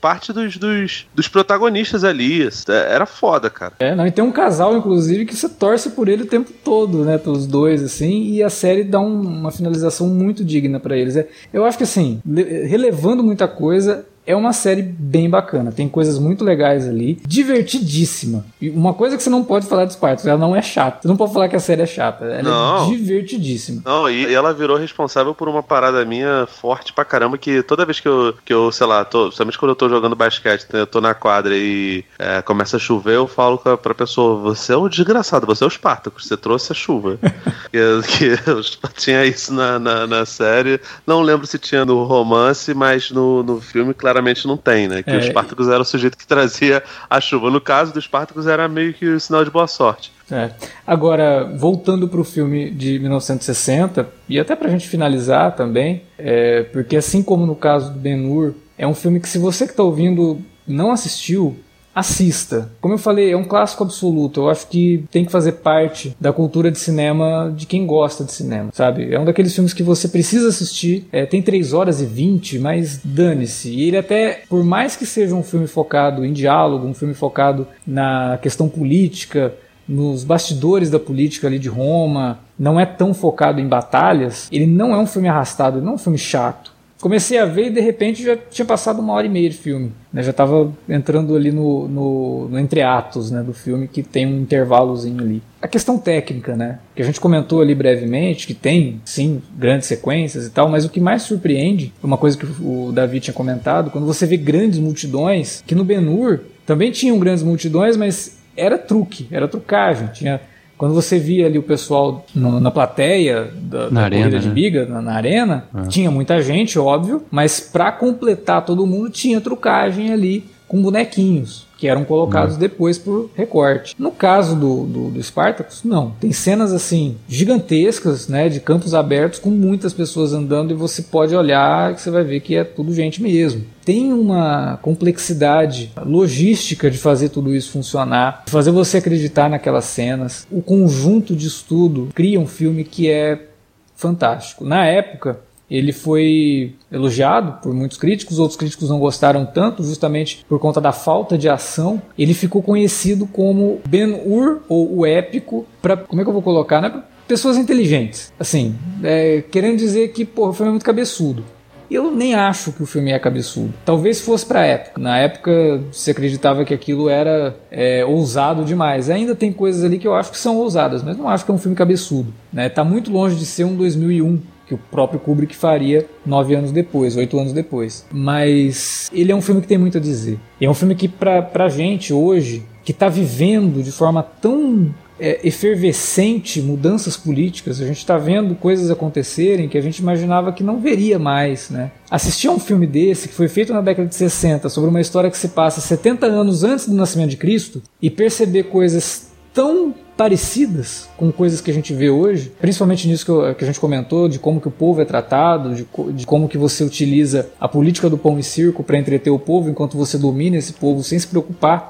Parte 0.00 0.32
dos, 0.32 0.56
dos, 0.56 1.06
dos 1.14 1.28
protagonistas 1.28 2.04
ali, 2.04 2.48
era 2.68 3.06
foda, 3.06 3.50
cara. 3.50 3.74
É, 3.78 3.94
não, 3.94 4.06
e 4.06 4.10
tem 4.10 4.24
um 4.24 4.32
casal, 4.32 4.76
inclusive, 4.76 5.26
que 5.26 5.36
você 5.36 5.48
torce 5.48 5.90
por 5.90 6.08
ele 6.08 6.22
o 6.22 6.26
tempo 6.26 6.52
todo, 6.64 7.04
né, 7.04 7.20
os 7.26 7.46
dois, 7.46 7.82
assim, 7.82 8.24
e 8.32 8.42
a 8.42 8.50
série 8.50 8.84
dá 8.84 9.00
um, 9.00 9.20
uma 9.20 9.50
finalização 9.50 10.08
muito 10.08 10.44
digna 10.44 10.78
para 10.78 10.96
eles. 10.96 11.16
É, 11.16 11.28
eu 11.52 11.64
acho 11.64 11.78
que, 11.78 11.84
assim, 11.84 12.20
relevando 12.66 13.22
muita 13.22 13.48
coisa, 13.48 14.04
é 14.26 14.34
uma 14.36 14.52
série 14.52 14.82
bem 14.82 15.28
bacana, 15.28 15.72
tem 15.72 15.88
coisas 15.88 16.18
muito 16.18 16.44
legais 16.44 16.88
ali, 16.88 17.20
divertidíssima. 17.26 18.44
E 18.60 18.70
uma 18.70 18.94
coisa 18.94 19.16
que 19.16 19.22
você 19.22 19.30
não 19.30 19.44
pode 19.44 19.66
falar 19.66 19.84
de 19.84 19.94
Spartacus, 19.94 20.26
ela 20.26 20.38
não 20.38 20.54
é 20.54 20.62
chata. 20.62 20.98
Você 21.02 21.08
não 21.08 21.16
pode 21.16 21.32
falar 21.32 21.48
que 21.48 21.56
a 21.56 21.60
série 21.60 21.82
é 21.82 21.86
chata, 21.86 22.24
ela 22.24 22.34
é 22.34 22.42
não. 22.42 22.84
é 22.84 22.86
divertidíssima. 22.94 23.82
Não, 23.84 24.08
e 24.08 24.32
ela 24.32 24.52
virou 24.52 24.76
responsável 24.76 25.34
por 25.34 25.48
uma 25.48 25.62
parada 25.62 26.04
minha 26.04 26.46
forte 26.46 26.92
pra 26.92 27.04
caramba, 27.04 27.36
que 27.38 27.62
toda 27.62 27.84
vez 27.84 28.00
que 28.00 28.08
eu, 28.08 28.34
que 28.44 28.52
eu 28.52 28.70
sei 28.70 28.86
lá, 28.86 29.04
tô, 29.04 29.30
somente 29.30 29.58
quando 29.58 29.70
eu 29.70 29.76
tô 29.76 29.88
jogando 29.88 30.14
basquete, 30.16 30.66
eu 30.72 30.86
tô 30.86 31.00
na 31.00 31.14
quadra 31.14 31.56
e 31.56 32.04
é, 32.18 32.42
começa 32.42 32.76
a 32.76 32.80
chover, 32.80 33.16
eu 33.16 33.26
falo 33.26 33.58
pra 33.58 33.94
pessoa, 33.94 34.40
você 34.40 34.72
é 34.72 34.76
um 34.76 34.88
desgraçado, 34.88 35.46
você 35.46 35.64
é 35.64 35.66
o 35.66 35.70
Spartacus, 35.70 36.26
você 36.26 36.36
trouxe 36.36 36.72
a 36.72 36.74
chuva. 36.74 37.18
que, 37.70 37.78
que 38.06 38.88
tinha 38.96 39.24
isso 39.24 39.52
na, 39.52 39.78
na, 39.78 40.06
na, 40.06 40.26
série, 40.26 40.80
não 41.06 41.22
lembro 41.22 41.46
se 41.46 41.58
tinha 41.58 41.84
no 41.84 42.04
romance, 42.04 42.72
mas 42.74 43.10
no, 43.10 43.42
no 43.42 43.60
filme, 43.60 43.94
claro, 43.94 44.11
claramente 44.12 44.46
não 44.46 44.56
tem, 44.56 44.86
né? 44.86 45.02
Que 45.02 45.10
é. 45.10 45.16
o 45.16 45.22
Spartacus 45.22 45.68
era 45.68 45.80
o 45.80 45.84
sujeito 45.84 46.16
que 46.16 46.26
trazia 46.26 46.82
a 47.08 47.20
chuva. 47.20 47.50
No 47.50 47.60
caso 47.60 47.92
do 47.92 48.00
Spartacus 48.00 48.46
era 48.46 48.68
meio 48.68 48.92
que 48.92 49.06
o 49.06 49.18
sinal 49.18 49.44
de 49.44 49.50
boa 49.50 49.66
sorte. 49.66 50.12
É. 50.30 50.50
Agora, 50.86 51.44
voltando 51.56 52.06
para 52.06 52.20
o 52.20 52.24
filme 52.24 52.70
de 52.70 52.98
1960, 52.98 54.08
e 54.28 54.38
até 54.38 54.54
para 54.54 54.68
a 54.68 54.70
gente 54.70 54.88
finalizar 54.88 55.54
também, 55.56 56.02
é, 56.18 56.62
porque 56.64 56.96
assim 56.96 57.22
como 57.22 57.46
no 57.46 57.56
caso 57.56 57.92
do 57.92 57.98
Ben-Hur, 57.98 58.54
é 58.76 58.86
um 58.86 58.94
filme 58.94 59.18
que 59.18 59.28
se 59.28 59.38
você 59.38 59.64
que 59.64 59.72
está 59.72 59.82
ouvindo 59.82 60.40
não 60.66 60.92
assistiu, 60.92 61.58
assista. 61.94 62.70
Como 62.80 62.94
eu 62.94 62.98
falei, 62.98 63.32
é 63.32 63.36
um 63.36 63.44
clássico 63.44 63.84
absoluto. 63.84 64.40
Eu 64.40 64.50
acho 64.50 64.66
que 64.68 65.04
tem 65.10 65.24
que 65.24 65.32
fazer 65.32 65.52
parte 65.52 66.16
da 66.20 66.32
cultura 66.32 66.70
de 66.70 66.78
cinema 66.78 67.52
de 67.54 67.66
quem 67.66 67.86
gosta 67.86 68.24
de 68.24 68.32
cinema, 68.32 68.70
sabe? 68.72 69.12
É 69.12 69.18
um 69.18 69.24
daqueles 69.24 69.54
filmes 69.54 69.74
que 69.74 69.82
você 69.82 70.08
precisa 70.08 70.48
assistir. 70.48 71.06
É, 71.12 71.26
tem 71.26 71.42
3 71.42 71.72
horas 71.72 72.00
e 72.00 72.06
20, 72.06 72.58
mas 72.58 73.00
dane-se. 73.04 73.70
E 73.70 73.88
ele 73.88 73.96
até, 73.96 74.42
por 74.48 74.64
mais 74.64 74.96
que 74.96 75.04
seja 75.04 75.34
um 75.34 75.42
filme 75.42 75.66
focado 75.66 76.24
em 76.24 76.32
diálogo, 76.32 76.86
um 76.86 76.94
filme 76.94 77.14
focado 77.14 77.66
na 77.86 78.38
questão 78.40 78.68
política, 78.68 79.54
nos 79.86 80.24
bastidores 80.24 80.90
da 80.90 80.98
política 80.98 81.46
ali 81.46 81.58
de 81.58 81.68
Roma, 81.68 82.38
não 82.58 82.78
é 82.78 82.86
tão 82.86 83.12
focado 83.12 83.60
em 83.60 83.66
batalhas, 83.66 84.48
ele 84.50 84.66
não 84.66 84.94
é 84.94 84.98
um 84.98 85.06
filme 85.06 85.28
arrastado, 85.28 85.82
não 85.82 85.92
é 85.92 85.94
um 85.96 85.98
filme 85.98 86.18
chato 86.18 86.71
comecei 87.02 87.36
a 87.36 87.44
ver 87.44 87.66
e 87.66 87.70
de 87.70 87.80
repente 87.80 88.22
já 88.22 88.36
tinha 88.36 88.64
passado 88.64 89.00
uma 89.00 89.12
hora 89.12 89.26
e 89.26 89.28
meia 89.28 89.50
de 89.50 89.56
filme. 89.56 89.92
Né? 90.12 90.22
Já 90.22 90.30
estava 90.30 90.72
entrando 90.88 91.34
ali 91.34 91.50
no, 91.50 91.88
no, 91.88 92.48
no 92.48 92.60
entreatos 92.60 93.28
né, 93.28 93.42
do 93.42 93.52
filme, 93.52 93.88
que 93.88 94.04
tem 94.04 94.24
um 94.24 94.40
intervalozinho 94.40 95.20
ali. 95.20 95.42
A 95.60 95.66
questão 95.66 95.98
técnica, 95.98 96.54
né? 96.54 96.78
Que 96.94 97.02
a 97.02 97.04
gente 97.04 97.20
comentou 97.20 97.60
ali 97.60 97.74
brevemente, 97.74 98.46
que 98.46 98.54
tem, 98.54 99.00
sim, 99.04 99.42
grandes 99.58 99.88
sequências 99.88 100.46
e 100.46 100.50
tal, 100.50 100.68
mas 100.68 100.84
o 100.84 100.88
que 100.88 101.00
mais 101.00 101.22
surpreende, 101.22 101.92
uma 102.00 102.16
coisa 102.16 102.38
que 102.38 102.46
o 102.60 102.92
Davi 102.92 103.18
tinha 103.18 103.34
comentado, 103.34 103.90
quando 103.90 104.06
você 104.06 104.24
vê 104.24 104.36
grandes 104.36 104.78
multidões, 104.78 105.62
que 105.66 105.74
no 105.74 105.84
Ben-Hur 105.84 106.40
também 106.64 106.92
tinham 106.92 107.18
grandes 107.18 107.42
multidões, 107.42 107.96
mas 107.96 108.38
era 108.56 108.78
truque, 108.78 109.26
era 109.30 109.48
trucagem. 109.48 110.08
Tinha 110.12 110.40
quando 110.82 110.94
você 110.94 111.16
via 111.16 111.46
ali 111.46 111.58
o 111.58 111.62
pessoal 111.62 112.26
no, 112.34 112.58
na 112.58 112.68
plateia 112.68 113.52
da, 113.54 113.88
na 113.88 114.00
da 114.00 114.06
arena, 114.06 114.24
corrida 114.24 114.40
de 114.40 114.48
né? 114.48 114.52
biga, 114.52 114.84
na, 114.84 115.00
na 115.00 115.12
arena, 115.12 115.64
é. 115.72 115.86
tinha 115.86 116.10
muita 116.10 116.42
gente, 116.42 116.76
óbvio, 116.76 117.22
mas 117.30 117.60
para 117.60 117.92
completar 117.92 118.64
todo 118.64 118.84
mundo 118.84 119.08
tinha 119.08 119.40
trucagem 119.40 120.12
ali 120.12 120.44
com 120.72 120.80
bonequinhos 120.80 121.66
que 121.76 121.86
eram 121.86 122.02
colocados 122.02 122.54
uhum. 122.54 122.60
depois 122.60 122.96
por 122.96 123.28
recorte. 123.34 123.94
No 123.98 124.10
caso 124.10 124.56
do, 124.56 124.86
do, 124.86 125.10
do 125.10 125.22
Spartacus, 125.22 125.82
não. 125.84 126.12
Tem 126.18 126.32
cenas 126.32 126.72
assim 126.72 127.16
gigantescas, 127.28 128.26
né, 128.26 128.48
de 128.48 128.58
campos 128.58 128.94
abertos 128.94 129.38
com 129.38 129.50
muitas 129.50 129.92
pessoas 129.92 130.32
andando 130.32 130.70
e 130.70 130.74
você 130.74 131.02
pode 131.02 131.36
olhar 131.36 131.92
e 131.92 131.98
você 131.98 132.10
vai 132.10 132.24
ver 132.24 132.40
que 132.40 132.56
é 132.56 132.64
tudo 132.64 132.94
gente 132.94 133.22
mesmo. 133.22 133.66
Tem 133.84 134.14
uma 134.14 134.78
complexidade 134.80 135.92
logística 136.06 136.90
de 136.90 136.96
fazer 136.96 137.28
tudo 137.28 137.54
isso 137.54 137.72
funcionar, 137.72 138.44
de 138.46 138.52
fazer 138.52 138.70
você 138.70 138.96
acreditar 138.96 139.50
naquelas 139.50 139.84
cenas. 139.84 140.46
O 140.50 140.62
conjunto 140.62 141.36
de 141.36 141.48
estudo 141.48 142.08
cria 142.14 142.40
um 142.40 142.46
filme 142.46 142.82
que 142.82 143.10
é 143.10 143.48
fantástico. 143.94 144.64
Na 144.64 144.86
época, 144.86 145.40
ele 145.72 145.90
foi 145.90 146.74
elogiado 146.92 147.62
por 147.62 147.72
muitos 147.72 147.96
críticos, 147.96 148.38
outros 148.38 148.58
críticos 148.58 148.90
não 148.90 148.98
gostaram 148.98 149.46
tanto, 149.46 149.82
justamente 149.82 150.44
por 150.46 150.58
conta 150.58 150.82
da 150.82 150.92
falta 150.92 151.38
de 151.38 151.48
ação. 151.48 152.02
Ele 152.18 152.34
ficou 152.34 152.62
conhecido 152.62 153.26
como 153.26 153.80
Ben-Hur, 153.88 154.60
ou 154.68 154.98
o 154.98 155.06
épico, 155.06 155.66
para 155.80 155.96
como 155.96 156.20
é 156.20 156.24
que 156.24 156.28
eu 156.28 156.34
vou 156.34 156.42
colocar, 156.42 156.82
né? 156.82 157.02
Pessoas 157.26 157.56
inteligentes. 157.56 158.30
Assim, 158.38 158.74
é, 159.02 159.42
querendo 159.50 159.78
dizer 159.78 160.08
que 160.08 160.26
pô, 160.26 160.50
o 160.50 160.52
filme 160.52 160.68
é 160.68 160.72
muito 160.72 160.84
cabeçudo. 160.84 161.42
Eu 161.90 162.10
nem 162.10 162.34
acho 162.34 162.72
que 162.72 162.82
o 162.82 162.86
filme 162.86 163.10
é 163.10 163.18
cabeçudo. 163.18 163.72
Talvez 163.84 164.20
fosse 164.20 164.44
para 164.44 164.64
época. 164.64 165.00
Na 165.00 165.18
época 165.18 165.82
se 165.90 166.10
acreditava 166.10 166.64
que 166.64 166.72
aquilo 166.72 167.08
era 167.08 167.56
é, 167.70 168.04
ousado 168.04 168.64
demais. 168.64 169.10
Ainda 169.10 169.34
tem 169.34 169.52
coisas 169.52 169.84
ali 169.84 169.98
que 169.98 170.08
eu 170.08 170.14
acho 170.14 170.30
que 170.30 170.38
são 170.38 170.56
ousadas, 170.56 171.02
mas 171.02 171.16
não 171.16 171.28
acho 171.28 171.44
que 171.44 171.50
é 171.50 171.54
um 171.54 171.58
filme 171.58 171.76
cabeçudo. 171.76 172.32
Né? 172.52 172.68
Tá 172.68 172.82
muito 172.82 173.10
longe 173.10 173.36
de 173.36 173.44
ser 173.44 173.64
um 173.64 173.76
2001 173.76 174.40
que 174.72 174.74
o 174.74 174.78
próprio 174.90 175.20
Kubrick 175.20 175.54
faria 175.54 176.06
nove 176.24 176.54
anos 176.54 176.72
depois, 176.72 177.16
oito 177.16 177.38
anos 177.38 177.52
depois. 177.52 178.06
Mas 178.10 179.10
ele 179.12 179.30
é 179.30 179.34
um 179.34 179.42
filme 179.42 179.60
que 179.60 179.68
tem 179.68 179.78
muito 179.78 179.98
a 179.98 180.00
dizer. 180.00 180.38
E 180.60 180.64
é 180.64 180.70
um 180.70 180.74
filme 180.74 180.94
que, 180.94 181.08
pra, 181.08 181.42
pra 181.42 181.68
gente 181.68 182.12
hoje, 182.12 182.62
que 182.82 182.92
está 182.92 183.08
vivendo 183.08 183.82
de 183.82 183.92
forma 183.92 184.22
tão 184.22 184.92
é, 185.20 185.40
efervescente 185.44 186.62
mudanças 186.62 187.16
políticas, 187.16 187.80
a 187.80 187.86
gente 187.86 187.98
está 187.98 188.16
vendo 188.16 188.54
coisas 188.54 188.90
acontecerem 188.90 189.68
que 189.68 189.76
a 189.76 189.82
gente 189.82 189.98
imaginava 189.98 190.52
que 190.52 190.64
não 190.64 190.80
veria 190.80 191.18
mais. 191.18 191.68
Né? 191.68 191.90
Assistir 192.10 192.48
a 192.48 192.52
um 192.52 192.58
filme 192.58 192.86
desse, 192.86 193.28
que 193.28 193.34
foi 193.34 193.48
feito 193.48 193.74
na 193.74 193.82
década 193.82 194.08
de 194.08 194.14
60, 194.14 194.70
sobre 194.70 194.88
uma 194.88 195.00
história 195.00 195.30
que 195.30 195.36
se 195.36 195.48
passa 195.48 195.82
70 195.82 196.26
anos 196.26 196.64
antes 196.64 196.88
do 196.88 196.94
nascimento 196.94 197.30
de 197.30 197.36
Cristo, 197.36 197.82
e 198.00 198.08
perceber 198.08 198.64
coisas 198.64 199.30
tão 199.52 199.94
parecidas 200.22 201.08
com 201.16 201.32
coisas 201.32 201.60
que 201.60 201.68
a 201.68 201.74
gente 201.74 201.92
vê 201.92 202.08
hoje, 202.08 202.52
principalmente 202.60 203.08
nisso 203.08 203.24
que, 203.24 203.30
eu, 203.32 203.52
que, 203.56 203.64
a 203.64 203.66
gente 203.66 203.80
comentou, 203.80 204.28
de 204.28 204.38
como 204.38 204.60
que 204.60 204.68
o 204.68 204.70
povo 204.70 205.02
é 205.02 205.04
tratado, 205.04 205.74
de, 205.74 205.84
de 206.12 206.24
como 206.24 206.48
que 206.48 206.56
você 206.56 206.84
utiliza 206.84 207.48
a 207.60 207.66
política 207.66 208.08
do 208.08 208.16
pão 208.16 208.38
e 208.38 208.42
circo 208.44 208.84
para 208.84 208.96
entreter 208.96 209.32
o 209.32 209.38
povo, 209.38 209.68
enquanto 209.68 209.96
você 209.96 210.16
domina 210.16 210.56
esse 210.56 210.74
povo 210.74 211.02
sem 211.02 211.18
se 211.18 211.26
preocupar, 211.26 211.88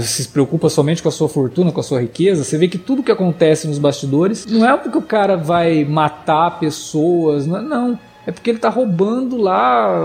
se 0.00 0.26
preocupa 0.26 0.68
somente 0.68 1.00
com 1.00 1.08
a 1.08 1.12
sua 1.12 1.28
fortuna, 1.28 1.70
com 1.70 1.78
a 1.78 1.84
sua 1.84 2.00
riqueza, 2.00 2.42
você 2.42 2.58
vê 2.58 2.66
que 2.66 2.78
tudo 2.78 3.00
que 3.00 3.12
acontece 3.12 3.68
nos 3.68 3.78
bastidores 3.78 4.44
não 4.44 4.68
é 4.68 4.76
porque 4.76 4.98
o 4.98 5.02
cara 5.02 5.36
vai 5.36 5.84
matar 5.84 6.58
pessoas, 6.58 7.46
não, 7.46 7.58
é, 7.58 7.62
não 7.62 7.98
é 8.28 8.30
porque 8.30 8.50
ele 8.50 8.58
está 8.58 8.68
roubando 8.68 9.38
lá 9.38 10.04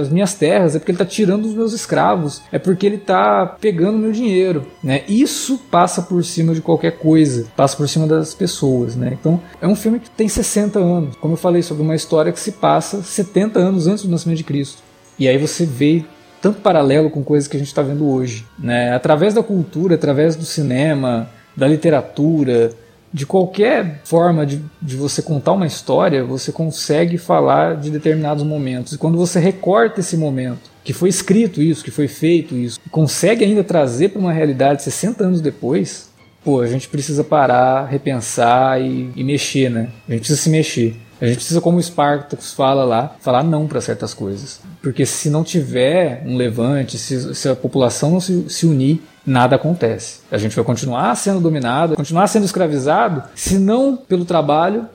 as 0.00 0.10
minhas 0.10 0.34
terras, 0.34 0.76
é 0.76 0.78
porque 0.78 0.92
ele 0.92 0.96
está 0.96 1.06
tirando 1.06 1.46
os 1.46 1.54
meus 1.54 1.72
escravos, 1.72 2.42
é 2.52 2.58
porque 2.58 2.84
ele 2.84 2.96
está 2.96 3.46
pegando 3.46 3.96
meu 3.96 4.12
dinheiro, 4.12 4.66
né? 4.84 5.02
Isso 5.08 5.58
passa 5.70 6.02
por 6.02 6.22
cima 6.22 6.52
de 6.52 6.60
qualquer 6.60 6.98
coisa, 6.98 7.46
passa 7.56 7.74
por 7.74 7.88
cima 7.88 8.06
das 8.06 8.34
pessoas, 8.34 8.96
né? 8.96 9.16
Então, 9.18 9.40
é 9.62 9.66
um 9.66 9.74
filme 9.74 9.98
que 9.98 10.10
tem 10.10 10.28
60 10.28 10.78
anos, 10.78 11.16
como 11.16 11.32
eu 11.32 11.38
falei 11.38 11.62
sobre 11.62 11.82
uma 11.82 11.94
história 11.94 12.30
que 12.30 12.38
se 12.38 12.52
passa 12.52 13.02
70 13.02 13.58
anos 13.58 13.86
antes 13.86 14.04
do 14.04 14.10
nascimento 14.10 14.36
de 14.36 14.44
Cristo. 14.44 14.82
E 15.18 15.26
aí 15.26 15.38
você 15.38 15.64
vê 15.64 16.04
tanto 16.42 16.60
paralelo 16.60 17.08
com 17.08 17.24
coisas 17.24 17.48
que 17.48 17.56
a 17.56 17.58
gente 17.58 17.68
está 17.68 17.80
vendo 17.80 18.06
hoje, 18.06 18.44
né? 18.58 18.92
Através 18.92 19.32
da 19.32 19.42
cultura, 19.42 19.94
através 19.94 20.36
do 20.36 20.44
cinema, 20.44 21.30
da 21.56 21.66
literatura, 21.66 22.72
de 23.16 23.24
qualquer 23.24 24.02
forma 24.04 24.44
de, 24.44 24.60
de 24.82 24.94
você 24.94 25.22
contar 25.22 25.52
uma 25.52 25.66
história, 25.66 26.22
você 26.22 26.52
consegue 26.52 27.16
falar 27.16 27.74
de 27.76 27.90
determinados 27.90 28.44
momentos. 28.44 28.92
E 28.92 28.98
quando 28.98 29.16
você 29.16 29.40
recorta 29.40 30.00
esse 30.00 30.18
momento, 30.18 30.70
que 30.84 30.92
foi 30.92 31.08
escrito 31.08 31.62
isso, 31.62 31.82
que 31.82 31.90
foi 31.90 32.08
feito 32.08 32.54
isso, 32.54 32.78
e 32.84 32.90
consegue 32.90 33.42
ainda 33.42 33.64
trazer 33.64 34.10
para 34.10 34.20
uma 34.20 34.34
realidade 34.34 34.82
60 34.82 35.24
anos 35.24 35.40
depois, 35.40 36.10
pô, 36.44 36.60
a 36.60 36.66
gente 36.66 36.90
precisa 36.90 37.24
parar, 37.24 37.86
repensar 37.86 38.82
e, 38.82 39.10
e 39.16 39.24
mexer, 39.24 39.70
né? 39.70 39.88
A 40.06 40.12
gente 40.12 40.20
precisa 40.20 40.42
se 40.42 40.50
mexer. 40.50 40.94
A 41.20 41.26
gente 41.26 41.36
precisa, 41.36 41.60
como 41.60 41.78
o 41.78 41.82
Spartacus 41.82 42.52
fala 42.52 42.84
lá, 42.84 43.16
falar 43.20 43.42
não 43.42 43.66
para 43.66 43.80
certas 43.80 44.12
coisas. 44.12 44.60
Porque 44.82 45.06
se 45.06 45.30
não 45.30 45.42
tiver 45.42 46.22
um 46.26 46.36
levante, 46.36 46.98
se, 46.98 47.34
se 47.34 47.48
a 47.48 47.56
população 47.56 48.10
não 48.10 48.20
se, 48.20 48.48
se 48.48 48.66
unir, 48.66 49.02
nada 49.26 49.56
acontece. 49.56 50.20
A 50.30 50.38
gente 50.38 50.54
vai 50.54 50.64
continuar 50.64 51.14
sendo 51.16 51.40
dominado, 51.40 51.96
continuar 51.96 52.26
sendo 52.28 52.44
escravizado, 52.44 53.24
se 53.34 53.58
não 53.58 53.96
pelo 53.96 54.24
trabalho, 54.24 54.88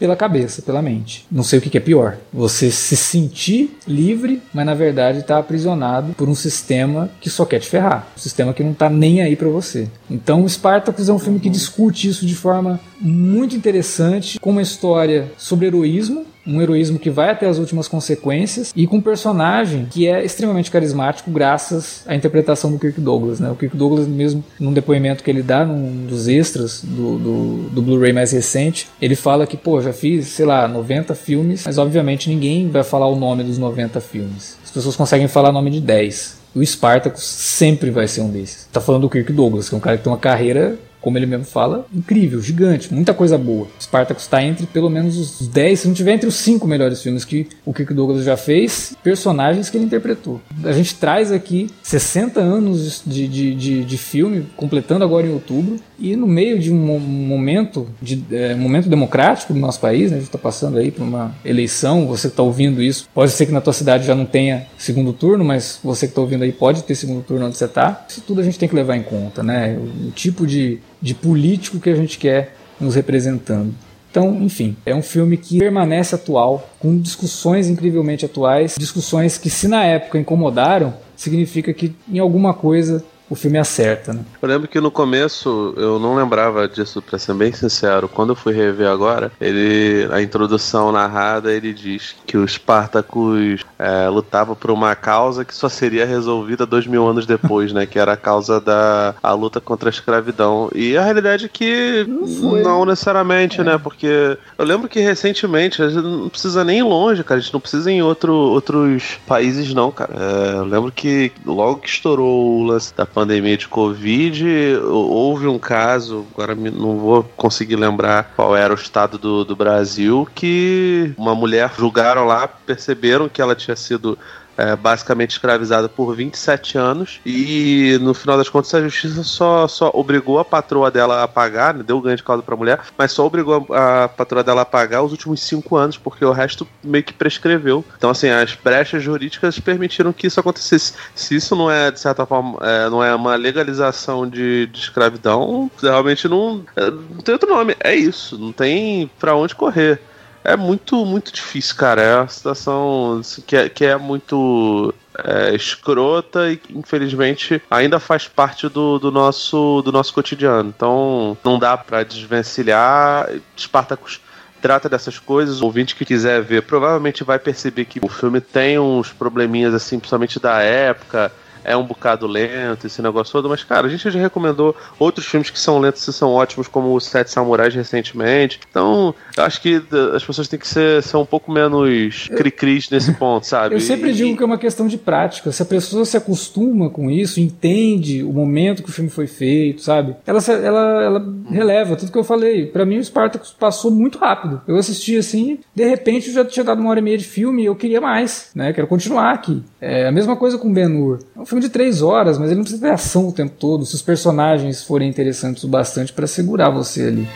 pela 0.00 0.16
cabeça, 0.16 0.62
pela 0.62 0.80
mente. 0.80 1.26
Não 1.30 1.44
sei 1.44 1.58
o 1.58 1.62
que 1.62 1.76
é 1.76 1.80
pior. 1.80 2.16
Você 2.32 2.70
se 2.70 2.96
sentir 2.96 3.76
livre, 3.86 4.42
mas 4.52 4.64
na 4.64 4.74
verdade 4.74 5.18
está 5.18 5.38
aprisionado 5.38 6.14
por 6.14 6.26
um 6.28 6.34
sistema 6.34 7.10
que 7.20 7.28
só 7.28 7.44
quer 7.44 7.60
te 7.60 7.68
ferrar. 7.68 8.08
Um 8.16 8.18
sistema 8.18 8.54
que 8.54 8.64
não 8.64 8.72
está 8.72 8.88
nem 8.88 9.20
aí 9.20 9.36
para 9.36 9.48
você. 9.48 9.88
Então, 10.10 10.42
o 10.42 10.48
Spartacus 10.48 11.10
é 11.10 11.12
um 11.12 11.18
filme 11.18 11.38
que 11.38 11.50
discute 11.50 12.08
isso 12.08 12.24
de 12.24 12.34
forma 12.34 12.80
muito 12.98 13.54
interessante, 13.54 14.40
com 14.40 14.50
uma 14.50 14.62
história 14.62 15.30
sobre 15.36 15.66
heroísmo, 15.66 16.24
um 16.46 16.60
heroísmo 16.60 16.98
que 16.98 17.10
vai 17.10 17.30
até 17.30 17.46
as 17.46 17.58
últimas 17.58 17.88
consequências 17.88 18.72
e 18.74 18.86
com 18.86 18.96
um 18.96 19.00
personagem 19.00 19.86
que 19.90 20.06
é 20.06 20.24
extremamente 20.24 20.70
carismático 20.70 21.30
graças 21.30 22.02
à 22.06 22.14
interpretação 22.14 22.70
do 22.70 22.78
Kirk 22.78 23.00
Douglas. 23.00 23.40
Né? 23.40 23.50
O 23.50 23.54
Kirk 23.54 23.76
Douglas, 23.76 24.06
mesmo 24.06 24.44
num 24.58 24.72
depoimento 24.72 25.22
que 25.22 25.30
ele 25.30 25.42
dá 25.42 25.64
num 25.64 26.06
dos 26.06 26.28
extras 26.28 26.82
do, 26.82 27.18
do, 27.18 27.70
do 27.70 27.82
Blu-ray 27.82 28.12
mais 28.12 28.32
recente, 28.32 28.88
ele 29.00 29.14
fala 29.14 29.46
que, 29.46 29.56
pô, 29.56 29.80
já 29.80 29.92
fiz, 29.92 30.28
sei 30.28 30.46
lá, 30.46 30.66
90 30.66 31.14
filmes, 31.14 31.62
mas 31.64 31.78
obviamente 31.78 32.28
ninguém 32.28 32.68
vai 32.68 32.82
falar 32.82 33.08
o 33.08 33.16
nome 33.16 33.44
dos 33.44 33.58
90 33.58 34.00
filmes. 34.00 34.56
As 34.64 34.70
pessoas 34.70 34.96
conseguem 34.96 35.28
falar 35.28 35.50
o 35.50 35.52
nome 35.52 35.70
de 35.70 35.80
10. 35.80 36.40
O 36.54 36.64
Spartacus 36.64 37.22
sempre 37.22 37.90
vai 37.90 38.08
ser 38.08 38.22
um 38.22 38.30
desses. 38.30 38.68
Tá 38.72 38.80
falando 38.80 39.02
do 39.02 39.10
Kirk 39.10 39.32
Douglas, 39.32 39.68
que 39.68 39.74
é 39.74 39.78
um 39.78 39.80
cara 39.80 39.96
que 39.96 40.04
tem 40.04 40.12
uma 40.12 40.18
carreira 40.18 40.76
como 41.00 41.18
ele 41.18 41.26
mesmo 41.26 41.44
fala, 41.44 41.86
incrível, 41.94 42.40
gigante, 42.40 42.92
muita 42.92 43.14
coisa 43.14 43.38
boa. 43.38 43.66
Spartacus 43.80 44.24
está 44.24 44.42
entre 44.42 44.66
pelo 44.66 44.90
menos 44.90 45.16
os 45.16 45.48
10, 45.48 45.80
se 45.80 45.88
não 45.88 45.94
tiver 45.94 46.12
entre 46.12 46.28
os 46.28 46.34
5 46.36 46.66
melhores 46.66 47.02
filmes 47.02 47.24
que 47.24 47.48
o 47.64 47.72
Kirk 47.72 47.92
Douglas 47.94 48.24
já 48.24 48.36
fez, 48.36 48.94
personagens 49.02 49.70
que 49.70 49.76
ele 49.76 49.84
interpretou. 49.84 50.40
A 50.64 50.72
gente 50.72 50.94
traz 50.94 51.32
aqui 51.32 51.70
60 51.82 52.40
anos 52.40 53.02
de, 53.06 53.26
de, 53.28 53.54
de, 53.54 53.84
de 53.84 53.98
filme, 53.98 54.46
completando 54.56 55.04
agora 55.04 55.26
em 55.26 55.32
outubro, 55.32 55.76
e 55.98 56.16
no 56.16 56.26
meio 56.26 56.58
de 56.58 56.72
um 56.72 56.98
momento, 56.98 57.86
de, 58.00 58.24
é, 58.30 58.54
momento 58.54 58.88
democrático 58.88 59.52
do 59.52 59.58
nosso 59.58 59.80
país, 59.80 60.10
né, 60.10 60.16
a 60.16 60.20
gente 60.20 60.28
está 60.28 60.38
passando 60.38 60.78
aí 60.78 60.90
por 60.90 61.02
uma 61.02 61.34
eleição, 61.44 62.06
você 62.06 62.28
que 62.28 62.32
está 62.32 62.42
ouvindo 62.42 62.82
isso, 62.82 63.08
pode 63.14 63.32
ser 63.32 63.46
que 63.46 63.52
na 63.52 63.60
tua 63.60 63.72
cidade 63.72 64.06
já 64.06 64.14
não 64.14 64.24
tenha 64.24 64.66
segundo 64.78 65.12
turno, 65.12 65.44
mas 65.44 65.78
você 65.82 66.06
que 66.06 66.12
está 66.12 66.20
ouvindo 66.20 66.42
aí 66.42 66.52
pode 66.52 66.82
ter 66.84 66.94
segundo 66.94 67.22
turno 67.22 67.46
onde 67.46 67.56
você 67.56 67.66
está. 67.66 68.04
Isso 68.08 68.22
tudo 68.26 68.40
a 68.40 68.44
gente 68.44 68.58
tem 68.58 68.68
que 68.68 68.74
levar 68.74 68.96
em 68.96 69.02
conta, 69.02 69.42
né? 69.42 69.76
O, 69.76 70.08
o 70.08 70.10
tipo 70.10 70.46
de 70.46 70.78
de 71.00 71.14
político 71.14 71.80
que 71.80 71.90
a 71.90 71.94
gente 71.94 72.18
quer 72.18 72.56
nos 72.80 72.94
representando. 72.94 73.74
Então, 74.10 74.42
enfim, 74.42 74.76
é 74.84 74.94
um 74.94 75.02
filme 75.02 75.36
que 75.36 75.58
permanece 75.58 76.14
atual, 76.14 76.68
com 76.80 76.98
discussões 76.98 77.68
incrivelmente 77.68 78.24
atuais, 78.24 78.74
discussões 78.76 79.38
que, 79.38 79.48
se 79.48 79.68
na 79.68 79.84
época 79.84 80.18
incomodaram, 80.18 80.94
significa 81.14 81.72
que 81.72 81.94
em 82.08 82.18
alguma 82.18 82.52
coisa 82.52 83.04
o 83.30 83.36
filme 83.36 83.58
acerta, 83.58 84.12
né? 84.12 84.24
Eu 84.42 84.48
lembro 84.48 84.66
que 84.66 84.80
no 84.80 84.90
começo 84.90 85.72
eu 85.76 86.00
não 86.00 86.16
lembrava 86.16 86.68
disso, 86.68 87.00
pra 87.00 87.16
ser 87.16 87.32
bem 87.34 87.52
sincero. 87.52 88.08
Quando 88.08 88.30
eu 88.30 88.36
fui 88.36 88.52
rever 88.52 88.88
agora, 88.88 89.30
ele, 89.40 90.08
a 90.12 90.20
introdução 90.20 90.90
narrada, 90.90 91.52
ele 91.52 91.72
diz 91.72 92.16
que 92.26 92.36
o 92.36 92.46
Spartacus 92.46 93.64
é, 93.78 94.08
lutava 94.08 94.56
por 94.56 94.72
uma 94.72 94.96
causa 94.96 95.44
que 95.44 95.54
só 95.54 95.68
seria 95.68 96.04
resolvida 96.04 96.66
dois 96.66 96.88
mil 96.88 97.06
anos 97.06 97.24
depois, 97.24 97.72
né? 97.72 97.86
Que 97.86 98.00
era 98.00 98.14
a 98.14 98.16
causa 98.16 98.60
da 98.60 99.14
a 99.22 99.32
luta 99.32 99.60
contra 99.60 99.88
a 99.88 99.92
escravidão. 99.92 100.68
E 100.74 100.96
a 100.96 101.04
realidade 101.04 101.44
é 101.44 101.48
que 101.48 102.04
não, 102.08 102.56
não 102.56 102.84
necessariamente, 102.84 103.60
é. 103.60 103.64
né? 103.64 103.78
Porque 103.78 104.36
eu 104.58 104.64
lembro 104.64 104.88
que 104.88 104.98
recentemente, 104.98 105.80
a 105.80 105.88
gente 105.88 106.02
não 106.02 106.28
precisa 106.28 106.64
nem 106.64 106.80
ir 106.80 106.82
longe, 106.82 107.22
cara. 107.22 107.38
A 107.38 107.40
gente 107.40 107.52
não 107.52 107.60
precisa 107.60 107.92
ir 107.92 107.94
em 107.94 108.02
outro, 108.02 108.34
outros 108.34 109.20
países, 109.24 109.72
não, 109.72 109.92
cara. 109.92 110.12
É, 110.18 110.54
eu 110.58 110.64
lembro 110.64 110.90
que 110.90 111.30
logo 111.46 111.76
que 111.76 111.88
estourou 111.88 112.58
o 112.58 112.64
lance 112.64 112.92
da 112.92 113.06
pandemia, 113.06 113.19
pandemia 113.20 113.54
de 113.54 113.68
Covid, 113.68 114.76
houve 114.82 115.46
um 115.46 115.58
caso, 115.58 116.26
agora 116.32 116.54
não 116.54 116.96
vou 116.96 117.22
conseguir 117.36 117.76
lembrar 117.76 118.32
qual 118.34 118.56
era 118.56 118.72
o 118.72 118.76
estado 118.76 119.18
do, 119.18 119.44
do 119.44 119.54
Brasil, 119.54 120.26
que 120.34 121.12
uma 121.18 121.34
mulher 121.34 121.70
julgaram 121.76 122.24
lá, 122.24 122.48
perceberam 122.48 123.28
que 123.28 123.42
ela 123.42 123.54
tinha 123.54 123.76
sido 123.76 124.18
é, 124.60 124.76
basicamente 124.76 125.30
escravizada 125.30 125.88
por 125.88 126.14
27 126.14 126.76
anos 126.76 127.20
e 127.24 127.98
no 128.02 128.12
final 128.12 128.36
das 128.36 128.48
contas 128.48 128.74
a 128.74 128.82
justiça 128.82 129.22
só, 129.24 129.66
só 129.66 129.90
obrigou 129.94 130.38
a 130.38 130.44
patroa 130.44 130.90
dela 130.90 131.22
a 131.22 131.28
pagar, 131.28 131.72
né, 131.72 131.82
deu 131.82 132.00
ganho 132.00 132.16
de 132.16 132.22
causa 132.22 132.42
pra 132.42 132.56
mulher, 132.56 132.80
mas 132.98 133.12
só 133.12 133.26
obrigou 133.26 133.66
a, 133.70 134.04
a 134.04 134.08
patroa 134.08 134.44
dela 134.44 134.62
a 134.62 134.66
pagar 134.66 135.02
os 135.02 135.12
últimos 135.12 135.40
cinco 135.40 135.76
anos, 135.76 135.96
porque 135.96 136.24
o 136.24 136.32
resto 136.32 136.68
meio 136.84 137.02
que 137.02 137.12
prescreveu. 137.12 137.84
Então, 137.96 138.10
assim, 138.10 138.28
as 138.28 138.54
brechas 138.54 139.02
jurídicas 139.02 139.58
permitiram 139.58 140.12
que 140.12 140.26
isso 140.26 140.38
acontecesse. 140.38 140.92
Se 141.14 141.34
isso 141.34 141.56
não 141.56 141.70
é, 141.70 141.90
de 141.90 141.98
certa 141.98 142.26
forma, 142.26 142.58
é, 142.60 142.90
não 142.90 143.02
é 143.02 143.14
uma 143.14 143.36
legalização 143.36 144.28
de, 144.28 144.66
de 144.66 144.78
escravidão, 144.78 145.70
realmente 145.80 146.28
não, 146.28 146.62
é, 146.76 146.90
não 146.90 147.22
tem 147.22 147.32
outro 147.32 147.48
nome. 147.48 147.74
É 147.80 147.94
isso, 147.94 148.38
não 148.38 148.52
tem 148.52 149.10
para 149.18 149.34
onde 149.34 149.54
correr. 149.54 150.00
É 150.42 150.56
muito, 150.56 151.04
muito 151.04 151.32
difícil, 151.32 151.76
cara. 151.76 152.02
É 152.02 152.16
uma 152.16 152.28
situação 152.28 153.20
que, 153.46 153.56
é, 153.56 153.68
que 153.68 153.84
é 153.84 153.96
muito 153.96 154.94
é, 155.24 155.54
escrota 155.54 156.50
e 156.50 156.56
que, 156.56 156.76
infelizmente 156.76 157.62
ainda 157.70 158.00
faz 158.00 158.26
parte 158.26 158.68
do, 158.68 158.98
do, 158.98 159.10
nosso, 159.10 159.82
do 159.82 159.92
nosso 159.92 160.12
cotidiano. 160.14 160.72
Então 160.74 161.36
não 161.44 161.58
dá 161.58 161.76
para 161.76 162.04
desvencilhar. 162.04 163.28
Spartacus 163.56 164.20
trata 164.62 164.88
dessas 164.88 165.18
coisas. 165.18 165.60
O 165.60 165.66
ouvinte 165.66 165.94
que 165.94 166.04
quiser 166.04 166.42
ver 166.42 166.62
provavelmente 166.62 167.22
vai 167.22 167.38
perceber 167.38 167.84
que 167.84 168.00
o 168.02 168.08
filme 168.08 168.40
tem 168.40 168.78
uns 168.78 169.12
probleminhas 169.12 169.74
assim, 169.74 169.98
principalmente 169.98 170.40
da 170.40 170.60
época 170.60 171.30
é 171.64 171.76
um 171.76 171.84
bocado 171.84 172.26
lento, 172.26 172.86
esse 172.86 173.02
negócio 173.02 173.32
todo, 173.32 173.48
mas, 173.48 173.64
cara, 173.64 173.86
a 173.86 173.90
gente 173.90 174.10
já 174.10 174.20
recomendou 174.20 174.74
outros 174.98 175.26
filmes 175.26 175.50
que 175.50 175.58
são 175.58 175.78
lentos 175.78 176.06
e 176.06 176.12
são 176.12 176.30
ótimos, 176.30 176.68
como 176.68 176.94
os 176.94 177.04
Sete 177.04 177.30
Samurais 177.30 177.74
recentemente. 177.74 178.60
Então, 178.70 179.14
eu 179.36 179.44
acho 179.44 179.60
que 179.60 179.82
as 180.14 180.24
pessoas 180.24 180.48
têm 180.48 180.58
que 180.58 180.68
ser, 180.68 181.02
ser 181.02 181.16
um 181.16 181.26
pouco 181.26 181.50
menos 181.50 182.28
cri-cris 182.28 182.88
nesse 182.90 183.12
ponto, 183.14 183.46
sabe? 183.46 183.74
Eu 183.74 183.80
sempre 183.80 184.10
e, 184.10 184.12
digo 184.12 184.36
que 184.36 184.42
é 184.42 184.46
uma 184.46 184.58
questão 184.58 184.86
de 184.86 184.98
prática. 184.98 185.52
Se 185.52 185.62
a 185.62 185.66
pessoa 185.66 186.04
se 186.04 186.16
acostuma 186.16 186.90
com 186.90 187.10
isso, 187.10 187.40
entende 187.40 188.22
o 188.22 188.32
momento 188.32 188.82
que 188.82 188.90
o 188.90 188.92
filme 188.92 189.10
foi 189.10 189.26
feito, 189.26 189.82
sabe? 189.82 190.14
Ela, 190.26 190.40
ela, 190.48 191.02
ela 191.02 191.34
releva 191.50 191.96
tudo 191.96 192.12
que 192.12 192.18
eu 192.18 192.24
falei. 192.24 192.66
Para 192.66 192.84
mim, 192.84 192.98
o 192.98 193.04
Spartacus 193.04 193.54
passou 193.58 193.90
muito 193.90 194.18
rápido. 194.18 194.60
Eu 194.66 194.76
assisti 194.76 195.16
assim, 195.16 195.58
de 195.74 195.84
repente 195.84 196.28
eu 196.28 196.34
já 196.34 196.44
tinha 196.44 196.64
dado 196.64 196.80
uma 196.80 196.90
hora 196.90 197.00
e 197.00 197.02
meia 197.02 197.18
de 197.18 197.24
filme 197.24 197.62
e 197.62 197.66
eu 197.66 197.76
queria 197.76 198.00
mais, 198.00 198.50
né? 198.54 198.72
Quero 198.72 198.86
continuar 198.86 199.32
aqui. 199.32 199.62
É 199.80 200.06
a 200.06 200.12
mesma 200.12 200.36
coisa 200.36 200.58
com 200.58 200.72
Ben-Hur. 200.72 201.20
É 201.36 201.40
um 201.40 201.46
filme 201.50 201.60
de 201.60 201.68
três 201.68 202.00
horas, 202.00 202.38
mas 202.38 202.46
ele 202.46 202.58
não 202.58 202.62
precisa 202.62 202.80
ter 202.80 202.92
ação 202.92 203.26
o 203.26 203.32
tempo 203.32 203.56
todo, 203.58 203.84
se 203.84 203.96
os 203.96 204.02
personagens 204.02 204.84
forem 204.84 205.08
interessantes 205.08 205.64
o 205.64 205.68
bastante 205.68 206.12
para 206.12 206.24
segurar 206.24 206.70
você 206.70 207.02
ali. 207.02 207.26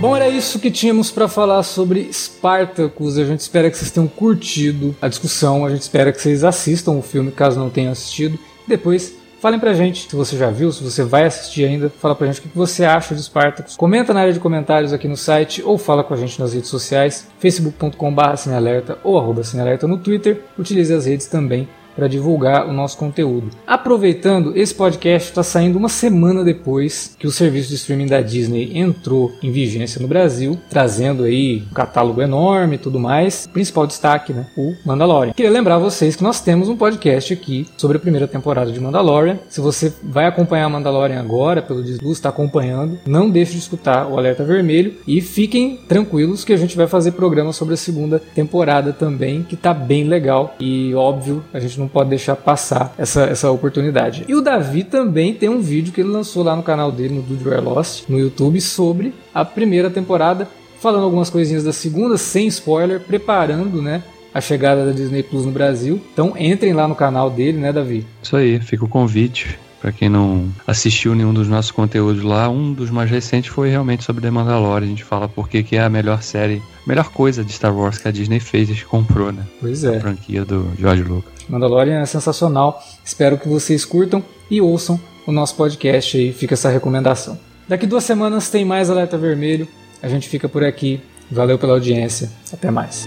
Bom, 0.00 0.16
era 0.16 0.30
isso 0.30 0.58
que 0.58 0.70
tínhamos 0.70 1.10
para 1.10 1.28
falar 1.28 1.62
sobre 1.62 2.10
Spartacus. 2.10 3.18
A 3.18 3.24
gente 3.24 3.40
espera 3.40 3.70
que 3.70 3.76
vocês 3.76 3.90
tenham 3.90 4.08
curtido 4.08 4.96
a 5.00 5.08
discussão. 5.08 5.66
A 5.66 5.70
gente 5.70 5.82
espera 5.82 6.10
que 6.10 6.20
vocês 6.20 6.42
assistam 6.42 6.92
o 6.92 7.02
filme, 7.02 7.30
caso 7.30 7.58
não 7.58 7.68
tenham 7.68 7.92
assistido. 7.92 8.38
Depois 8.66 9.23
Falem 9.44 9.60
pra 9.60 9.74
gente 9.74 10.08
se 10.08 10.16
você 10.16 10.38
já 10.38 10.48
viu, 10.48 10.72
se 10.72 10.82
você 10.82 11.04
vai 11.04 11.24
assistir 11.24 11.66
ainda. 11.66 11.90
Fala 11.90 12.14
pra 12.14 12.26
gente 12.26 12.38
o 12.38 12.42
que 12.44 12.56
você 12.56 12.82
acha 12.82 13.14
de 13.14 13.22
Spartacus. 13.22 13.76
Comenta 13.76 14.14
na 14.14 14.20
área 14.20 14.32
de 14.32 14.40
comentários 14.40 14.90
aqui 14.90 15.06
no 15.06 15.18
site 15.18 15.62
ou 15.62 15.76
fala 15.76 16.02
com 16.02 16.14
a 16.14 16.16
gente 16.16 16.40
nas 16.40 16.54
redes 16.54 16.70
sociais, 16.70 17.28
facebook.com.br 17.38 18.92
ou 19.04 19.18
arroba 19.18 19.42
no 19.86 19.98
Twitter. 19.98 20.40
Utilize 20.58 20.94
as 20.94 21.04
redes 21.04 21.26
também 21.26 21.68
para 21.94 22.08
divulgar 22.08 22.68
o 22.68 22.72
nosso 22.72 22.96
conteúdo. 22.96 23.50
Aproveitando, 23.66 24.56
esse 24.56 24.74
podcast 24.74 25.30
está 25.30 25.42
saindo 25.42 25.78
uma 25.78 25.88
semana 25.88 26.44
depois 26.44 27.14
que 27.18 27.26
o 27.26 27.30
serviço 27.30 27.68
de 27.68 27.76
streaming 27.76 28.06
da 28.06 28.20
Disney 28.20 28.78
entrou 28.78 29.32
em 29.42 29.50
vigência 29.50 30.00
no 30.00 30.08
Brasil, 30.08 30.58
trazendo 30.68 31.24
aí 31.24 31.62
um 31.70 31.74
catálogo 31.74 32.20
enorme 32.20 32.76
e 32.76 32.78
tudo 32.78 32.98
mais. 32.98 33.46
Principal 33.46 33.86
destaque, 33.86 34.32
né? 34.32 34.46
O 34.56 34.74
Mandalorian. 34.84 35.32
Queria 35.32 35.50
lembrar 35.50 35.78
vocês 35.78 36.16
que 36.16 36.22
nós 36.22 36.40
temos 36.40 36.68
um 36.68 36.76
podcast 36.76 37.32
aqui 37.32 37.66
sobre 37.76 37.96
a 37.96 38.00
primeira 38.00 38.26
temporada 38.26 38.70
de 38.70 38.80
Mandalorian. 38.80 39.38
Se 39.48 39.60
você 39.60 39.92
vai 40.02 40.26
acompanhar 40.26 40.68
Mandalorian 40.68 41.20
agora, 41.20 41.62
pelo 41.62 41.82
Disney 41.82 42.10
está 42.10 42.28
acompanhando, 42.28 42.98
não 43.06 43.30
deixe 43.30 43.52
de 43.52 43.58
escutar 43.58 44.06
o 44.06 44.16
Alerta 44.16 44.44
Vermelho 44.44 44.94
e 45.06 45.20
fiquem 45.20 45.76
tranquilos 45.88 46.44
que 46.44 46.52
a 46.52 46.56
gente 46.56 46.76
vai 46.76 46.86
fazer 46.86 47.12
programa 47.12 47.52
sobre 47.52 47.74
a 47.74 47.76
segunda 47.76 48.18
temporada 48.18 48.92
também, 48.92 49.42
que 49.42 49.56
tá 49.56 49.74
bem 49.74 50.04
legal 50.04 50.54
e 50.58 50.94
óbvio, 50.94 51.44
a 51.52 51.58
gente 51.58 51.78
não 51.78 51.83
não 51.84 51.88
pode 51.88 52.10
deixar 52.10 52.36
passar 52.36 52.94
essa, 52.98 53.24
essa 53.24 53.50
oportunidade. 53.50 54.24
E 54.28 54.34
o 54.34 54.40
Davi 54.40 54.84
também 54.84 55.34
tem 55.34 55.48
um 55.48 55.60
vídeo 55.60 55.92
que 55.92 56.00
ele 56.00 56.10
lançou 56.10 56.42
lá 56.42 56.56
no 56.56 56.62
canal 56.62 56.90
dele, 56.90 57.14
no 57.14 57.22
Dude 57.22 57.46
Where 57.46 57.60
Lost, 57.60 58.08
no 58.08 58.18
YouTube, 58.18 58.60
sobre 58.60 59.14
a 59.34 59.44
primeira 59.44 59.90
temporada, 59.90 60.48
falando 60.80 61.04
algumas 61.04 61.30
coisinhas 61.30 61.64
da 61.64 61.72
segunda, 61.72 62.16
sem 62.16 62.46
spoiler, 62.46 63.00
preparando, 63.00 63.80
né? 63.80 64.02
A 64.32 64.40
chegada 64.40 64.84
da 64.84 64.92
Disney 64.92 65.22
Plus 65.22 65.46
no 65.46 65.52
Brasil. 65.52 66.00
Então 66.12 66.34
entrem 66.36 66.72
lá 66.72 66.88
no 66.88 66.94
canal 66.94 67.30
dele, 67.30 67.58
né, 67.58 67.72
Davi? 67.72 68.04
Isso 68.22 68.36
aí, 68.36 68.58
fica 68.60 68.84
o 68.84 68.88
convite. 68.88 69.58
Para 69.84 69.92
quem 69.92 70.08
não 70.08 70.48
assistiu 70.66 71.14
nenhum 71.14 71.34
dos 71.34 71.46
nossos 71.46 71.70
conteúdos 71.70 72.22
lá, 72.22 72.48
um 72.48 72.72
dos 72.72 72.88
mais 72.88 73.10
recentes 73.10 73.50
foi 73.50 73.68
realmente 73.68 74.02
sobre 74.02 74.22
The 74.22 74.30
Mandalorian. 74.30 74.86
A 74.86 74.88
gente 74.88 75.04
fala 75.04 75.28
porque 75.28 75.62
que 75.62 75.76
é 75.76 75.82
a 75.82 75.90
melhor 75.90 76.22
série, 76.22 76.62
melhor 76.86 77.10
coisa 77.10 77.44
de 77.44 77.52
Star 77.52 77.76
Wars 77.76 77.98
que 77.98 78.08
a 78.08 78.10
Disney 78.10 78.40
fez 78.40 78.70
e 78.70 78.82
comprou, 78.82 79.30
né? 79.30 79.44
Pois 79.60 79.84
é. 79.84 79.98
A 79.98 80.00
franquia 80.00 80.42
do 80.42 80.66
George 80.78 81.02
Lucas. 81.02 81.33
Mandalorian 81.48 82.00
é 82.00 82.06
sensacional. 82.06 82.82
Espero 83.04 83.38
que 83.38 83.48
vocês 83.48 83.84
curtam 83.84 84.22
e 84.50 84.60
ouçam 84.60 85.00
o 85.26 85.32
nosso 85.32 85.54
podcast 85.56 86.16
aí. 86.16 86.32
Fica 86.32 86.54
essa 86.54 86.68
recomendação. 86.68 87.38
Daqui 87.68 87.86
duas 87.86 88.04
semanas 88.04 88.50
tem 88.50 88.64
mais 88.64 88.90
Alerta 88.90 89.16
Vermelho. 89.16 89.66
A 90.02 90.08
gente 90.08 90.28
fica 90.28 90.48
por 90.48 90.62
aqui. 90.62 91.00
Valeu 91.30 91.58
pela 91.58 91.72
audiência. 91.72 92.30
Até 92.52 92.70
mais. 92.70 93.06